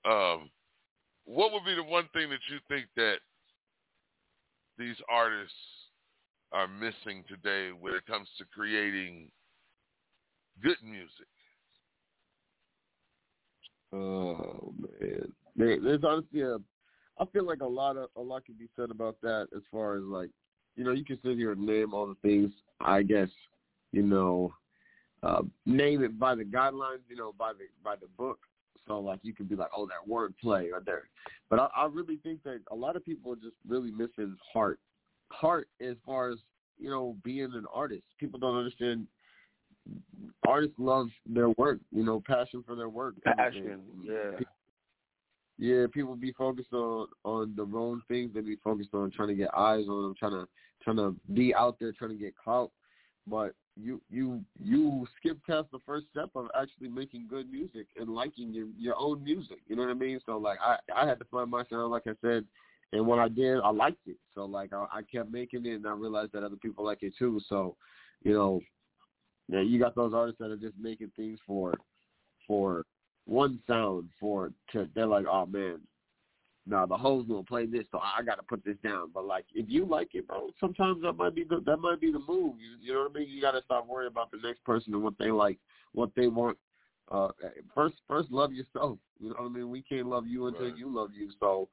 Um, 0.06 0.50
what 1.26 1.52
would 1.52 1.66
be 1.66 1.76
the 1.76 1.84
one 1.84 2.08
thing 2.14 2.30
that 2.30 2.40
you 2.50 2.60
think 2.68 2.88
that 2.96 3.18
these 4.78 4.96
artists 5.10 5.54
are 6.52 6.68
missing 6.68 7.24
today 7.28 7.72
when 7.78 7.94
it 7.94 8.06
comes 8.06 8.28
to 8.38 8.46
creating 8.54 9.30
good 10.62 10.78
music? 10.84 11.28
Oh 13.92 14.74
man, 14.80 15.32
there, 15.56 15.80
there's 15.80 16.04
honestly 16.04 16.42
a. 16.42 16.58
I 17.20 17.26
feel 17.32 17.46
like 17.46 17.62
a 17.62 17.66
lot 17.66 17.96
of 17.98 18.10
a 18.16 18.22
lot 18.22 18.46
can 18.46 18.56
be 18.56 18.68
said 18.76 18.90
about 18.90 19.18
that 19.22 19.48
as 19.56 19.62
far 19.72 19.98
as 19.98 20.04
like, 20.04 20.30
you 20.76 20.84
know, 20.84 20.92
you 20.92 21.06
can 21.06 21.20
sit 21.24 21.38
here 21.38 21.52
and 21.52 21.66
name 21.66 21.94
all 21.94 22.08
the 22.08 22.16
things. 22.28 22.52
I 22.80 23.04
guess, 23.04 23.30
you 23.92 24.02
know, 24.02 24.54
uh, 25.24 25.42
name 25.66 26.04
it 26.04 26.20
by 26.20 26.36
the 26.36 26.44
guidelines, 26.44 27.00
you 27.10 27.16
know, 27.16 27.34
by 27.38 27.54
the 27.54 27.66
by 27.84 27.96
the 27.96 28.08
book. 28.18 28.40
So 28.88 29.00
like 29.00 29.20
you 29.24 29.34
could 29.34 29.48
be 29.48 29.56
like, 29.56 29.70
oh, 29.76 29.88
that 29.88 30.10
wordplay 30.10 30.72
or 30.74 30.82
there. 30.86 31.08
But 31.50 31.60
I, 31.60 31.68
I 31.76 31.86
really 31.86 32.18
think 32.18 32.44
that 32.44 32.60
a 32.72 32.76
lot 32.76 32.96
of 32.96 33.06
people 33.06 33.32
are 33.32 33.38
just 33.38 33.56
really 33.68 33.92
missing 33.92 34.36
heart, 34.52 34.80
heart 35.32 35.70
as 35.82 35.96
far 36.06 36.32
as 36.32 36.40
you 36.78 36.90
know 36.90 37.16
being 37.24 37.52
an 37.54 37.66
artist. 37.74 38.04
People 38.20 38.40
don't 38.40 38.58
understand. 38.58 39.08
Artists 40.48 40.76
love 40.78 41.08
their 41.26 41.50
work, 41.50 41.80
you 41.92 42.04
know, 42.04 42.22
passion 42.26 42.64
for 42.66 42.76
their 42.76 42.90
work. 42.90 43.16
Passion, 43.24 43.82
yeah. 44.04 44.40
Yeah, 45.60 45.86
people 45.94 46.16
be 46.16 46.34
focused 46.34 46.74
on 46.74 47.08
on 47.24 47.54
the 47.56 47.64
wrong 47.64 48.02
things. 48.08 48.32
They 48.34 48.42
be 48.42 48.58
focused 48.64 48.94
on 48.94 49.12
trying 49.12 49.30
to 49.30 49.36
get 49.36 49.54
eyes 49.56 49.86
on 49.88 50.04
them, 50.04 50.16
trying 50.18 50.32
to 50.32 50.48
trying 50.84 50.98
to 50.98 51.16
be 51.34 51.54
out 51.56 51.78
there, 51.80 51.94
trying 51.94 52.12
to 52.12 52.18
get 52.18 52.36
clout. 52.36 52.72
But 53.28 53.54
you 53.76 54.02
you 54.10 54.44
you 54.62 55.08
skip 55.20 55.38
past 55.46 55.68
the 55.72 55.80
first 55.86 56.06
step 56.12 56.30
of 56.36 56.48
actually 56.60 56.90
making 56.90 57.28
good 57.30 57.52
music 57.52 57.88
and 57.98 58.10
liking 58.10 58.54
your 58.54 58.68
your 58.78 58.96
own 58.98 59.24
music. 59.24 59.60
You 59.68 59.76
know 59.76 59.84
what 59.84 59.92
I 59.92 59.96
mean? 59.96 60.20
So 60.26 60.38
like 60.38 60.60
I 60.62 60.78
I 60.96 61.08
had 61.08 61.20
to 61.20 61.26
find 61.26 61.50
my 61.50 61.64
sound, 61.70 61.92
like 61.92 62.04
I 62.06 62.14
said, 62.22 62.46
and 62.92 63.08
when 63.08 63.20
I 63.20 63.28
did, 63.28 63.60
I 63.62 63.70
liked 63.70 64.08
it. 64.08 64.18
So 64.36 64.46
like 64.46 64.72
I, 64.74 64.86
I 64.92 65.02
kept 65.02 65.32
making 65.32 65.66
it, 65.66 65.76
and 65.76 65.88
I 65.88 65.94
realized 65.94 66.34
that 66.34 66.44
other 66.44 66.56
people 66.56 66.86
like 66.86 67.02
it 67.02 67.14
too. 67.18 67.42
So, 67.50 67.76
you 68.24 68.34
know, 68.34 68.62
yeah, 69.50 69.62
you 69.62 69.80
got 69.80 69.96
those 69.96 70.14
artists 70.14 70.40
that 70.40 70.52
are 70.52 70.58
just 70.58 70.76
making 70.80 71.12
things 71.16 71.40
for 71.46 71.74
for 72.48 72.86
one 73.26 73.60
sound 73.68 74.10
for 74.20 74.52
to 74.72 74.88
they're 74.94 75.08
like, 75.08 75.26
oh 75.26 75.48
man, 75.48 75.80
no, 76.66 76.86
the 76.86 76.96
hoes 76.96 77.26
gonna 77.28 77.44
play 77.44 77.66
this, 77.66 77.86
so 77.92 78.00
I 78.00 78.24
gotta 78.24 78.44
put 78.44 78.64
this 78.64 78.78
down. 78.84 79.12
But 79.14 79.26
like, 79.26 79.46
if 79.54 79.66
you 79.68 79.86
like 79.86 80.16
it, 80.16 80.28
bro, 80.28 80.50
sometimes 80.60 81.02
that 81.02 81.14
might 81.14 81.36
be 81.36 81.44
the 81.44 81.62
that 81.66 81.78
might 81.78 82.00
be 82.00 82.12
the 82.12 82.20
move. 82.20 82.56
You, 82.60 82.78
you 82.80 82.94
know 82.94 83.02
what 83.02 83.12
I 83.16 83.20
mean? 83.20 83.30
You 83.30 83.42
gotta 83.42 83.62
stop 83.66 83.86
worrying 83.86 84.12
about 84.12 84.32
the 84.32 84.38
next 84.42 84.64
person 84.64 84.94
and 84.94 85.04
what 85.04 85.18
they 85.20 85.32
like, 85.32 85.60
what 85.92 86.12
they 86.16 86.28
want. 86.28 86.58
Uh, 87.12 87.30
first, 87.76 87.96
first 88.08 88.32
love 88.32 88.54
yourself. 88.54 88.98
You 89.20 89.30
know 89.30 89.36
what 89.40 89.46
I 89.46 89.50
mean? 89.50 89.70
We 89.70 89.82
can't 89.82 90.08
love 90.08 90.26
you 90.26 90.48
until 90.48 90.68
Right. 90.68 90.78
you 90.78 90.88
love 90.88 91.14
you. 91.14 91.30
So, 91.40 91.68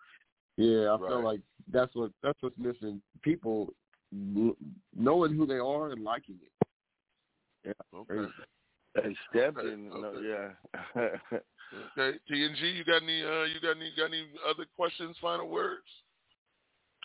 yeah, 0.57 0.93
I 0.93 0.99
feel 0.99 1.23
like 1.23 1.41
that's 1.69 1.95
what 1.95 2.11
that's 2.23 2.43
what's 2.43 2.59
missing. 2.59 3.01
People 3.23 3.73
knowing 4.13 5.35
who 5.35 5.47
they 5.47 5.59
are 5.59 5.93
and 5.93 6.03
liking 6.03 6.41
it. 6.43 6.67
Yeah. 7.65 7.99
Okay. 7.99 8.29
Hey, 8.95 9.15
stepped 9.31 9.59
Okay, 9.59 9.73
in. 9.73 9.89
No, 9.89 10.05
okay. 10.07 10.27
yeah. 10.27 11.01
Okay, 11.97 12.19
TNG, 12.29 12.75
you 12.77 12.85
got 12.85 13.03
any? 13.03 13.23
Uh, 13.23 13.45
you 13.45 13.61
got 13.63 13.77
any? 13.77 13.93
Got 13.97 14.07
any 14.07 14.27
other 14.49 14.67
questions? 14.77 15.17
Final 15.21 15.49
words? 15.49 15.87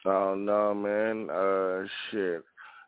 oh 0.06 0.34
no, 0.36 0.74
man. 0.74 1.30
Uh, 1.30 1.86
shit. 2.10 2.44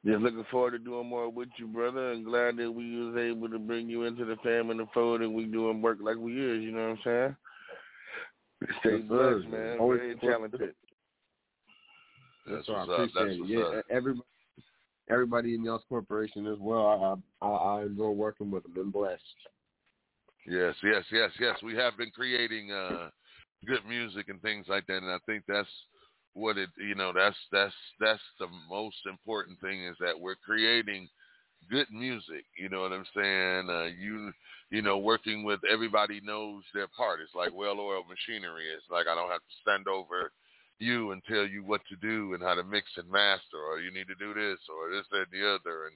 Just 0.06 0.22
looking 0.22 0.46
forward 0.50 0.72
to 0.72 0.80
doing 0.80 1.08
more 1.08 1.30
with 1.30 1.50
you, 1.58 1.68
brother, 1.68 2.12
and 2.14 2.26
glad 2.26 2.58
that 2.58 2.72
we 2.72 2.98
was 3.06 3.18
able 3.18 3.50
to 3.50 3.60
bring 3.60 3.90
you 3.90 4.04
into 4.04 4.26
the 4.26 4.38
family 4.38 4.72
and 4.72 4.80
the 4.80 4.86
fold, 4.94 5.22
and 5.22 5.34
we 5.34 5.46
doing 5.46 5.82
work 5.82 5.98
like 6.02 6.18
we 6.18 6.34
is. 6.34 6.64
You 6.64 6.72
know 6.72 6.90
what 6.90 7.08
I'm 7.08 7.36
saying? 8.64 8.78
Stay 8.80 8.98
Yes, 8.98 9.02
blessed, 9.08 9.48
man. 9.50 9.78
Always 9.80 10.00
Very 10.00 10.14
support- 10.14 10.34
talented. 10.34 10.62
That's 10.62 10.74
That's 12.48 12.68
what 12.70 12.78
I 12.78 12.80
what's 12.80 12.92
up. 12.92 12.98
That's 12.98 13.16
appreciate 13.18 13.40
what's 13.42 13.52
it. 13.52 13.58
Yeah, 13.58 13.80
up. 13.80 13.86
everybody, 13.92 14.26
everybody 15.10 15.56
in 15.56 15.64
y'all's 15.64 15.84
corporation 15.88 16.48
as 16.48 16.58
well. 16.60 17.22
I, 17.42 17.46
I 17.46 17.50
I 17.50 17.82
enjoy 17.84 18.10
working 18.10 18.52
with 18.52 18.64
them. 18.64 18.74
Been 18.74 18.92
blessed. 18.92 19.22
Yes, 20.46 20.76
yes, 20.84 21.04
yes, 21.12 21.32
yes. 21.40 21.58
We 21.64 21.76
have 21.76 21.98
been 21.98 22.12
creating 22.12 22.72
uh, 22.72 23.10
good 23.66 23.86
music 23.88 24.30
and 24.30 24.42
things 24.42 24.66
like 24.70 24.88
that, 24.88 25.04
and 25.04 25.12
I 25.12 25.18
think 25.26 25.44
that's 25.48 25.70
what 26.34 26.58
it. 26.58 26.70
You 26.78 26.96
know, 26.96 27.12
that's 27.14 27.36
that's 27.52 27.74
that's 28.00 28.22
the 28.40 28.48
most 28.70 28.98
important 29.06 29.60
thing 29.60 29.84
is 29.86 29.96
that 30.00 30.20
we're 30.20 30.36
creating 30.36 31.10
good 31.70 31.88
music. 31.92 32.46
You 32.58 32.70
know 32.70 32.82
what 32.82 32.94
I'm 32.94 33.06
saying? 33.16 33.70
Uh, 33.70 33.90
you 34.00 34.32
you 34.70 34.82
know, 34.82 34.98
working 34.98 35.44
with 35.44 35.60
everybody 35.70 36.22
knows 36.24 36.64
their 36.74 36.88
part. 36.88 37.20
It's 37.22 37.36
like 37.36 37.54
well-oiled 37.54 38.06
machinery. 38.08 38.66
It's 38.76 38.90
like 38.92 39.08
I 39.08 39.16
don't 39.16 39.32
have 39.32 39.42
to 39.42 39.62
stand 39.62 39.88
over 39.88 40.32
you 40.80 41.12
and 41.12 41.22
tell 41.26 41.46
you 41.46 41.64
what 41.64 41.82
to 41.90 41.96
do 41.98 42.34
and 42.34 42.44
how 42.44 42.54
to 42.54 42.64
mix 42.64 42.88
and 42.98 43.10
master, 43.10 43.58
or 43.58 43.80
you 43.80 43.92
need 43.92 44.08
to 44.08 44.16
do 44.16 44.34
this 44.34 44.60
or 44.70 44.92
this, 44.92 45.06
that, 45.12 45.28
and 45.30 45.34
the 45.34 45.46
other. 45.46 45.88
And 45.88 45.96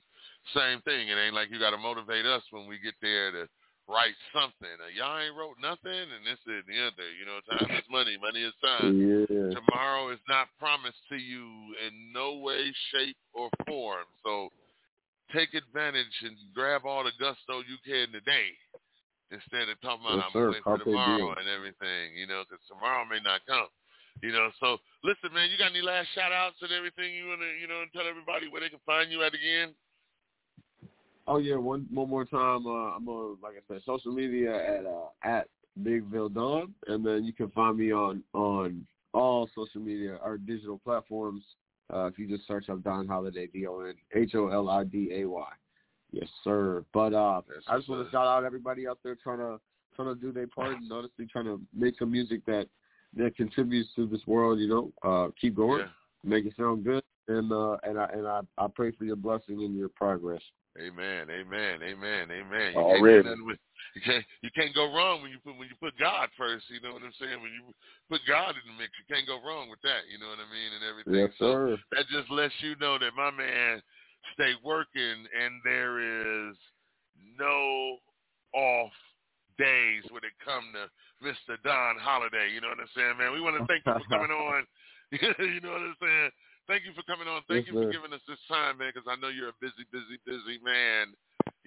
same 0.53 0.82
thing. 0.82 1.08
It 1.08 1.18
ain't 1.18 1.36
like 1.36 1.52
you 1.52 1.60
got 1.60 1.72
to 1.72 1.78
motivate 1.78 2.26
us 2.26 2.41
when 2.52 2.68
we 2.68 2.80
get 2.80 2.95
there 3.02 3.32
to 3.32 3.45
write 3.88 4.18
something. 4.34 4.74
Uh, 4.82 4.90
y'all 4.95 5.20
ain't 5.20 5.38
wrote 5.38 5.62
nothing, 5.62 5.91
and 5.94 6.24
this 6.26 6.41
and 6.48 6.66
the 6.66 6.80
other. 6.82 7.08
You 7.14 7.26
know, 7.30 7.40
time 7.45 7.70
is 7.78 7.86
money. 7.91 8.18
Money 8.18 8.41
is 8.41 8.56
time. 8.62 8.98
Yeah. 9.32 9.53
Tomorrow 9.53 10.12
is 10.12 10.24
not 10.28 10.48
promised 10.60 11.02
to 11.10 11.18
you 11.18 11.45
in 11.86 12.14
no 12.14 12.38
way, 12.40 12.72
shape, 12.91 13.18
or 13.34 13.49
form. 13.68 14.06
So 14.24 14.49
take 15.34 15.53
advantage 15.53 16.16
and 16.24 16.36
grab 16.53 16.86
all 16.86 17.03
the 17.03 17.16
gusto 17.20 17.64
you 17.68 17.78
can 17.86 18.12
today 18.12 18.52
instead 19.32 19.70
of 19.70 19.80
talking 19.82 20.06
about 20.06 20.20
Yes, 20.20 20.26
I'm 20.28 20.34
sir. 20.34 20.52
going 20.52 20.53
to 20.53 20.60
wait 20.60 20.64
for 20.64 20.78
tomorrow 20.84 21.36
and 21.40 21.48
everything, 21.48 22.16
you 22.16 22.28
know, 22.28 22.44
because 22.44 22.64
tomorrow 22.68 23.03
may 23.08 23.20
not 23.24 23.41
come. 23.48 23.72
You 24.22 24.31
know, 24.31 24.49
so 24.60 24.77
listen, 25.03 25.34
man, 25.34 25.49
you 25.49 25.57
got 25.57 25.72
any 25.72 25.81
last 25.81 26.07
shout 26.14 26.31
outs 26.31 26.57
and 26.61 26.72
everything 26.72 27.14
you 27.14 27.27
want 27.27 27.41
to, 27.41 27.49
you 27.60 27.68
know, 27.68 27.84
tell 27.93 28.07
everybody 28.07 28.48
where 28.48 28.61
they 28.61 28.69
can 28.69 28.80
find 28.85 29.11
you 29.11 29.23
at 29.23 29.34
again? 29.34 29.73
Oh 31.27 31.38
yeah, 31.38 31.56
one 31.56 31.88
one 31.91 32.10
more 32.10 32.26
time. 32.26 32.65
Uh, 32.65 32.95
I'm 32.95 33.07
on 33.07 33.38
like 33.41 33.53
I 33.53 33.73
said, 33.73 33.81
social 33.85 34.11
media 34.11 34.53
at 34.53 34.85
uh, 34.85 35.10
at 35.23 35.48
Bigville 35.81 36.34
Don, 36.34 36.73
and 36.88 37.06
then 37.06 37.23
you 37.23 37.34
can 37.34 37.49
find 37.49 37.77
me 37.77 37.91
on 37.93 38.23
on 38.34 38.85
all 39.14 39.49
social 39.56 39.81
media 39.81 40.18
or 40.23 40.38
digital 40.38 40.80
platforms. 40.80 41.43
Uh, 41.93 42.06
if 42.06 42.18
you 42.18 42.27
just 42.27 42.48
search 42.48 42.69
up 42.69 42.84
Don 42.84 43.07
Holiday, 43.07 43.48
D 43.48 43.68
O 43.68 43.81
N 43.81 43.95
H 44.14 44.35
O 44.35 44.48
L 44.48 44.69
I 44.69 44.84
D 44.84 45.10
A 45.14 45.26
Y. 45.26 45.49
Yes, 46.11 46.27
sir. 46.43 46.84
But 46.93 47.14
uh, 47.14 47.41
Yes, 47.53 47.64
I 47.68 47.77
just 47.77 47.89
want 47.89 48.06
to 48.06 48.11
shout 48.11 48.27
out 48.27 48.43
everybody 48.43 48.88
out 48.88 48.99
there 49.03 49.15
trying 49.15 49.39
to 49.39 49.60
trying 49.95 50.14
to 50.14 50.19
do 50.19 50.31
their 50.31 50.48
part 50.48 50.77
and 50.77 50.91
honestly 50.91 51.27
trying 51.31 51.45
to 51.45 51.61
make 51.73 51.98
some 51.98 52.11
music 52.11 52.45
that 52.45 52.68
that 53.18 53.36
contributes 53.36 53.90
to 53.96 54.08
this 54.08 54.26
world. 54.28 54.60
You 54.60 54.68
know, 54.68 54.94
uh, 55.04 55.32
keep 55.40 55.56
going, 55.56 55.82
Yeah. 55.82 55.88
make 56.24 56.46
it 56.46 56.54
sound 56.58 56.84
good, 56.84 57.04
and 57.28 57.52
uh, 57.52 57.78
and 57.84 58.00
I 58.00 58.06
and 58.14 58.28
I, 58.28 58.42
I 58.58 58.68
pray 58.74 58.92
for 58.92 59.06
your 59.06 59.16
blessing 59.16 59.64
and 59.64 59.76
your 59.76 59.90
progress. 59.90 60.42
Amen, 60.80 61.28
amen, 61.30 61.84
amen, 61.84 62.32
amen. 62.32 62.72
You 62.74 62.80
Already. 62.80 63.28
can't, 63.28 63.46
with, 63.46 63.60
you 63.94 64.02
can't 64.02 64.26
you 64.42 64.50
can't 64.56 64.74
go 64.74 64.94
wrong 64.96 65.22
when 65.22 65.32
you 65.32 65.40
put 65.44 65.58
when 65.58 65.68
you 65.68 65.76
put 65.82 65.98
God 66.00 66.30
first. 66.38 66.66
You 66.70 66.80
know 66.80 66.94
what 66.94 67.04
I'm 67.04 67.12
saying? 67.20 67.42
When 67.42 67.52
you 67.52 67.74
put 68.10 68.22
God 68.26 68.56
in 68.56 68.64
the 68.64 68.80
mix, 68.80 68.92
you 68.96 69.04
can't 69.14 69.28
go 69.28 69.44
wrong 69.46 69.70
with 69.70 69.82
that. 69.84 70.08
You 70.08 70.18
know 70.18 70.32
what 70.32 70.40
I 70.40 70.48
mean? 70.48 70.72
And 70.72 70.84
everything. 70.88 71.28
Yes, 71.28 71.36
so 71.38 71.52
sir. 71.52 71.78
that 71.92 72.08
just 72.08 72.32
lets 72.32 72.56
you 72.62 72.80
know 72.80 72.98
that 72.98 73.12
my 73.18 73.32
man 73.32 73.82
stay 74.34 74.54
working, 74.64 75.28
and 75.36 75.60
there 75.66 76.00
is 76.00 76.56
no 77.38 77.98
off 78.54 78.96
days 79.57 80.03
when 80.11 80.23
it 80.23 80.36
come 80.44 80.72
to 80.76 80.88
Mr. 81.23 81.57
Don 81.64 81.98
Holiday. 81.98 82.52
You 82.53 82.61
know 82.61 82.69
what 82.69 82.82
I'm 82.82 82.94
saying, 82.95 83.15
man? 83.18 83.34
We 83.34 83.41
want 83.41 83.57
to 83.60 83.65
thank 83.72 83.84
you 83.86 83.94
for 83.95 84.07
coming 84.07 84.32
on. 84.32 84.68
you 85.11 85.61
know 85.61 85.76
what 85.76 85.88
I'm 85.91 85.99
saying? 86.02 86.32
Thank 86.69 86.86
you 86.88 86.94
for 86.95 87.03
coming 87.03 87.28
on. 87.28 87.44
Thank 87.49 87.68
Yes, 87.68 87.76
you 87.76 87.80
for 87.84 87.90
sir. 87.90 87.94
giving 87.99 88.14
us 88.15 88.23
this 88.28 88.41
time, 88.48 88.80
man, 88.80 88.94
because 88.94 89.10
I 89.10 89.19
know 89.19 89.28
you're 89.28 89.52
a 89.52 89.61
busy, 89.64 89.84
busy, 89.91 90.18
busy 90.23 90.57
man. 90.64 91.11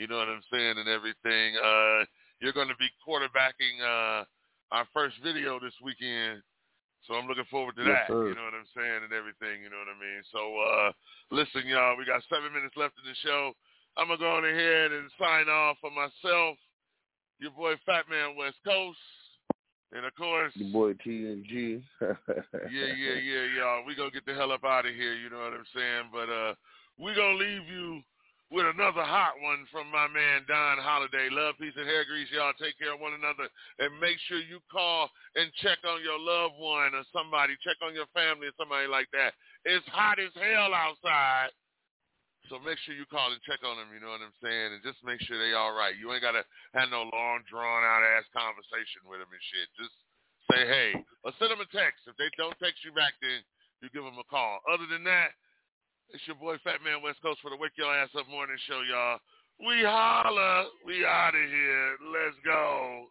You 0.01 0.09
know 0.09 0.19
what 0.19 0.32
I'm 0.32 0.44
saying 0.51 0.81
and 0.81 0.89
everything. 0.89 1.59
Uh, 1.61 2.09
you're 2.40 2.56
going 2.56 2.73
to 2.73 2.78
be 2.81 2.89
quarterbacking 3.05 3.78
uh, 3.85 4.24
our 4.73 4.86
first 4.93 5.16
video 5.23 5.61
this 5.61 5.77
weekend. 5.85 6.43
So 7.06 7.15
I'm 7.15 7.28
looking 7.28 7.48
forward 7.52 7.77
to 7.77 7.85
that. 7.85 8.09
You 8.09 8.32
know 8.35 8.48
what 8.48 8.56
I'm 8.56 8.70
saying 8.73 9.05
and 9.05 9.12
everything. 9.12 9.61
You 9.61 9.69
know 9.69 9.77
what 9.85 9.93
I 9.93 9.98
mean. 10.01 10.20
So 10.32 10.40
uh, 10.40 10.90
listen, 11.31 11.69
y'all, 11.69 12.01
we 12.01 12.09
got 12.09 12.24
seven 12.32 12.48
minutes 12.48 12.74
left 12.81 12.97
in 12.97 13.05
the 13.05 13.16
show. 13.20 13.52
I'm 13.97 14.09
gonna 14.09 14.19
go 14.19 14.40
on 14.40 14.48
ahead 14.48 14.90
and 14.90 15.06
sign 15.20 15.47
off 15.52 15.77
for 15.85 15.93
myself. 15.93 16.56
Your 17.45 17.53
boy 17.53 17.77
Fat 17.85 18.09
Man 18.09 18.41
West 18.41 18.57
Coast, 18.65 18.97
and 19.93 20.09
of 20.09 20.16
course, 20.16 20.49
your 20.57 20.73
boy 20.73 20.97
TNG. 21.05 21.85
yeah, 22.01 22.16
yeah, 22.73 23.21
yeah, 23.21 23.45
y'all. 23.53 23.85
We 23.85 23.93
gonna 23.93 24.16
get 24.16 24.25
the 24.25 24.33
hell 24.33 24.49
up 24.49 24.65
out 24.65 24.89
of 24.89 24.97
here. 24.97 25.12
You 25.12 25.29
know 25.29 25.45
what 25.45 25.53
I'm 25.53 25.69
saying? 25.77 26.09
But 26.09 26.33
uh, 26.33 26.57
we 26.97 27.12
gonna 27.12 27.37
leave 27.37 27.69
you 27.69 28.01
with 28.49 28.65
another 28.65 29.05
hot 29.05 29.37
one 29.45 29.69
from 29.69 29.93
my 29.93 30.09
man 30.09 30.49
Don 30.49 30.81
Holiday. 30.81 31.29
Love, 31.29 31.61
peace, 31.61 31.77
and 31.77 31.85
hair 31.85 32.09
grease. 32.09 32.33
Y'all 32.33 32.57
take 32.57 32.81
care 32.81 32.97
of 32.97 33.05
one 33.05 33.12
another, 33.12 33.45
and 33.77 33.93
make 34.01 34.16
sure 34.25 34.41
you 34.41 34.57
call 34.73 35.12
and 35.37 35.53
check 35.61 35.85
on 35.85 36.01
your 36.01 36.16
loved 36.16 36.57
one 36.57 36.97
or 36.97 37.05
somebody. 37.12 37.61
Check 37.61 37.77
on 37.85 37.93
your 37.93 38.09
family 38.16 38.49
or 38.49 38.57
somebody 38.57 38.89
like 38.89 39.12
that. 39.12 39.37
It's 39.69 39.85
hot 39.93 40.16
as 40.16 40.33
hell 40.33 40.73
outside. 40.73 41.53
So 42.53 42.61
make 42.61 42.77
sure 42.85 42.93
you 42.93 43.09
call 43.09 43.33
and 43.33 43.41
check 43.49 43.65
on 43.65 43.81
them, 43.81 43.89
you 43.89 44.05
know 44.05 44.12
what 44.12 44.21
I'm 44.21 44.37
saying, 44.45 44.77
and 44.77 44.85
just 44.85 45.01
make 45.01 45.16
sure 45.25 45.41
they 45.41 45.57
all 45.57 45.73
right. 45.73 45.97
You 45.97 46.12
ain't 46.12 46.21
gotta 46.21 46.45
have 46.77 46.93
no 46.93 47.09
long 47.09 47.41
drawn 47.49 47.81
out 47.81 48.05
ass 48.05 48.29
conversation 48.37 49.01
with 49.09 49.25
them 49.25 49.33
and 49.33 49.45
shit. 49.49 49.69
Just 49.81 49.97
say 50.53 50.69
hey, 50.69 50.91
or 51.25 51.33
send 51.41 51.57
them 51.57 51.65
a 51.65 51.71
text. 51.73 52.05
If 52.05 52.21
they 52.21 52.29
don't 52.37 52.57
text 52.61 52.85
you 52.85 52.93
back, 52.93 53.16
then 53.25 53.41
you 53.81 53.89
give 53.97 54.05
them 54.05 54.21
a 54.21 54.29
call. 54.29 54.61
Other 54.69 54.85
than 54.85 55.09
that, 55.09 55.33
it's 56.12 56.25
your 56.29 56.37
boy 56.37 56.61
Fat 56.61 56.85
Man 56.85 57.01
West 57.01 57.25
Coast 57.25 57.41
for 57.41 57.49
the 57.49 57.57
Wake 57.57 57.81
Your 57.81 57.89
Ass 57.89 58.12
Up 58.12 58.29
Morning 58.29 58.61
Show, 58.69 58.85
y'all. 58.85 59.19
We 59.57 59.81
holla. 59.87 60.69
We 60.85 61.07
out 61.07 61.33
of 61.33 61.49
here. 61.49 61.97
Let's 62.12 62.37
go. 62.45 63.09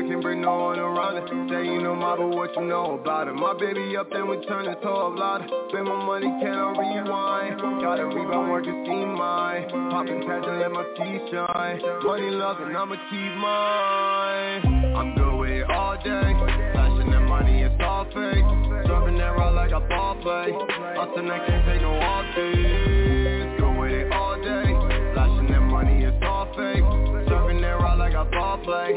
I 0.00 0.02
can 0.02 0.22
bring 0.22 0.40
no 0.40 0.56
one 0.56 0.78
around 0.78 1.18
it. 1.18 1.28
Say 1.52 1.66
you 1.68 1.82
know 1.82 1.92
but 1.92 2.34
what 2.34 2.56
you 2.56 2.64
know 2.64 2.96
about 2.96 3.28
it? 3.28 3.34
My 3.34 3.52
baby 3.52 3.98
up, 3.98 4.08
then 4.10 4.30
we 4.30 4.40
turn 4.46 4.64
it 4.64 4.80
to 4.80 4.88
a 4.88 5.12
lot. 5.12 5.44
Spend 5.68 5.84
my 5.84 6.04
money, 6.06 6.24
can 6.40 6.56
I 6.56 6.72
rewind? 6.72 7.60
Gotta 7.82 8.06
rebound, 8.06 8.50
work 8.50 8.64
and 8.64 8.86
see 8.86 9.04
mine. 9.04 9.68
Poppin' 9.92 10.24
tags 10.24 10.46
and 10.48 10.58
let 10.58 10.72
my 10.72 10.84
teeth 10.96 11.20
shine. 11.28 11.84
Money 12.00 12.30
loving, 12.32 12.74
I'ma 12.74 12.96
keep 13.12 13.32
mine. 13.36 14.96
I'm 14.96 15.14
good 15.14 15.36
with 15.36 15.50
it 15.50 15.68
all 15.68 15.96
day. 15.96 16.32
Flashing 16.72 17.10
that 17.10 17.20
money, 17.28 17.60
it's 17.60 17.76
all 17.84 18.04
fake. 18.06 18.48
Serving 18.88 19.18
that 19.18 19.36
raw 19.36 19.50
like 19.50 19.72
a 19.72 19.80
ball 19.80 20.16
play. 20.22 20.48
Austin, 20.96 21.30
I 21.30 21.44
can't 21.44 21.66
take 21.68 21.82
no 21.82 21.92
off 22.00 22.24
days. 22.34 23.60
Good 23.60 23.70
it 23.92 24.12
all 24.12 24.36
day. 24.40 24.72
Flashing 25.12 25.48
that 25.52 25.60
money, 25.60 26.04
it's 26.04 26.16
all 26.24 26.46
fake. 26.56 26.88
Serving 27.28 27.60
that 27.60 27.76
raw 27.84 27.94
like 27.94 28.14
a 28.14 28.24
ball 28.24 28.56
play. 28.64 28.96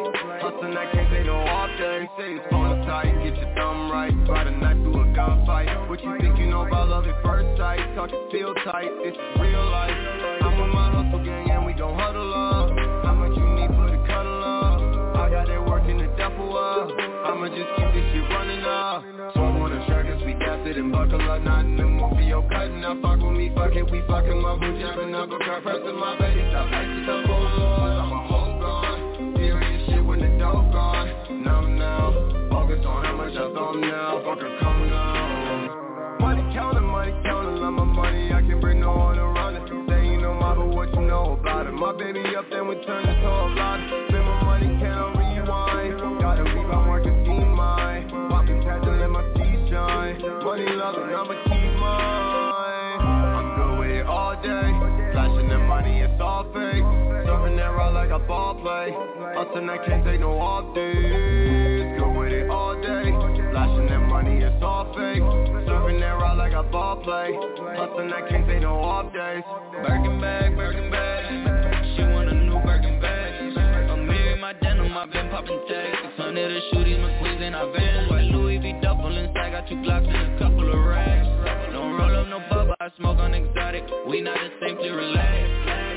Say 2.14 2.38
it's 2.38 2.46
tight, 2.86 3.10
get 3.26 3.34
your 3.42 3.50
thumb 3.58 3.90
right. 3.90 4.14
Try 4.28 4.44
to 4.44 4.52
not 4.52 4.78
do 4.86 4.94
a 5.02 5.06
gunfight. 5.18 5.90
What 5.90 5.98
you 6.04 6.14
think 6.22 6.38
you 6.38 6.46
know 6.46 6.62
about 6.62 6.90
love 6.90 7.06
at 7.08 7.18
first 7.24 7.58
sight? 7.58 7.82
Talking 7.96 8.30
feel 8.30 8.54
tight, 8.66 8.86
is 9.02 9.18
real 9.42 9.66
life. 9.66 9.98
I'm 10.46 10.62
with 10.62 10.70
my 10.78 10.94
hustle 10.94 11.26
gang 11.26 11.50
and 11.50 11.66
we 11.66 11.74
gon' 11.74 11.98
huddle 11.98 12.30
up. 12.30 12.70
How 13.02 13.18
much 13.18 13.34
you 13.34 13.42
need 13.58 13.74
for 13.74 13.90
the 13.90 13.98
cuddle 14.06 14.46
up? 14.46 15.18
I 15.26 15.30
got 15.32 15.48
that 15.48 15.66
work 15.66 15.90
in 15.90 15.98
the 15.98 16.06
duffel 16.14 16.54
up. 16.54 16.94
I'ma 16.94 17.50
just 17.50 17.74
keep 17.82 17.90
this 17.98 18.06
shit 18.14 18.30
running 18.30 18.62
up. 18.62 19.02
So 19.34 19.42
I 19.42 19.58
wanna 19.58 19.82
track 19.90 20.06
us, 20.06 20.22
we 20.22 20.34
got 20.34 20.62
it 20.68 20.78
and 20.78 20.92
buckle 20.92 21.18
up. 21.18 21.42
Not 21.42 21.66
in 21.66 21.78
the 21.78 21.88
movie, 21.90 22.30
yo, 22.30 22.46
cutting 22.46 22.86
up. 22.86 23.02
Fuck 23.02 23.26
with 23.26 23.34
me, 23.34 23.50
fuck 23.58 23.74
it, 23.74 23.90
we 23.90 24.06
fucking 24.06 24.38
my 24.38 24.54
boo, 24.62 24.78
jabbing 24.78 25.16
up. 25.16 25.34
Okay, 25.34 25.58
pressing 25.66 25.98
my 25.98 26.14
baby, 26.20 26.46
stop 26.54 26.70
acting 26.70 27.10
up, 27.10 27.26
oh 27.26 27.42
lord. 27.42 27.90
I'm 27.90 28.12
a 28.14 28.28
whole 28.30 28.54
gone. 28.62 29.34
Serious 29.34 29.90
shit 29.90 30.06
when 30.06 30.22
the 30.22 30.30
dope 30.38 30.70
gone. 30.70 31.23
Throw 33.74 33.82
now. 33.82 34.22
Fucker, 34.22 34.60
come 34.60 34.90
now. 34.90 36.18
Money 36.20 36.54
counting, 36.54 36.84
money 36.84 37.12
counting, 37.24 37.62
love 37.62 37.74
my 37.74 37.84
money, 37.84 38.32
I 38.32 38.42
can 38.42 38.60
bring 38.60 38.80
no 38.80 38.96
one 38.96 39.18
around 39.18 39.56
it. 39.56 39.68
Say 39.68 40.06
you 40.08 40.22
know 40.22 40.38
but 40.40 40.68
what 40.68 40.94
you 40.94 41.02
know 41.02 41.38
about 41.40 41.68
it? 41.68 41.74
My 41.74 41.92
baby 41.94 42.36
up, 42.36 42.46
then 42.50 42.68
we 42.68 42.76
turn 42.86 43.06
it 43.06 43.22
to 43.22 43.28
a 43.28 43.48
lot. 43.58 43.80
Spend 44.10 44.26
my 44.26 44.44
money, 44.44 44.68
can 44.80 44.94
I 44.94 45.12
rewind? 45.12 46.22
Gotta 46.22 46.44
rebound, 46.44 46.90
work 46.90 47.06
and 47.06 47.26
see 47.26 47.44
mine. 47.44 48.10
Poppin' 48.30 48.62
tags 48.62 48.86
and 48.88 49.00
let 49.00 49.10
my 49.10 49.24
teeth 49.34 49.70
shine. 49.70 50.22
Money 50.44 50.70
loving, 50.70 51.10
I'ma 51.12 51.36
keep 51.44 51.74
mine. 51.82 53.00
I'm 53.02 53.48
good 53.58 53.80
with 53.80 53.92
it 53.92 54.06
all 54.06 54.36
day. 54.36 54.70
Flashing 55.12 55.50
the 55.50 55.58
money, 55.58 56.02
it's 56.02 56.22
all 56.22 56.44
fake. 56.54 56.86
Serving 57.26 57.58
that 57.58 57.74
raw 57.74 57.90
like 57.90 58.12
a 58.12 58.20
ball 58.20 58.56
play. 58.56 58.94
Austin, 59.36 59.70
I 59.70 59.78
can't 59.86 60.06
take 60.06 60.20
no 60.20 60.38
off 60.40 60.76
days. 60.76 62.00
Good 62.00 62.14
with 62.16 62.32
it 62.32 62.50
all 62.50 62.80
day. 62.80 63.23
Flashing 63.64 63.88
that 63.88 64.04
money, 64.12 64.44
it's 64.44 64.62
all 64.62 64.92
fake. 64.92 65.24
Serving 65.64 66.02
that 66.02 66.20
raw 66.20 66.34
like 66.34 66.52
a 66.52 66.64
ball 66.64 66.98
play. 66.98 67.32
Austin, 67.32 68.12
I 68.12 68.28
can't 68.28 68.46
take 68.46 68.62
no 68.62 68.76
off 68.76 69.14
days. 69.14 69.42
Birkin 69.72 70.20
bag, 70.20 70.58
Birkin 70.58 70.92
bag. 70.92 71.24
She 71.96 72.04
want 72.04 72.28
a 72.28 72.36
new 72.36 72.60
Birkin 72.60 73.00
bag. 73.00 73.56
I'm 73.88 74.10
in 74.10 74.42
my 74.42 74.52
denim, 74.52 74.98
I've 74.98 75.10
been 75.14 75.30
popping 75.30 75.64
tags. 75.70 75.96
600 76.12 76.50
to 76.50 76.60
shoot 76.76 76.84
these 76.84 76.98
McQueens 76.98 77.40
in 77.40 77.56
our 77.56 77.72
vans. 77.72 78.12
White 78.12 78.28
Louis 78.36 78.58
V 78.58 78.74
duffel 78.82 79.16
inside, 79.16 79.52
got 79.52 79.70
two 79.70 79.76
Glocks 79.76 80.12
and 80.12 80.36
a 80.36 80.40
couple 80.40 80.68
of 80.68 80.86
rags. 80.86 81.72
Don't 81.72 81.96
roll 81.96 82.20
up 82.20 82.28
no 82.28 82.44
bubble, 82.50 82.76
I 82.82 82.90
smoke 82.98 83.20
on 83.20 83.34
exotic. 83.34 83.86
We 84.10 84.20
not 84.20 84.36
the 84.36 84.50
same, 84.60 84.76
please 84.76 84.92
relax. 84.92 85.93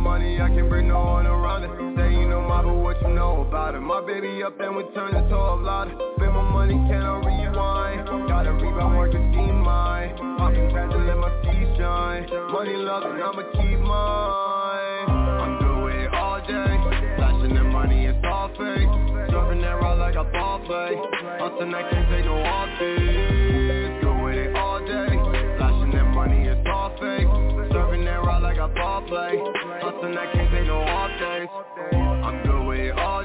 Money, 0.00 0.40
I 0.40 0.48
can 0.48 0.68
bring 0.68 0.88
no 0.88 1.00
one 1.00 1.26
around 1.26 1.64
it. 1.64 1.70
Say 1.96 2.12
you 2.12 2.26
know 2.28 2.40
my, 2.40 2.62
but 2.62 2.74
what 2.74 3.00
you 3.02 3.08
know 3.08 3.42
about 3.42 3.74
it? 3.74 3.80
My 3.80 4.00
baby 4.00 4.42
up, 4.42 4.56
then 4.58 4.74
we 4.74 4.84
turn 4.94 5.14
it 5.14 5.28
to 5.28 5.36
a 5.36 5.56
lot. 5.60 5.88
Spend 6.16 6.32
my 6.32 6.42
money, 6.42 6.74
can 6.88 7.02
I 7.02 7.18
rewind? 7.20 8.08
Gotta 8.28 8.52
rebound, 8.52 8.96
work 8.96 9.14
and 9.14 9.34
see 9.34 9.52
mine. 9.52 10.16
Poppin' 10.38 10.70
tags 10.70 10.94
and 10.94 11.06
let 11.06 11.18
my 11.18 11.30
teeth 11.44 11.76
shine. 11.76 12.26
Money 12.50 12.76
loving, 12.76 13.20
I'ma 13.20 13.42
keep 13.52 13.78
mine. 13.78 15.06
I'm 15.10 15.84
with 15.84 15.94
it 15.94 16.14
all 16.14 16.40
day. 16.40 16.72
Flashing 17.16 17.54
the 17.54 17.64
money, 17.64 18.06
it's 18.06 18.24
all 18.24 18.48
fake. 18.56 18.88
Serving 19.30 19.60
that 19.60 19.76
raw 19.80 19.94
like 19.94 20.16
a 20.16 20.24
ball 20.24 20.60
play. 20.64 20.96
Austin, 21.44 21.74
I 21.74 21.82
can't 21.90 22.08
take 22.08 22.24
no 22.24 22.40
off 22.40 22.68
with 22.80 24.36
it 24.36 24.56
all 24.56 24.80
day. 24.80 25.12
Flashing 25.58 25.92
that 25.92 26.08
money, 26.14 26.48
it's 26.48 26.66
all 26.66 26.90
fake. 26.98 27.28
Serving 27.72 28.04
that 28.04 28.24
raw 28.24 28.38
like 28.38 28.56
a 28.56 28.68
ball 28.68 29.02
play. 29.06 29.59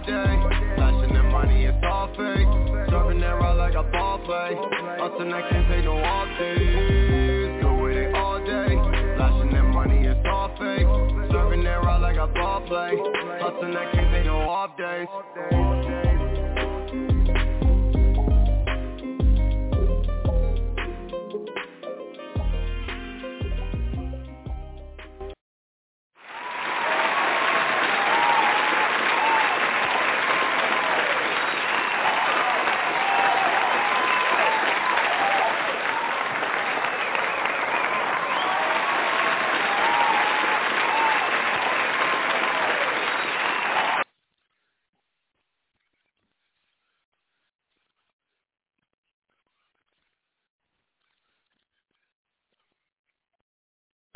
Day. 0.05 0.37
Flashing 0.75 1.13
that 1.13 1.29
money, 1.31 1.65
it's 1.65 1.77
all 1.83 2.07
fake. 2.15 2.47
Serving 2.89 3.19
that 3.19 3.35
raw 3.41 3.53
like 3.53 3.73
a 3.73 3.83
ball 3.83 4.19
play. 4.19 4.55
Austin, 5.01 5.33
I 5.33 5.41
can't 5.49 5.67
take 5.67 5.85
no 5.85 5.97
off 5.97 6.27
days. 6.39 7.61
Good 7.61 7.81
with 7.81 7.97
it 7.97 8.15
all 8.15 8.39
day. 8.39 8.75
Flashing 9.17 9.51
that 9.51 9.63
money, 9.73 10.05
it's 10.05 10.25
all 10.29 10.49
fake. 10.57 10.87
Serving 11.31 11.63
that 11.63 11.83
raw 11.83 11.97
like 11.97 12.17
a 12.17 12.27
ball 12.27 12.61
play. 12.61 12.93
Austin, 13.41 13.75
I 13.75 13.91
can't 13.91 14.11
take 14.13 14.25
no 14.25 14.37
off 14.41 14.77
days. 14.77 16.24